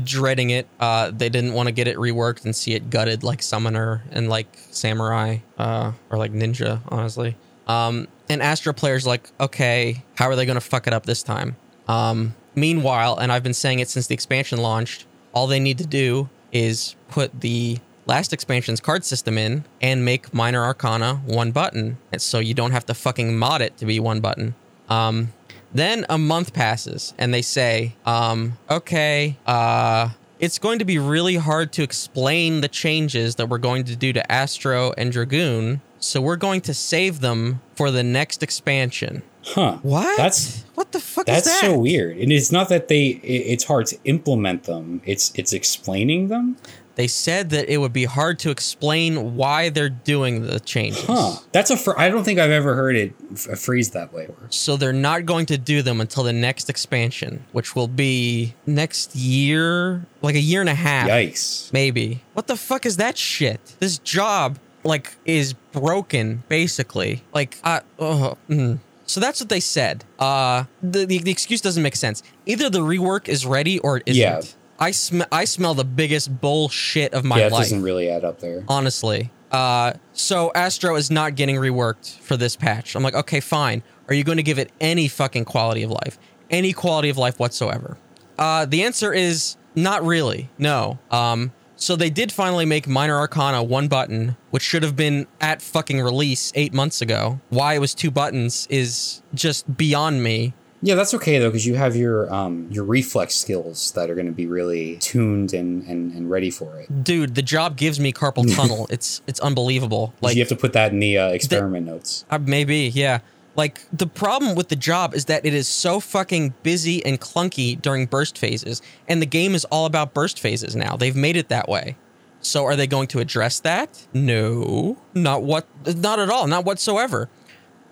dreading 0.05 0.51
it. 0.51 0.67
Uh, 0.81 1.11
they 1.11 1.29
didn't 1.29 1.53
want 1.55 1.67
to 1.69 1.73
get 1.73 1.89
it 1.89 1.97
reworked 1.97 2.45
and 2.45 2.55
see 2.55 2.75
it 2.75 2.89
gutted 2.91 3.23
like 3.25 3.43
Summoner 3.43 4.03
and 4.13 4.29
like 4.29 4.47
Samurai, 4.71 5.39
uh, 5.59 5.93
or 6.11 6.19
like 6.19 6.33
Ninja, 6.33 6.81
honestly. 6.89 7.37
Um, 7.67 8.07
and 8.29 8.43
Astro 8.43 8.73
players 8.73 9.07
like, 9.07 9.29
okay, 9.41 10.03
how 10.17 10.27
are 10.27 10.37
they 10.37 10.47
going 10.47 10.57
to 10.57 10.61
fuck 10.73 10.87
it 10.87 10.93
up 10.93 11.05
this 11.07 11.23
time? 11.23 11.57
Um, 11.89 12.35
meanwhile, 12.55 13.19
and 13.19 13.33
I've 13.33 13.43
been 13.43 13.55
saying 13.55 13.79
it 13.81 13.89
since 13.89 14.07
the 14.07 14.15
expansion 14.15 14.61
launched, 14.61 15.07
all 15.33 15.47
they 15.47 15.61
need 15.61 15.79
to 15.79 15.87
do 15.87 16.29
is 16.53 16.95
put 17.09 17.41
the 17.41 17.79
last 18.07 18.33
expansion's 18.33 18.81
card 18.81 19.05
system 19.05 19.39
in 19.39 19.65
and 19.81 20.05
make 20.05 20.33
Minor 20.35 20.65
Arcana 20.65 21.17
one 21.25 21.53
button. 21.53 21.99
And 22.11 22.21
so 22.21 22.39
you 22.39 22.55
don't 22.55 22.73
have 22.73 22.87
to 22.87 22.95
fucking 22.95 23.39
mod 23.39 23.63
it 23.63 23.77
to 23.79 23.87
be 23.87 24.01
one 24.01 24.21
button. 24.21 24.55
Um, 24.89 25.33
then 25.73 26.05
a 26.09 26.19
month 26.19 26.53
passes 26.53 27.15
and 27.19 27.33
they 27.33 27.43
say, 27.43 27.95
um, 28.05 28.59
okay, 28.71 29.37
uh, 29.47 30.11
it's 30.39 30.59
going 30.59 30.81
to 30.81 30.85
be 30.85 30.99
really 30.99 31.37
hard 31.37 31.73
to 31.75 31.83
explain 31.83 32.61
the 32.61 32.69
changes 32.69 33.37
that 33.37 33.49
we're 33.49 33.59
going 33.59 33.85
to 33.85 33.97
do 33.97 34.13
to 34.13 34.33
Astro 34.33 34.93
and 34.99 35.13
Dragoon. 35.13 35.81
So 36.01 36.21
we're 36.21 36.37
going 36.37 36.63
to 36.63 36.75
save 36.75 37.21
them 37.21 37.61
for 37.77 37.93
the 37.93 38.03
next 38.03 38.43
expansion. 38.43 39.23
Huh. 39.45 39.79
What? 39.83 40.17
That's 40.17 40.65
what 40.75 40.93
the 40.93 41.01
fuck 41.01 41.27
that's 41.27 41.47
is 41.47 41.61
that? 41.61 41.67
so 41.67 41.79
weird. 41.79 42.17
And 42.19 42.33
it's 42.33 42.53
not 42.53 42.69
that 42.69 42.89
they. 42.89 43.07
It, 43.07 43.53
it's 43.53 43.65
hard 43.65 43.87
to 43.87 43.99
implement 44.05 44.65
them. 44.65 45.01
It's 45.05 45.33
it's 45.35 45.53
explaining 45.53 46.29
them. 46.29 46.57
They 46.95 47.07
said 47.07 47.51
that 47.51 47.73
it 47.73 47.79
would 47.79 47.93
be 47.93 48.05
hard 48.05 48.39
to 48.41 48.51
explain 48.51 49.37
why 49.37 49.71
they're 49.71 49.89
doing 49.89 50.47
the 50.47 50.61
changes. 50.61 51.05
Huh. 51.05 51.37
That's 51.53 51.71
a. 51.71 51.77
Fr- 51.77 51.99
I 51.99 52.09
don't 52.09 52.25
think 52.25 52.39
I've 52.39 52.51
ever 52.51 52.75
heard 52.75 52.97
it 52.97 53.15
f- 53.33 53.45
that 53.93 54.11
way. 54.13 54.29
So 54.51 54.77
they're 54.77 54.93
not 54.93 55.25
going 55.25 55.47
to 55.47 55.59
do 55.59 55.83
them 55.83 56.01
until 56.01 56.23
the 56.23 56.33
next 56.33 56.69
expansion, 56.69 57.45
which 57.53 57.75
will 57.75 57.89
be 57.89 58.55
next 58.67 59.17
year, 59.17 60.07
like 60.21 60.35
a 60.35 60.41
year 60.41 60.61
and 60.61 60.69
a 60.69 60.75
half. 60.75 61.09
Yikes. 61.09 61.73
Maybe. 61.73 62.23
What 62.35 62.47
the 62.47 62.57
fuck 62.57 62.85
is 62.85 62.99
that 62.99 63.17
shit? 63.17 63.77
This 63.81 63.99
job 63.99 64.59
like 64.85 65.15
is 65.25 65.55
broken 65.73 66.43
basically. 66.49 67.23
Like 67.33 67.59
uh, 67.65 67.81
uh 67.99 68.35
mm. 68.49 68.79
So 69.07 69.21
that's 69.21 69.41
what 69.41 69.49
they 69.49 69.61
said. 69.61 70.05
Uh 70.19 70.65
the, 70.83 71.07
the 71.07 71.19
the 71.19 71.31
excuse 71.31 71.61
doesn't 71.61 71.83
make 71.83 71.97
sense. 71.97 72.23
Either 72.47 72.69
the 72.69 72.81
rework 72.81 73.29
is 73.29 73.47
ready 73.47 73.79
or 73.79 73.99
it 73.99 74.03
isn't. 74.07 74.21
Yeah. 74.21 74.43
I 74.83 74.91
smell 74.91 75.29
I 75.31 75.45
smell 75.45 75.75
the 75.75 75.85
biggest 75.85 76.41
bullshit 76.41 77.15
of 77.15 77.25
my 77.25 77.39
yeah, 77.39 77.47
it 77.47 77.53
life. 77.53 77.63
doesn't 77.63 77.83
really 77.83 78.11
add 78.11 78.25
up 78.25 78.41
there. 78.41 78.65
honestly. 78.69 79.31
Uh, 79.53 79.93
so 80.13 80.51
Astro 80.55 80.97
is 80.97 81.09
not 81.11 81.37
getting 81.37 81.57
reworked 81.57 82.19
for 82.19 82.37
this 82.37 82.57
patch. 82.57 82.97
I'm 82.97 83.03
like, 83.03 83.15
okay, 83.15 83.39
fine. 83.39 83.83
Are 84.09 84.15
you 84.15 84.25
going 84.25 84.39
to 84.39 84.43
give 84.43 84.59
it 84.59 84.73
any 84.81 85.07
fucking 85.09 85.45
quality 85.45 85.83
of 85.83 85.91
life? 85.91 86.19
Any 86.51 86.73
quality 86.73 87.11
of 87.11 87.19
life 87.19 87.39
whatsoever? 87.39 87.97
Uh, 88.39 88.65
the 88.65 88.83
answer 88.83 89.13
is 89.13 89.57
not 89.77 90.05
really. 90.05 90.49
No. 90.59 90.99
Um, 91.11 91.53
so 91.77 91.97
they 91.97 92.11
did 92.11 92.33
finally 92.33 92.65
make 92.65 92.89
Minor 92.89 93.19
Arcana 93.19 93.63
one 93.63 93.89
button, 93.89 94.37
which 94.51 94.63
should 94.63 94.83
have 94.83 94.97
been 94.97 95.27
at 95.41 95.61
fucking 95.61 96.01
release 96.01 96.51
eight 96.55 96.73
months 96.73 97.03
ago. 97.03 97.39
Why 97.51 97.75
it 97.75 97.79
was 97.79 97.95
two 97.95 98.11
buttons 98.11 98.67
is 98.71 99.23
just 99.35 99.77
beyond 99.77 100.23
me. 100.23 100.55
Yeah, 100.85 100.97
that's 100.97 101.15
okay 101.15 101.39
though, 101.39 101.49
because 101.49 101.65
you 101.65 101.77
have 101.77 101.95
your 101.95 102.33
um 102.33 102.67
your 102.71 102.85
reflex 102.85 103.37
skills 103.37 103.93
that 103.93 104.11
are 104.11 104.15
going 104.15 104.27
to 104.27 104.33
be 104.33 104.47
really 104.47 104.97
tuned 104.99 105.55
and, 105.55 105.85
and 105.87 106.13
and 106.13 106.29
ready 106.31 106.51
for 106.51 106.81
it. 106.81 107.05
Dude, 107.05 107.37
the 107.37 107.43
job 107.43 107.77
gives 107.77 108.01
me 108.01 108.13
carpal 108.13 108.53
tunnel. 108.57 108.87
it's 108.91 109.23
it's 109.27 109.41
unbelievable. 109.41 110.13
Like 110.21 110.35
you 110.35 110.43
have 110.43 110.49
to 110.49 110.57
put 110.57 110.73
that 110.73 110.93
in 110.93 110.99
the 110.99 111.19
uh, 111.19 111.29
experiment 111.29 111.87
notes. 111.87 112.25
Uh, 112.31 112.39
maybe, 112.39 112.89
yeah. 112.89 113.21
Like 113.55 113.83
the 113.93 114.07
problem 114.07 114.57
with 114.57 114.69
the 114.71 114.77
job 114.77 115.15
is 115.15 115.27
that 115.27 115.45
it 115.45 115.55
is 115.55 115.69
so 115.69 116.01
fucking 116.01 116.55
busy 116.63 117.05
and 117.05 117.21
clunky 117.21 117.81
during 117.81 118.07
burst 118.07 118.37
phases, 118.37 118.83
and 119.07 119.23
the 119.23 119.27
game 119.27 119.55
is 119.55 119.65
all 119.67 119.87
about 119.87 120.15
burst 120.15 120.41
phases 120.41 120.75
now. 120.75 120.97
They've 120.97 121.15
made 121.15 121.37
it 121.37 121.49
that 121.49 121.69
way. 121.69 121.97
So 122.41 122.65
are 122.65 122.75
they 122.75 122.89
going 122.89 123.07
to 123.09 123.21
address 123.21 123.61
that? 123.61 124.05
No, 124.13 124.99
not 125.15 125.45
what, 125.45 125.67
not 125.87 126.19
at 126.19 126.29
all, 126.29 126.49
not 126.49 126.65
whatsoever. 126.65 127.29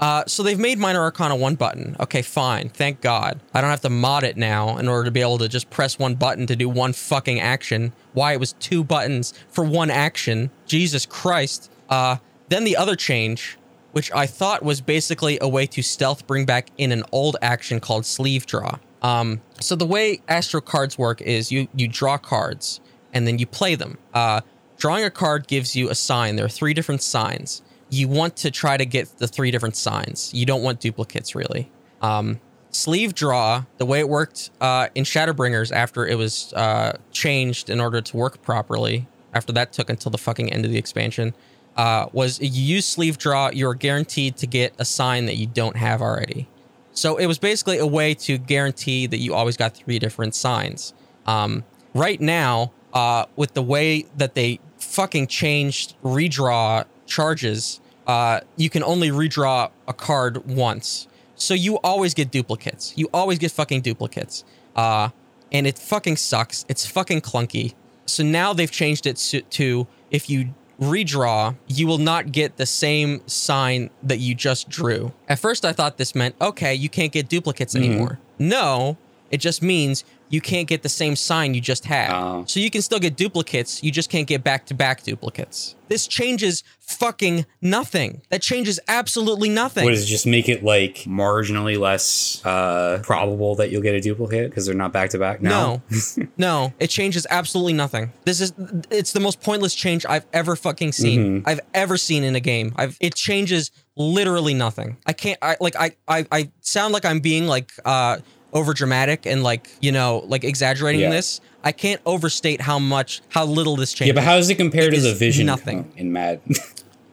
Uh, 0.00 0.24
so 0.26 0.42
they've 0.42 0.58
made 0.58 0.78
Minor 0.78 1.00
Arcana 1.00 1.36
one 1.36 1.56
button. 1.56 1.94
Okay, 2.00 2.22
fine. 2.22 2.70
Thank 2.70 3.02
God. 3.02 3.38
I 3.52 3.60
don't 3.60 3.68
have 3.68 3.82
to 3.82 3.90
mod 3.90 4.24
it 4.24 4.38
now 4.38 4.78
in 4.78 4.88
order 4.88 5.04
to 5.04 5.10
be 5.10 5.20
able 5.20 5.36
to 5.38 5.48
just 5.48 5.68
press 5.68 5.98
one 5.98 6.14
button 6.14 6.46
to 6.46 6.56
do 6.56 6.70
one 6.70 6.94
fucking 6.94 7.38
action. 7.38 7.92
Why 8.14 8.32
it 8.32 8.40
was 8.40 8.54
two 8.54 8.82
buttons 8.82 9.34
for 9.50 9.62
one 9.62 9.90
action? 9.90 10.50
Jesus 10.66 11.04
Christ. 11.04 11.70
Uh, 11.90 12.16
then 12.48 12.64
the 12.64 12.78
other 12.78 12.96
change, 12.96 13.58
which 13.92 14.10
I 14.12 14.26
thought 14.26 14.62
was 14.62 14.80
basically 14.80 15.38
a 15.40 15.48
way 15.48 15.66
to 15.66 15.82
stealth 15.82 16.26
bring 16.26 16.46
back 16.46 16.70
in 16.78 16.92
an 16.92 17.04
old 17.12 17.36
action 17.42 17.78
called 17.78 18.06
sleeve 18.06 18.46
draw. 18.46 18.78
Um, 19.02 19.42
so 19.60 19.76
the 19.76 19.86
way 19.86 20.22
Astro 20.28 20.62
cards 20.62 20.96
work 20.96 21.20
is 21.20 21.52
you 21.52 21.68
you 21.74 21.88
draw 21.88 22.16
cards 22.16 22.80
and 23.12 23.26
then 23.26 23.38
you 23.38 23.46
play 23.46 23.74
them. 23.74 23.98
Uh, 24.14 24.40
drawing 24.78 25.04
a 25.04 25.10
card 25.10 25.46
gives 25.46 25.76
you 25.76 25.90
a 25.90 25.94
sign. 25.94 26.36
There 26.36 26.44
are 26.46 26.50
three 26.50 26.72
different 26.72 27.02
signs 27.02 27.62
you 27.90 28.08
want 28.08 28.36
to 28.36 28.50
try 28.50 28.76
to 28.76 28.86
get 28.86 29.18
the 29.18 29.26
three 29.26 29.50
different 29.50 29.76
signs. 29.76 30.32
You 30.32 30.46
don't 30.46 30.62
want 30.62 30.80
duplicates, 30.80 31.34
really. 31.34 31.70
Um, 32.00 32.40
sleeve 32.70 33.14
draw, 33.14 33.64
the 33.78 33.86
way 33.86 34.00
it 34.00 34.08
worked 34.08 34.50
uh, 34.60 34.88
in 34.94 35.04
Shadowbringers 35.04 35.72
after 35.72 36.06
it 36.06 36.16
was 36.16 36.52
uh, 36.54 36.96
changed 37.10 37.68
in 37.68 37.80
order 37.80 38.00
to 38.00 38.16
work 38.16 38.42
properly, 38.42 39.08
after 39.34 39.52
that 39.52 39.72
took 39.72 39.90
until 39.90 40.10
the 40.10 40.18
fucking 40.18 40.52
end 40.52 40.64
of 40.64 40.70
the 40.70 40.78
expansion, 40.78 41.34
uh, 41.76 42.06
was 42.12 42.40
you 42.40 42.62
use 42.76 42.86
sleeve 42.86 43.18
draw, 43.18 43.50
you're 43.50 43.74
guaranteed 43.74 44.36
to 44.36 44.46
get 44.46 44.72
a 44.78 44.84
sign 44.84 45.26
that 45.26 45.36
you 45.36 45.46
don't 45.46 45.76
have 45.76 46.00
already. 46.00 46.48
So 46.92 47.16
it 47.16 47.26
was 47.26 47.38
basically 47.38 47.78
a 47.78 47.86
way 47.86 48.14
to 48.14 48.38
guarantee 48.38 49.06
that 49.06 49.18
you 49.18 49.34
always 49.34 49.56
got 49.56 49.76
three 49.76 49.98
different 49.98 50.34
signs. 50.34 50.92
Um, 51.26 51.64
right 51.94 52.20
now, 52.20 52.72
uh, 52.92 53.26
with 53.36 53.54
the 53.54 53.62
way 53.62 54.06
that 54.16 54.34
they 54.34 54.58
fucking 54.78 55.28
changed 55.28 55.94
redraw 56.02 56.84
charges, 57.10 57.80
uh, 58.06 58.40
you 58.56 58.70
can 58.70 58.82
only 58.82 59.10
redraw 59.10 59.70
a 59.86 59.92
card 59.92 60.46
once. 60.46 61.08
So 61.34 61.54
you 61.54 61.78
always 61.78 62.14
get 62.14 62.30
duplicates. 62.30 62.92
You 62.96 63.08
always 63.12 63.38
get 63.38 63.50
fucking 63.50 63.82
duplicates. 63.82 64.44
Uh, 64.74 65.10
and 65.52 65.66
it 65.66 65.78
fucking 65.78 66.16
sucks. 66.16 66.64
It's 66.68 66.86
fucking 66.86 67.20
clunky. 67.20 67.74
So 68.06 68.22
now 68.22 68.52
they've 68.52 68.70
changed 68.70 69.06
it 69.06 69.16
to, 69.16 69.42
to 69.42 69.86
if 70.10 70.30
you 70.30 70.54
redraw, 70.80 71.56
you 71.66 71.86
will 71.86 71.98
not 71.98 72.32
get 72.32 72.56
the 72.56 72.66
same 72.66 73.26
sign 73.26 73.90
that 74.02 74.18
you 74.18 74.34
just 74.34 74.68
drew. 74.68 75.12
At 75.28 75.38
first, 75.38 75.64
I 75.64 75.72
thought 75.72 75.98
this 75.98 76.14
meant, 76.14 76.34
okay, 76.40 76.74
you 76.74 76.88
can't 76.88 77.12
get 77.12 77.28
duplicates 77.28 77.76
anymore. 77.76 78.18
No, 78.38 78.96
it 79.30 79.38
just 79.38 79.62
means 79.62 80.04
you 80.30 80.40
can't 80.40 80.68
get 80.68 80.82
the 80.82 80.88
same 80.88 81.16
sign 81.16 81.54
you 81.54 81.60
just 81.60 81.84
had. 81.84 82.10
Oh. 82.12 82.44
So 82.46 82.60
you 82.60 82.70
can 82.70 82.82
still 82.82 83.00
get 83.00 83.16
duplicates, 83.16 83.82
you 83.82 83.90
just 83.90 84.08
can't 84.08 84.26
get 84.26 84.42
back 84.42 84.64
to 84.66 84.74
back 84.74 85.02
duplicates. 85.02 85.74
This 85.88 86.06
changes 86.06 86.62
fucking 86.78 87.46
nothing. 87.60 88.22
That 88.28 88.42
changes 88.42 88.78
absolutely 88.86 89.48
nothing. 89.48 89.84
What 89.84 89.90
does 89.90 90.04
it 90.04 90.06
just 90.06 90.24
make 90.24 90.48
it 90.48 90.62
like 90.62 90.98
marginally 90.98 91.78
less 91.78 92.40
uh, 92.44 93.00
probable 93.02 93.56
that 93.56 93.70
you'll 93.72 93.82
get 93.82 93.96
a 93.96 94.00
duplicate 94.00 94.50
because 94.50 94.66
they're 94.66 94.74
not 94.76 94.92
back 94.92 95.10
to 95.10 95.18
back? 95.18 95.42
No, 95.42 95.82
no, 96.36 96.72
it 96.78 96.90
changes 96.90 97.26
absolutely 97.28 97.72
nothing. 97.72 98.12
This 98.24 98.40
is 98.40 98.52
it's 98.90 99.12
the 99.12 99.20
most 99.20 99.40
pointless 99.40 99.74
change 99.74 100.06
I've 100.08 100.26
ever 100.32 100.54
fucking 100.54 100.92
seen. 100.92 101.42
I've 101.44 101.60
ever 101.74 101.96
seen 101.96 102.22
in 102.22 102.36
a 102.36 102.40
game. 102.40 102.72
I've 102.76 102.96
it 103.00 103.16
changes 103.16 103.72
literally 103.96 104.54
nothing. 104.54 104.96
I 105.06 105.12
can't 105.12 105.38
I 105.42 105.56
like 105.60 105.74
I 105.74 105.96
I, 106.06 106.24
I 106.30 106.50
sound 106.60 106.94
like 106.94 107.04
I'm 107.04 107.18
being 107.18 107.48
like 107.48 107.72
uh 107.84 108.18
over 108.52 108.74
dramatic 108.74 109.26
and 109.26 109.42
like, 109.42 109.68
you 109.80 109.92
know, 109.92 110.24
like 110.26 110.44
exaggerating 110.44 111.02
Yeah. 111.02 111.10
this. 111.10 111.40
I 111.62 111.72
can't 111.72 112.00
overstate 112.06 112.60
how 112.62 112.78
much 112.78 113.20
how 113.28 113.44
little 113.44 113.76
this 113.76 113.92
changes. 113.92 114.08
Yeah, 114.08 114.14
but 114.20 114.24
how 114.24 114.36
does 114.36 114.48
it 114.48 114.54
compare 114.56 114.88
It 114.88 114.94
to 114.94 115.00
the 115.00 115.14
vision 115.14 115.46
nothing. 115.46 115.92
in 115.96 116.12
Mad? 116.12 116.40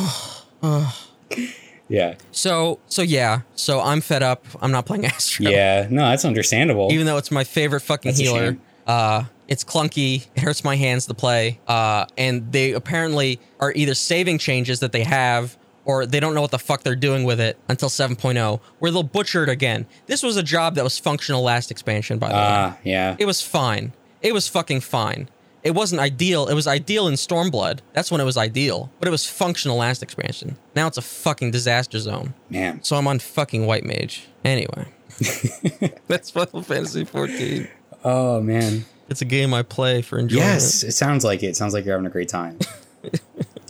yeah, 1.88 2.14
So 2.32 2.80
so 2.86 3.02
yeah, 3.02 3.40
so 3.54 3.80
I'm 3.80 4.00
fed 4.00 4.22
up. 4.22 4.44
I'm 4.60 4.72
not 4.72 4.86
playing 4.86 5.06
Astro. 5.06 5.48
yeah. 5.50 5.86
No, 5.90 6.08
that's 6.08 6.24
understandable. 6.24 6.92
even 6.92 7.06
though 7.06 7.16
it's 7.16 7.30
my 7.30 7.44
favorite 7.44 7.80
fucking 7.80 8.10
That's 8.10 8.20
healer. 8.20 8.56
Uh, 8.86 9.24
it's 9.48 9.62
clunky. 9.64 10.26
It 10.34 10.40
hurts 10.40 10.64
my 10.64 10.76
hands 10.76 11.06
to 11.06 11.14
play. 11.14 11.60
Uh, 11.68 12.06
and 12.18 12.50
they 12.52 12.72
apparently 12.72 13.40
are 13.60 13.72
either 13.74 13.94
saving 13.94 14.38
changes 14.38 14.80
that 14.80 14.92
they 14.92 15.04
have 15.04 15.56
or 15.86 16.04
they 16.04 16.20
don't 16.20 16.34
know 16.34 16.42
what 16.42 16.50
the 16.50 16.58
fuck 16.58 16.82
they're 16.82 16.94
doing 16.94 17.24
with 17.24 17.40
it 17.40 17.56
until 17.68 17.88
7.0, 17.88 18.60
where 18.80 18.90
they'll 18.90 19.02
butcher 19.02 19.44
it 19.44 19.48
again. 19.48 19.86
This 20.06 20.22
was 20.22 20.36
a 20.36 20.42
job 20.42 20.74
that 20.74 20.84
was 20.84 20.98
functional 20.98 21.42
last 21.42 21.70
expansion, 21.70 22.18
by 22.18 22.28
the 22.28 22.34
way. 22.34 22.40
Ah, 22.42 22.78
yeah. 22.84 23.16
It 23.18 23.24
was 23.24 23.40
fine. 23.40 23.92
It 24.20 24.34
was 24.34 24.48
fucking 24.48 24.80
fine. 24.80 25.28
It 25.62 25.74
wasn't 25.74 26.00
ideal. 26.00 26.48
It 26.48 26.54
was 26.54 26.66
ideal 26.66 27.08
in 27.08 27.14
Stormblood. 27.14 27.80
That's 27.92 28.10
when 28.10 28.20
it 28.20 28.24
was 28.24 28.36
ideal. 28.36 28.90
But 28.98 29.08
it 29.08 29.10
was 29.10 29.26
functional 29.26 29.76
last 29.76 30.02
expansion. 30.02 30.56
Now 30.74 30.86
it's 30.86 30.98
a 30.98 31.02
fucking 31.02 31.52
disaster 31.52 31.98
zone. 31.98 32.34
Man. 32.50 32.82
So 32.82 32.96
I'm 32.96 33.06
on 33.06 33.18
fucking 33.18 33.66
White 33.66 33.84
Mage. 33.84 34.28
Anyway. 34.44 34.86
That's 36.08 36.30
Final 36.30 36.62
Fantasy 36.62 37.04
14. 37.04 37.68
Oh 38.04 38.40
man. 38.40 38.84
It's 39.08 39.22
a 39.22 39.24
game 39.24 39.54
I 39.54 39.62
play 39.62 40.02
for 40.02 40.18
enjoyment. 40.18 40.46
Yes, 40.46 40.82
it 40.82 40.92
sounds 40.92 41.24
like 41.24 41.42
it. 41.42 41.46
It 41.48 41.56
sounds 41.56 41.74
like 41.74 41.84
you're 41.84 41.94
having 41.94 42.06
a 42.06 42.10
great 42.10 42.28
time. 42.28 42.58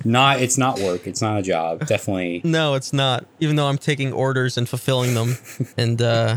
not. 0.07 0.41
It's 0.41 0.57
not 0.57 0.79
work. 0.79 1.07
It's 1.07 1.21
not 1.21 1.39
a 1.39 1.43
job. 1.43 1.87
Definitely. 1.87 2.41
No, 2.57 2.75
it's 2.75 2.93
not. 2.93 3.27
Even 3.41 3.57
though 3.57 3.67
I'm 3.67 3.79
taking 3.79 4.13
orders 4.13 4.57
and 4.57 4.69
fulfilling 4.69 5.15
them. 5.15 5.37
and 5.77 6.01
uh 6.01 6.37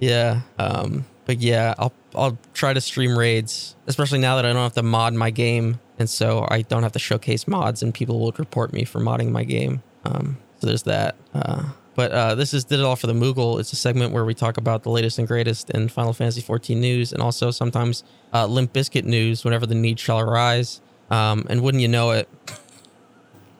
yeah. 0.00 0.42
Um 0.58 1.04
but 1.26 1.40
yeah, 1.40 1.74
I'll 1.78 1.92
I'll 2.14 2.38
try 2.54 2.72
to 2.72 2.80
stream 2.80 3.18
raids, 3.18 3.76
especially 3.86 4.18
now 4.18 4.36
that 4.36 4.46
I 4.46 4.52
don't 4.52 4.62
have 4.62 4.74
to 4.74 4.82
mod 4.82 5.14
my 5.14 5.30
game 5.30 5.80
and 5.98 6.08
so 6.08 6.46
I 6.48 6.62
don't 6.62 6.82
have 6.82 6.92
to 6.92 6.98
showcase 6.98 7.46
mods 7.46 7.82
and 7.82 7.92
people 7.92 8.18
will 8.20 8.32
report 8.32 8.72
me 8.72 8.84
for 8.84 9.00
modding 9.00 9.30
my 9.30 9.44
game. 9.44 9.82
Um 10.04 10.38
so 10.60 10.66
there's 10.66 10.84
that. 10.84 11.16
Uh 11.34 11.64
but 11.98 12.12
uh, 12.12 12.36
this 12.36 12.54
is 12.54 12.62
did 12.62 12.78
it 12.78 12.84
all 12.84 12.94
for 12.94 13.08
the 13.08 13.12
Moogle. 13.12 13.58
It's 13.58 13.72
a 13.72 13.76
segment 13.76 14.12
where 14.12 14.24
we 14.24 14.32
talk 14.32 14.56
about 14.56 14.84
the 14.84 14.88
latest 14.88 15.18
and 15.18 15.26
greatest 15.26 15.68
in 15.70 15.88
Final 15.88 16.12
Fantasy 16.12 16.40
14 16.40 16.80
news, 16.80 17.12
and 17.12 17.20
also 17.20 17.50
sometimes 17.50 18.04
uh, 18.32 18.46
Limp 18.46 18.72
Bizkit 18.72 19.02
news 19.02 19.44
whenever 19.44 19.66
the 19.66 19.74
need 19.74 19.98
shall 19.98 20.20
arise. 20.20 20.80
Um, 21.10 21.44
and 21.50 21.60
wouldn't 21.60 21.82
you 21.82 21.88
know 21.88 22.12
it, 22.12 22.28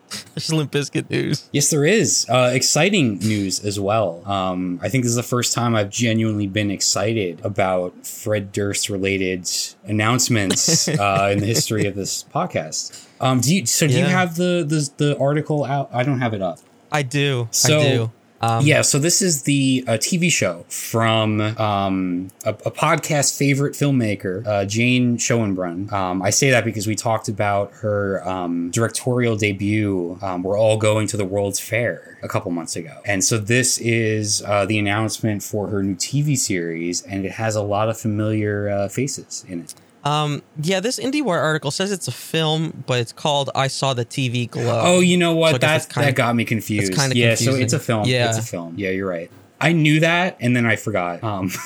there's 0.35 0.53
Limp 0.53 0.73
Bizkit 0.73 1.11
news. 1.11 1.49
Yes, 1.53 1.71
there 1.71 1.85
is 1.85 2.27
uh, 2.29 2.51
exciting 2.53 3.19
news 3.19 3.65
as 3.65 3.79
well. 3.79 4.23
Um, 4.27 4.79
I 4.83 4.89
think 4.89 5.05
this 5.05 5.11
is 5.11 5.17
the 5.17 5.23
first 5.23 5.53
time 5.53 5.75
I've 5.75 5.91
genuinely 5.91 6.47
been 6.47 6.71
excited 6.71 7.41
about 7.45 8.07
Fred 8.07 8.53
Durst 8.53 8.89
related 8.89 9.49
announcements 9.85 10.89
uh, 10.89 11.31
in 11.33 11.41
the 11.41 11.47
history 11.47 11.87
of 11.87 11.95
this 11.95 12.25
podcast. 12.25 13.07
Um, 13.21 13.41
do 13.41 13.55
you? 13.55 13.67
So 13.67 13.87
do 13.87 13.99
you 13.99 14.05
have 14.05 14.37
the, 14.37 14.65
the 14.67 14.91
the 14.97 15.19
article 15.19 15.65
out? 15.65 15.91
I 15.93 16.05
don't 16.05 16.21
have 16.21 16.35
it 16.35 16.43
up. 16.43 16.61
I 16.91 17.03
do. 17.03 17.49
So 17.51 17.79
I 17.79 17.83
do. 17.83 18.13
Um, 18.41 18.65
yeah, 18.65 18.83
so 18.83 18.99
this 18.99 19.21
is 19.21 19.43
the 19.43 19.85
uh, 19.87 19.93
TV 19.93 20.31
show 20.31 20.65
from 20.69 21.41
um, 21.41 22.29
a, 22.45 22.51
a 22.51 22.71
podcast 22.71 23.37
favorite 23.37 23.75
filmmaker, 23.75 24.47
uh, 24.47 24.65
Jane 24.65 25.17
Schoenbrun. 25.17 25.93
Um, 25.93 26.23
I 26.23 26.31
say 26.31 26.51
that 26.51 26.65
because 26.65 26.87
we 26.87 26.95
talked 26.95 27.29
about 27.29 27.73
her 27.73 28.27
um, 28.29 28.71
directorial 28.71 29.37
debut. 29.37 30.19
Um, 30.23 30.43
We're 30.43 30.59
all 30.59 30.77
going 30.77 31.09
to 31.09 31.17
the 31.17 31.25
World's 31.25 31.59
Fair 31.59 32.19
a 32.23 32.29
couple 32.29 32.53
months 32.53 32.77
ago, 32.77 33.01
and 33.05 33.25
so 33.25 33.39
this 33.39 33.79
is 33.79 34.43
uh, 34.47 34.65
the 34.67 34.79
announcement 34.79 35.43
for 35.43 35.69
her 35.69 35.83
new 35.83 35.97
TV 35.97 36.37
series, 36.37 37.03
and 37.03 37.25
it 37.25 37.33
has 37.33 37.57
a 37.57 37.63
lot 37.63 37.89
of 37.89 37.99
familiar 37.99 38.69
uh, 38.69 38.89
faces 38.89 39.45
in 39.49 39.63
it. 39.63 39.75
Um, 40.09 40.43
yeah, 40.63 40.81
this 40.81 40.99
IndieWire 40.99 41.41
article 41.41 41.71
says 41.71 41.93
it's 41.93 42.09
a 42.09 42.13
film, 42.13 42.85
but 42.87 42.99
it's 43.01 43.13
called 43.13 43.51
"I 43.55 43.69
Saw 43.69 43.95
the 43.95 44.05
TV 44.05 44.51
Glow." 44.51 44.83
Oh, 44.85 45.01
you 45.01 45.17
know 45.17 45.35
what? 45.35 45.53
guess 45.53 45.61
that 45.61 45.77
it's 45.77 45.87
kinda- 45.95 46.07
that 46.07 46.15
got 46.15 46.35
me 46.35 46.45
confused. 46.45 46.95
kinda 46.95 47.17
yeah, 47.17 47.35
so 47.35 47.55
it's 47.55 47.73
a 47.73 47.79
film. 47.79 48.07
Yeah. 48.07 48.29
it's 48.29 48.39
a 48.39 48.43
film. 48.43 48.75
Yeah, 48.77 48.91
you're 48.91 49.09
right. 49.09 49.31
I 49.61 49.73
knew 49.73 50.01
that, 50.01 50.37
and 50.41 50.55
then 50.57 50.67
I 50.67 50.77
forgot. 50.77 51.23
Um, 51.23 51.51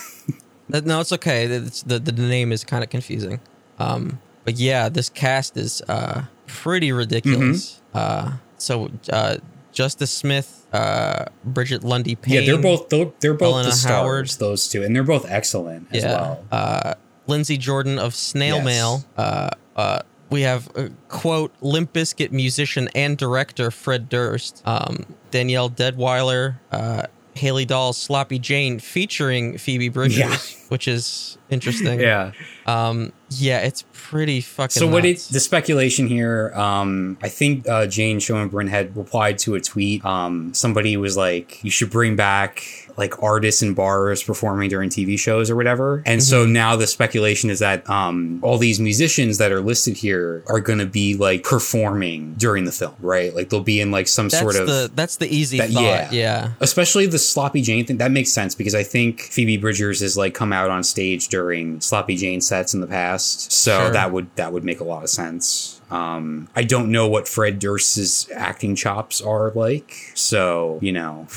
No, 0.68 1.00
it's 1.00 1.12
okay. 1.12 1.44
It's, 1.44 1.82
the 1.82 1.98
the 1.98 2.12
name 2.12 2.50
is 2.50 2.64
kind 2.64 2.82
of 2.82 2.88
confusing. 2.88 3.40
Um, 3.78 4.20
but 4.44 4.58
yeah, 4.58 4.88
this 4.88 5.10
cast 5.10 5.56
is 5.58 5.82
uh 5.88 6.22
pretty 6.46 6.92
ridiculous. 6.92 7.80
Mm-hmm. 7.94 7.98
Uh, 7.98 8.36
so 8.56 8.90
uh, 9.12 9.36
Justice 9.72 10.10
Smith, 10.10 10.66
uh, 10.72 11.26
Brigette 11.44 11.84
Lundy-Paine, 11.84 12.34
yeah, 12.34 12.40
they're 12.46 12.62
both 12.62 12.88
they're, 12.88 13.10
they're 13.20 13.34
both 13.34 13.52
Helena 13.52 13.68
the 13.70 13.74
stars. 13.74 13.92
Howard. 13.92 14.28
Those 14.38 14.68
two, 14.68 14.82
and 14.82 14.94
they're 14.96 15.02
both 15.02 15.30
excellent 15.30 15.88
as 15.90 16.04
yeah, 16.04 16.12
well. 16.12 16.44
uh, 16.50 16.94
Lindsey 17.32 17.56
Jordan 17.56 17.98
of 17.98 18.14
Snail 18.14 18.56
Yes. 18.56 18.64
Mail. 18.64 19.04
Uh, 19.16 19.48
uh, 19.76 19.98
we 20.30 20.42
have 20.42 20.68
uh, 20.76 20.88
quote 21.08 21.52
Limp 21.62 21.92
Bizkit 21.92 22.30
musician 22.30 22.88
and 22.94 23.16
director 23.18 23.70
Fred 23.70 24.08
Durst, 24.08 24.62
um, 24.66 25.06
Danielle 25.30 25.70
Deadwyler, 25.70 26.58
uh, 26.70 27.04
Haley 27.34 27.64
Dahl, 27.64 27.92
Sloppy 27.94 28.38
Jane, 28.38 28.78
featuring 28.78 29.56
Phoebe 29.56 29.88
Bridgers, 29.88 30.18
Yeah. 30.18 30.66
which 30.68 30.86
is 30.86 31.38
interesting. 31.50 32.00
yeah. 32.12 32.32
Um, 32.66 33.12
yeah, 33.40 33.58
it's 33.60 33.84
pretty 33.92 34.40
fucking. 34.40 34.70
So 34.70 34.86
what 34.86 35.04
it 35.04 35.18
the 35.30 35.40
speculation 35.40 36.06
here? 36.06 36.52
Um, 36.54 37.16
I 37.22 37.28
think 37.28 37.68
uh, 37.68 37.86
Jane 37.86 38.18
Schoenbrun 38.18 38.68
had 38.68 38.96
replied 38.96 39.38
to 39.40 39.54
a 39.54 39.60
tweet. 39.60 40.04
Um, 40.04 40.52
somebody 40.54 40.96
was 40.96 41.16
like, 41.16 41.62
"You 41.64 41.70
should 41.70 41.90
bring 41.90 42.16
back 42.16 42.62
like 42.98 43.22
artists 43.22 43.62
and 43.62 43.74
bars 43.74 44.22
performing 44.22 44.68
during 44.68 44.90
TV 44.90 45.18
shows 45.18 45.50
or 45.50 45.56
whatever." 45.56 46.02
And 46.06 46.22
so 46.22 46.44
Mm-hmm. 46.44 46.52
now 46.52 46.76
the 46.76 46.86
speculation 46.86 47.48
is 47.50 47.60
that 47.60 47.88
um, 47.88 48.40
all 48.42 48.58
these 48.58 48.80
musicians 48.80 49.38
that 49.38 49.50
are 49.52 49.60
listed 49.60 49.96
here 49.96 50.42
are 50.48 50.60
going 50.60 50.78
to 50.78 50.86
be 50.86 51.14
like 51.16 51.42
performing 51.44 52.34
during 52.34 52.64
the 52.64 52.72
film, 52.72 52.94
right? 53.00 53.34
Like 53.34 53.48
they'll 53.48 53.60
be 53.62 53.80
in 53.80 53.90
like 53.90 54.08
some 54.08 54.28
that's 54.28 54.40
sort 54.42 54.56
of 54.56 54.66
the 54.66 54.90
that's 54.94 55.16
the 55.16 55.26
easy 55.34 55.58
that- 55.58 55.70
thought. 55.70 55.82
yeah. 55.82 56.08
Yeah. 56.12 56.52
especially 56.60 57.06
the 57.06 57.18
sloppy 57.18 57.62
jane 57.62 57.86
thing 57.86 57.96
that 57.98 58.10
makes 58.10 58.30
sense 58.30 58.54
because 58.54 58.74
i 58.74 58.82
think 58.82 59.20
phoebe 59.22 59.56
bridgers 59.56 60.00
has 60.00 60.16
like 60.16 60.34
come 60.34 60.52
out 60.52 60.70
on 60.70 60.82
stage 60.84 61.28
during 61.28 61.80
sloppy 61.80 62.16
jane 62.16 62.40
sets 62.40 62.74
in 62.74 62.80
the 62.80 62.86
past 62.86 63.21
so 63.24 63.78
Sure. 63.80 63.90
that 63.90 64.12
would 64.12 64.34
that 64.36 64.52
would 64.52 64.64
make 64.64 64.80
a 64.80 64.84
lot 64.84 65.02
of 65.02 65.10
sense. 65.10 65.80
Um 65.90 66.48
i 66.56 66.62
don't 66.64 66.90
know 66.90 67.06
what 67.08 67.28
fred 67.28 67.58
durst's 67.58 68.30
acting 68.34 68.74
chops 68.76 69.20
are 69.20 69.50
like. 69.52 70.10
So 70.14 70.78
you 70.82 70.92
know. 70.92 71.26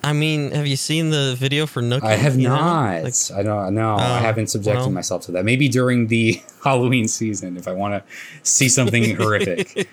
I 0.00 0.12
mean, 0.12 0.52
have 0.52 0.66
you 0.68 0.76
seen 0.76 1.10
the 1.10 1.34
video 1.36 1.66
for 1.66 1.82
Nook? 1.82 2.04
i 2.04 2.14
have 2.14 2.36
you 2.38 2.48
not. 2.48 3.02
Like, 3.02 3.14
i 3.34 3.42
don't 3.42 3.74
know 3.74 3.96
i 3.96 4.18
Oh, 4.18 4.20
haven't 4.22 4.46
subjected 4.48 4.80
well. 4.82 4.90
myself 4.90 5.22
to 5.26 5.32
that. 5.32 5.44
Maybe 5.44 5.68
during 5.68 6.06
the 6.06 6.40
halloween 6.64 7.08
season 7.08 7.56
if 7.56 7.66
i 7.68 7.72
want 7.72 7.94
to 7.94 8.02
see 8.48 8.68
something 8.68 9.16
horrific 9.20 9.88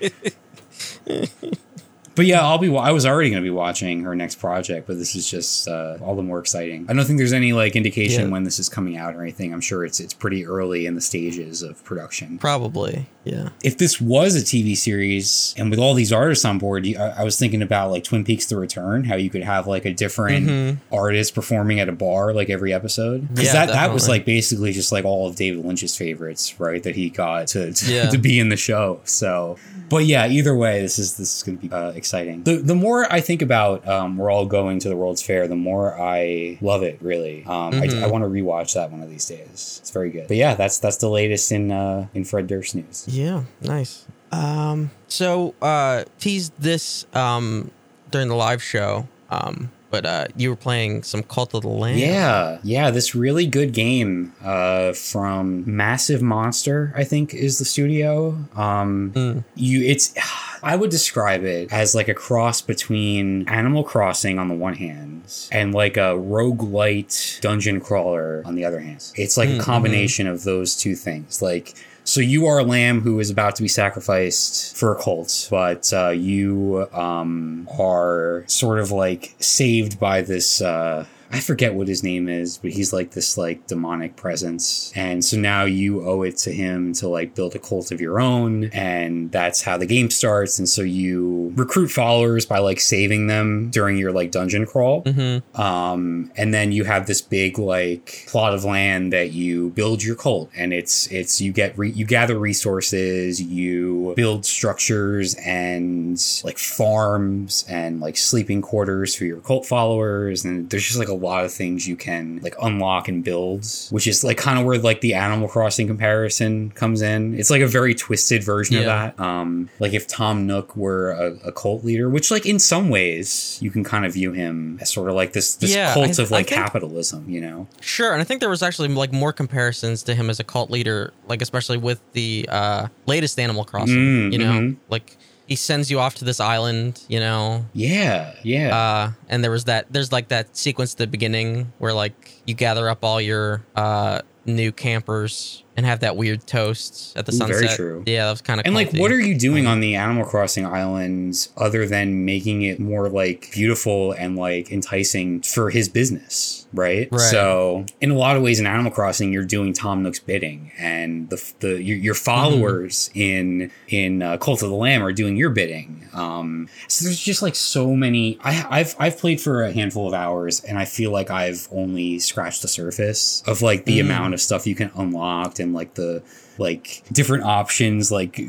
But 2.15 2.25
yeah, 2.25 2.41
I'll 2.41 2.57
be. 2.57 2.75
I 2.75 2.91
was 2.91 3.05
already 3.05 3.29
going 3.29 3.41
to 3.43 3.45
be 3.45 3.49
watching 3.53 4.03
her 4.03 4.15
next 4.15 4.35
project, 4.35 4.87
but 4.87 4.97
this 4.97 5.15
is 5.15 5.29
just 5.29 5.67
uh, 5.67 5.97
all 6.01 6.15
the 6.15 6.23
more 6.23 6.39
exciting. 6.39 6.85
I 6.89 6.93
don't 6.93 7.05
think 7.05 7.17
there's 7.17 7.33
any 7.33 7.51
like 7.53 7.75
indication 7.75 8.25
Yeah. 8.25 8.31
when 8.31 8.43
this 8.43 8.57
is 8.59 8.69
coming 8.69 8.95
out 8.97 9.15
or 9.15 9.21
anything. 9.21 9.53
I'm 9.53 9.61
sure 9.61 9.83
it's 9.85 9.99
it's 9.99 10.13
pretty 10.13 10.45
early 10.45 10.85
in 10.85 10.95
the 10.95 11.01
stages 11.01 11.61
of 11.61 11.83
production. 11.83 12.37
probably. 12.37 13.07
Yeah. 13.25 13.49
If 13.63 13.79
this 13.79 13.99
was 13.99 14.35
a 14.35 14.41
TV 14.45 14.77
series 14.77 15.55
and 15.57 15.71
with 15.71 15.79
all 15.79 15.95
these 15.95 16.13
artists 16.13 16.45
on 16.45 16.59
board, 16.59 16.85
you- 16.85 16.97
I, 16.99 17.21
I 17.21 17.23
was 17.23 17.39
thinking 17.39 17.61
about 17.63 17.89
like 17.91 18.03
Twin 18.03 18.23
Peaks: 18.23 18.45
The 18.45 18.55
Return, 18.57 19.03
how 19.03 19.15
you 19.15 19.29
could 19.29 19.43
have 19.43 19.65
like 19.67 19.83
a 19.85 19.93
different 19.93 20.79
artist 20.91 21.33
performing 21.35 21.79
at 21.79 21.89
a 21.89 21.91
bar 21.91 22.33
like 22.33 22.49
every 22.49 22.73
episode. 22.73 23.27
Because 23.29 23.45
Mm-hmm. 23.49 23.55
Yeah, 23.55 23.65
that 23.65 23.73
that 23.73 23.93
was 23.93 24.07
like 24.07 24.25
basically 24.25 24.71
just 24.71 24.91
like 24.91 25.05
all 25.05 25.27
of 25.27 25.35
David 25.35 25.65
Lynch's 25.65 25.97
favorites, 25.97 26.59
right? 26.59 26.81
That 26.83 26.95
he 26.95 27.09
got 27.09 27.47
to 27.49 27.73
to, 27.73 27.93
Yeah. 27.93 28.09
to 28.09 28.17
be 28.17 28.39
in 28.39 28.49
the 28.49 28.57
show. 28.57 29.01
So, 29.05 29.57
but 29.89 30.05
yeah, 30.05 30.27
either 30.27 30.55
way, 30.55 30.81
this 30.81 30.97
is 30.99 31.17
this 31.17 31.35
is 31.37 31.43
going 31.43 31.57
to 31.57 31.67
be 31.67 31.71
uh, 31.73 31.89
exciting. 31.89 32.04
The 32.43 32.57
the 32.57 32.75
more 32.75 33.11
I 33.11 33.21
think 33.21 33.41
about 33.41 33.87
um, 33.87 34.17
we're 34.17 34.31
all 34.31 34.45
going 34.45 34.79
to 34.79 34.89
the 34.89 34.95
World's 34.95 35.21
Fair, 35.21 35.47
the 35.47 35.55
more 35.55 35.99
I 35.99 36.57
love 36.61 36.83
it. 36.83 36.97
Really, 37.01 37.43
um, 37.45 37.73
Mhm. 37.73 38.01
I, 38.01 38.05
I 38.05 38.07
want 38.07 38.23
to 38.23 38.29
rewatch 38.29 38.73
that 38.75 38.91
one 38.91 39.01
of 39.01 39.09
these 39.09 39.25
days. 39.25 39.79
It's 39.81 39.91
very 39.91 40.09
good. 40.09 40.27
But 40.27 40.37
yeah, 40.37 40.55
that's 40.55 40.79
that's 40.79 40.97
the 40.97 41.09
latest 41.09 41.51
in 41.51 41.71
uh, 41.71 42.07
in 42.13 42.23
Fred 42.25 42.47
Durst 42.47 42.75
news. 42.75 43.05
Yeah. 43.07 43.43
Nice. 43.61 44.05
Um. 44.31 44.91
So, 45.07 45.53
uh, 45.61 46.03
teased 46.19 46.53
this 46.59 47.05
um 47.13 47.71
during 48.11 48.27
the 48.27 48.35
live 48.35 48.61
show. 48.61 49.07
Um. 49.29 49.71
But 49.91 50.05
uh, 50.05 50.25
you 50.35 50.49
were 50.49 50.55
playing 50.57 51.03
some 51.03 51.23
Cult 51.23 51.53
of 51.53 51.61
the 51.61 51.69
Lamb. 51.69 51.97
Yeah, 51.97 52.57
yeah, 52.63 52.91
this 52.91 53.15
really 53.15 53.45
good 53.47 53.71
game 53.71 54.33
uh, 54.43 54.91
from 54.93 55.63
Massive 55.65 56.21
Monster, 56.21 56.91
I 56.95 57.03
think, 57.05 57.33
is 57.33 57.59
the 57.59 57.65
studio. 57.65 58.37
Um, 58.55 59.11
Mm. 59.15 59.43
you, 59.55 59.83
it's, 59.83 60.13
I 60.63 60.75
would 60.75 60.89
describe 60.89 61.43
it 61.43 61.71
as 61.71 61.93
like 61.95 62.07
a 62.07 62.13
cross 62.15 62.59
between 62.61 63.47
Animal 63.47 63.83
Crossing 63.83 64.39
on 64.39 64.47
the 64.47 64.55
one 64.55 64.73
hand 64.73 65.21
and 65.51 65.73
like 65.73 65.95
a 65.97 66.15
roguelite 66.15 67.39
dungeon 67.41 67.79
crawler 67.79 68.41
on 68.45 68.55
the 68.55 68.65
other 68.65 68.79
hand. 68.79 69.11
It's 69.15 69.37
like 69.37 69.49
Mm, 69.49 69.59
a 69.59 69.63
combination 69.63 70.27
of 70.27 70.43
those 70.43 70.75
two 70.75 70.95
things. 70.95 71.41
Like, 71.41 71.75
so 72.05 72.21
you 72.21 72.45
are 72.45 72.59
a 72.59 72.63
lamb 72.63 73.01
who 73.01 73.19
is 73.19 73.31
about 73.31 73.55
to 73.55 73.63
be 73.63 73.67
sacrificed 73.67 74.77
for 74.77 74.95
a 74.95 75.01
cult, 75.01 75.47
but 75.49 75.91
uh, 75.91 76.09
you 76.09 76.87
um, 76.93 77.67
are 77.77 78.43
sort 78.47 78.79
of 78.79 78.91
like 78.91 79.33
saved 79.39 79.99
by 79.99 80.21
this. 80.21 80.61
Uh, 80.61 81.05
I 81.31 81.39
forget 81.39 81.73
what 81.73 81.87
his 81.87 82.03
name 82.03 82.29
is, 82.29 82.57
but 82.57 82.71
he's 82.71 82.93
like 82.93 83.11
this 83.11 83.37
like 83.37 83.67
demonic 83.67 84.15
presence. 84.15 84.91
And 84.95 85.23
so 85.23 85.37
now 85.37 85.63
you 85.63 86.07
owe 86.07 86.21
it 86.23 86.37
to 86.37 86.51
him 86.51 86.93
to 86.93 87.07
like 87.07 87.35
build 87.35 87.55
a 87.55 87.59
cult 87.59 87.91
of 87.91 87.99
your 88.01 88.19
own. 88.19 88.65
And 88.65 89.31
that's 89.31 89.61
how 89.61 89.77
the 89.77 89.85
game 89.85 90.09
starts. 90.09 90.59
And 90.59 90.69
so 90.69 90.81
you 90.81 91.53
recruit 91.55 91.87
followers 91.89 92.45
by 92.45 92.59
like 92.59 92.79
saving 92.79 93.27
them 93.27 93.69
during 93.69 93.97
your 93.97 94.11
like 94.11 94.31
dungeon 94.31 94.65
crawl. 94.65 95.03
Mm-hmm. 95.03 95.59
Um, 95.59 96.31
and 96.35 96.53
then 96.53 96.71
you 96.71 96.83
have 96.83 97.07
this 97.07 97.21
big 97.21 97.57
like 97.57 98.25
plot 98.27 98.53
of 98.53 98.63
land 98.63 99.13
that 99.13 99.31
you 99.31 99.69
build 99.71 100.03
your 100.03 100.15
cult, 100.15 100.49
and 100.55 100.73
it's 100.73 101.07
it's 101.11 101.41
you 101.41 101.51
get 101.51 101.77
re- 101.77 101.91
you 101.91 102.05
gather 102.05 102.37
resources, 102.37 103.41
you 103.41 104.13
build 104.15 104.45
structures 104.45 105.35
and 105.35 106.21
like 106.43 106.57
farms 106.57 107.65
and 107.67 107.99
like 107.99 108.17
sleeping 108.17 108.61
quarters 108.61 109.15
for 109.15 109.25
your 109.25 109.39
cult 109.41 109.65
followers, 109.65 110.45
and 110.45 110.69
there's 110.69 110.85
just 110.85 110.99
like 110.99 111.07
a 111.07 111.14
lot 111.15 111.45
of 111.45 111.51
things 111.51 111.87
you 111.87 111.95
can 111.95 112.39
like 112.43 112.55
unlock 112.61 113.07
and 113.07 113.23
build, 113.23 113.65
which 113.89 114.07
is 114.07 114.23
like 114.23 114.37
kind 114.37 114.59
of 114.59 114.65
where 114.65 114.77
like 114.77 115.01
the 115.01 115.13
Animal 115.13 115.47
Crossing 115.47 115.87
comparison 115.87 116.71
comes 116.71 117.01
in. 117.01 117.37
It's 117.39 117.49
like 117.49 117.61
a 117.61 117.67
very 117.67 117.95
twisted 117.95 118.43
version 118.43 118.77
of 118.77 118.85
that. 118.85 119.19
Um, 119.19 119.69
like 119.79 119.93
if 119.93 120.07
Tom 120.07 120.45
Nook 120.47 120.75
were 120.75 121.11
a, 121.11 121.47
a 121.47 121.51
cult 121.51 121.83
leader, 121.83 122.09
which 122.09 122.31
like 122.31 122.45
in 122.45 122.59
some 122.59 122.89
ways 122.89 123.57
you 123.61 123.71
can 123.71 123.83
kind 123.83 124.05
of 124.05 124.13
view 124.13 124.31
him 124.31 124.77
as 124.81 124.91
sort 124.91 125.09
of 125.09 125.15
like 125.15 125.33
this 125.33 125.55
this 125.55 125.73
Yeah, 125.75 125.93
cult 125.93 126.19
I- 126.19 126.23
of 126.23 126.31
like 126.31 126.47
think- 126.49 126.61
capitalism, 126.61 127.29
you 127.29 127.41
know? 127.41 127.67
Sure, 127.81 128.11
and 128.13 128.21
I 128.21 128.23
think 128.25 128.39
there 128.39 128.49
was 128.49 128.63
actually 128.63 128.87
like 128.89 129.11
more 129.13 129.33
comparisons 129.33 130.03
to 130.03 130.15
him 130.15 130.29
as 130.29 130.39
a 130.39 130.43
cult 130.43 130.69
leader, 130.69 131.13
like 131.27 131.41
especially 131.41 131.77
with 131.77 131.99
the 132.13 132.45
uh, 132.49 132.87
latest 133.05 133.39
Animal 133.39 133.63
Crossing. 133.65 133.95
Mm, 133.95 134.31
you 134.33 134.37
know, 134.39 134.51
mhm. 134.51 134.75
like 134.89 135.17
he 135.47 135.55
sends 135.55 135.91
you 135.91 135.99
off 135.99 136.15
to 136.15 136.25
this 136.25 136.39
island, 136.39 137.03
you 137.07 137.19
know, 137.19 137.65
Yeah, 137.73 138.33
yeah. 138.43 138.75
uh, 138.75 139.11
and 139.29 139.43
there 139.43 139.51
was 139.51 139.65
that. 139.65 139.85
There's 139.91 140.11
like 140.11 140.29
that 140.29 140.55
sequence 140.57 140.93
at 140.93 140.97
the 140.97 141.07
beginning 141.07 141.71
where 141.77 141.93
like 141.93 142.41
you 142.45 142.53
gather 142.55 142.89
up 142.89 143.03
all 143.03 143.21
your 143.21 143.61
uh, 143.75 144.21
new 144.45 144.71
campers 144.71 145.61
and 145.77 145.85
have 145.85 145.99
that 145.99 146.15
weird 146.15 146.47
toast 146.47 147.17
at 147.17 147.25
the 147.25 147.33
Ooh, 147.33 147.37
sunset. 147.37 147.59
very 147.61 147.75
true. 147.75 148.03
Yeah, 148.05 148.25
that 148.25 148.31
was 148.31 148.41
kind 148.41 148.61
of 148.61 148.65
and 148.65 148.73
like, 148.75 148.93
what 148.93 149.11
are 149.11 149.19
you 149.19 149.37
doing 149.37 149.67
on 149.67 149.81
the 149.81 149.95
Animal 149.95 150.23
Crossing 150.23 150.65
islands 150.65 151.49
other 151.57 151.85
than 151.85 152.23
making 152.23 152.61
it 152.61 152.79
more 152.79 153.09
like 153.09 153.49
beautiful 153.51 154.13
and 154.13 154.37
like 154.37 154.71
enticing 154.71 155.41
for 155.41 155.69
his 155.71 155.89
business, 155.89 156.65
right? 156.73 157.09
Right. 157.11 157.19
So, 157.19 157.85
in 157.99 158.11
a 158.11 158.15
lot 158.15 158.37
of 158.37 158.43
ways, 158.43 158.59
in 158.61 158.65
Animal 158.65 158.91
Crossing, 158.91 159.33
you're 159.33 159.43
doing 159.43 159.73
Tom 159.73 160.01
Nook's 160.03 160.19
bidding, 160.19 160.71
and 160.77 161.29
the 161.29 161.53
the 161.59 161.81
your, 161.83 161.97
your 161.97 162.15
Mm-hmm. 162.15 162.23
followers 162.23 163.09
in 163.13 163.69
in 163.89 164.21
uh, 164.21 164.37
Cult 164.37 164.63
of 164.63 164.69
the 164.69 164.75
Lamb 164.75 165.03
are 165.03 165.11
doing 165.11 165.35
your 165.35 165.49
bidding. 165.49 166.07
Um, 166.13 166.69
so 166.87 167.03
there's 167.03 167.19
just 167.19 167.41
like 167.41 167.55
so 167.55 167.95
many. 167.97 168.37
I, 168.41 168.65
I've 168.69 168.95
I've 168.97 169.17
played 169.17 169.41
for 169.41 169.63
a 169.63 169.73
handful 169.73 170.07
of 170.07 170.13
hours, 170.13 170.63
and 170.63 170.79
I 170.79 170.85
feel 170.85 171.11
like 171.11 171.29
I've 171.29 171.67
only 171.71 172.19
scratched 172.19 172.61
the 172.61 172.69
surface 172.69 173.43
of 173.45 173.61
like 173.61 173.83
the 173.83 173.95
Mm. 173.99 174.05
amount 174.05 174.34
of 174.35 174.41
stuff 174.41 174.67
you 174.67 174.75
can 174.75 174.91
unlock 174.95 175.57
and 175.59 175.73
like 175.73 175.95
the 175.95 176.21
like 176.59 177.01
different 177.11 177.43
options 177.43 178.11
like 178.11 178.39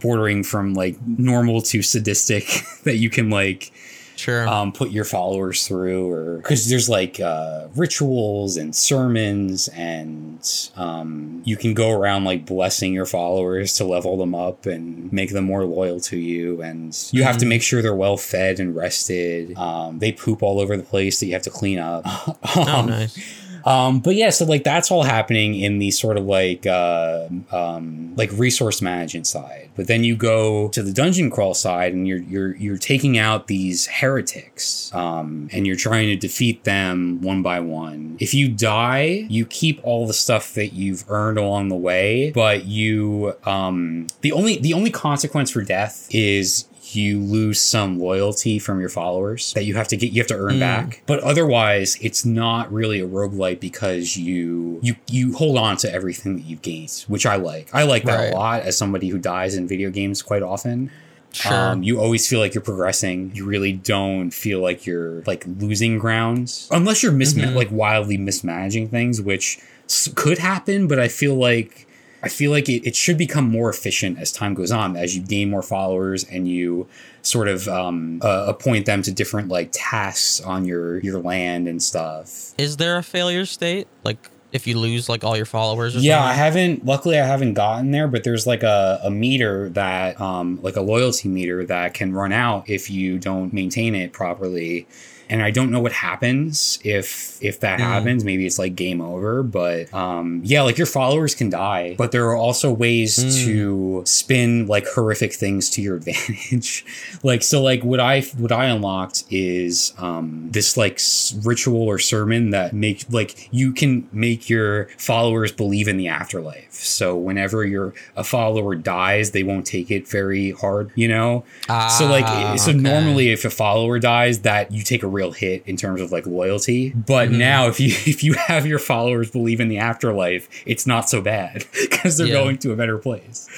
bordering 0.00 0.42
from 0.44 0.74
like 0.74 0.96
normal 1.04 1.60
to 1.62 1.82
sadistic 1.82 2.44
that 2.84 2.96
you 2.98 3.10
can 3.10 3.28
like 3.30 3.72
Sure. 4.16 4.46
um, 4.46 4.70
put 4.72 4.90
your 4.90 5.06
followers 5.06 5.66
through, 5.66 6.10
or 6.10 6.36
because 6.38 6.68
there's 6.68 6.90
like 6.90 7.18
uh, 7.20 7.68
rituals 7.74 8.58
and 8.58 8.76
sermons, 8.76 9.68
and 9.68 10.46
um, 10.76 11.40
you 11.46 11.56
can 11.56 11.72
go 11.72 11.90
around 11.90 12.24
like 12.24 12.44
blessing 12.44 12.92
your 12.92 13.06
followers 13.06 13.72
to 13.78 13.84
level 13.86 14.18
them 14.18 14.34
up 14.34 14.66
and 14.66 15.10
make 15.10 15.32
them 15.32 15.44
more 15.44 15.64
loyal 15.64 16.00
to 16.00 16.18
you. 16.18 16.60
And 16.60 16.94
you 17.12 17.22
have 17.22 17.38
to 17.38 17.46
make 17.46 17.62
sure 17.62 17.80
they're 17.80 17.94
well 17.94 18.18
fed 18.18 18.60
and 18.60 18.76
rested. 18.76 19.56
Um, 19.56 20.00
they 20.00 20.12
poop 20.12 20.42
all 20.42 20.60
over 20.60 20.76
the 20.76 20.82
place 20.82 21.18
that 21.20 21.26
you 21.26 21.32
have 21.32 21.42
to 21.44 21.50
clean 21.50 21.78
up. 21.78 22.02
oh, 22.56 22.64
Um, 22.68 22.86
nice. 22.90 23.16
Um, 23.64 24.00
but 24.00 24.14
yeah, 24.14 24.30
so 24.30 24.44
like 24.44 24.64
that's 24.64 24.90
all 24.90 25.02
happening 25.02 25.54
in 25.54 25.78
the 25.78 25.90
sort 25.90 26.16
of 26.16 26.24
like 26.24 26.66
uh, 26.66 27.28
um, 27.50 28.14
like 28.16 28.30
resource 28.32 28.82
management 28.82 29.26
side. 29.26 29.70
But 29.76 29.86
then 29.86 30.04
you 30.04 30.16
go 30.16 30.68
to 30.68 30.82
the 30.82 30.92
dungeon 30.92 31.30
crawl 31.30 31.54
side, 31.54 31.92
and 31.92 32.06
you're 32.06 32.18
you're 32.22 32.56
you're 32.56 32.78
taking 32.78 33.18
out 33.18 33.46
these 33.46 33.86
heretics, 33.86 34.94
um, 34.94 35.48
and 35.52 35.66
you're 35.66 35.76
trying 35.76 36.08
to 36.08 36.16
defeat 36.16 36.64
them 36.64 37.20
one 37.22 37.42
by 37.42 37.60
one. 37.60 38.16
If 38.20 38.34
you 38.34 38.48
die, 38.48 39.26
you 39.28 39.46
keep 39.46 39.80
all 39.82 40.06
the 40.06 40.14
stuff 40.14 40.54
that 40.54 40.72
you've 40.72 41.04
earned 41.08 41.38
along 41.38 41.68
the 41.68 41.76
way, 41.76 42.30
but 42.30 42.64
you 42.64 43.34
um, 43.44 44.06
the 44.20 44.32
only 44.32 44.58
the 44.58 44.74
only 44.74 44.90
consequence 44.90 45.50
for 45.50 45.62
death 45.62 46.08
is 46.10 46.66
you 46.94 47.18
lose 47.20 47.60
some 47.60 47.98
loyalty 47.98 48.58
from 48.58 48.80
your 48.80 48.88
followers 48.88 49.52
that 49.54 49.64
you 49.64 49.74
have 49.74 49.88
to 49.88 49.96
get 49.96 50.12
you 50.12 50.20
have 50.20 50.26
to 50.28 50.36
earn 50.36 50.54
Mm. 50.56 50.60
back 50.60 51.02
but 51.06 51.20
otherwise 51.20 51.96
it's 52.00 52.24
not 52.24 52.72
really 52.72 53.00
a 53.00 53.06
roguelite 53.06 53.60
because 53.60 54.16
you 54.16 54.78
you 54.82 54.96
you 55.08 55.32
hold 55.34 55.56
on 55.58 55.76
to 55.78 55.92
everything 55.92 56.36
that 56.36 56.42
you've 56.42 56.62
gained 56.62 57.04
which 57.08 57.26
i 57.26 57.36
like 57.36 57.68
i 57.74 57.82
like 57.82 58.04
that 58.04 58.18
Right. 58.18 58.32
a 58.32 58.36
lot 58.36 58.62
as 58.62 58.76
somebody 58.76 59.08
who 59.08 59.18
dies 59.18 59.54
in 59.54 59.66
video 59.68 59.90
games 59.90 60.22
quite 60.22 60.42
often 60.42 60.90
Sure. 61.32 61.52
um, 61.54 61.82
you 61.84 62.00
always 62.00 62.26
feel 62.26 62.40
like 62.40 62.54
you're 62.54 62.60
progressing. 62.60 63.30
You 63.36 63.44
really 63.44 63.72
don't 63.72 64.32
feel 64.32 64.58
like 64.60 64.84
you're 64.84 65.22
like 65.28 65.44
losing 65.60 65.96
grounds, 65.96 66.66
unless 66.72 67.04
you're 67.04 67.12
misma- 67.12 67.52
Mhm. 67.52 67.54
like 67.54 67.68
wildly 67.70 68.16
mismanaging 68.18 68.88
things, 68.88 69.22
which 69.22 69.58
s- 69.88 70.08
could 70.16 70.38
happen. 70.38 70.88
But 70.88 70.98
I 70.98 71.06
feel 71.06 71.36
like 71.36 71.86
I 72.22 72.28
feel 72.28 72.50
like 72.50 72.68
it, 72.68 72.86
it 72.86 72.94
should 72.96 73.16
become 73.18 73.48
more 73.48 73.70
efficient 73.70 74.18
as 74.18 74.32
time 74.32 74.54
goes 74.54 74.70
on, 74.70 74.96
as 74.96 75.16
you 75.16 75.22
gain 75.22 75.50
more 75.50 75.62
followers 75.62 76.24
and 76.24 76.46
you 76.46 76.88
sort 77.22 77.48
of 77.48 77.68
um, 77.68 78.20
uh, 78.22 78.46
appoint 78.48 78.86
them 78.86 79.02
to 79.02 79.12
different 79.12 79.48
like 79.48 79.70
tasks 79.72 80.40
on 80.40 80.64
your 80.64 80.98
your 81.00 81.20
land 81.20 81.68
and 81.68 81.82
stuff. 81.82 82.54
Is 82.58 82.76
there 82.76 82.96
a 82.96 83.02
failure 83.02 83.46
state? 83.46 83.86
Like 84.04 84.30
if 84.52 84.66
you 84.66 84.78
lose 84.78 85.08
like 85.08 85.24
all 85.24 85.36
your 85.36 85.46
followers 85.46 85.96
or 85.96 86.00
Yeah, 86.00 86.22
I 86.22 86.32
haven't. 86.32 86.84
Luckily, 86.84 87.18
I 87.18 87.26
haven't 87.26 87.54
gotten 87.54 87.90
there, 87.90 88.08
but 88.08 88.24
there's 88.24 88.46
like 88.46 88.62
a, 88.62 89.00
a 89.04 89.10
meter 89.10 89.68
that, 89.70 90.20
um, 90.20 90.58
like 90.62 90.76
a 90.76 90.80
loyalty 90.80 91.28
meter 91.28 91.64
that 91.66 91.94
can 91.94 92.12
run 92.12 92.32
out 92.32 92.68
if 92.68 92.90
you 92.90 93.18
don't 93.18 93.52
maintain 93.52 93.94
it 93.94 94.12
properly. 94.12 94.86
And 95.30 95.42
I 95.42 95.50
don't 95.50 95.70
know 95.70 95.80
what 95.80 95.92
happens 95.92 96.78
if 96.84 97.38
if 97.40 97.60
that 97.60 97.78
Mm. 97.78 97.82
happens. 97.82 98.24
Maybe 98.24 98.44
it's 98.46 98.58
like 98.58 98.74
game 98.76 99.00
over. 99.00 99.42
But 99.42 99.92
um, 99.94 100.42
yeah, 100.44 100.62
like 100.62 100.76
your 100.76 100.86
followers 100.88 101.34
can 101.34 101.48
die, 101.50 101.94
but 101.96 102.12
there 102.12 102.26
are 102.28 102.36
also 102.36 102.70
ways 102.72 103.16
Mm. 103.18 103.44
to 103.44 104.02
spin 104.04 104.66
like 104.66 104.86
horrific 104.88 105.32
things 105.32 105.70
to 105.70 105.82
your 105.82 105.96
advantage. 106.00 106.84
like 107.22 107.42
so, 107.42 107.62
like 107.62 107.82
what 107.84 108.00
I 108.00 108.20
what 108.36 108.52
I 108.52 108.66
unlocked 108.66 109.24
is 109.30 109.92
um, 109.98 110.48
this 110.50 110.76
like 110.76 110.94
s- 110.94 111.34
ritual 111.44 111.82
or 111.82 111.98
sermon 111.98 112.50
that 112.50 112.72
make 112.74 113.04
like 113.10 113.48
you 113.52 113.72
can 113.72 114.08
make 114.12 114.50
your 114.50 114.88
followers 114.98 115.52
believe 115.52 115.88
in 115.88 115.96
the 115.96 116.08
afterlife. 116.08 116.72
So 116.74 117.16
whenever 117.16 117.64
your 117.64 117.94
a 118.16 118.24
follower 118.24 118.74
dies, 118.74 119.30
they 119.30 119.42
won't 119.44 119.66
take 119.66 119.90
it 119.90 120.08
very 120.08 120.50
hard, 120.50 120.90
you 120.94 121.08
know. 121.08 121.44
so 121.68 122.06
like 122.06 122.24
Ah, 122.26 122.56
so 122.56 122.70
okay. 122.70 122.80
normally 122.80 123.30
if 123.30 123.44
a 123.44 123.50
follower 123.50 123.98
dies, 123.98 124.40
that 124.40 124.72
you 124.72 124.82
take 124.82 125.02
a 125.02 125.06
real 125.20 125.32
hit 125.32 125.62
in 125.66 125.76
terms 125.76 126.00
of 126.00 126.10
like 126.12 126.26
loyalty. 126.26 126.90
But 126.90 127.28
Mhm. 127.28 127.38
now 127.38 127.68
if 127.68 127.78
you 127.80 127.88
if 128.06 128.24
you 128.24 128.32
have 128.34 128.66
your 128.66 128.78
followers 128.78 129.30
believe 129.30 129.60
in 129.60 129.68
the 129.68 129.78
afterlife, 129.78 130.48
it's 130.66 130.86
not 130.86 131.08
so 131.10 131.20
bad 131.20 131.64
because 131.80 132.16
they're 132.16 132.26
Yeah. 132.28 132.34
going 132.42 132.58
to 132.58 132.72
a 132.72 132.76
better 132.76 132.98
place. 132.98 133.48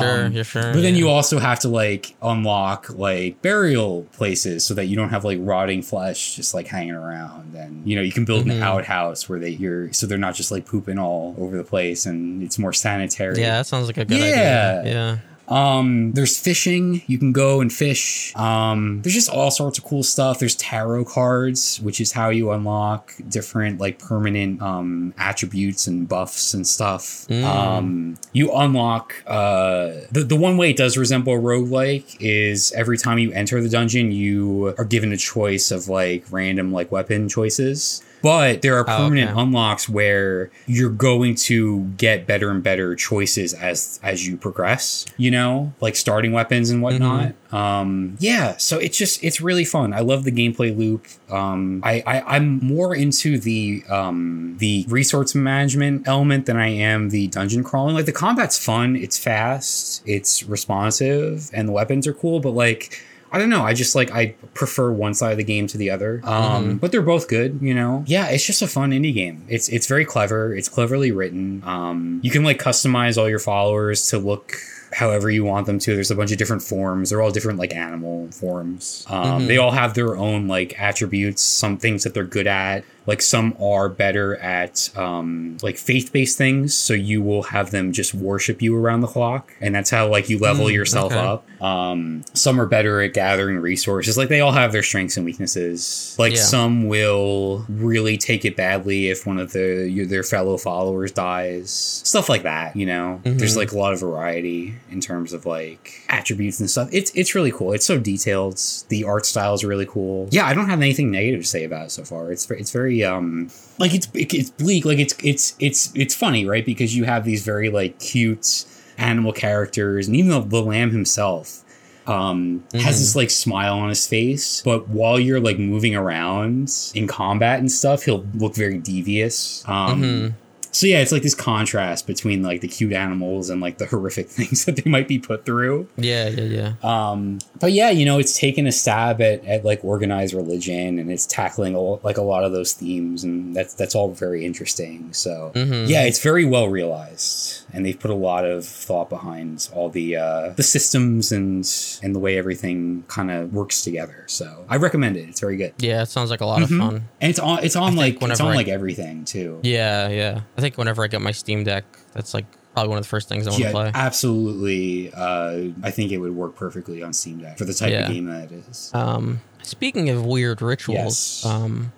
Sure, 0.00 0.24
Um, 0.26 0.32
you're 0.32 0.44
sure. 0.44 0.62
but 0.72 0.80
then 0.82 0.94
yeah. 0.94 1.00
you 1.00 1.08
also 1.08 1.38
have 1.38 1.60
to 1.60 1.68
like 1.68 2.14
unlock 2.22 2.86
like 2.90 3.40
burial 3.42 4.06
places 4.12 4.64
so 4.66 4.74
that 4.74 4.86
you 4.86 4.96
don't 4.96 5.10
have 5.10 5.24
like 5.24 5.38
rotting 5.40 5.82
flesh 5.82 6.34
just 6.36 6.54
like 6.54 6.66
hanging 6.66 6.94
around, 6.94 7.54
and 7.54 7.86
you 7.88 7.94
know 7.96 8.02
you 8.02 8.12
can 8.12 8.24
build 8.24 8.46
Mhm. 8.46 8.52
an 8.56 8.62
outhouse 8.62 9.28
where 9.28 9.38
they 9.38 9.50
you're 9.50 9.92
so 9.92 10.06
they're 10.06 10.18
not 10.18 10.34
just 10.34 10.50
like 10.50 10.64
pooping 10.66 10.98
all 10.98 11.34
over 11.38 11.56
the 11.56 11.64
place, 11.64 12.06
and 12.06 12.42
it's 12.42 12.58
more 12.58 12.72
sanitary. 12.72 13.40
Yeah, 13.40 13.58
that 13.58 13.66
sounds 13.66 13.86
like 13.86 13.98
a 13.98 14.04
good 14.04 14.18
Yeah. 14.18 14.80
idea. 14.80 14.92
Yeah. 14.92 15.16
Um, 15.50 16.12
there's 16.12 16.38
fishing. 16.38 17.02
You 17.06 17.18
can 17.18 17.32
go 17.32 17.60
and 17.60 17.72
fish. 17.72 18.34
Um, 18.36 19.02
there's 19.02 19.14
just 19.14 19.28
all 19.28 19.50
sorts 19.50 19.78
of 19.78 19.84
cool 19.84 20.02
stuff. 20.02 20.38
There's 20.38 20.54
tarot 20.54 21.06
cards, 21.06 21.80
which 21.80 22.00
is 22.00 22.12
how 22.12 22.30
you 22.30 22.52
unlock 22.52 23.12
different 23.28 23.80
like 23.80 23.98
permanent 23.98 24.62
um 24.62 25.12
attributes 25.18 25.86
and 25.86 26.08
buffs 26.08 26.54
and 26.54 26.66
stuff. 26.66 27.26
Mm. 27.28 27.44
Um, 27.44 28.18
you 28.32 28.52
unlock 28.52 29.14
uh 29.26 29.92
the, 30.12 30.24
the 30.26 30.36
one 30.36 30.56
way 30.56 30.70
it 30.70 30.76
does 30.76 30.96
resemble 30.96 31.34
a 31.34 31.38
roguelike 31.38 32.16
is 32.20 32.72
every 32.72 32.96
time 32.96 33.18
you 33.18 33.32
enter 33.32 33.60
the 33.60 33.68
dungeon, 33.68 34.12
you 34.12 34.74
are 34.78 34.84
given 34.84 35.12
a 35.12 35.16
choice 35.16 35.70
of 35.70 35.88
like 35.88 36.24
random 36.30 36.72
like 36.72 36.92
weapon 36.92 37.28
choices. 37.28 38.02
But 38.22 38.62
there 38.62 38.76
are 38.76 38.88
Oh, 38.88 38.96
permanent 38.96 39.30
okay. 39.30 39.40
unlocks 39.40 39.88
where 39.88 40.50
you're 40.66 40.90
going 40.90 41.34
to 41.36 41.84
get 41.96 42.26
better 42.26 42.50
and 42.50 42.62
better 42.62 42.94
choices 42.94 43.54
as 43.54 43.98
as 44.02 44.26
you 44.26 44.36
progress 44.36 45.06
you 45.16 45.30
know 45.30 45.72
like 45.80 45.96
starting 45.96 46.32
weapons 46.32 46.70
and 46.70 46.82
whatnot. 46.82 47.34
Um 47.52 48.16
yeah 48.20 48.56
so 48.58 48.78
it's 48.78 48.96
just 48.98 49.22
it's 49.24 49.40
really 49.40 49.64
fun. 49.64 49.92
I 49.92 50.00
love 50.00 50.24
the 50.24 50.32
gameplay 50.32 50.76
loop. 50.76 51.06
Um 51.30 51.80
I, 51.84 52.02
I 52.06 52.36
i'm 52.36 52.58
more 52.58 52.94
into 52.94 53.38
the 53.38 53.82
um 53.88 54.56
the 54.58 54.84
resource 54.88 55.34
management 55.34 56.06
element 56.06 56.46
than 56.46 56.56
i 56.56 56.68
am 56.68 57.08
the 57.10 57.26
dungeon 57.28 57.64
crawling. 57.64 57.94
Like 57.94 58.06
the 58.06 58.12
combat's 58.12 58.58
fun. 58.58 58.96
It's 58.96 59.18
fast. 59.18 60.02
It's 60.06 60.42
responsive. 60.44 61.50
And 61.52 61.68
the 61.68 61.72
weapons 61.72 62.06
are 62.06 62.12
cool. 62.14 62.40
But 62.40 62.50
like 62.52 63.02
I 63.32 63.38
don't 63.38 63.50
know. 63.50 63.62
I 63.62 63.74
just 63.74 63.94
like 63.94 64.10
I 64.10 64.34
prefer 64.54 64.90
one 64.90 65.14
side 65.14 65.32
of 65.32 65.38
the 65.38 65.44
game 65.44 65.66
to 65.68 65.78
the 65.78 65.90
other. 65.90 66.20
Um, 66.24 66.78
but 66.78 66.90
they're 66.90 67.02
both 67.02 67.28
good, 67.28 67.60
you 67.62 67.74
know. 67.74 68.04
Yeah, 68.06 68.28
it's 68.28 68.44
just 68.44 68.60
a 68.62 68.66
fun 68.66 68.90
indie 68.90 69.14
game. 69.14 69.44
It's 69.48 69.68
it's 69.68 69.86
very 69.86 70.04
clever. 70.04 70.54
It's 70.54 70.68
cleverly 70.68 71.12
written. 71.12 71.62
Um, 71.64 72.20
you 72.22 72.30
can 72.30 72.42
like 72.42 72.60
customize 72.60 73.16
all 73.16 73.28
your 73.28 73.38
followers 73.38 74.08
to 74.08 74.18
look 74.18 74.56
however 74.92 75.30
you 75.30 75.44
want 75.44 75.66
them 75.66 75.78
to. 75.78 75.94
There's 75.94 76.10
a 76.10 76.14
bunch 76.16 76.32
of 76.32 76.38
different 76.38 76.62
forms. 76.62 77.10
They're 77.10 77.22
all 77.22 77.30
different 77.30 77.58
like 77.58 77.74
animal 77.74 78.28
forms. 78.32 79.04
Um, 79.08 79.42
Mhm. 79.42 79.46
They 79.48 79.56
all 79.58 79.70
have 79.72 79.94
their 79.94 80.16
own 80.16 80.48
like 80.48 80.74
attributes. 80.80 81.42
Some 81.42 81.76
things 81.78 82.04
that 82.04 82.14
they're 82.14 82.24
good 82.24 82.46
at. 82.46 82.84
Like 83.06 83.22
some 83.22 83.56
are 83.60 83.88
better 83.88 84.36
at 84.36 84.90
um, 84.96 85.56
like 85.62 85.78
faith 85.78 86.12
based 86.12 86.36
things. 86.38 86.74
So 86.74 86.92
you 86.94 87.22
will 87.22 87.44
have 87.44 87.70
them 87.70 87.92
just 87.92 88.14
worship 88.14 88.60
you 88.62 88.76
around 88.76 89.00
the 89.00 89.06
clock, 89.08 89.52
and 89.60 89.74
that's 89.74 89.90
how 89.90 90.06
like 90.08 90.28
you 90.28 90.38
level 90.38 90.66
Mm, 90.66 90.74
yourself 90.74 91.12
okay. 91.12 91.18
up. 91.20 91.62
Um, 91.62 92.22
some 92.34 92.60
are 92.60 92.66
better 92.66 93.00
at 93.00 93.14
gathering 93.14 93.56
resources. 93.58 94.16
Like 94.18 94.28
they 94.28 94.40
all 94.40 94.52
have 94.52 94.70
their 94.72 94.82
strengths 94.82 95.16
and 95.16 95.24
weaknesses. 95.26 96.14
Like 96.18 96.34
Yeah. 96.34 96.40
some 96.42 96.86
will 96.88 97.64
really 97.68 98.16
take 98.16 98.44
it 98.44 98.54
badly 98.56 99.08
if 99.08 99.26
one 99.26 99.38
of 99.38 99.52
the 99.52 99.88
your, 99.90 100.06
their 100.06 100.22
fellow 100.22 100.56
followers 100.56 101.10
dies. 101.10 101.70
Stuff 102.04 102.28
like 102.28 102.42
that. 102.44 102.76
You 102.76 102.86
know, 102.86 103.20
Mhm. 103.24 103.38
there's 103.38 103.56
like 103.56 103.72
a 103.72 103.78
lot 103.78 103.92
of 103.92 104.00
variety 104.00 104.74
in 104.90 105.00
terms 105.00 105.32
of 105.32 105.46
like 105.46 106.02
attributes 106.08 106.60
and 106.60 106.68
stuff. 106.70 106.88
It's 106.92 107.10
it's 107.14 107.34
really 107.34 107.52
cool. 107.52 107.72
It's 107.72 107.86
so 107.86 107.98
detailed. 107.98 108.60
The 108.88 109.04
art 109.04 109.26
style 109.26 109.54
is 109.54 109.64
really 109.64 109.86
cool. 109.86 110.28
Yeah, 110.30 110.46
I 110.46 110.54
don't 110.54 110.68
have 110.68 110.80
anything 110.80 111.10
negative 111.10 111.42
to 111.42 111.46
say 111.46 111.64
about 111.64 111.86
it 111.86 111.90
so 111.90 112.04
far. 112.04 112.32
It's 112.32 112.50
it's 112.50 112.70
very 112.72 113.04
um 113.04 113.50
like 113.78 113.94
it's 113.94 114.08
it's 114.14 114.50
bleak. 114.50 114.84
Like 114.84 114.98
it's 114.98 115.14
it's 115.22 115.54
it's 115.58 115.92
it's 115.94 116.14
funny, 116.14 116.46
right? 116.46 116.64
Because 116.66 116.96
you 116.96 117.04
have 117.04 117.24
these 117.24 117.44
very 117.44 117.70
like 117.70 117.98
cute 117.98 118.64
animal 118.98 119.32
characters, 119.32 120.06
and 120.08 120.16
even 120.16 120.30
the, 120.30 120.40
the 120.40 120.62
lamb 120.62 120.90
himself 120.90 121.64
um 122.06 122.64
has 122.72 122.96
Mhm. 122.96 122.98
this 122.98 123.16
like 123.16 123.30
smile 123.30 123.74
on 123.78 123.90
his 123.90 124.06
face 124.06 124.62
but 124.64 124.88
while 124.88 125.20
you're 125.20 125.38
like 125.38 125.58
moving 125.58 125.94
around 125.94 126.72
in 126.94 127.06
combat 127.06 127.58
and 127.58 127.70
stuff 127.70 128.04
he'll 128.04 128.24
look 128.34 128.54
very 128.54 128.78
devious 128.78 129.62
um 129.68 130.02
Mhm. 130.02 130.32
So 130.72 130.86
yeah 130.86 130.98
it's 131.00 131.12
like 131.12 131.22
this 131.22 131.34
contrast 131.34 132.06
between 132.06 132.42
like 132.42 132.60
the 132.60 132.68
cute 132.68 132.92
animals 132.92 133.50
and 133.50 133.60
like 133.60 133.78
the 133.78 133.86
horrific 133.86 134.28
things 134.38 134.64
that 134.64 134.76
they 134.76 134.90
might 134.90 135.08
be 135.08 135.18
put 135.18 135.44
through 135.44 135.88
Yeah, 135.96 136.28
yeah, 136.28 136.72
yeah. 136.82 137.10
um, 137.10 137.38
but 137.58 137.72
yeah, 137.72 137.90
you 137.90 138.04
know, 138.06 138.18
it's 138.18 138.38
taken 138.38 138.66
a 138.66 138.72
stab 138.72 139.20
at, 139.20 139.44
at 139.44 139.64
like 139.64 139.84
organized 139.84 140.32
religion 140.34 140.98
and 140.98 141.10
it's 141.10 141.26
tackling 141.26 141.74
a, 141.74 141.80
like 141.80 142.16
a 142.16 142.22
lot 142.22 142.44
of 142.44 142.52
those 142.52 142.72
themes, 142.72 143.22
and 143.24 143.54
that's 143.54 143.74
that's 143.74 143.94
all 143.94 144.12
very 144.12 144.44
interesting. 144.46 145.12
So 145.12 145.52
Mhm. 145.54 145.88
yeah, 145.88 146.04
it's 146.04 146.22
very 146.22 146.44
well 146.44 146.68
realized, 146.68 147.64
and 147.72 147.84
they've 147.86 147.98
put 147.98 148.10
a 148.10 148.14
lot 148.14 148.44
of 148.44 148.64
thought 148.66 149.08
behind 149.08 149.68
all 149.72 149.88
the 149.88 150.16
uh, 150.16 150.50
the 150.56 150.62
systems 150.62 151.32
and 151.32 151.68
and 152.02 152.14
the 152.14 152.18
way 152.18 152.36
everything 152.38 153.04
kind 153.08 153.30
of 153.30 153.52
works 153.52 153.82
together. 153.82 154.24
So 154.26 154.64
I 154.68 154.76
recommend 154.76 155.16
it. 155.16 155.28
It's 155.28 155.40
very 155.40 155.56
good, 155.56 155.74
Yeah, 155.78 156.02
it 156.02 156.06
sounds 156.06 156.30
like 156.30 156.40
a 156.40 156.46
lot 156.46 156.60
Mhm. 156.60 156.64
of 156.64 156.68
fun. 156.70 156.94
and 157.20 157.30
it's 157.30 157.38
on 157.38 157.64
it's 157.64 157.76
on 157.76 157.96
think 157.96 158.20
like 158.20 158.30
it's 158.30 158.40
on 158.40 158.52
I- 158.52 158.56
like 158.56 158.68
everything 158.68 159.24
too. 159.24 159.60
Yeah, 159.62 160.08
yeah. 160.08 160.40
I 160.56 160.60
think 160.60 160.76
whenever 160.78 161.02
I 161.04 161.06
get 161.08 161.20
my 161.20 161.32
Steam 161.32 161.64
Deck, 161.64 161.84
that's 162.12 162.34
like 162.34 162.46
probably 162.74 162.88
one 162.90 162.98
of 162.98 163.04
the 163.04 163.08
first 163.08 163.28
things 163.28 163.46
I 163.46 163.50
want 163.50 163.62
to 163.62 163.66
Yeah, 163.68 163.72
play. 163.72 163.90
absolutely. 163.94 165.12
Uh, 165.12 165.70
I 165.82 165.90
think 165.90 166.12
it 166.12 166.18
would 166.18 166.34
work 166.36 166.54
perfectly 166.56 167.02
on 167.02 167.12
Steam 167.12 167.38
Deck 167.38 167.58
for 167.58 167.64
the 167.64 167.74
type 167.74 167.90
Yeah. 167.90 168.06
of 168.06 168.12
game 168.12 168.26
that 168.26 168.52
it 168.52 168.62
is. 168.70 168.90
Um, 168.94 169.40
Speaking 169.62 170.08
of 170.08 170.24
weird 170.24 170.62
rituals, 170.62 171.42
Yes. 171.44 171.44
um, 171.44 171.92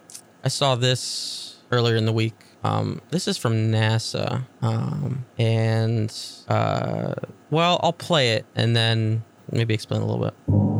I 0.45 0.49
saw 0.49 0.75
this 0.75 1.57
earlier 1.71 1.95
in 1.97 2.07
the 2.07 2.13
week. 2.13 2.35
Um, 2.65 3.01
this 3.11 3.27
is 3.27 3.37
from 3.37 3.73
NASA, 3.73 4.45
um, 4.63 5.25
and 5.39 6.15
uh, 6.49 7.15
well, 7.51 7.81
I'll 7.83 7.93
play 7.93 8.33
it 8.33 8.47
and 8.55 8.77
then 8.77 9.25
maybe 9.51 9.75
explain 9.75 10.01
a 10.01 10.07
little 10.07 10.25
bit. 10.25 10.72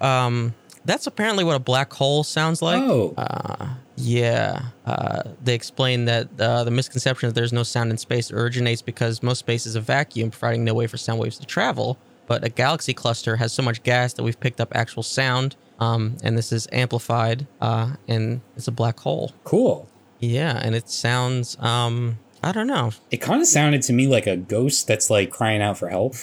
Um, 0.00 0.54
that's 0.84 1.06
apparently 1.06 1.44
what 1.44 1.56
a 1.56 1.58
black 1.60 1.92
hole 1.92 2.24
sounds 2.24 2.62
like. 2.62 2.80
oh, 2.82 3.14
Uh, 3.16 3.74
yeah. 3.96 4.62
Uh, 4.86 5.22
they 5.42 5.54
explain 5.54 6.04
that 6.06 6.28
uh, 6.40 6.64
the 6.64 6.70
misconception 6.70 7.28
that 7.28 7.34
there's 7.34 7.52
no 7.52 7.62
sound 7.62 7.90
in 7.90 7.98
space 7.98 8.30
originates 8.32 8.80
because 8.80 9.22
most 9.22 9.40
space 9.40 9.66
is 9.66 9.74
a 9.74 9.80
vacuum, 9.80 10.30
providing 10.30 10.64
no 10.64 10.72
way 10.74 10.86
for 10.86 10.96
sound 10.96 11.18
waves 11.20 11.38
to 11.38 11.46
travel. 11.46 11.98
But 12.26 12.44
a 12.44 12.48
galaxy 12.48 12.94
cluster 12.94 13.36
has 13.36 13.52
so 13.52 13.62
much 13.62 13.82
gas 13.82 14.12
that 14.14 14.22
we've 14.22 14.38
picked 14.38 14.60
up 14.60 14.68
actual 14.74 15.02
sound, 15.02 15.56
um, 15.80 16.16
and 16.22 16.36
this 16.38 16.52
is 16.52 16.68
amplified, 16.72 17.46
uh, 17.60 17.94
and 18.06 18.40
it's 18.56 18.68
a 18.68 18.72
black 18.72 19.00
hole. 19.00 19.32
cool. 19.44 19.88
Yeah, 20.20 20.60
and 20.62 20.74
it 20.74 20.88
sounds, 20.90 21.56
um, 21.60 22.18
I 22.42 22.50
don't 22.52 22.66
know. 22.66 22.90
It 23.10 23.18
kind 23.18 23.40
of 23.40 23.46
sounded 23.46 23.82
to 23.82 23.92
me 23.92 24.06
like 24.08 24.26
a 24.26 24.36
ghost 24.36 24.86
that's 24.88 25.10
like 25.10 25.30
crying 25.30 25.62
out 25.62 25.78
for 25.78 25.88
help. 25.88 26.14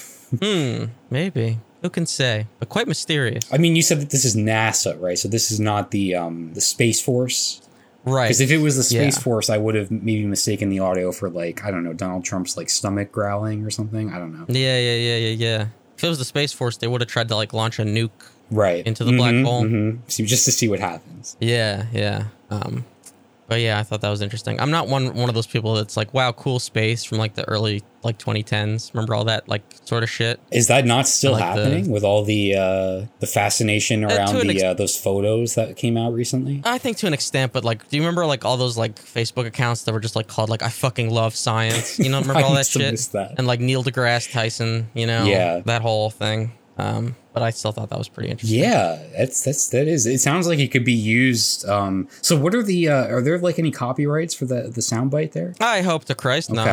Hmm, 0.41 0.85
maybe. 1.09 1.59
Who 1.85 1.89
can 1.91 2.07
say? 2.07 2.47
But 2.57 2.69
quite 2.69 2.87
mysterious. 2.87 3.43
I 3.53 3.57
mean, 3.59 3.75
you 3.75 3.83
said 3.83 4.01
that 4.01 4.09
this 4.09 4.25
is 4.25 4.35
NASA, 4.35 4.99
right? 4.99 5.19
So 5.19 5.27
this 5.27 5.51
is 5.51 5.59
not 5.59 5.91
the 5.91 6.15
um 6.15 6.51
the 6.55 6.61
Space 6.61 6.99
Force. 6.99 7.61
Right. 8.05 8.23
Because 8.25 8.41
if 8.41 8.49
it 8.49 8.57
was 8.57 8.75
the 8.75 8.81
Space 8.83 9.17
Yeah. 9.17 9.21
Force, 9.23 9.51
I 9.51 9.57
would 9.59 9.75
have 9.75 9.91
maybe 9.91 10.25
mistaken 10.25 10.69
the 10.69 10.79
audio 10.79 11.11
for 11.11 11.29
like 11.29 11.63
I 11.63 11.69
don't 11.69 11.83
know 11.83 11.93
Donald 11.93 12.23
Trump's 12.25 12.57
like 12.57 12.71
stomach 12.71 13.11
growling 13.11 13.63
or 13.63 13.69
something. 13.69 14.11
I 14.11 14.17
don't 14.17 14.33
know. 14.33 14.45
Yeah, 14.47 14.79
yeah, 14.79 14.95
yeah, 14.95 15.15
yeah, 15.17 15.29
yeah. 15.57 15.65
If 15.95 16.03
it 16.03 16.07
was 16.09 16.17
the 16.17 16.25
Space 16.25 16.51
Force, 16.53 16.77
they 16.77 16.87
would 16.87 17.01
have 17.01 17.07
tried 17.07 17.27
to 17.29 17.35
like 17.35 17.53
launch 17.53 17.77
a 17.77 17.83
nuke. 17.83 18.09
Right 18.49 18.85
Into 18.87 19.03
the 19.03 19.15
black 19.15 19.33
Mhm, 19.35 19.43
hole. 19.43 19.63
mhm. 19.63 19.99
So 20.07 20.23
just 20.25 20.45
to 20.45 20.51
see 20.51 20.67
what 20.67 20.79
happens. 20.79 21.37
Yeah, 21.39 21.85
yeah. 21.93 22.25
Um, 22.49 22.83
but 23.47 23.59
yeah, 23.61 23.79
I 23.79 23.83
thought 23.83 24.01
that 24.01 24.09
was 24.09 24.21
interesting. 24.21 24.59
I'm 24.59 24.71
not 24.71 24.87
one 24.87 25.13
one 25.15 25.29
of 25.29 25.35
those 25.35 25.47
people 25.47 25.75
that's 25.75 25.95
like, 25.97 26.13
wow, 26.13 26.31
cool 26.31 26.59
space 26.59 27.03
from 27.03 27.17
like 27.19 27.35
the 27.35 27.47
early 27.47 27.83
like 28.03 28.17
2010s. 28.19 28.93
Remember 28.93 29.15
all 29.15 29.25
that 29.25 29.47
like 29.49 29.63
sort 29.85 30.03
of 30.03 30.09
shit? 30.09 30.39
Is 30.51 30.67
that 30.67 30.85
not 30.85 31.07
still 31.07 31.31
like 31.33 31.41
the- 31.55 31.61
happening 31.63 31.89
with 31.91 32.03
all 32.03 32.23
the 32.23 32.55
uh 32.55 33.05
the 33.19 33.27
fascination 33.27 34.03
Uh, 34.03 34.07
around 34.09 34.35
the 34.47 34.49
ex- 34.53 34.63
uh, 34.63 34.73
those 34.73 34.95
photos 34.95 35.55
that 35.55 35.75
came 35.77 35.97
out 35.97 36.13
recently? 36.13 36.61
I 36.65 36.77
think 36.77 36.97
to 36.97 37.07
an 37.07 37.13
extent, 37.13 37.53
but 37.53 37.63
like, 37.63 37.87
do 37.89 37.97
you 37.97 38.01
remember 38.03 38.25
like 38.25 38.45
all 38.45 38.57
those 38.57 38.77
like 38.77 38.95
Facebook 38.95 39.45
accounts 39.45 39.83
that 39.83 39.93
were 39.93 39.99
just 39.99 40.15
like 40.15 40.27
called 40.27 40.49
like 40.49 40.61
I 40.63 40.69
fucking 40.69 41.09
love 41.11 41.35
science? 41.35 41.97
You 41.99 42.09
know, 42.09 42.19
remember 42.25 42.43
all 42.43 42.53
that 42.55 42.67
shit? 42.67 42.97
that. 43.13 43.35
And 43.37 43.47
like 43.47 43.59
Neil 43.59 43.83
deGrasse 43.83 44.31
Tyson, 44.31 44.89
you 44.93 45.07
know, 45.07 45.25
Yeah. 45.25 45.61
that 45.65 45.81
whole 45.81 46.09
thing. 46.09 46.51
Um, 46.77 47.15
but 47.35 47.43
I 47.43 47.49
still 47.49 47.73
thought 47.73 47.89
that 47.89 47.97
was 47.99 48.07
pretty 48.07 48.29
interesting. 48.29 48.61
Yeah, 48.61 48.97
that's 49.15 49.43
that's 49.43 49.67
that 49.69 49.89
is. 49.89 50.05
It 50.05 50.21
sounds 50.21 50.47
like 50.47 50.57
it 50.57 50.69
could 50.69 50.85
be 50.85 50.93
used. 50.93 51.67
Um, 51.67 52.07
so 52.21 52.37
what 52.37 52.55
are 52.55 52.63
the 52.63 52.87
uh, 52.87 53.07
are 53.07 53.21
there 53.21 53.37
like 53.37 53.59
any 53.59 53.71
copyrights 53.71 54.33
for 54.33 54.45
the 54.45 54.63
the 54.63 54.79
soundbite 54.79 55.33
there? 55.33 55.53
I 55.59 55.81
hope 55.81 56.05
to 56.05 56.15
Christ 56.15 56.49
not. 56.49 56.65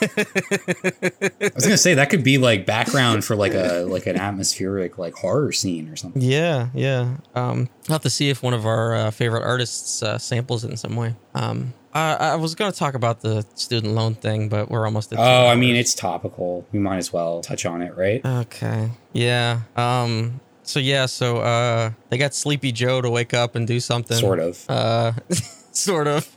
I 0.00 1.50
was 1.54 1.64
gonna 1.64 1.76
say 1.76 1.94
that 1.94 2.10
could 2.10 2.24
be 2.24 2.38
like 2.38 2.66
background 2.66 3.24
for 3.24 3.36
like 3.36 3.54
a 3.54 3.84
like 3.88 4.06
an 4.06 4.16
atmospheric 4.16 4.98
like 4.98 5.14
horror 5.14 5.52
scene 5.52 5.88
or 5.88 5.96
something. 5.96 6.22
Yeah, 6.22 6.68
yeah. 6.74 7.16
Um, 7.34 7.68
I'll 7.88 7.94
have 7.94 8.02
to 8.02 8.10
see 8.10 8.30
if 8.30 8.42
one 8.42 8.54
of 8.54 8.66
our 8.66 8.94
uh, 8.94 9.10
favorite 9.10 9.42
artists 9.42 10.02
uh, 10.02 10.18
samples 10.18 10.64
it 10.64 10.70
in 10.70 10.76
some 10.76 10.96
way. 10.96 11.14
Um, 11.34 11.74
I, 11.94 12.14
I 12.14 12.34
was 12.36 12.54
going 12.54 12.70
to 12.70 12.78
talk 12.78 12.94
about 12.94 13.20
the 13.20 13.44
student 13.54 13.94
loan 13.94 14.14
thing, 14.14 14.48
but 14.48 14.70
we're 14.70 14.84
almost 14.84 15.12
at. 15.12 15.18
Oh, 15.18 15.46
I 15.46 15.54
mean 15.54 15.74
it's 15.74 15.94
topical. 15.94 16.66
We 16.72 16.78
might 16.78 16.98
as 16.98 17.12
well 17.12 17.40
touch 17.40 17.66
on 17.66 17.82
it, 17.82 17.96
right? 17.96 18.24
Okay. 18.24 18.90
Yeah. 19.12 19.60
Um. 19.76 20.40
So 20.62 20.80
yeah. 20.80 21.06
So 21.06 21.38
uh, 21.38 21.92
they 22.10 22.18
got 22.18 22.34
Sleepy 22.34 22.72
Joe 22.72 23.00
to 23.00 23.10
wake 23.10 23.34
up 23.34 23.54
and 23.54 23.66
do 23.66 23.80
something. 23.80 24.18
Sort 24.18 24.38
of. 24.38 24.64
Uh, 24.68 25.12
sort 25.72 26.06
of. 26.06 26.28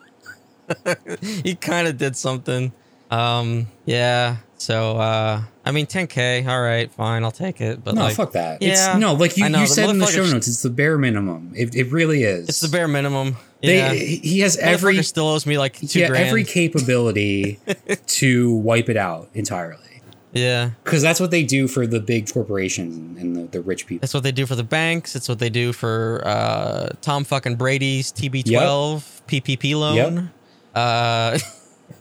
he 1.21 1.55
kind 1.55 1.87
of 1.87 1.97
did 1.97 2.15
something. 2.15 2.71
Um. 3.11 3.67
Yeah. 3.85 4.37
So 4.57 4.97
uh, 4.97 5.41
I 5.65 5.71
mean, 5.71 5.87
10k. 5.87 6.47
All 6.47 6.61
right, 6.61 6.91
fine. 6.91 7.23
I'll 7.23 7.31
take 7.31 7.61
it. 7.61 7.83
But 7.83 7.95
no, 7.95 8.03
like, 8.03 8.15
fuck 8.15 8.33
that. 8.33 8.61
yeah, 8.61 8.91
it's 8.91 8.99
no, 8.99 9.13
like 9.13 9.35
you, 9.35 9.49
know, 9.49 9.61
you 9.61 9.67
said 9.67 9.89
in 9.89 9.97
the 9.99 10.05
show 10.05 10.25
notes, 10.25 10.47
it's 10.47 10.61
the 10.61 10.69
bare 10.69 10.97
minimum. 10.97 11.51
It, 11.55 11.75
it 11.75 11.91
really 11.91 12.23
is. 12.23 12.47
it's 12.47 12.61
the 12.61 12.69
bare 12.69 12.87
minimum. 12.87 13.37
They, 13.61 13.77
yeah. 13.77 13.93
he 13.93 14.39
has 14.39 14.57
Every 14.57 14.93
every 14.93 15.03
still 15.03 15.27
owes 15.27 15.45
me 15.45 15.57
like 15.57 15.79
two 15.79 15.99
yeah, 15.99 16.07
grand. 16.07 16.27
every 16.27 16.43
capability 16.45 17.59
to 18.07 18.55
wipe 18.55 18.89
it 18.89 18.97
out 18.97 19.29
entirely. 19.33 20.01
yeah. 20.31 20.71
Because 20.83 21.01
that's 21.01 21.19
what 21.19 21.29
they 21.31 21.43
do 21.43 21.67
for 21.67 21.85
the 21.85 21.99
big 21.99 22.31
corporations 22.31 22.97
and 23.19 23.35
the, 23.35 23.43
the 23.45 23.61
rich 23.61 23.85
people. 23.85 24.01
That's 24.01 24.13
what 24.13 24.23
they 24.23 24.31
do 24.31 24.45
for 24.47 24.55
the 24.55 24.63
banks. 24.63 25.15
It's 25.15 25.29
what 25.29 25.37
they 25.39 25.49
do 25.49 25.73
for 25.73 26.21
uh, 26.25 26.89
Tom 27.01 27.23
fucking 27.23 27.55
Brady's 27.55 28.11
TB12 28.11 29.21
PPP 29.27 29.75
loan. 29.75 30.31
Uh, 30.73 31.37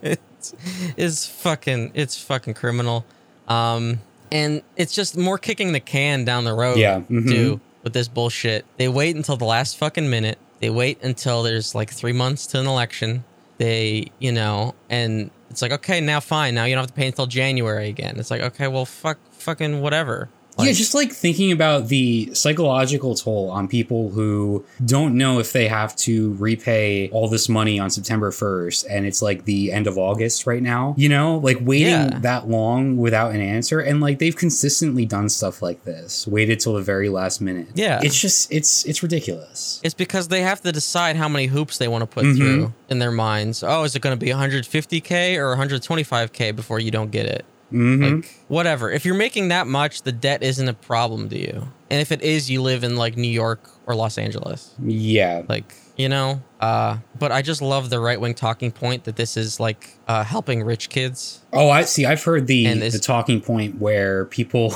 it's, 0.40 0.54
it's 0.96 1.26
fucking 1.26 1.92
it's 1.94 2.20
fucking 2.20 2.54
criminal. 2.54 3.04
Um, 3.48 4.00
and 4.32 4.62
it's 4.76 4.94
just 4.94 5.16
more 5.16 5.38
kicking 5.38 5.72
the 5.72 5.80
can 5.80 6.24
down 6.24 6.44
the 6.44 6.54
road. 6.54 6.78
Yeah, 6.78 7.00
mhm. 7.00 7.28
too, 7.28 7.60
with 7.82 7.92
this 7.92 8.08
bullshit. 8.08 8.64
They 8.76 8.88
wait 8.88 9.16
until 9.16 9.36
the 9.36 9.44
last 9.44 9.76
fucking 9.76 10.08
minute. 10.08 10.38
They 10.60 10.70
wait 10.70 11.02
until 11.02 11.42
there's 11.42 11.74
like 11.74 11.90
three 11.90 12.12
months 12.12 12.46
to 12.48 12.60
an 12.60 12.66
election. 12.66 13.24
They, 13.58 14.10
you 14.18 14.32
know, 14.32 14.74
and 14.88 15.30
it's 15.50 15.62
like, 15.62 15.72
okay, 15.72 16.00
now 16.00 16.20
fine. 16.20 16.54
Now 16.54 16.64
you 16.64 16.74
don't 16.74 16.82
have 16.82 16.90
to 16.90 16.94
pay 16.94 17.06
until 17.06 17.26
January 17.26 17.88
again. 17.88 18.18
It's 18.18 18.30
like, 18.30 18.40
okay, 18.40 18.68
well, 18.68 18.86
fuck, 18.86 19.18
fucking 19.32 19.80
whatever. 19.80 20.28
Yeah, 20.58 20.72
just 20.72 20.94
like 20.94 21.12
thinking 21.12 21.52
about 21.52 21.88
the 21.88 22.34
psychological 22.34 23.14
toll 23.14 23.50
on 23.50 23.66
people 23.68 24.10
who 24.10 24.64
don't 24.84 25.16
know 25.16 25.38
if 25.38 25.52
they 25.52 25.68
have 25.68 25.96
to 25.96 26.34
repay 26.34 27.08
all 27.10 27.28
this 27.28 27.48
money 27.48 27.78
on 27.78 27.88
September 27.88 28.30
1st 28.30 28.84
and 28.90 29.06
it's 29.06 29.22
like 29.22 29.44
the 29.46 29.72
end 29.72 29.86
of 29.86 29.96
August 29.96 30.46
right 30.46 30.62
now, 30.62 30.94
you 30.98 31.08
know, 31.08 31.38
like 31.38 31.56
waiting 31.60 31.88
Yeah. 31.88 32.18
that 32.20 32.48
long 32.48 32.96
without 32.98 33.32
an 33.34 33.40
answer. 33.40 33.80
And 33.80 34.00
like 34.00 34.18
they've 34.18 34.36
consistently 34.36 35.06
done 35.06 35.28
stuff 35.30 35.62
like 35.62 35.84
this, 35.84 36.26
waited 36.26 36.60
till 36.60 36.74
the 36.74 36.82
very 36.82 37.08
last 37.08 37.40
minute. 37.40 37.68
Yeah. 37.74 38.00
It's 38.02 38.20
just, 38.20 38.52
it's, 38.52 38.84
it's 38.84 39.02
ridiculous. 39.02 39.80
It's 39.82 39.94
because 39.94 40.28
they 40.28 40.42
have 40.42 40.60
to 40.62 40.72
decide 40.72 41.16
how 41.16 41.28
many 41.28 41.46
hoops 41.46 41.78
they 41.78 41.88
want 41.88 42.02
to 42.02 42.06
put 42.06 42.24
Mhm. 42.24 42.36
through 42.36 42.74
in 42.90 42.98
their 42.98 43.10
minds. 43.12 43.62
Oh, 43.66 43.84
is 43.84 43.96
it 43.96 44.02
going 44.02 44.18
to 44.18 44.22
be 44.22 44.30
150k 44.32 45.36
or 45.38 45.54
125k 45.56 46.54
before 46.54 46.80
you 46.80 46.90
don't 46.90 47.10
get 47.10 47.24
it? 47.26 47.44
Hmm 47.70 48.02
Like 48.02 48.34
whatever. 48.48 48.90
If 48.90 49.04
you're 49.04 49.14
making 49.14 49.48
that 49.48 49.66
much, 49.66 50.02
the 50.02 50.12
debt 50.12 50.42
isn't 50.42 50.68
a 50.68 50.74
problem 50.74 51.28
to 51.30 51.38
you. 51.38 51.68
And 51.90 52.00
if 52.00 52.12
it 52.12 52.22
is, 52.22 52.50
you 52.50 52.62
live 52.62 52.84
in 52.84 52.96
like 52.96 53.16
New 53.16 53.30
York 53.30 53.60
or 53.86 53.94
Los 53.94 54.18
Angeles. 54.18 54.74
yeah. 54.84 55.42
Like, 55.48 55.74
you 55.96 56.08
know, 56.08 56.42
uh 56.60 56.98
but 57.18 57.32
I 57.32 57.42
just 57.42 57.60
love 57.62 57.90
the 57.90 58.00
right-wing 58.00 58.34
talking 58.34 58.70
point 58.72 59.04
that 59.04 59.16
this 59.16 59.36
is 59.36 59.58
like 59.60 59.96
uh 60.08 60.24
helping 60.24 60.62
rich 60.62 60.88
kids. 60.88 61.40
Oh, 61.52 61.68
I 61.70 61.82
see. 61.82 62.06
I've 62.06 62.22
heard 62.22 62.46
the 62.46 62.74
the 62.90 62.98
talking 62.98 63.40
point 63.40 63.78
where 63.80 64.24
people. 64.26 64.74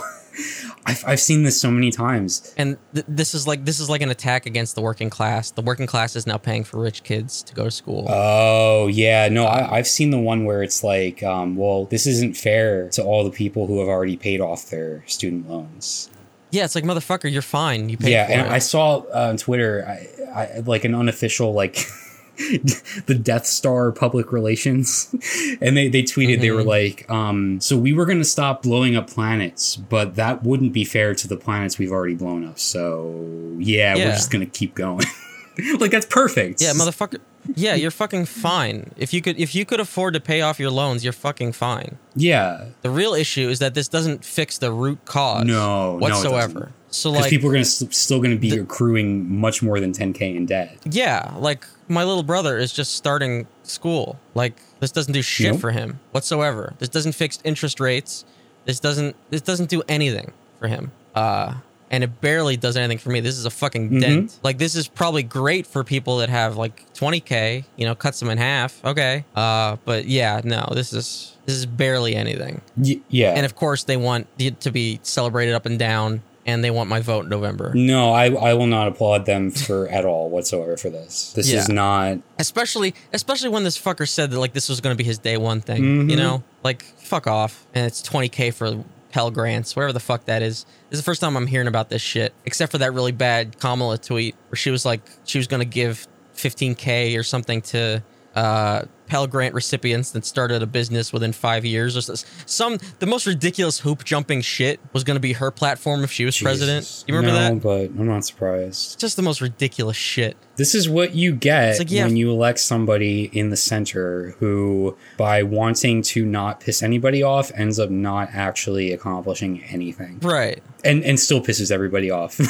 I've 0.87 1.05
I've 1.07 1.21
seen 1.21 1.43
this 1.45 1.61
so 1.61 1.71
many 1.71 1.91
times. 1.91 2.55
And 2.57 2.77
th- 2.93 3.07
this 3.09 3.35
is 3.35 3.47
like 3.47 3.65
this 3.65 3.81
is 3.81 3.89
like 3.89 4.03
an 4.03 4.11
attack 4.11 4.47
against 4.47 4.75
the 4.75 4.81
working 4.83 5.11
class. 5.11 5.51
The 5.51 5.63
working 5.63 5.87
class 5.87 6.17
is 6.17 6.27
now 6.27 6.37
paying 6.37 6.65
for 6.65 6.81
rich 6.81 7.03
kids 7.03 7.43
to 7.45 7.55
go 7.55 7.65
to 7.65 7.71
school. 7.71 8.07
Oh 8.09 8.89
yeah, 8.89 9.29
no, 9.29 9.45
I, 9.47 9.79
I've 9.79 9.87
seen 9.87 10.11
the 10.11 10.19
one 10.19 10.45
where 10.45 10.63
it's 10.63 10.83
like, 10.85 11.23
um, 11.23 11.57
well, 11.57 11.85
this 11.87 12.07
isn't 12.07 12.37
fair 12.37 12.89
to 12.91 13.03
all 13.03 13.25
the 13.25 13.31
people 13.31 13.67
who 13.67 13.81
have 13.81 13.89
already 13.89 14.17
paid 14.17 14.41
off 14.41 14.71
their 14.71 15.05
student 15.07 15.49
loans. 15.49 16.11
yeah, 16.51 16.65
it's 16.65 16.75
like 16.75 16.85
motherfucker, 16.85 17.31
you're 17.31 17.43
fine. 17.43 17.89
You 17.89 17.97
paid 17.97 18.11
yeah, 18.11 18.27
and 18.29 18.41
it. 18.43 18.53
I 18.53 18.59
saw 18.59 18.99
uh, 19.15 19.29
on 19.31 19.37
Twitter, 19.37 19.85
I, 19.87 20.57
I 20.57 20.59
like 20.61 20.85
an 20.85 20.95
unofficial 20.95 21.53
like 21.53 21.79
the 23.07 23.19
Death 23.21 23.47
Star 23.47 23.93
public 23.93 24.33
relations, 24.33 25.15
and 25.61 25.77
they 25.77 25.89
they 25.89 26.03
tweeted 26.03 26.41
they 26.41 26.51
were 26.51 26.65
like, 26.65 27.09
um, 27.11 27.61
so 27.61 27.77
we 27.77 27.93
were 27.93 28.07
gonna 28.07 28.25
stop 28.25 28.63
blowing 28.63 28.97
up 28.97 29.09
planets, 29.09 29.77
but 29.77 30.17
that 30.17 30.43
wouldn't 30.43 30.73
be 30.73 30.85
fair 30.85 31.15
to 31.15 31.29
the 31.29 31.37
planets 31.37 31.79
we've 31.79 31.93
already 31.93 32.15
blown 32.15 32.45
up. 32.47 32.59
So 32.59 33.55
yeah, 33.59 33.95
we're 33.95 34.05
just 34.13 34.31
gonna 34.31 34.47
keep 34.47 34.75
going. 34.75 35.05
like 35.79 35.91
that's 35.91 36.07
perfect. 36.07 36.61
Yeah, 36.61 36.73
motherfucker. 36.73 37.21
Yeah, 37.55 37.75
you're 37.75 37.91
fucking 37.91 38.25
fine. 38.25 38.91
If 38.97 39.13
you 39.13 39.21
could 39.21 39.39
if 39.39 39.55
you 39.55 39.65
could 39.65 39.79
afford 39.79 40.15
to 40.15 40.21
pay 40.21 40.41
off 40.41 40.59
your 40.59 40.71
loans, 40.71 41.05
you're 41.05 41.13
fucking 41.13 41.53
fine. 41.53 41.99
Yeah. 42.17 42.67
The 42.83 42.91
real 42.91 43.13
issue 43.15 43.49
is 43.51 43.59
that 43.59 43.75
this 43.75 43.87
doesn't 43.87 44.25
fix 44.25 44.59
the 44.59 44.73
root 44.73 45.05
cause 45.05 45.45
No, 45.45 45.93
no, 45.93 45.99
whatsoever. 45.99 46.53
doesn't. 46.55 46.73
So 46.89 47.11
because 47.11 47.25
like 47.25 47.31
people 47.31 47.51
are 47.51 47.53
gonna 47.53 47.61
s- 47.61 47.85
still 47.91 48.21
gonna 48.23 48.37
be 48.37 48.57
accruing 48.57 49.31
much 49.31 49.63
more 49.63 49.79
than 49.79 49.93
10k 49.93 50.35
in 50.35 50.47
debt. 50.47 50.79
Yeah, 50.85 51.35
like 51.39 51.67
my 51.89 52.05
little 52.05 52.23
brother 52.23 52.57
is 52.59 52.73
just 52.73 52.95
starting 52.97 53.47
school. 53.63 54.19
Like 54.35 54.55
this 54.81 54.91
doesn't 54.93 55.13
do 55.13 55.23
shit 55.23 55.53
Nope. 55.53 55.61
for 55.61 55.71
him 55.71 56.01
whatsoever. 56.13 56.75
This 56.79 56.89
doesn't 56.89 57.13
fix 57.13 57.39
interest 57.45 57.81
rates. 57.81 58.25
This 58.65 58.81
doesn't 58.81 59.17
this 59.31 59.41
doesn't 59.43 59.69
do 59.71 59.83
anything 59.89 60.33
for 60.59 60.69
him. 60.69 60.93
Uh 61.15 61.55
and 61.91 62.03
it 62.03 62.21
barely 62.21 62.57
does 62.57 62.77
anything 62.77 62.99
for 62.99 63.11
me. 63.11 63.21
This 63.21 63.37
is 63.39 63.45
a 63.47 63.51
fucking 63.51 63.89
Mm-hmm. 63.91 63.99
dent. 64.01 64.39
Like 64.43 64.59
this 64.59 64.75
is 64.75 64.89
probably 64.89 65.23
great 65.23 65.67
for 65.67 65.85
people 65.85 66.17
that 66.19 66.29
have 66.31 66.57
like 66.57 66.93
20k, 66.95 67.65
you 67.77 67.87
know, 67.87 67.95
cuts 67.95 68.19
them 68.21 68.31
in 68.31 68.39
half. 68.39 68.85
Okay. 68.85 69.25
Uh 69.37 69.77
but 69.85 70.07
yeah, 70.07 70.41
no, 70.45 70.67
this 70.73 70.93
is 70.93 71.37
this 71.47 71.55
is 71.57 71.67
barely 71.67 72.17
anything. 72.17 72.63
Y- 72.77 73.01
yeah. 73.09 73.35
And 73.37 73.45
of 73.45 73.55
course 73.55 73.85
they 73.85 73.97
want 73.99 74.27
it 74.39 74.61
to 74.61 74.71
be 74.71 74.99
celebrated 75.03 75.55
up 75.55 75.67
and 75.67 75.79
down 75.79 76.23
and 76.47 76.63
they 76.63 76.71
want 76.71 76.89
my 76.91 77.01
vote 77.01 77.25
in 77.25 77.31
November. 77.31 77.73
no, 77.75 78.13
I 78.13 78.27
I 78.33 78.55
will 78.55 78.67
not 78.67 78.89
applaud 78.89 79.27
them 79.27 79.51
for 79.51 79.89
at 79.99 80.05
all 80.05 80.29
whatsoever 80.31 80.77
for 80.77 80.91
this. 80.91 81.33
This 81.33 81.53
is 81.53 81.69
not. 81.69 82.19
especially 82.39 82.95
especially 83.13 83.49
when 83.49 83.65
this 83.65 83.79
fucker 83.81 84.09
said 84.09 84.31
that 84.31 84.39
like 84.39 84.53
this 84.53 84.69
was 84.69 84.81
going 84.81 84.95
to 84.95 84.99
be 84.99 85.05
his 85.05 85.19
day 85.19 85.37
one 85.37 85.61
thing 85.61 85.83
Mhm. 85.83 86.11
you 86.11 86.17
know 86.17 86.43
like 86.63 86.83
fuck 86.99 87.27
off 87.27 87.67
and 87.75 87.87
it's 87.87 88.03
20k 88.03 88.53
for 88.53 88.85
pell 89.13 89.31
grants 89.31 89.77
whatever 89.77 89.93
the 89.93 90.01
fuck 90.01 90.25
that 90.25 90.43
is 90.43 90.65
this 90.91 90.99
is 90.99 91.01
the 91.01 91.05
first 91.05 91.21
time 91.21 91.37
i'm 91.37 91.47
hearing 91.47 91.69
about 91.69 91.89
this 91.89 92.03
shit 92.03 92.35
except 92.45 92.73
for 92.73 92.79
that 92.79 92.93
really 92.93 93.13
bad 93.13 93.59
kamala 93.61 93.97
tweet 93.97 94.35
where 94.49 94.57
she 94.57 94.71
was 94.71 94.85
like 94.85 95.01
she 95.25 95.39
was 95.39 95.47
going 95.47 95.61
to 95.61 95.65
give 95.81 96.09
15k 96.37 97.17
or 97.19 97.23
something 97.23 97.63
to 97.63 98.03
uh 98.35 98.83
pell 99.07 99.27
grant 99.27 99.55
recipients 99.55 100.11
that 100.13 100.25
started 100.25 100.63
a 100.63 100.67
business 100.67 101.13
within 101.13 101.33
five 101.33 101.65
years 101.65 101.97
or 101.97 102.17
some 102.47 102.79
the 102.99 103.07
most 103.07 103.27
ridiculous 103.27 103.81
hoop 103.81 104.05
jumping 104.05 104.41
shit 104.41 104.81
was 104.93 105.05
going 105.05 105.17
to 105.17 105.21
be 105.21 105.35
her 105.35 105.51
platform 105.51 106.05
if 106.05 106.11
she 106.11 106.25
was 106.25 106.41
president. 106.41 107.05
You 107.07 107.15
remember 107.15 107.39
no, 107.39 107.55
that? 107.55 107.63
but 107.95 108.01
I'm 108.01 108.07
not 108.07 108.25
surprised. 108.25 108.99
just 108.99 109.17
the 109.17 109.23
most 109.23 109.41
ridiculous 109.41 109.97
shit. 109.97 110.37
This 110.57 110.75
is 110.75 110.89
what 110.89 111.15
you 111.15 111.33
get 111.33 111.79
like, 111.79 111.91
yeah. 111.91 112.05
when 112.05 112.17
you 112.17 112.31
elect 112.31 112.61
somebody 112.61 113.25
in 113.33 113.51
the 113.51 113.57
center 113.57 114.37
who, 114.39 114.97
by 115.17 115.43
wanting 115.43 116.03
to 116.03 116.25
not 116.25 116.61
piss 116.61 116.83
anybody 116.83 117.23
off, 117.23 117.51
ends 117.55 117.79
up 117.79 117.91
not 117.91 118.29
actually 118.33 118.93
accomplishing 118.93 119.63
anything, 119.65 120.21
right. 120.21 120.63
And 120.85 121.03
and 121.03 121.19
still 121.19 121.41
pisses 121.41 121.71
everybody 121.71 122.11
off. 122.11 122.41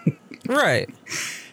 right 0.46 0.88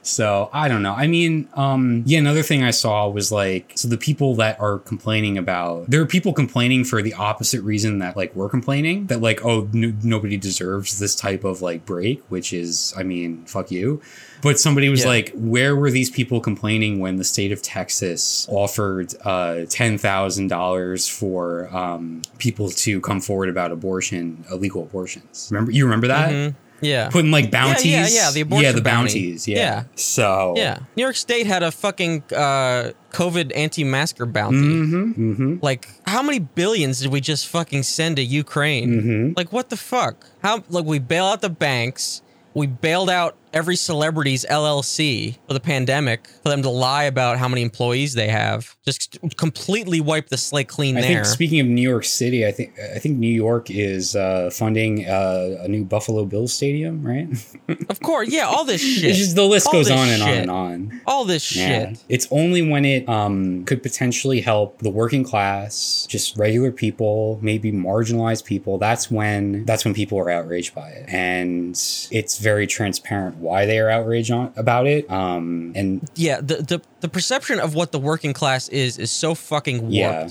So 0.08 0.50
I 0.54 0.68
don't 0.70 0.82
know. 0.84 0.94
I 0.94 1.08
mean, 1.08 1.50
um, 1.54 2.04
yeah. 2.06 2.20
Another 2.20 2.42
thing 2.44 2.64
I 2.64 2.72
saw 2.72 3.10
was 3.10 3.32
like, 3.32 3.74
so 3.76 3.88
the 3.90 3.98
people 3.98 4.36
that 4.36 4.60
are 4.60 4.80
complaining 4.80 5.38
about, 5.38 5.90
there 5.90 6.02
are 6.02 6.06
people 6.06 6.32
complaining 6.34 6.86
for 6.86 7.02
the 7.02 7.14
opposite 7.14 7.62
reason 7.62 8.00
that 8.00 8.16
like 8.16 8.34
we're 8.36 8.48
complaining 8.50 9.08
that 9.08 9.22
like, 9.22 9.44
oh, 9.44 9.68
n- 9.74 9.98
nobody 10.04 10.38
deserves 10.38 11.00
this 11.00 11.14
type 11.16 11.44
of 11.44 11.62
like 11.62 11.86
break, 11.86 12.24
which 12.30 12.54
is, 12.54 12.94
I 12.98 13.04
mean, 13.04 13.44
fuck 13.46 13.70
you. 13.70 14.02
But 14.42 14.60
somebody 14.60 14.88
was 14.88 15.02
Yeah. 15.02 15.08
like, 15.10 15.32
where 15.34 15.76
were 15.76 15.90
these 15.92 16.10
people 16.12 16.40
complaining 16.40 17.00
when 17.00 17.18
the 17.18 17.24
state 17.24 17.52
of 17.52 17.62
Texas 17.62 18.48
offered 18.50 19.14
uh, 19.26 19.66
ten 19.70 19.98
thousand 19.98 20.48
dollars 20.48 21.08
for 21.08 21.68
um, 21.76 22.22
people 22.38 22.70
to 22.70 23.02
come 23.02 23.20
forward 23.20 23.50
about 23.50 23.72
abortion, 23.72 24.46
illegal 24.52 24.84
abortions? 24.84 25.50
Remember, 25.52 25.72
you 25.72 25.84
remember 25.86 26.08
that? 26.08 26.30
Mhm. 26.32 26.56
Yeah 26.82 27.10
Putting 27.10 27.32
like 27.32 27.52
bounties, 27.52 27.86
yeah, 27.86 28.08
yeah, 28.08 28.26
yeah 28.26 28.32
the 28.32 28.42
abortion 28.42 28.66
yeah, 28.66 28.72
the 28.72 28.82
bounty. 28.82 29.14
bounties, 29.14 29.48
yeah. 29.48 29.58
Yeah. 29.58 29.84
So 29.96 30.54
Yeah, 30.58 30.80
New 30.96 31.04
York 31.04 31.16
State 31.16 31.48
had 31.48 31.64
a 31.64 31.72
fucking 31.72 32.24
uh, 32.36 32.92
COVID 33.12 33.52
anti-masker 33.56 34.26
bounty. 34.26 34.58
Mm-hmm. 34.58 35.32
Mm-hmm. 35.32 35.56
Like, 35.62 35.88
how 36.06 36.22
many 36.22 36.40
billions 36.40 37.00
did 37.00 37.12
we 37.12 37.22
just 37.22 37.48
fucking 37.48 37.84
send 37.84 38.18
to 38.18 38.24
Ukraine? 38.24 38.90
Mm-hmm. 38.90 39.34
Like, 39.36 39.52
what 39.52 39.70
the 39.70 39.78
fuck? 39.78 40.26
How 40.44 40.64
like 40.70 40.86
we 40.86 41.00
bail 41.00 41.26
out 41.26 41.42
the 41.42 41.50
banks, 41.50 42.22
we 42.54 42.68
bailed 42.68 43.10
out 43.10 43.36
every 43.54 43.76
celebrity's 43.76 44.46
LLC 44.50 45.38
for 45.48 45.54
the 45.54 45.60
pandemic 45.60 46.28
for 46.44 46.50
them 46.50 46.62
to 46.62 46.70
lie 46.70 47.04
about 47.04 47.38
how 47.38 47.48
many 47.48 47.62
employees 47.62 48.14
they 48.14 48.28
have. 48.28 48.76
Just 48.86 49.18
completely 49.38 50.02
wipe 50.02 50.28
the 50.30 50.38
slate 50.38 50.68
clean 50.68 50.98
I 50.98 51.02
there. 51.02 51.10
think 51.24 51.26
speaking 51.26 51.60
of 51.60 51.68
New 51.68 51.82
York 51.88 52.06
City, 52.06 52.46
I 52.46 52.52
think 52.52 52.74
I 52.80 53.00
think 53.00 53.18
New 53.18 53.34
York 53.34 53.70
is 53.70 54.16
uh, 54.16 54.50
funding 54.54 55.08
uh, 55.08 55.58
a 55.62 55.68
new 55.68 55.84
Buffalo 55.84 56.26
Bills 56.26 56.54
stadium, 56.54 57.04
right? 57.06 57.28
of 57.90 58.00
course, 58.02 58.30
yeah, 58.30 58.46
all 58.48 58.66
this 58.66 58.82
shit. 58.82 59.06
It's 59.06 59.18
just 59.18 59.36
the 59.36 59.44
list 59.46 59.68
All 59.68 59.74
goes 59.74 59.90
on 59.92 60.08
and 60.10 60.22
on 60.24 60.30
and 60.30 60.52
on. 60.52 61.02
all 61.06 61.26
this 61.26 61.56
Yeah. 61.56 61.90
shit. 61.90 62.04
It's 62.10 62.28
only 62.32 62.62
when 62.70 62.86
it 62.86 63.08
um, 63.10 63.66
could 63.66 63.82
potentially 63.84 64.42
help 64.42 64.80
the 64.80 64.90
working 64.90 65.24
class, 65.24 66.06
just 66.10 66.38
regular 66.38 66.72
people, 66.72 67.40
maybe 67.42 67.72
marginalized 67.72 68.46
people. 68.46 68.78
That's 68.78 69.10
when 69.12 69.66
that's 69.66 69.86
when 69.86 69.94
people 69.94 70.18
are 70.20 70.30
outraged 70.30 70.76
by 70.76 70.90
it, 70.90 71.06
and 71.10 71.72
it's 72.12 72.38
very 72.38 72.68
transparent 72.68 73.37
why 73.40 73.66
they 73.66 73.80
are 73.80 73.90
outraged 73.90 74.32
on, 74.32 74.52
about 74.56 74.88
it. 74.88 75.10
Um, 75.12 75.72
and 75.76 76.10
yeah 76.16 76.42
the, 76.42 76.56
the 76.56 76.82
the 77.02 77.10
perception 77.10 77.60
of 77.60 77.74
what 77.76 77.92
the 77.92 78.00
working 78.00 78.34
class 78.34 78.68
is 78.70 78.98
is 78.98 79.12
so 79.12 79.36
fucking 79.36 79.82
warped 79.82 79.92
Yeah. 79.94 80.30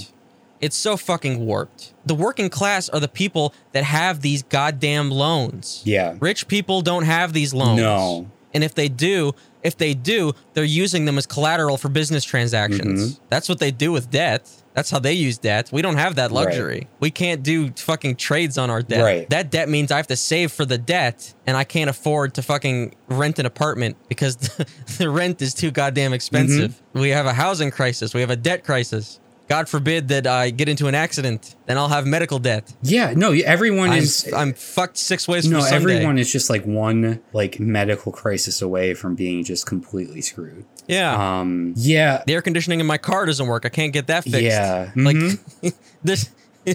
it's 0.61 0.77
so 0.77 0.97
fucking 0.97 1.45
warped 1.47 1.93
the 2.05 2.15
working 2.15 2.49
class 2.51 2.89
are 2.89 3.01
the 3.01 3.09
people 3.09 3.55
that 3.73 3.85
have 3.85 4.21
these 4.23 4.43
goddamn 4.45 5.11
loans 5.11 5.83
yeah, 5.85 6.17
rich 6.21 6.49
people 6.49 6.83
don't 6.83 7.05
have 7.05 7.33
these 7.33 7.53
loans 7.55 7.81
No. 7.81 8.29
and 8.55 8.65
if 8.65 8.75
they 8.75 8.89
do 8.89 9.35
if 9.63 9.77
they 9.77 9.95
do 9.95 10.33
they're 10.55 10.65
using 10.65 11.05
them 11.05 11.19
as 11.19 11.27
collateral 11.27 11.77
for 11.77 11.89
business 11.89 12.25
transactions 12.25 13.01
Mm-hmm. 13.15 13.25
that's 13.29 13.49
what 13.49 13.59
they 13.59 13.71
do 13.71 13.93
with 13.93 14.11
debt 14.11 14.49
that's 14.77 14.91
how 14.91 14.99
they 14.99 15.15
use 15.15 15.39
debt. 15.39 15.71
We 15.73 15.81
don't 15.81 15.97
have 15.97 16.17
that 16.17 16.31
luxury. 16.31 16.87
We 17.01 17.11
can't 17.11 17.43
do 17.43 17.71
fucking 17.71 18.17
trades 18.17 18.59
on 18.59 18.69
our 18.69 18.83
debt. 18.83 19.03
Right. 19.03 19.31
That 19.31 19.51
debt 19.51 19.71
means 19.71 19.91
I 19.91 19.97
have 19.97 20.09
to 20.09 20.17
save 20.17 20.53
for 20.53 20.67
the 20.67 20.77
debt 20.77 21.33
and 21.47 21.57
I 21.57 21.65
can't 21.65 21.89
afford 21.89 22.35
to 22.35 22.43
fucking 22.43 22.95
rent 23.09 23.39
an 23.39 23.47
apartment 23.47 23.97
because 24.11 24.37
the 24.99 25.09
rent 25.09 25.41
is 25.41 25.55
too 25.55 25.71
goddamn 25.71 26.13
expensive. 26.13 26.73
Mm-hmm. 26.73 27.01
We 27.01 27.09
have 27.09 27.25
a 27.25 27.33
housing 27.33 27.71
crisis. 27.71 28.13
We 28.13 28.21
have 28.21 28.29
a 28.29 28.37
debt 28.37 28.65
crisis. 28.65 29.19
God 29.49 29.67
forbid 29.67 30.09
that 30.09 30.27
I 30.27 30.51
get 30.51 30.69
into 30.69 30.89
an 30.89 30.95
accident, 30.95 31.55
then 31.67 31.79
I'll 31.79 31.89
have 31.89 32.05
medical 32.05 32.39
debt. 32.39 32.75
yeah. 32.83 33.15
No, 33.17 33.33
everyone 33.33 33.91
I'm, 33.91 33.99
is. 33.99 34.31
I'm 34.37 34.53
fucked 34.53 34.99
six 34.99 35.27
ways 35.27 35.49
no, 35.49 35.61
from 35.61 35.69
Sunday. 35.69 35.95
everyone 35.95 36.19
is 36.19 36.31
just 36.31 36.51
like 36.51 36.67
one 36.67 37.23
like 37.33 37.61
medical 37.61 38.13
crisis 38.13 38.61
away 38.61 38.93
from 38.93 39.15
being 39.15 39.43
just 39.45 39.65
completely 39.65 40.21
screwed. 40.21 40.67
Yeah. 40.89 41.41
Um, 41.41 41.73
yeah, 41.77 42.23
the 42.27 42.35
air 42.35 42.43
conditioning 42.43 42.81
in 42.81 42.87
my 42.87 42.99
car 42.99 43.27
doesn't 43.27 43.47
work. 43.47 43.65
I 43.67 43.69
can't 43.71 43.93
get 43.93 44.07
that 44.09 44.25
fixed. 44.25 44.41
Yeah. 44.41 44.91
Like 44.97 45.17
Mhm. 45.17 45.75
this 46.05 46.31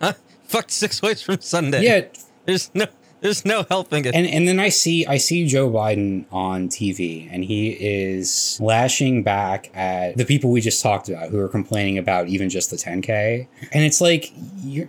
huh? 0.00 0.12
fucked 0.44 0.70
six 0.70 1.00
ways 1.02 1.22
from 1.22 1.40
Sunday. 1.40 1.82
yeah. 1.82 2.02
There's 2.46 2.70
no 2.74 2.86
there's 3.20 3.44
no 3.44 3.64
helping 3.68 4.04
it. 4.04 4.14
And 4.14 4.26
and 4.26 4.48
then 4.48 4.58
I 4.58 4.68
see 4.68 5.06
I 5.06 5.16
see 5.18 5.46
Joe 5.46 5.70
Biden 5.70 6.24
on 6.32 6.68
TV 6.68 7.28
and 7.30 7.44
he 7.44 7.70
is 7.70 8.58
lashing 8.60 9.22
back 9.22 9.70
at 9.76 10.16
the 10.16 10.24
people 10.24 10.50
we 10.50 10.60
just 10.60 10.82
talked 10.82 11.08
about 11.08 11.28
who 11.30 11.38
are 11.38 11.48
complaining 11.48 11.98
about 11.98 12.26
even 12.28 12.48
just 12.50 12.70
the 12.70 12.76
10k. 12.76 13.46
And 13.72 13.84
it's 13.84 14.00
like 14.00 14.32
you're 14.64 14.88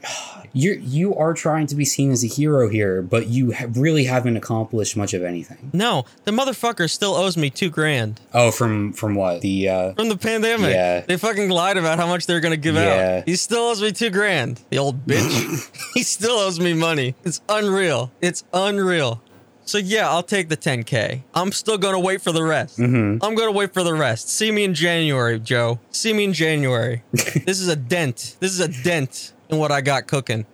you're 0.53 0.75
you 0.75 1.15
are 1.15 1.33
trying 1.33 1.67
to 1.67 1.75
be 1.75 1.83
seen 1.85 2.11
as 2.11 2.23
a 2.23 2.27
hero 2.27 2.69
here, 2.69 3.01
but 3.01 3.27
you 3.27 3.51
ha- 3.53 3.65
really 3.73 4.05
haven't 4.05 4.37
accomplished 4.37 4.95
much 4.95 5.13
of 5.13 5.23
anything. 5.23 5.71
no, 5.73 6.05
the 6.25 6.31
motherfucker 6.31 6.89
still 6.89 7.15
owes 7.15 7.35
me 7.35 7.49
two 7.49 7.69
grand 7.69 8.21
Oh, 8.33 8.51
from 8.51 8.93
from 8.93 9.15
what? 9.15 9.41
The 9.41 9.67
uh 9.69 9.93
from 9.93 10.09
the 10.09 10.17
pandemic. 10.17 10.71
Yeah. 10.73 11.01
They 11.01 11.17
fucking 11.17 11.49
lied 11.49 11.77
about 11.77 11.97
how 11.99 12.07
much 12.07 12.25
they're 12.27 12.39
gonna 12.39 12.57
give 12.57 12.75
Yeah. 12.75 13.17
out. 13.19 13.27
He 13.27 13.35
still 13.35 13.63
owes 13.63 13.81
me 13.81 13.91
two 13.91 14.09
grand. 14.09 14.61
The 14.69 14.77
old 14.77 15.05
bitch. 15.05 15.91
he 15.93 16.03
still 16.03 16.35
owes 16.37 16.59
me 16.59 16.73
money. 16.73 17.15
It's 17.23 17.41
unreal. 17.49 18.11
It's 18.21 18.43
unreal. 18.53 19.21
So 19.65 19.77
yeah, 19.77 20.09
I'll 20.09 20.23
take 20.23 20.49
the 20.49 20.57
10k. 20.57 21.23
I'm 21.33 21.51
still 21.51 21.77
gonna 21.77 21.99
wait 21.99 22.21
for 22.21 22.31
the 22.31 22.43
rest. 22.43 22.77
mhm. 22.79 23.19
I'm 23.21 23.33
gonna 23.35 23.51
wait 23.51 23.73
for 23.73 23.83
the 23.83 23.93
rest. 23.93 24.29
See 24.29 24.51
me 24.51 24.63
in 24.65 24.73
January, 24.73 25.39
Joe. 25.39 25.79
See 25.91 26.13
me 26.13 26.25
in 26.25 26.33
January. 26.33 27.01
this 27.11 27.59
is 27.59 27.67
a 27.69 27.75
dent. 27.75 28.35
This 28.39 28.51
is 28.51 28.59
a 28.59 28.67
dent 28.83 29.32
in 29.49 29.57
what 29.57 29.71
I 29.71 29.81
got 29.81 30.07
cooking. 30.07 30.45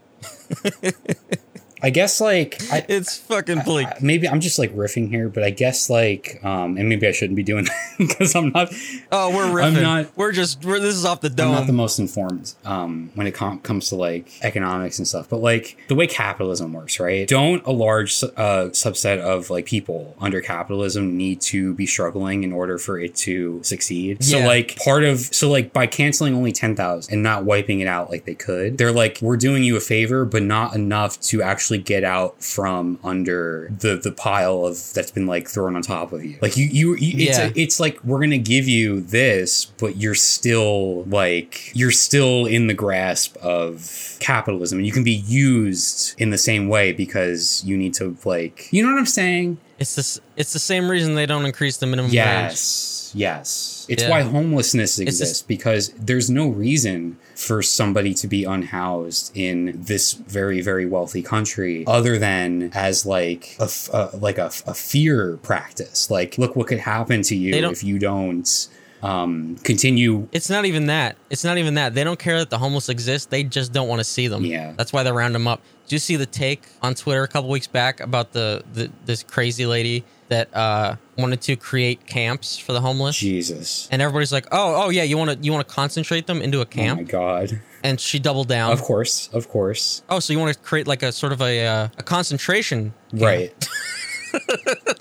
I 1.81 1.89
guess 1.89 2.19
like 2.21 2.61
I 2.71 2.85
It's 2.89 3.17
fucking 3.17 3.59
bleak. 3.65 3.87
I- 3.87 3.97
maybe 4.01 4.27
I'm 4.27 4.39
just 4.39 4.59
like 4.59 4.75
riffing 4.75 5.09
here, 5.09 5.29
but 5.29 5.43
I 5.43 5.49
guess 5.49 5.89
like 5.89 6.39
um 6.43 6.77
and 6.77 6.89
maybe 6.89 7.07
I 7.07 7.11
shouldn't 7.11 7.35
be 7.35 7.43
doing 7.43 7.65
that 7.65 7.89
because 7.97 8.35
I'm 8.35 8.49
not 8.51 8.73
Oh, 9.11 9.35
we're 9.35 9.61
I'm 9.61 9.73
riffing. 9.75 9.81
not- 9.81 10.17
we're 10.17 10.31
just. 10.31 10.63
We're, 10.65 10.79
this 10.79 10.95
is 10.95 11.05
off 11.05 11.21
the 11.21 11.29
dome. 11.29 11.47
I'm 11.49 11.53
not 11.55 11.67
the 11.67 11.73
most 11.73 11.99
informed 11.99 12.53
um, 12.65 13.11
when 13.15 13.27
it 13.27 13.33
com- 13.33 13.59
comes 13.59 13.89
to 13.89 13.95
like 13.95 14.29
economics 14.43 14.97
and 14.99 15.07
stuff, 15.07 15.29
but 15.29 15.37
like 15.37 15.77
the 15.87 15.95
way 15.95 16.07
capitalism 16.07 16.73
works, 16.73 16.99
right? 16.99 17.27
Don't 17.27 17.65
a 17.65 17.71
large 17.71 18.23
uh, 18.23 18.69
subset 18.71 19.19
of 19.19 19.49
like 19.49 19.65
people 19.65 20.15
under 20.19 20.41
capitalism 20.41 21.15
need 21.17 21.41
to 21.41 21.73
be 21.75 21.85
struggling 21.85 22.43
in 22.43 22.51
order 22.51 22.77
for 22.77 22.99
it 22.99 23.15
to 23.17 23.61
succeed? 23.63 24.23
So 24.23 24.39
like 24.39 24.75
part 24.77 25.03
of 25.03 25.19
so 25.19 25.49
like 25.49 25.71
by 25.73 25.87
canceling 25.87 26.33
only 26.35 26.51
ten 26.51 26.75
thousand 26.75 27.13
and 27.13 27.23
not 27.23 27.45
wiping 27.45 27.79
it 27.79 27.87
out 27.87 28.09
like 28.09 28.25
they 28.25 28.35
could, 28.35 28.77
they're 28.77 28.91
like 28.91 29.19
we're 29.21 29.37
doing 29.37 29.63
you 29.63 29.77
a 29.77 29.81
favor, 29.81 30.25
but 30.25 30.43
not 30.43 30.75
enough 30.75 31.19
to 31.21 31.41
actually 31.41 31.68
actually 31.69 31.83
get 31.83 32.03
out 32.03 32.41
from 32.43 32.97
under 33.03 33.69
the 33.79 33.95
the 33.95 34.11
pile 34.11 34.65
of 34.65 34.91
that's 34.93 35.11
been 35.11 35.27
like 35.27 35.47
thrown 35.47 35.75
on 35.75 35.81
top 35.83 36.11
of 36.11 36.25
you. 36.25 36.37
Like 36.41 36.57
you 36.57 36.65
you, 36.65 36.95
you 36.95 37.27
it's 37.27 37.37
Yeah. 37.37 37.47
a, 37.47 37.51
it's 37.55 37.79
like 37.79 38.03
we're 38.03 38.19
gonna 38.19 38.37
give 38.39 38.67
you 38.67 39.01
this, 39.01 39.65
but 39.65 39.97
you're 39.97 40.15
still 40.15 41.03
like 41.03 41.69
you're 41.75 41.91
still 41.91 42.47
in 42.47 42.65
the 42.67 42.73
grasp 42.73 43.37
of 43.37 44.17
capitalism, 44.19 44.79
and 44.79 44.87
you 44.87 44.91
can 44.93 45.03
be 45.03 45.11
used 45.13 46.15
in 46.19 46.31
the 46.31 46.37
same 46.39 46.67
way 46.69 46.91
because 46.91 47.63
you 47.63 47.77
need 47.77 47.93
to 47.95 48.17
like 48.25 48.67
you 48.71 48.81
know 48.83 48.91
what 48.91 48.97
I'm 48.99 49.05
saying. 49.05 49.57
It's 49.77 49.95
this. 49.95 50.19
It's 50.35 50.51
the 50.53 50.59
same 50.59 50.89
reason 50.89 51.13
they 51.15 51.25
don't 51.27 51.45
increase 51.45 51.77
the 51.77 51.85
minimum 51.85 52.09
wage. 52.09 52.15
Yes, 52.15 53.11
yes. 53.15 53.85
It's 53.87 54.03
Yeah. 54.03 54.09
why 54.09 54.21
homelessness 54.23 54.99
exists 54.99 55.41
because 55.43 55.89
there's 55.97 56.29
no 56.29 56.47
reason 56.49 57.17
for 57.39 57.61
somebody 57.61 58.13
to 58.13 58.27
be 58.27 58.43
unhoused 58.43 59.31
in 59.33 59.71
this 59.73 60.11
very, 60.11 60.59
very 60.59 60.85
wealthy 60.85 61.21
country 61.21 61.85
other 61.87 62.19
than 62.19 62.69
as 62.73 63.05
like 63.05 63.55
a, 63.59 63.69
uh, 63.93 64.11
like 64.19 64.37
a, 64.37 64.51
a 64.67 64.73
fear 64.73 65.37
practice. 65.37 66.11
Like, 66.11 66.37
look 66.37 66.57
what 66.57 66.67
could 66.67 66.79
happen 66.79 67.21
to 67.23 67.35
you 67.35 67.55
if 67.55 67.81
you 67.81 67.97
don't 67.97 68.67
um, 69.01 69.55
continue. 69.63 70.27
It's 70.31 70.49
not 70.49 70.65
even 70.65 70.87
that. 70.87 71.15
It's 71.29 71.43
not 71.43 71.57
even 71.57 71.75
that. 71.75 71.93
They 71.93 72.03
don't 72.03 72.19
care 72.19 72.39
that 72.39 72.49
the 72.49 72.57
homeless 72.57 72.89
exist. 72.89 73.29
They 73.29 73.43
just 73.43 73.71
don't 73.71 73.87
want 73.87 73.99
to 73.99 74.03
see 74.03 74.27
them. 74.27 74.45
Yeah. 74.45 74.73
That's 74.77 74.91
why 74.91 75.03
they 75.03 75.11
round 75.11 75.35
them 75.35 75.47
up. 75.47 75.61
Did 75.85 75.93
you 75.93 75.99
see 75.99 76.15
the 76.17 76.25
take 76.25 76.67
on 76.81 76.93
Twitter 76.95 77.23
a 77.23 77.27
couple 77.27 77.49
weeks 77.49 77.67
back 77.67 77.99
about 77.99 78.31
the, 78.31 78.63
the 78.73 78.91
this 79.05 79.23
crazy 79.23 79.65
lady 79.65 80.03
that 80.27 80.55
uh, 80.55 80.97
wanted 81.17 81.41
to 81.41 81.55
create 81.55 82.05
camps 82.05 82.57
for 82.57 82.73
the 82.73 82.81
homeless? 82.81 83.15
Jesus. 83.17 83.87
And 83.91 84.01
everybody's 84.01 84.31
like, 84.31 84.45
"Oh, 84.51 84.83
oh 84.85 84.89
yeah, 84.89 85.03
you 85.03 85.17
want 85.17 85.31
to 85.31 85.37
you 85.43 85.51
want 85.51 85.67
to 85.67 85.73
concentrate 85.73 86.27
them 86.27 86.41
into 86.43 86.61
a 86.61 86.65
camp?" 86.65 86.99
Oh 86.99 87.03
my? 87.03 87.09
God. 87.09 87.61
and 87.83 87.99
she 87.99 88.19
doubled 88.19 88.47
down. 88.47 88.71
Of 88.71 88.83
course. 88.83 89.29
Of 89.33 89.49
course. 89.49 90.03
Oh, 90.09 90.19
so 90.19 90.31
you 90.31 90.37
want 90.37 90.53
to 90.53 90.59
create 90.59 90.85
like 90.85 91.01
a 91.01 91.11
sort 91.11 91.33
of 91.33 91.41
a 91.41 91.65
uh, 91.65 91.87
a 91.97 92.03
concentration? 92.03 92.93
camp. 93.09 93.23
Right. 93.23 93.59
the 94.31 94.97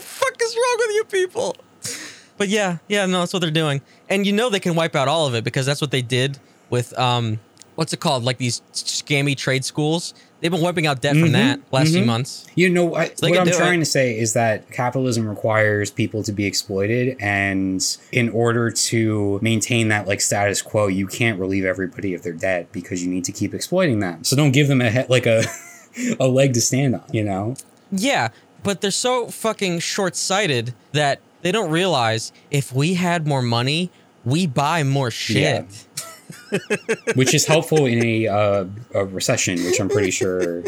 fuck 0.00 0.42
is 0.42 0.56
wrong 0.56 0.76
with 0.78 0.90
you 0.96 1.04
people? 1.04 1.54
But 2.42 2.48
yeah, 2.48 2.78
yeah, 2.88 3.06
no, 3.06 3.20
that's 3.20 3.32
what 3.32 3.38
they're 3.38 3.52
doing, 3.52 3.82
and 4.08 4.26
you 4.26 4.32
know 4.32 4.50
they 4.50 4.58
can 4.58 4.74
wipe 4.74 4.96
out 4.96 5.06
all 5.06 5.28
of 5.28 5.34
it 5.36 5.44
because 5.44 5.64
that's 5.64 5.80
what 5.80 5.92
they 5.92 6.02
did 6.02 6.40
with 6.70 6.92
um, 6.98 7.38
what's 7.76 7.92
it 7.92 8.00
called? 8.00 8.24
Like 8.24 8.38
these 8.38 8.62
scammy 8.72 9.36
trade 9.36 9.64
schools. 9.64 10.12
They've 10.40 10.50
been 10.50 10.60
wiping 10.60 10.88
out 10.88 11.00
debt 11.00 11.14
from 11.14 11.30
that 11.30 11.60
last 11.70 11.92
few 11.92 12.04
months. 12.04 12.48
You 12.56 12.68
know, 12.68 12.96
I, 12.96 13.10
they 13.10 13.30
what 13.30 13.38
I'm 13.38 13.46
trying 13.46 13.80
it. 13.80 13.84
to 13.84 13.90
say 13.92 14.18
is 14.18 14.32
that 14.32 14.68
capitalism 14.72 15.28
requires 15.28 15.92
people 15.92 16.24
to 16.24 16.32
be 16.32 16.44
exploited, 16.44 17.16
and 17.20 17.80
in 18.10 18.28
order 18.30 18.72
to 18.72 19.38
maintain 19.40 19.86
that 19.90 20.08
like 20.08 20.20
status 20.20 20.60
quo, 20.60 20.88
you 20.88 21.06
can't 21.06 21.38
relieve 21.38 21.64
everybody 21.64 22.12
of 22.12 22.24
their 22.24 22.32
debt 22.32 22.72
because 22.72 23.04
you 23.04 23.08
need 23.08 23.24
to 23.26 23.32
keep 23.32 23.54
exploiting 23.54 24.00
them. 24.00 24.24
So 24.24 24.34
don't 24.34 24.50
give 24.50 24.66
them 24.66 24.80
a 24.80 24.90
he- 24.90 25.06
like 25.08 25.26
a 25.26 25.44
a 26.18 26.26
leg 26.26 26.54
to 26.54 26.60
stand 26.60 26.96
on. 26.96 27.04
You 27.12 27.22
know? 27.22 27.54
Yeah, 27.92 28.30
but 28.64 28.80
they're 28.80 28.90
so 28.90 29.28
fucking 29.28 29.78
short-sighted 29.78 30.74
that 30.90 31.20
they 31.42 31.52
don't 31.52 31.70
realize 31.70 32.32
if 32.50 32.72
we 32.72 32.94
had 32.94 33.26
more 33.26 33.42
money, 33.42 33.90
we 34.24 34.46
buy 34.46 34.82
more 34.82 35.10
shit. 35.10 35.66
Yeah. 36.50 36.58
Which 37.14 37.34
is 37.34 37.46
helpful 37.46 37.86
in 37.86 38.04
a 38.04 38.26
uh, 38.26 38.64
a 38.94 39.04
recession, 39.04 39.62
which 39.64 39.80
I'm 39.80 39.88
pretty 39.88 40.10
sure 40.10 40.64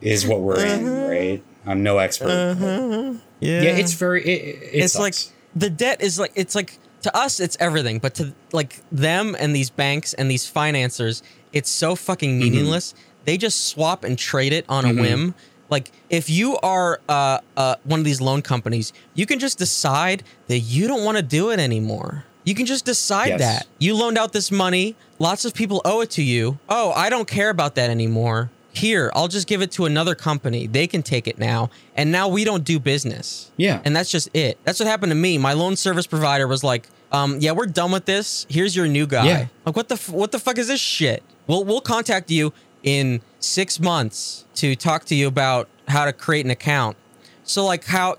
is 0.00 0.26
what 0.26 0.40
we're 0.40 0.64
in, 0.64 0.86
uh-huh. 0.86 1.08
right? 1.08 1.42
I'm 1.66 1.82
no 1.82 1.98
expert. 1.98 2.56
but- 2.58 3.20
Yeah, 3.40 3.62
Yeah, 3.62 3.70
it's 3.76 3.92
very. 3.94 4.22
It, 4.24 4.62
it 4.62 4.68
it's 4.84 4.92
sucks. 4.94 5.02
like 5.28 5.36
the 5.56 5.70
debt 5.70 6.02
is 6.02 6.18
like 6.18 6.32
it's 6.34 6.54
like 6.54 6.78
to 7.02 7.16
us 7.16 7.40
it's 7.40 7.56
everything 7.58 7.98
but 7.98 8.14
to 8.14 8.34
like 8.52 8.82
them 8.92 9.34
and 9.38 9.56
these 9.56 9.70
banks 9.70 10.12
and 10.14 10.30
these 10.30 10.46
financiers 10.46 11.22
it's 11.52 11.70
so 11.70 11.96
fucking 11.96 12.32
mm-hmm. 12.32 12.50
meaningless 12.50 12.94
they 13.24 13.36
just 13.36 13.64
swap 13.64 14.04
and 14.04 14.18
trade 14.18 14.52
it 14.52 14.64
on 14.68 14.84
a 14.84 14.88
mm-hmm. 14.88 15.00
whim 15.00 15.34
like 15.68 15.90
if 16.10 16.28
you 16.30 16.56
are 16.58 17.00
uh, 17.08 17.38
uh, 17.56 17.74
one 17.84 17.98
of 18.00 18.04
these 18.04 18.20
loan 18.20 18.42
companies 18.42 18.92
you 19.14 19.26
can 19.26 19.38
just 19.38 19.58
decide 19.58 20.22
that 20.48 20.58
you 20.60 20.86
don't 20.88 21.04
want 21.04 21.16
to 21.16 21.22
do 21.22 21.50
it 21.50 21.58
anymore 21.60 22.24
you 22.44 22.54
can 22.54 22.66
just 22.66 22.84
decide 22.84 23.28
Yes. 23.30 23.40
that 23.40 23.66
you 23.78 23.94
loaned 23.96 24.18
out 24.18 24.32
this 24.32 24.50
money 24.52 24.94
lots 25.18 25.44
of 25.44 25.54
people 25.54 25.80
owe 25.84 26.00
it 26.02 26.10
to 26.10 26.22
you 26.22 26.58
oh 26.68 26.92
i 26.96 27.10
don't 27.10 27.26
care 27.28 27.50
about 27.50 27.74
that 27.74 27.90
anymore 27.90 28.50
here 28.72 29.10
i'll 29.14 29.26
just 29.28 29.46
give 29.48 29.62
it 29.62 29.70
to 29.72 29.86
another 29.86 30.14
company 30.14 30.66
they 30.66 30.86
can 30.86 31.02
take 31.02 31.26
it 31.26 31.38
now 31.38 31.70
and 31.96 32.12
now 32.12 32.28
we 32.28 32.44
don't 32.44 32.62
do 32.64 32.78
business 32.78 33.50
Yeah. 33.56 33.80
and 33.84 33.96
that's 33.96 34.10
just 34.10 34.28
it. 34.34 34.58
That's 34.64 34.78
what 34.80 34.86
happened 34.86 35.10
to 35.10 35.16
me. 35.16 35.38
My 35.38 35.54
loan 35.54 35.76
service 35.76 36.06
provider 36.06 36.46
was 36.46 36.62
like, 36.62 36.86
um, 37.10 37.38
"Yeah, 37.40 37.52
we're 37.52 37.64
done 37.66 37.90
with 37.90 38.04
this. 38.04 38.44
Here's 38.50 38.76
your 38.76 38.86
new 38.86 39.06
guy." 39.06 39.24
Yeah. 39.26 39.46
Like, 39.64 39.76
what 39.76 39.88
the 39.88 39.94
f- 39.94 40.10
what 40.10 40.30
the 40.30 40.38
fuck 40.38 40.58
is 40.58 40.68
this 40.68 40.78
shit? 40.80 41.22
We'll 41.46 41.64
we'll 41.64 41.80
contact 41.80 42.30
you 42.30 42.52
in 42.82 43.22
six 43.46 43.80
months 43.80 44.44
to 44.56 44.74
talk 44.76 45.04
to 45.06 45.14
you 45.14 45.26
about 45.28 45.68
how 45.88 46.04
to 46.04 46.12
create 46.12 46.44
an 46.44 46.50
account. 46.50 46.96
So 47.44 47.64
like 47.64 47.84
how, 47.84 48.16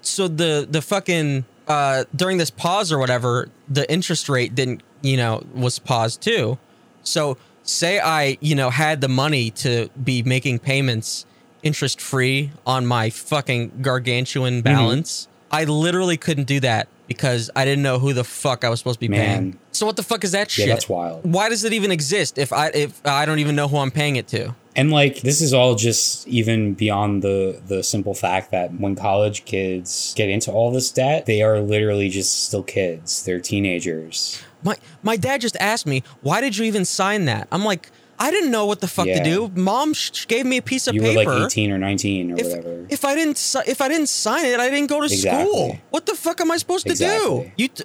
so 0.00 0.28
the 0.28 0.66
the 0.68 0.82
fucking 0.82 1.44
uh 1.68 2.04
during 2.14 2.38
this 2.38 2.50
pause 2.50 2.90
or 2.90 2.98
whatever, 2.98 3.48
the 3.68 3.90
interest 3.92 4.28
rate 4.28 4.54
didn't 4.54 4.82
you 5.02 5.16
know 5.16 5.44
was 5.54 5.78
paused 5.78 6.22
too. 6.22 6.58
So 7.02 7.36
say 7.62 8.00
I 8.00 8.38
you 8.40 8.54
know 8.54 8.70
had 8.70 9.00
the 9.00 9.08
money 9.08 9.50
to 9.50 9.88
be 10.02 10.22
making 10.22 10.60
payments 10.60 11.26
interest 11.62 12.00
free 12.00 12.50
on 12.66 12.86
my 12.86 13.10
fucking 13.10 13.82
gargantuan 13.82 14.62
balance. 14.62 15.28
I 15.52 15.64
literally 15.64 16.16
couldn't 16.16 16.44
do 16.44 16.60
that 16.60 16.88
because 17.06 17.50
I 17.54 17.64
didn't 17.66 17.82
know 17.82 17.98
who 17.98 18.14
the 18.14 18.24
fuck 18.24 18.64
I 18.64 18.70
was 18.70 18.78
supposed 18.80 19.00
to 19.00 19.08
be 19.08 19.14
paying. 19.14 19.58
So 19.72 19.84
what 19.84 19.96
the 19.96 20.02
fuck 20.02 20.24
is 20.24 20.32
that 20.32 20.56
Yeah, 20.56 20.64
shit? 20.64 20.68
that's 20.74 20.88
wild. 20.88 21.20
Why 21.30 21.50
does 21.50 21.62
it 21.64 21.72
even 21.74 21.90
exist 21.90 22.38
if 22.38 22.52
I 22.52 22.68
if 22.68 23.04
I 23.06 23.26
don't 23.26 23.38
even 23.38 23.54
know 23.54 23.68
who 23.68 23.76
I'm 23.76 23.90
paying 23.90 24.16
it 24.16 24.26
to? 24.28 24.54
And 24.74 24.90
like 24.90 25.20
this 25.20 25.42
is 25.42 25.52
all 25.52 25.74
just 25.74 26.26
even 26.26 26.72
beyond 26.72 27.22
the 27.22 27.60
the 27.66 27.82
simple 27.82 28.14
fact 28.14 28.50
that 28.52 28.72
when 28.80 28.96
college 28.96 29.44
kids 29.44 30.14
get 30.16 30.30
into 30.30 30.50
all 30.50 30.70
this 30.72 30.90
debt, 30.90 31.26
they 31.26 31.42
are 31.42 31.60
literally 31.60 32.08
just 32.08 32.46
still 32.46 32.62
kids. 32.62 33.24
They're 33.24 33.40
teenagers. 33.40 34.42
My 34.64 34.76
my 35.02 35.16
dad 35.16 35.42
just 35.42 35.56
asked 35.60 35.86
me, 35.86 36.02
"Why 36.22 36.40
did 36.40 36.56
you 36.56 36.64
even 36.64 36.84
sign 36.86 37.26
that?" 37.26 37.48
I'm 37.52 37.64
like, 37.64 37.90
"I 38.26 38.30
didn't 38.34 38.52
know 38.56 38.64
what 38.70 38.80
the 38.84 38.88
fuck 38.96 39.06
Yeah. 39.06 39.18
to 39.18 39.24
do. 39.32 39.36
Mom 39.70 39.88
sh- 39.94 40.26
gave 40.34 40.44
me 40.52 40.56
a 40.62 40.62
piece 40.72 40.84
of 40.88 40.94
You 40.94 41.02
were 41.02 41.14
paper. 41.14 41.34
like 41.34 41.46
18 41.46 41.70
or 41.74 41.78
19 41.78 42.32
or 42.32 42.36
if, 42.42 42.46
whatever. 42.46 42.86
if 42.96 43.02
I 43.10 43.12
didn't 43.18 43.38
si- 43.38 43.66
if 43.74 43.80
I 43.84 43.88
didn't 43.92 44.08
sign 44.24 44.44
it, 44.52 44.58
I 44.60 44.68
didn't 44.70 44.90
go 44.94 44.98
to 45.00 45.06
Exactly. 45.06 45.44
school. 45.50 45.78
What 45.94 46.02
the 46.06 46.14
fuck 46.24 46.40
am 46.40 46.50
I 46.50 46.56
supposed 46.64 46.86
to 46.92 46.94
do? 46.94 47.50
You, 47.60 47.68
t- 47.68 47.84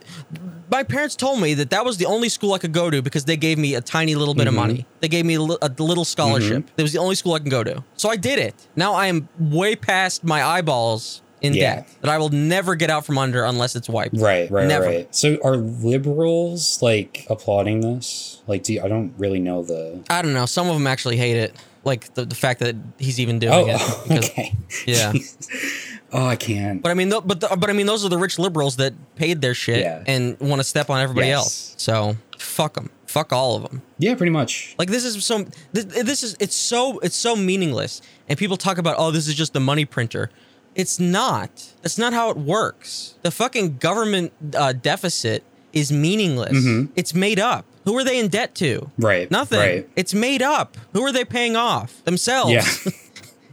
my 0.78 0.84
parents 0.84 1.16
told 1.16 1.38
me 1.46 1.54
that 1.60 1.70
that 1.76 1.84
was 1.90 1.96
the 1.98 2.06
only 2.16 2.30
school 2.38 2.52
I 2.54 2.60
could 2.64 2.74
go 2.82 2.86
to 2.90 3.02
because 3.02 3.24
they 3.26 3.38
gave 3.48 3.58
me 3.66 3.70
a 3.76 3.82
tiny 3.96 4.16
little 4.22 4.34
bit 4.42 4.48
of 4.48 4.54
Mm-hmm. 4.54 4.68
money. 4.74 4.86
They 5.02 5.08
gave 5.16 5.26
me 5.26 5.36
a, 5.36 5.42
li- 5.42 5.62
a 5.62 5.72
little 5.92 6.06
scholarship. 6.16 6.62
It 6.78 6.84
was 6.88 6.94
the 6.96 7.00
only 7.00 7.16
school 7.22 7.34
I 7.34 7.40
can 7.40 7.50
go 7.50 7.64
to. 7.64 7.84
So 7.96 8.10
I 8.10 8.18
did 8.30 8.38
it. 8.50 8.56
Now 8.76 8.92
I 8.94 9.08
am 9.08 9.30
way 9.40 9.76
past 9.76 10.24
my 10.34 10.44
eyeballs 10.44 11.22
in 11.42 11.54
Yeah. 11.54 11.76
debt 11.78 11.90
that 12.02 12.10
I 12.10 12.18
will 12.18 12.30
never 12.30 12.76
get 12.76 12.90
out 12.90 13.06
from 13.06 13.18
under 13.18 13.44
unless 13.44 13.76
it's 13.76 13.88
wiped. 13.90 14.18
Right, 14.18 14.50
right, 14.50 14.68
Never. 14.68 14.86
right. 14.86 15.16
So 15.16 15.38
are 15.44 15.56
liberals 15.58 16.82
like 16.82 17.26
applauding 17.30 17.82
this? 17.82 18.42
Like, 18.48 18.64
do 18.64 18.74
you, 18.74 18.82
I 18.82 18.88
don't 18.88 19.14
really 19.18 19.40
know 19.40 19.64
the. 19.64 20.00
I 20.10 20.22
don't 20.22 20.34
know. 20.34 20.46
Some 20.46 20.68
of 20.68 20.74
them 20.76 20.88
actually 20.88 21.18
hate 21.18 21.38
it, 21.38 21.56
like 21.84 22.14
the, 22.16 22.26
the 22.26 22.36
fact 22.36 22.60
that 22.62 22.76
he's 22.98 23.20
even 23.20 23.40
doing 23.40 23.54
Oh, 23.54 23.68
it. 23.68 23.80
because- 24.08 24.30
okay. 24.30 24.54
Yeah. 24.86 25.14
oh, 26.14 26.26
I 26.26 26.36
can't. 26.36 26.82
But 26.82 26.92
I 26.92 26.94
mean, 26.94 27.10
th- 27.10 27.24
but 27.26 27.40
the, 27.42 27.56
but 27.58 27.70
I 27.70 27.74
mean, 27.74 27.86
those 27.86 28.06
are 28.06 28.10
the 28.10 28.18
rich 28.18 28.40
liberals 28.40 28.78
that 28.78 28.94
paid 29.16 29.42
their 29.42 29.54
shit 29.54 29.80
Yeah. 29.82 30.04
and 30.08 30.40
want 30.40 30.60
to 30.60 30.64
step 30.64 30.90
on 30.90 31.02
everybody 31.02 31.28
Yes. 31.28 31.38
else. 31.38 31.76
So 31.78 32.18
fuck 32.38 32.74
them. 32.76 32.90
Fuck 33.06 33.32
all 33.32 33.56
of 33.56 33.64
them. 33.64 33.82
Yeah, 34.00 34.16
pretty 34.16 34.32
much. 34.32 34.76
Like 34.78 34.90
this 34.90 35.06
is 35.06 35.24
so. 35.24 35.46
This, 35.72 35.86
this 35.86 36.24
is 36.24 36.36
it's 36.40 36.56
so 36.56 37.00
it's 37.00 37.16
so 37.16 37.36
meaningless. 37.36 38.02
And 38.28 38.38
people 38.38 38.58
talk 38.58 38.78
about 38.78 38.96
oh 39.00 39.12
this 39.12 39.28
is 39.28 39.34
just 39.36 39.54
the 39.54 39.60
money 39.62 39.86
printer. 39.86 40.30
It's 40.78 41.00
not. 41.00 41.74
That's 41.82 41.98
not 41.98 42.14
how 42.14 42.30
it 42.30 42.38
works. 42.38 43.16
The 43.24 43.32
fucking 43.32 43.78
government 43.80 44.32
uh, 44.56 44.72
deficit 44.72 45.44
is 45.74 45.92
meaningless. 45.92 46.56
Mm-hmm. 46.56 46.94
It's 46.96 47.14
made 47.14 47.40
up. 47.40 47.66
Who 47.84 47.98
are 47.98 48.04
they 48.04 48.20
in 48.20 48.28
debt 48.30 48.56
to? 48.56 48.90
Right. 48.98 49.30
Nothing. 49.30 49.60
Right. 49.60 49.90
It's 49.96 50.14
made 50.14 50.42
up. 50.42 50.78
Who 50.94 51.02
are 51.04 51.12
they 51.12 51.26
paying 51.26 51.56
off? 51.56 52.04
Themselves. 52.06 52.52
Yeah. 52.54 52.64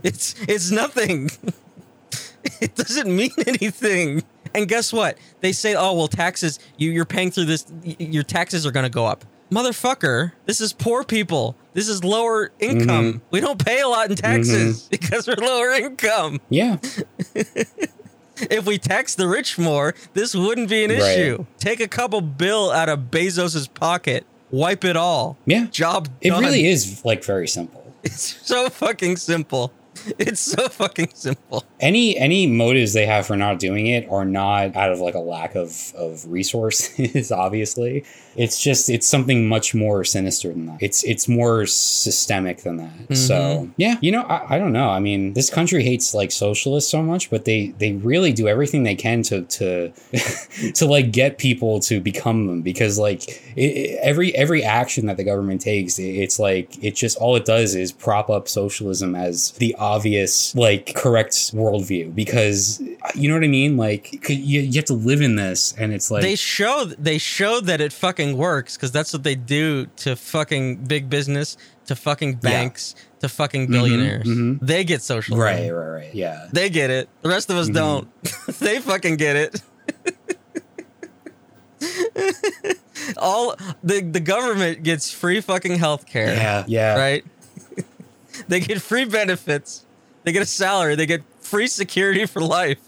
It's 0.04 0.34
it's 0.46 0.70
nothing. 0.70 1.30
it 2.60 2.74
doesn't 2.74 3.08
mean 3.08 3.30
anything. 3.46 4.22
And 4.54 4.68
guess 4.68 4.92
what? 4.92 5.16
They 5.40 5.52
say, 5.52 5.74
"Oh, 5.74 5.94
well, 5.94 6.08
taxes. 6.08 6.58
You, 6.76 6.90
you're 6.90 7.06
paying 7.06 7.30
through 7.30 7.46
this. 7.46 7.64
Your 7.82 8.22
taxes 8.22 8.66
are 8.66 8.70
going 8.70 8.84
to 8.84 8.90
go 8.90 9.06
up." 9.06 9.24
Motherfucker, 9.50 10.32
this 10.44 10.60
is 10.60 10.74
poor 10.74 11.04
people. 11.04 11.56
This 11.74 11.88
is 11.88 12.02
lower 12.02 12.50
income. 12.60 13.04
Mm-hmm. 13.14 13.18
We 13.30 13.40
don't 13.40 13.62
pay 13.64 13.80
a 13.80 13.88
lot 13.88 14.08
in 14.10 14.16
taxes 14.16 14.88
because 14.88 15.26
we're 15.28 15.34
lower 15.36 15.70
income. 15.72 16.40
Yeah. 16.48 16.78
If 18.50 18.66
we 18.66 18.78
tax 18.78 19.14
the 19.14 19.28
rich 19.28 19.58
more, 19.60 19.94
this 20.12 20.34
wouldn't 20.34 20.68
be 20.68 20.84
an 20.84 20.90
Right. 20.90 21.00
issue. 21.18 21.46
Take 21.60 21.78
a 21.78 21.86
couple 21.86 22.20
bill 22.20 22.72
out 22.72 22.88
of 22.88 23.10
Bezos's 23.10 23.68
pocket, 23.68 24.26
wipe 24.50 24.84
it 24.84 24.96
all. 24.96 25.38
Yeah. 25.46 25.66
Job 25.70 26.08
It 26.20 26.30
done. 26.30 26.42
really 26.42 26.66
is 26.66 27.04
like 27.04 27.22
very 27.24 27.46
simple. 27.46 27.80
It's 28.02 28.36
so 28.44 28.68
fucking 28.70 29.16
simple. 29.18 29.72
It's 30.18 30.40
so 30.40 30.68
fucking 30.68 31.10
simple. 31.14 31.62
any 31.78 32.18
any 32.18 32.48
motives 32.48 32.92
they 32.92 33.06
have 33.06 33.24
for 33.24 33.36
not 33.36 33.60
doing 33.60 33.86
it 33.86 34.06
are 34.10 34.24
not 34.24 34.74
out 34.74 34.90
of 34.90 34.98
like 34.98 35.14
a 35.14 35.20
lack 35.20 35.54
of 35.54 35.92
of 35.96 36.26
resources 36.26 37.30
obviously 37.44 38.04
it's 38.36 38.60
just 38.60 38.88
it's 38.88 39.06
something 39.06 39.48
much 39.48 39.74
more 39.74 40.04
sinister 40.04 40.48
than 40.48 40.66
that. 40.66 40.78
It's 40.80 41.04
it's 41.04 41.28
more 41.28 41.66
systemic 41.66 42.62
than 42.62 42.76
that. 42.78 43.16
So 43.16 43.34
mm-hmm. 43.34 43.72
yeah 43.76 43.96
you 44.00 44.12
know 44.12 44.22
I, 44.22 44.56
I 44.56 44.58
don't 44.58 44.72
know. 44.72 44.90
I 44.90 45.00
mean 45.00 45.34
this 45.34 45.50
country 45.50 45.82
hates 45.82 46.14
like 46.14 46.30
socialists 46.30 46.90
so 46.90 47.02
much 47.02 47.30
but 47.30 47.44
they 47.44 47.68
they 47.78 47.92
really 47.92 48.32
do 48.32 48.48
everything 48.48 48.82
they 48.82 48.94
can 48.94 49.22
to 49.24 49.42
to 49.42 49.92
to 50.74 50.86
like 50.86 51.12
get 51.12 51.38
people 51.38 51.80
to 51.80 52.00
become 52.00 52.46
them 52.46 52.62
because 52.62 52.98
like 52.98 53.28
it, 53.56 53.62
it- 53.62 53.98
every 54.02 54.34
every 54.34 54.62
action 54.62 55.06
that 55.06 55.16
the 55.16 55.24
government 55.24 55.60
takes 55.60 55.98
it, 55.98 56.02
it's 56.02 56.38
like 56.38 56.82
it 56.82 56.94
just 56.94 57.16
all 57.18 57.36
it 57.36 57.44
does 57.44 57.74
is 57.74 57.92
prop 57.92 58.28
up 58.28 58.48
socialism 58.48 59.14
as 59.14 59.52
the 59.52 59.74
obvious 59.78 60.54
like 60.54 60.94
correct 60.94 61.32
worldview 61.54 62.14
because 62.14 62.80
you 63.14 63.28
know 63.28 63.34
what 63.34 63.44
i 63.44 63.48
mean? 63.48 63.76
Like 63.76 64.28
you, 64.28 64.60
you 64.60 64.72
have 64.74 64.84
to 64.86 64.94
live 64.94 65.20
in 65.20 65.36
this 65.36 65.74
and 65.78 65.92
it's 65.92 66.10
like 66.10 66.22
they 66.22 66.36
show 66.36 66.84
they 66.98 67.18
show 67.18 67.60
that 67.60 67.80
it 67.80 67.92
fucking 67.92 68.23
works 68.32 68.76
because 68.76 68.90
that's 68.90 69.12
what 69.12 69.22
they 69.22 69.34
do 69.34 69.86
to 69.96 70.16
fucking 70.16 70.76
big 70.86 71.10
business, 71.10 71.56
to 71.86 71.94
fucking 71.94 72.36
banks, 72.36 72.94
to 73.20 73.28
fucking 73.28 73.66
billionaires. 73.68 74.26
mhm. 74.26 74.58
They 74.60 74.84
get 74.84 75.02
social. 75.02 75.36
right 75.36 75.70
right 75.70 75.86
right 75.88 76.14
yeah 76.14 76.48
They 76.52 76.70
get 76.70 76.88
it. 76.90 77.08
The 77.22 77.28
rest 77.28 77.50
of 77.50 77.56
us 77.56 77.68
Mhm. 77.68 77.74
don't. 77.74 78.08
they 78.58 78.80
fucking 78.80 79.16
get 79.16 79.36
it. 79.36 79.60
All 83.18 83.54
the 83.82 84.00
the 84.00 84.20
government 84.20 84.82
gets 84.82 85.10
free 85.10 85.40
fucking 85.40 85.78
health 85.78 86.06
care. 86.06 86.32
yeah 86.34 86.64
yeah 86.66 86.96
Right? 86.98 87.24
they 88.48 88.60
get 88.60 88.80
free 88.80 89.04
benefits. 89.04 89.84
They 90.22 90.32
get 90.32 90.42
a 90.42 90.46
salary. 90.46 90.94
They 90.96 91.04
get 91.06 91.22
free 91.40 91.66
security 91.66 92.24
for 92.26 92.40
life. 92.40 92.78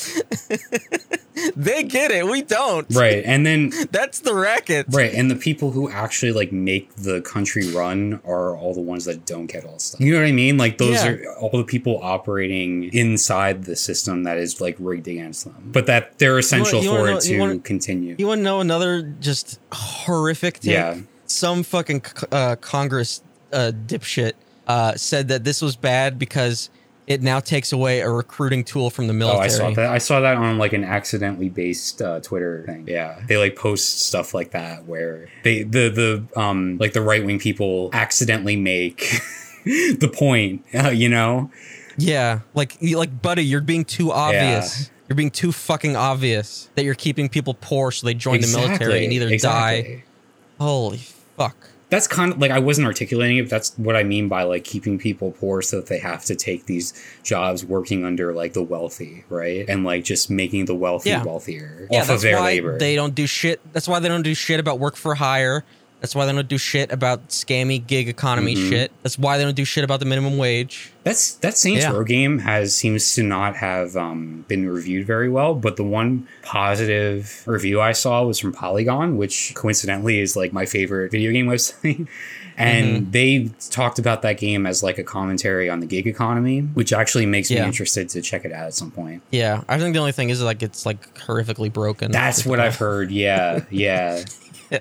they 1.56 1.82
get 1.84 2.10
it. 2.10 2.26
We 2.26 2.42
don't. 2.42 2.86
right 2.94 3.22
and 3.24 3.46
then 3.46 3.72
That's 3.90 4.20
the 4.20 4.34
racket. 4.34 4.86
Right, 4.90 5.12
and 5.14 5.30
the 5.30 5.36
people 5.36 5.70
who 5.70 5.90
actually 5.90 6.32
like 6.32 6.52
make 6.52 6.94
the 6.96 7.20
country 7.22 7.70
run 7.72 8.20
are 8.24 8.56
all 8.56 8.74
the 8.74 8.80
ones 8.80 9.04
that 9.06 9.26
don't 9.26 9.46
get 9.46 9.64
all 9.64 9.78
stuff. 9.78 10.00
You 10.00 10.12
know 10.14 10.20
what 10.20 10.26
I 10.28 10.32
mean? 10.32 10.58
Like 10.58 10.78
those 10.78 11.02
Yeah. 11.04 11.08
are 11.12 11.34
all 11.38 11.50
the 11.56 11.64
people 11.64 11.98
operating 12.02 12.84
inside 12.92 13.64
the 13.64 13.76
system 13.76 14.24
that 14.24 14.38
is 14.38 14.60
like 14.60 14.76
rigged 14.78 15.08
against 15.08 15.44
them, 15.44 15.70
but 15.72 15.86
that 15.86 16.18
they're 16.18 16.38
essential 16.38 16.82
you 16.82 16.90
wanna 16.90 17.00
for 17.02 17.10
know- 17.12 17.16
it 17.18 17.26
you 17.26 17.34
to 17.36 17.40
wanna- 17.40 17.58
continue. 17.58 18.16
You 18.18 18.26
want 18.26 18.40
to 18.40 18.42
know 18.44 18.60
another 18.60 19.02
just 19.02 19.58
horrific 19.72 20.60
take? 20.60 20.72
Yeah. 20.72 20.98
Some 21.26 21.62
fucking 21.62 22.02
uh, 22.32 22.56
Congress 22.56 23.22
uh, 23.52 23.72
dipshit 23.86 24.32
uh, 24.66 24.94
said 24.96 25.28
that 25.28 25.44
this 25.44 25.62
was 25.62 25.76
bad 25.76 26.18
because 26.18 26.70
it 27.10 27.22
now 27.22 27.40
takes 27.40 27.72
away 27.72 28.00
a 28.02 28.08
recruiting 28.08 28.62
tool 28.62 28.88
from 28.88 29.08
the 29.08 29.12
military. 29.12 29.50
Oh, 29.52 29.58
military. 29.64 29.66
I 29.66 29.74
saw 29.74 29.82
that. 29.82 29.90
I 29.90 29.98
saw 29.98 30.20
that 30.20 30.36
on 30.36 30.58
like 30.58 30.72
an 30.72 30.84
accidentally 30.84 31.48
based 31.48 32.00
uh, 32.00 32.20
Twitter 32.20 32.62
thing. 32.66 32.86
Yeah, 32.86 33.20
they 33.26 33.36
like 33.36 33.56
post 33.56 34.06
stuff 34.06 34.32
like 34.32 34.52
that 34.52 34.84
where 34.84 35.28
they 35.42 35.64
the 35.64 35.88
the 35.88 36.40
um 36.40 36.78
like 36.78 36.92
the 36.92 37.00
right 37.02 37.24
wing 37.24 37.40
people 37.40 37.90
accidentally 37.92 38.54
make 38.54 39.00
the 39.64 40.08
point. 40.14 40.64
Uh, 40.72 40.90
you 40.90 41.08
know, 41.08 41.50
Yeah, 41.96 42.40
like 42.54 42.76
like 42.80 43.20
buddy, 43.20 43.44
you're 43.44 43.60
being 43.60 43.84
too 43.84 44.12
obvious. 44.12 44.88
You're 45.08 45.16
being 45.16 45.32
too 45.32 45.50
fucking 45.50 45.96
obvious 45.96 46.70
that 46.76 46.84
you're 46.84 46.94
keeping 46.94 47.28
people 47.28 47.54
poor 47.54 47.90
so 47.90 48.06
they 48.06 48.14
join 48.14 48.40
the 48.40 48.46
military 48.46 49.02
and 49.02 49.12
either 49.12 49.36
die. 49.38 50.04
Holy 50.60 50.98
fuck. 51.36 51.69
That's 51.90 52.06
kind 52.06 52.32
of 52.32 52.38
like 52.40 52.50
I 52.50 52.58
wasn't 52.60 52.86
articulating 52.86 53.36
it, 53.38 53.42
but 53.42 53.50
that's 53.50 53.76
what 53.76 53.96
I 53.96 54.02
mean 54.04 54.28
by 54.28 54.44
like 54.44 54.64
keeping 54.64 54.98
people 54.98 55.32
poor 55.32 55.60
so 55.60 55.76
that 55.76 55.86
they 55.86 55.98
have 55.98 56.24
to 56.26 56.34
take 56.36 56.66
these 56.66 56.92
jobs 57.22 57.64
working 57.64 58.04
under 58.04 58.32
like 58.32 58.52
the 58.52 58.62
wealthy, 58.62 59.24
right? 59.28 59.64
And 59.68 59.84
like 59.84 60.04
just 60.04 60.30
making 60.30 60.64
the 60.66 60.74
wealthy 60.74 61.10
Yeah. 61.10 61.24
wealthier 61.24 61.88
Yeah, 61.90 62.02
off 62.02 62.10
of 62.10 62.20
their 62.22 62.40
labor. 62.40 62.78
they 62.78 62.94
don't 62.94 63.14
do 63.14 63.26
shit. 63.26 63.60
That's 63.72 63.88
why 63.88 63.98
they 63.98 64.08
don't 64.08 64.22
do 64.22 64.34
shit 64.34 64.60
about 64.60 64.78
work 64.78 64.96
for 64.96 65.14
hire. 65.16 65.64
That's 66.00 66.14
why 66.14 66.24
they 66.26 66.32
don't 66.32 66.48
do 66.48 66.56
shit 66.58 66.90
about 66.92 67.28
scammy 67.28 67.86
gig 67.86 68.08
economy 68.08 68.54
Mm-hmm. 68.54 68.68
shit. 68.70 68.92
That's 69.02 69.18
why 69.18 69.36
they 69.38 69.44
don't 69.44 69.54
do 69.54 69.64
shit 69.66 69.84
about 69.84 70.00
the 70.00 70.06
minimum 70.06 70.38
wage. 70.38 70.92
That's 71.04 71.34
that 71.36 71.56
Saints 71.56 71.82
Yeah. 71.84 71.92
Row 71.92 72.04
game 72.04 72.38
has 72.40 72.74
seems 72.74 73.14
to 73.14 73.22
not 73.22 73.56
have 73.56 73.96
um, 73.96 74.44
been 74.48 74.68
reviewed 74.68 75.06
very 75.06 75.28
well, 75.28 75.54
but 75.54 75.76
the 75.76 75.84
one 75.84 76.26
positive 76.42 77.42
review 77.46 77.80
I 77.80 77.92
saw 77.92 78.24
was 78.24 78.38
from 78.38 78.52
Polygon, 78.52 79.16
which 79.16 79.52
coincidentally 79.54 80.20
is 80.20 80.36
like 80.36 80.52
my 80.52 80.66
favorite 80.66 81.10
video 81.10 81.32
game 81.32 81.46
website. 81.46 82.06
And 82.56 83.04
Mm-hmm. 83.04 83.10
they 83.12 83.50
talked 83.70 83.98
about 83.98 84.20
that 84.20 84.36
game 84.36 84.66
as 84.66 84.82
like 84.82 84.98
a 84.98 85.02
commentary 85.04 85.70
on 85.70 85.80
the 85.80 85.86
gig 85.86 86.06
economy, 86.06 86.60
which 86.60 86.92
actually 86.92 87.24
makes 87.24 87.50
Yeah. 87.50 87.60
me 87.62 87.68
interested 87.68 88.10
to 88.10 88.20
check 88.20 88.44
it 88.44 88.52
out 88.52 88.66
at 88.66 88.74
some 88.74 88.90
point. 88.90 89.22
Yeah, 89.30 89.62
I 89.66 89.78
think 89.78 89.94
the 89.94 90.00
only 90.00 90.12
thing 90.12 90.28
is 90.28 90.42
like 90.42 90.62
it's 90.62 90.84
like 90.84 91.14
horrifically 91.20 91.72
broken. 91.72 92.10
That's 92.12 92.44
what 92.44 92.60
I've 92.60 92.76
heard. 92.76 93.10
Yeah, 93.10 93.64
yeah. 93.70 94.24
Yeah. 94.70 94.78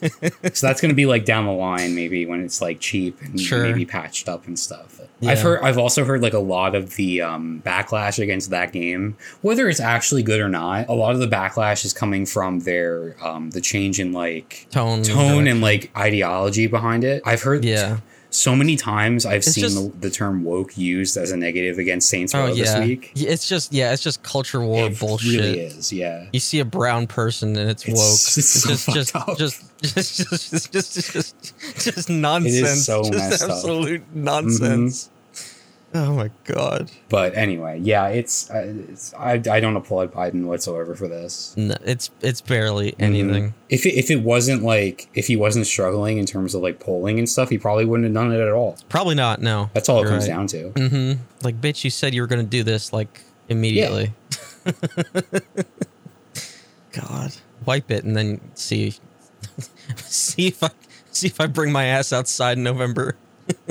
So 0.00 0.66
that's 0.66 0.80
going 0.80 0.90
to 0.90 0.94
be 0.94 1.06
like 1.06 1.24
down 1.24 1.46
the 1.46 1.52
line, 1.52 1.94
maybe 1.94 2.26
when 2.26 2.42
it's 2.42 2.60
like 2.60 2.80
cheap 2.80 3.20
and 3.22 3.40
Sure. 3.40 3.62
maybe 3.62 3.84
patched 3.84 4.28
up 4.28 4.46
and 4.46 4.58
stuff. 4.58 5.00
Yeah. 5.20 5.30
I've 5.30 5.40
heard. 5.40 5.62
I've 5.62 5.78
also 5.78 6.04
heard 6.04 6.20
like 6.22 6.34
a 6.34 6.38
lot 6.38 6.74
of 6.74 6.96
the 6.96 7.22
um, 7.22 7.62
backlash 7.64 8.22
against 8.22 8.50
that 8.50 8.72
game, 8.72 9.16
whether 9.40 9.68
it's 9.68 9.80
actually 9.80 10.22
good 10.22 10.40
or 10.40 10.48
not. 10.48 10.88
A 10.88 10.92
lot 10.94 11.14
of 11.14 11.20
the 11.20 11.26
backlash 11.28 11.84
is 11.86 11.92
coming 11.94 12.26
from 12.26 12.60
their 12.60 13.16
um, 13.24 13.50
the 13.50 13.60
change 13.62 13.98
in 13.98 14.12
like 14.12 14.66
tone, 14.70 15.02
tone 15.02 15.46
and 15.46 15.60
like 15.62 15.90
ideology 15.96 16.66
behind 16.66 17.02
it. 17.04 17.22
I've 17.24 17.42
heard. 17.42 17.64
yeah. 17.64 17.98
So 18.36 18.54
many 18.54 18.76
times 18.76 19.24
I've 19.24 19.38
It's 19.38 19.52
seen 19.52 19.62
just- 19.64 19.76
the, 19.76 20.08
the 20.08 20.10
term 20.10 20.44
woke 20.44 20.76
used 20.76 21.16
as 21.16 21.30
a 21.32 21.36
negative 21.36 21.78
against 21.78 22.08
Saints 22.08 22.34
Row 22.34 22.48
Oh 22.48 22.54
this 22.54 22.78
week. 22.78 23.12
It's 23.16 23.48
just 23.48 23.72
yeah, 23.72 23.92
it's 23.92 24.02
just 24.02 24.22
culture 24.22 24.60
war 24.60 24.86
It 24.88 24.98
bullshit. 25.00 25.40
really 25.40 25.60
is. 25.60 25.92
Yeah. 25.92 26.26
You 26.32 26.40
see 26.40 26.58
a 26.60 26.64
brown 26.64 27.06
person 27.06 27.56
and 27.56 27.70
it's, 27.70 27.84
It's- 27.88 27.96
woke. 27.98 28.38
it's 28.38 28.48
so 28.48 28.68
just, 28.70 28.88
just, 28.90 29.16
up. 29.16 29.38
just, 29.38 29.82
just, 29.82 30.16
just, 30.16 30.72
just, 30.72 31.12
just, 31.12 31.84
just, 31.84 32.10
nonsense. 32.10 32.84
so 32.84 33.02
just 33.04 33.14
messed 33.14 33.42
up. 33.44 33.50
Mm-hmm. 33.64 35.15
Absolute 35.96 36.16
nonsense. 36.16 36.34
Oh 36.48 36.54
my 36.54 36.54
god. 36.78 36.90
But 37.08 37.34
anyway, 37.36 37.80
yeah, 37.82 38.08
it's, 38.08 38.50
uh, 38.50 38.74
it's 38.88 39.14
I, 39.14 39.32
I 39.50 39.60
don't 39.60 39.76
applaud 39.76 40.12
Biden 40.12 40.44
whatsoever 40.44 40.94
for 40.94 41.08
this. 41.08 41.54
No, 41.56 41.74
it's 41.84 42.10
it's 42.20 42.40
barely 42.40 42.92
Mm-hmm. 42.92 43.02
anything. 43.02 43.54
If 43.68 43.84
it, 43.86 43.94
if 43.94 44.10
it 44.10 44.22
wasn't 44.22 44.62
like 44.62 45.08
if 45.14 45.26
he 45.26 45.36
wasn't 45.36 45.66
struggling 45.66 46.18
in 46.18 46.26
terms 46.26 46.54
of 46.54 46.62
like 46.62 46.78
polling 46.80 47.18
and 47.18 47.28
stuff, 47.28 47.48
he 47.50 47.58
probably 47.58 47.84
wouldn't 47.84 48.04
have 48.06 48.14
done 48.14 48.32
it 48.32 48.40
at 48.40 48.52
all. 48.52 48.78
Probably 48.88 49.14
not. 49.14 49.40
No. 49.40 49.70
That's 49.74 49.88
all 49.88 49.98
it 49.98 50.02
You're 50.02 50.10
comes 50.10 50.28
right. 50.28 50.34
down 50.34 50.46
to. 50.48 50.70
Mm-hmm. 50.70 51.20
Like, 51.42 51.60
bitch, 51.60 51.84
you 51.84 51.90
said 51.90 52.14
you 52.14 52.20
were 52.22 52.26
gonna 52.28 52.42
do 52.42 52.62
this 52.62 52.92
like 52.92 53.20
immediately. 53.48 54.12
God, 56.92 57.32
wipe 57.66 57.90
it 57.90 58.04
and 58.04 58.16
then 58.16 58.40
see, 58.54 58.94
see 59.96 60.46
if 60.48 60.62
I 60.62 60.70
see 61.12 61.26
if 61.26 61.40
I 61.40 61.46
bring 61.46 61.72
my 61.72 61.84
ass 61.84 62.12
outside 62.12 62.56
in 62.58 62.64
November. 62.64 63.16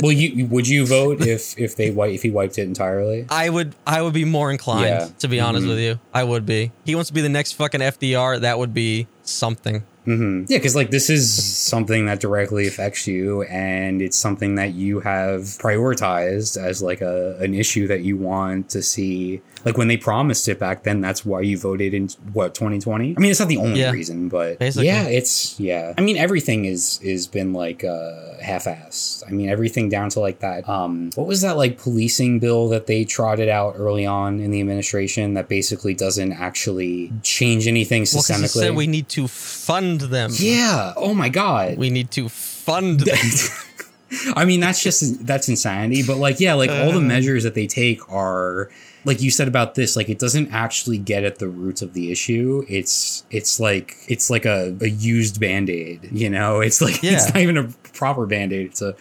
Well, 0.02 0.12
you 0.12 0.46
would 0.48 0.68
you 0.68 0.86
vote 0.86 1.22
if 1.26 1.58
if 1.60 1.76
they 1.76 1.88
if 1.90 2.22
he 2.24 2.30
wiped 2.30 2.58
it 2.58 2.64
entirely? 2.64 3.26
I 3.30 3.50
would 3.50 3.76
I 3.86 4.02
would 4.02 4.14
be 4.14 4.26
more 4.26 4.52
inclined 4.52 4.86
Yeah. 4.88 5.08
to 5.20 5.28
be 5.28 5.40
honest 5.40 5.66
Mhm. 5.66 5.70
with 5.70 5.80
you. 5.80 6.00
I 6.14 6.24
would 6.24 6.46
be. 6.46 6.72
He 6.86 6.96
wants 6.96 7.10
to 7.10 7.14
be 7.14 7.22
the 7.22 7.30
next 7.30 7.54
fucking 7.54 7.82
FDR. 7.82 8.40
That 8.40 8.60
would 8.60 8.74
be 8.74 9.08
something. 9.24 9.84
hmm 10.06 10.44
Yeah, 10.48 10.58
because 10.60 10.76
like 10.76 10.92
this 10.92 11.10
is 11.10 11.34
something 11.34 12.06
that 12.06 12.20
directly 12.20 12.68
affects 12.68 13.08
you, 13.08 13.42
and 13.44 14.02
it's 14.04 14.16
something 14.18 14.54
that 14.56 14.74
you 14.76 15.00
have 15.00 15.42
prioritized 15.58 16.62
as 16.62 16.82
like 16.82 17.02
a 17.02 17.38
an 17.40 17.54
issue 17.54 17.88
that 17.88 18.02
you 18.04 18.18
want 18.18 18.70
to 18.70 18.82
see. 18.82 19.42
Like 19.66 19.78
when 19.78 19.88
they 19.88 19.98
promised 19.98 20.48
it 20.48 20.60
back 20.60 20.84
then, 20.84 21.02
that's 21.02 21.26
why 21.26 21.42
you 21.42 21.58
voted 21.58 21.94
in 21.94 22.08
what 22.34 22.54
2020. 22.54 23.16
I 23.18 23.20
mean, 23.20 23.32
it's 23.32 23.40
not 23.40 23.50
the 23.50 23.58
only 23.58 23.80
Yeah. 23.80 23.92
reason, 23.92 24.30
but 24.30 24.60
Basically. 24.60 24.86
yeah, 24.86 25.04
it's 25.08 25.60
yeah. 25.60 25.94
I 25.98 26.02
mean, 26.02 26.18
everything 26.18 26.66
is 26.66 27.00
is 27.02 27.26
been 27.28 27.52
like 27.52 27.84
uh, 27.84 28.38
half-assed. 28.42 29.24
I 29.28 29.32
mean, 29.32 29.50
everything 29.50 29.90
down 29.90 30.10
to 30.12 30.20
like 30.20 30.40
that. 30.40 30.70
Um, 30.70 31.10
what 31.16 31.26
was 31.28 31.42
that 31.42 31.58
like 31.58 31.78
policing 31.80 32.40
bill 32.40 32.70
that 32.70 32.86
they 32.86 33.04
trotted 33.06 33.50
out 33.50 33.74
early 33.78 34.06
on 34.06 34.40
in 34.40 34.52
the 34.52 34.60
administration 34.62 35.34
that 35.34 35.50
basically 35.50 35.94
doesn't 35.96 36.34
actually 36.34 37.12
change 37.24 37.68
anything 37.68 38.02
Well, 38.14 38.22
systemically? 38.24 38.48
said 38.62 38.76
we 38.76 38.88
need 38.88 39.10
to 39.10 39.28
fund 39.28 40.02
them. 40.02 40.32
yeah. 40.36 40.94
Oh 40.96 41.14
my 41.16 41.30
god. 41.30 41.78
We 41.78 41.90
need 41.90 42.12
to 42.12 42.30
fund 42.30 43.00
them. 43.02 43.18
I 44.36 44.46
mean, 44.46 44.60
that's 44.60 44.82
just 44.84 45.26
that's 45.26 45.50
insanity. 45.50 46.04
But 46.04 46.18
like, 46.18 46.40
yeah, 46.40 46.54
like 46.54 46.70
all 46.70 46.92
the 46.92 47.00
Uh. 47.00 47.02
measures 47.02 47.44
that 47.44 47.56
they 47.56 47.68
take 47.68 48.00
are 48.12 48.70
like 49.06 49.22
you 49.22 49.32
said 49.32 49.48
about 49.48 49.76
this. 49.76 49.96
Like, 49.96 50.10
it 50.10 50.20
doesn't 50.20 50.52
actually 50.52 50.98
get 50.98 51.24
at 51.24 51.40
the 51.40 51.48
roots 51.48 51.82
of 51.82 51.94
the 51.94 52.12
issue. 52.12 52.66
It's 52.68 53.24
it's 53.32 53.60
like 53.60 53.96
it's 54.08 54.30
like 54.30 54.46
a, 54.46 54.76
a 54.82 54.88
used 54.90 55.40
band 55.40 55.70
aid. 55.70 56.10
You 56.12 56.30
know, 56.30 56.60
it's 56.62 56.82
like 56.82 57.02
Yeah. 57.04 57.14
it's 57.14 57.28
not 57.28 57.38
even 57.38 57.58
a 57.58 57.68
proper 57.94 58.26
band 58.26 58.52
aid. 58.52 58.66
It's 58.68 58.82
a 58.82 58.96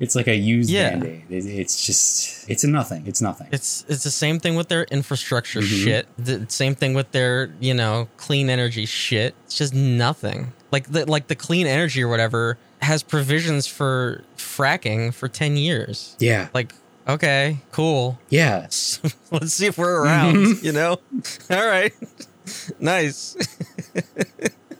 it's 0.00 0.14
like 0.14 0.28
a 0.28 0.36
used 0.36 0.70
Yeah. 0.70 0.90
band 0.90 1.04
aid. 1.04 1.24
It, 1.30 1.46
it's 1.46 1.84
just 1.86 2.48
it's 2.48 2.62
a 2.64 2.68
nothing. 2.68 3.04
It's 3.06 3.20
nothing. 3.20 3.48
It's 3.50 3.84
it's 3.88 4.04
the 4.04 4.10
same 4.10 4.38
thing 4.38 4.54
with 4.54 4.68
their 4.68 4.84
infrastructure 4.84 5.60
Mhm. 5.60 5.84
shit. 5.84 6.06
The 6.18 6.46
same 6.48 6.74
thing 6.74 6.94
with 6.94 7.10
their 7.12 7.50
you 7.60 7.74
know 7.74 8.08
clean 8.16 8.50
energy 8.50 8.86
shit. 8.86 9.34
It's 9.46 9.56
just 9.56 9.74
nothing. 9.74 10.52
Like 10.70 10.92
the 10.92 11.04
like 11.10 11.28
the 11.28 11.34
clean 11.36 11.66
energy 11.66 12.02
or 12.02 12.08
whatever. 12.08 12.58
has 12.80 13.02
provisions 13.02 13.66
for 13.66 14.22
fracking 14.36 15.12
for 15.12 15.26
10 15.26 15.56
years. 15.56 16.14
Yeah. 16.20 16.46
Like, 16.54 16.72
okay, 17.08 17.58
cool. 17.72 18.18
Yeah. 18.28 18.60
Let's 19.30 19.52
see 19.54 19.66
if 19.66 19.78
we're 19.78 20.02
around, 20.02 20.62
you 20.62 20.72
know? 20.72 20.98
All 21.50 21.66
right. 21.66 21.92
nice. 22.80 23.36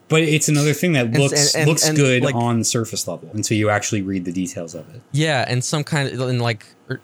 But 0.08 0.22
it's 0.22 0.48
another 0.48 0.72
thing 0.72 0.92
that 0.94 1.10
looks 1.12 1.54
and- 1.54 1.60
and- 1.62 1.68
looks 1.68 1.86
and, 1.86 1.96
good 1.96 2.22
like- 2.22 2.34
on 2.34 2.64
surface 2.64 3.06
level 3.06 3.28
until 3.34 3.58
you 3.58 3.68
actually 3.68 4.00
read 4.02 4.24
the 4.24 4.32
details 4.32 4.74
of 4.74 4.88
it. 4.94 5.02
Yeah, 5.12 5.44
and 5.46 5.62
some 5.62 5.84
kind 5.84 6.08
of 6.08 6.20
and 6.28 6.40
like 6.40 6.64
er, 6.88 7.00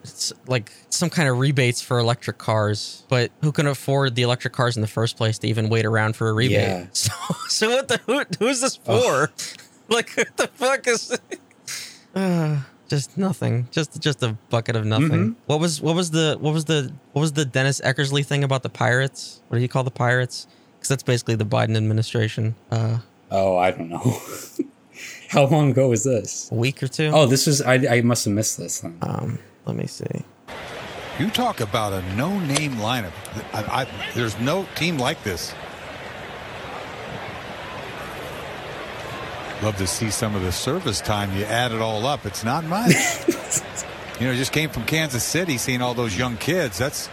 like 0.46 0.72
some 0.88 1.10
kind 1.10 1.28
of 1.28 1.38
rebates 1.38 1.82
for 1.82 1.98
electric 1.98 2.38
cars, 2.38 3.05
but 3.10 3.30
who 3.42 3.52
can 3.52 3.66
afford 3.66 4.14
the 4.14 4.22
electric 4.22 4.55
cars 4.55 4.76
in 4.76 4.80
the 4.80 4.88
first 4.88 5.18
place 5.18 5.36
to 5.40 5.48
even 5.48 5.68
wait 5.68 5.84
around 5.84 6.16
for 6.16 6.30
a 6.30 6.32
rebate? 6.32 6.56
Yeah. 6.56 6.86
So, 6.92 7.12
so 7.48 7.70
what 7.70 7.88
the 7.88 7.98
who, 8.06 8.22
who's 8.38 8.62
this 8.62 8.76
for? 8.76 9.30
like 9.90 10.10
what 10.16 10.36
the 10.38 10.46
fuck 10.48 10.86
is? 10.86 11.18
Uh, 12.14 12.60
just 12.89 13.16
nothing. 13.19 13.69
Just 13.70 14.01
just 14.01 14.23
a 14.23 14.36
bucket 14.51 14.77
of 14.77 14.85
nothing. 14.85 15.11
Mhm. 15.11 15.35
What 15.47 15.61
was 15.61 15.81
what 15.81 15.94
was 15.97 16.11
the 16.11 16.36
what 16.40 16.52
was 16.55 16.65
the 16.66 16.93
what 17.12 17.20
was 17.20 17.32
the 17.32 17.44
Dennis 17.44 17.81
Eckersley 17.81 18.24
thing 18.24 18.44
about 18.44 18.62
the 18.62 18.69
pirates? 18.69 19.40
What 19.48 19.56
do 19.59 19.62
you 19.62 19.69
call 19.69 19.85
the 19.85 19.90
pirates? 19.90 20.47
Because 20.77 20.89
that's 20.89 21.02
basically 21.02 21.35
the 21.36 21.47
Biden 21.47 21.77
administration. 21.77 22.55
Uh, 22.70 22.98
Oh, 23.31 23.56
I 23.56 23.70
don't 23.73 23.89
know. 23.89 24.19
How 25.31 25.47
long 25.47 25.70
ago 25.70 25.89
was 25.89 26.05
this? 26.05 26.48
a 26.52 26.55
week 26.55 26.82
or 26.82 26.89
two. 26.89 27.11
Oh, 27.12 27.27
this 27.27 27.47
was 27.47 27.61
I, 27.62 27.74
I 27.97 28.01
must 28.02 28.24
have 28.27 28.35
missed 28.35 28.59
this 28.59 28.81
then. 28.81 28.97
Um, 29.02 29.39
let 29.66 29.74
me 29.77 29.86
see. 29.86 30.24
You 31.19 31.31
talk 31.31 31.61
about 31.61 31.93
a 31.93 32.02
no-name 32.15 32.74
lineup. 32.77 33.12
I, 33.52 33.82
I, 33.82 33.86
there's 34.15 34.39
no 34.40 34.66
team 34.77 34.98
like 34.98 35.23
this. 35.24 35.52
Love 39.62 39.76
to 39.76 39.86
see 39.86 40.10
some 40.10 40.35
of 40.35 40.43
the 40.43 40.52
service 40.52 41.01
time. 41.01 41.35
You 41.36 41.44
add 41.44 41.72
it 41.72 41.81
all 41.81 42.06
up. 42.06 42.26
It's 42.26 42.44
not 42.44 42.64
much. 42.64 42.90
you 44.20 44.26
know, 44.26 44.35
just 44.35 44.52
came 44.52 44.68
from 44.70 44.85
Kansas 44.85 45.24
City, 45.24 45.59
seeing 45.59 45.81
all 45.81 45.94
those 45.94 46.16
young 46.18 46.36
kids. 46.36 46.76
That's 46.78 47.09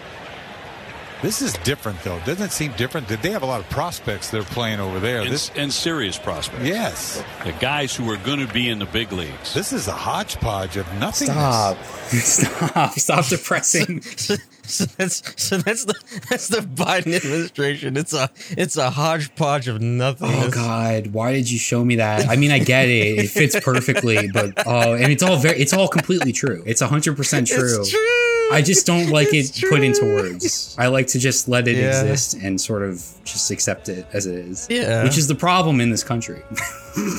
this 1.21 1.43
is 1.43 1.53
different, 1.63 2.01
though. 2.03 2.19
Doesn't 2.25 2.47
it 2.47 2.51
seem 2.51 2.71
different? 2.73 3.07
Did 3.07 3.21
they 3.21 3.29
have 3.29 3.43
a 3.43 3.45
lot 3.45 3.59
of 3.59 3.69
prospects 3.69 4.31
they're 4.31 4.41
playing 4.41 4.79
over 4.79 4.99
there? 4.99 5.21
and, 5.21 5.31
This, 5.31 5.51
and 5.55 5.71
serious 5.71 6.17
prospects. 6.17 6.63
yes, 6.65 7.23
The 7.45 7.51
guys 7.53 7.95
who 7.95 8.09
are 8.09 8.17
going 8.17 8.39
to 8.45 8.51
be 8.51 8.67
in 8.69 8.79
the 8.79 8.87
big 8.87 9.11
leagues. 9.11 9.53
this 9.53 9.71
is 9.71 9.87
a 9.87 9.91
hodgepodge 9.93 10.77
of 10.77 10.91
nothing. 10.95 11.27
Stop. 11.27 11.77
Stop. 12.07 12.93
Stop 12.93 13.27
depressing. 13.27 14.01
so, 14.63 14.85
that's 14.97 15.43
so 15.43 15.57
that's 15.57 15.85
the 15.85 15.93
that's 16.29 16.47
the 16.47 16.57
Biden 16.59 17.15
administration. 17.15 17.97
It's 17.97 18.13
a 18.13 18.29
it's 18.51 18.77
a 18.77 18.89
hodgepodge 18.89 19.67
of 19.67 19.81
nothing. 19.81 20.29
Oh 20.31 20.49
God, 20.49 21.07
why 21.07 21.33
did 21.33 21.49
you 21.49 21.57
show 21.59 21.83
me 21.83 21.95
that? 21.97 22.27
I 22.29 22.35
mean, 22.35 22.51
I 22.51 22.59
get 22.59 22.87
it; 22.87 23.19
it 23.19 23.27
fits 23.29 23.59
perfectly, 23.59 24.29
but 24.31 24.53
oh, 24.65 24.93
and 24.93 25.11
it's 25.11 25.23
all 25.23 25.37
very, 25.37 25.59
it's 25.59 25.73
all 25.73 25.87
completely 25.87 26.31
true. 26.31 26.63
It's 26.65 26.81
hundred 26.81 27.15
percent 27.17 27.47
true. 27.47 27.79
It's 27.81 27.91
true. 27.91 28.17
I 28.53 28.61
just 28.61 28.85
don't 28.85 29.09
like 29.11 29.33
It's 29.33 29.63
it 29.63 29.69
put 29.69 29.81
into 29.81 30.03
words. 30.03 30.75
I 30.77 30.87
like 30.87 31.07
to 31.07 31.19
just 31.19 31.47
let 31.47 31.69
it 31.69 31.77
Yeah. 31.77 31.87
exist 32.01 32.33
and 32.33 32.59
sort 32.59 32.83
of 32.83 33.01
just 33.23 33.49
accept 33.49 33.87
it 33.87 34.05
as 34.11 34.25
it 34.25 34.35
is. 34.35 34.67
Yeah. 34.69 35.03
which 35.05 35.17
is 35.17 35.27
the 35.27 35.35
problem 35.35 35.79
in 35.79 35.89
this 35.89 36.03
country. 36.03 36.41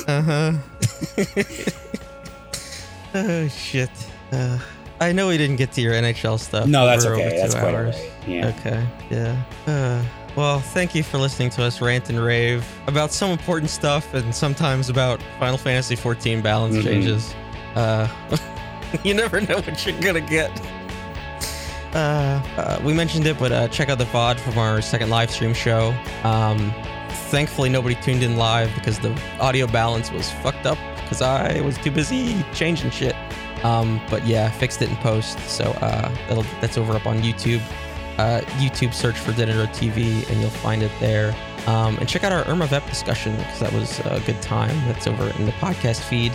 Uh 0.07 0.21
huh. 0.21 0.53
oh 3.15 3.47
shit. 3.47 3.89
Uh, 4.31 4.59
I 5.03 5.11
know 5.11 5.27
we 5.27 5.37
didn't 5.37 5.57
get 5.57 5.71
to 5.73 5.81
your 5.81 5.93
NHL 5.93 6.39
stuff. 6.39 6.67
no, 6.67 6.85
that's 6.85 7.05
okay. 7.05 7.29
two 7.31 7.37
That's 7.37 7.53
quite 7.55 7.73
hours. 7.75 7.95
alright. 7.95 8.11
Yeah. 8.27 8.47
Okay. 8.59 8.87
Yeah. 9.09 9.43
Uh, 9.67 10.03
well, 10.35 10.59
thank 10.59 10.95
you 10.95 11.03
for 11.03 11.17
listening 11.17 11.49
to 11.51 11.63
us 11.63 11.81
rant 11.81 12.09
and 12.09 12.19
rave 12.23 12.65
about 12.87 13.11
some 13.11 13.29
important 13.31 13.69
stuff 13.69 14.13
and 14.13 14.33
sometimes 14.33 14.89
about 14.89 15.21
Final 15.39 15.57
Fantasy 15.57 15.95
14 15.95 16.41
balance 16.41 16.75
Mhm. 16.77 16.83
changes. 16.83 17.33
Uh, 17.75 18.07
you 19.03 19.13
never 19.13 19.41
know 19.41 19.55
what 19.57 19.85
you're 19.85 19.99
gonna 19.99 20.21
get. 20.21 20.49
Uh, 21.93 22.41
uh, 22.57 22.79
we 22.83 22.93
mentioned 22.93 23.27
it, 23.27 23.37
but 23.37 23.51
uh, 23.51 23.67
check 23.67 23.89
out 23.89 23.99
the 23.99 24.05
VOD 24.05 24.39
from 24.39 24.57
our 24.57 24.81
second 24.81 25.09
live 25.11 25.29
stream 25.29 25.53
show. 25.53 25.93
Um, 26.23 26.73
thankfully, 27.29 27.69
nobody 27.69 27.93
tuned 27.95 28.23
in 28.23 28.35
live 28.35 28.73
because 28.73 28.97
the 28.99 29.15
audio 29.39 29.67
balance 29.67 30.11
was 30.11 30.31
fucked 30.41 30.65
up 30.65 30.77
because 30.95 31.21
I 31.21 31.61
was 31.61 31.77
too 31.77 31.91
busy 31.91 32.43
changing 32.53 32.89
shit. 32.89 33.15
Um, 33.63 34.01
but 34.09 34.25
yeah, 34.25 34.49
fixed 34.51 34.81
it 34.81 34.89
in 34.89 34.95
post, 34.97 35.39
so 35.49 35.65
uh, 35.81 36.11
that's 36.59 36.77
over 36.77 36.93
up 36.93 37.05
on 37.05 37.21
YouTube. 37.21 37.61
Uh, 38.17 38.41
YouTube 38.57 38.93
search 38.93 39.17
for 39.17 39.31
Road 39.31 39.69
TV 39.69 40.29
and 40.29 40.39
you'll 40.39 40.49
find 40.49 40.83
it 40.83 40.91
there. 40.99 41.35
Um, 41.65 41.97
and 41.97 42.07
check 42.07 42.23
out 42.23 42.31
our 42.31 42.45
Irma 42.47 42.67
Vep 42.67 42.87
discussion 42.87 43.35
because 43.37 43.59
that 43.61 43.73
was 43.73 43.99
a 44.01 44.21
good 44.25 44.39
time. 44.41 44.75
That's 44.87 45.07
over 45.07 45.29
in 45.39 45.45
the 45.45 45.51
podcast 45.53 46.01
feed 46.01 46.31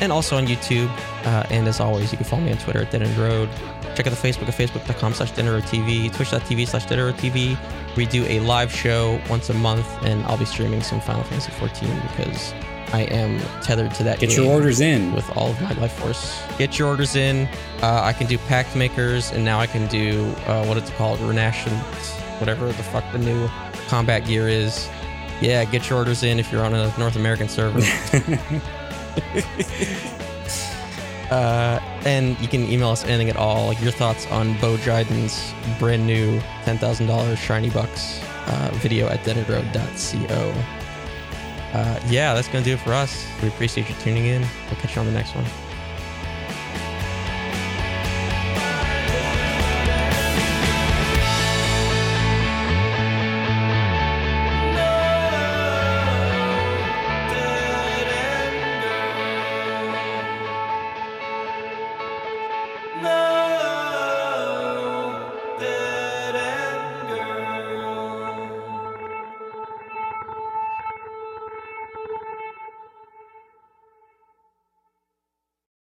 and 0.00 0.12
also 0.12 0.36
on 0.36 0.46
YouTube. 0.46 0.90
Uh, 1.24 1.44
and 1.50 1.66
as 1.68 1.80
always, 1.80 2.12
you 2.12 2.18
can 2.18 2.26
follow 2.26 2.42
me 2.42 2.50
on 2.50 2.58
Twitter 2.58 2.82
at 2.82 2.94
End 2.94 3.16
Road. 3.16 3.48
Check 3.94 4.06
out 4.06 4.14
the 4.14 4.28
Facebook 4.28 4.48
at 4.48 4.54
facebook.com 4.54 5.14
slash 5.14 5.30
Dead 5.32 5.46
TV, 5.64 6.12
twitch.tv 6.12 6.66
slash 6.66 6.86
Dead 6.86 6.98
TV. 7.16 7.56
We 7.96 8.06
do 8.06 8.24
a 8.24 8.40
live 8.40 8.72
show 8.72 9.20
once 9.28 9.50
a 9.50 9.54
month, 9.54 9.86
and 10.04 10.24
I'll 10.24 10.38
be 10.38 10.44
streaming 10.44 10.82
some 10.82 11.00
Final 11.00 11.22
Fantasy 11.24 11.52
14 11.52 11.88
because 12.08 12.52
I 12.92 13.02
am 13.02 13.40
tethered 13.62 13.94
to 13.94 14.04
that 14.04 14.20
Get 14.20 14.36
your 14.36 14.46
orders 14.46 14.80
in. 14.80 15.12
with 15.14 15.28
all 15.36 15.50
of 15.50 15.60
my 15.62 15.72
life 15.74 15.92
force. 15.94 16.40
Get 16.58 16.78
your 16.78 16.88
orders 16.88 17.16
in. 17.16 17.48
Uh, 17.80 18.02
I 18.02 18.12
can 18.12 18.26
do 18.26 18.36
Pactmaker's, 18.38 19.32
and 19.32 19.44
now 19.44 19.58
I 19.60 19.66
can 19.66 19.86
do 19.88 20.24
uh, 20.46 20.64
what 20.66 20.76
it's 20.76 20.90
called, 20.90 21.18
renascent, 21.20 21.78
whatever 22.38 22.66
the 22.66 22.82
fuck 22.82 23.04
the 23.12 23.18
new 23.18 23.48
combat 23.88 24.26
gear 24.26 24.46
is. 24.48 24.88
Yeah, 25.40 25.64
get 25.64 25.88
your 25.88 25.98
orders 25.98 26.22
in 26.22 26.38
if 26.38 26.52
you're 26.52 26.64
on 26.64 26.74
a 26.74 26.96
North 26.98 27.16
American 27.16 27.48
server. 27.48 27.80
uh, 31.30 31.80
and 32.04 32.38
you 32.40 32.48
can 32.48 32.70
email 32.70 32.90
us 32.90 33.04
anything 33.04 33.30
at 33.30 33.36
all, 33.36 33.66
like 33.66 33.80
your 33.80 33.90
thoughts 33.90 34.26
on 34.26 34.52
Boe 34.60 34.76
Jiden's 34.76 35.52
brand 35.78 36.06
new 36.06 36.38
$10,000 36.64 37.36
shiny 37.38 37.70
bucks 37.70 38.20
uh, 38.46 38.70
video 38.74 39.08
at 39.08 39.20
deadendroad.co. 39.20 40.81
Uh, 41.72 41.98
yeah, 42.08 42.34
that's 42.34 42.48
going 42.48 42.62
to 42.62 42.70
do 42.70 42.74
it 42.74 42.80
for 42.80 42.92
us. 42.92 43.26
We 43.40 43.48
appreciate 43.48 43.88
you 43.88 43.94
tuning 44.00 44.26
in. 44.26 44.42
We'll 44.42 44.80
catch 44.80 44.94
you 44.94 45.00
on 45.00 45.06
the 45.06 45.12
next 45.12 45.34
one. 45.34 45.44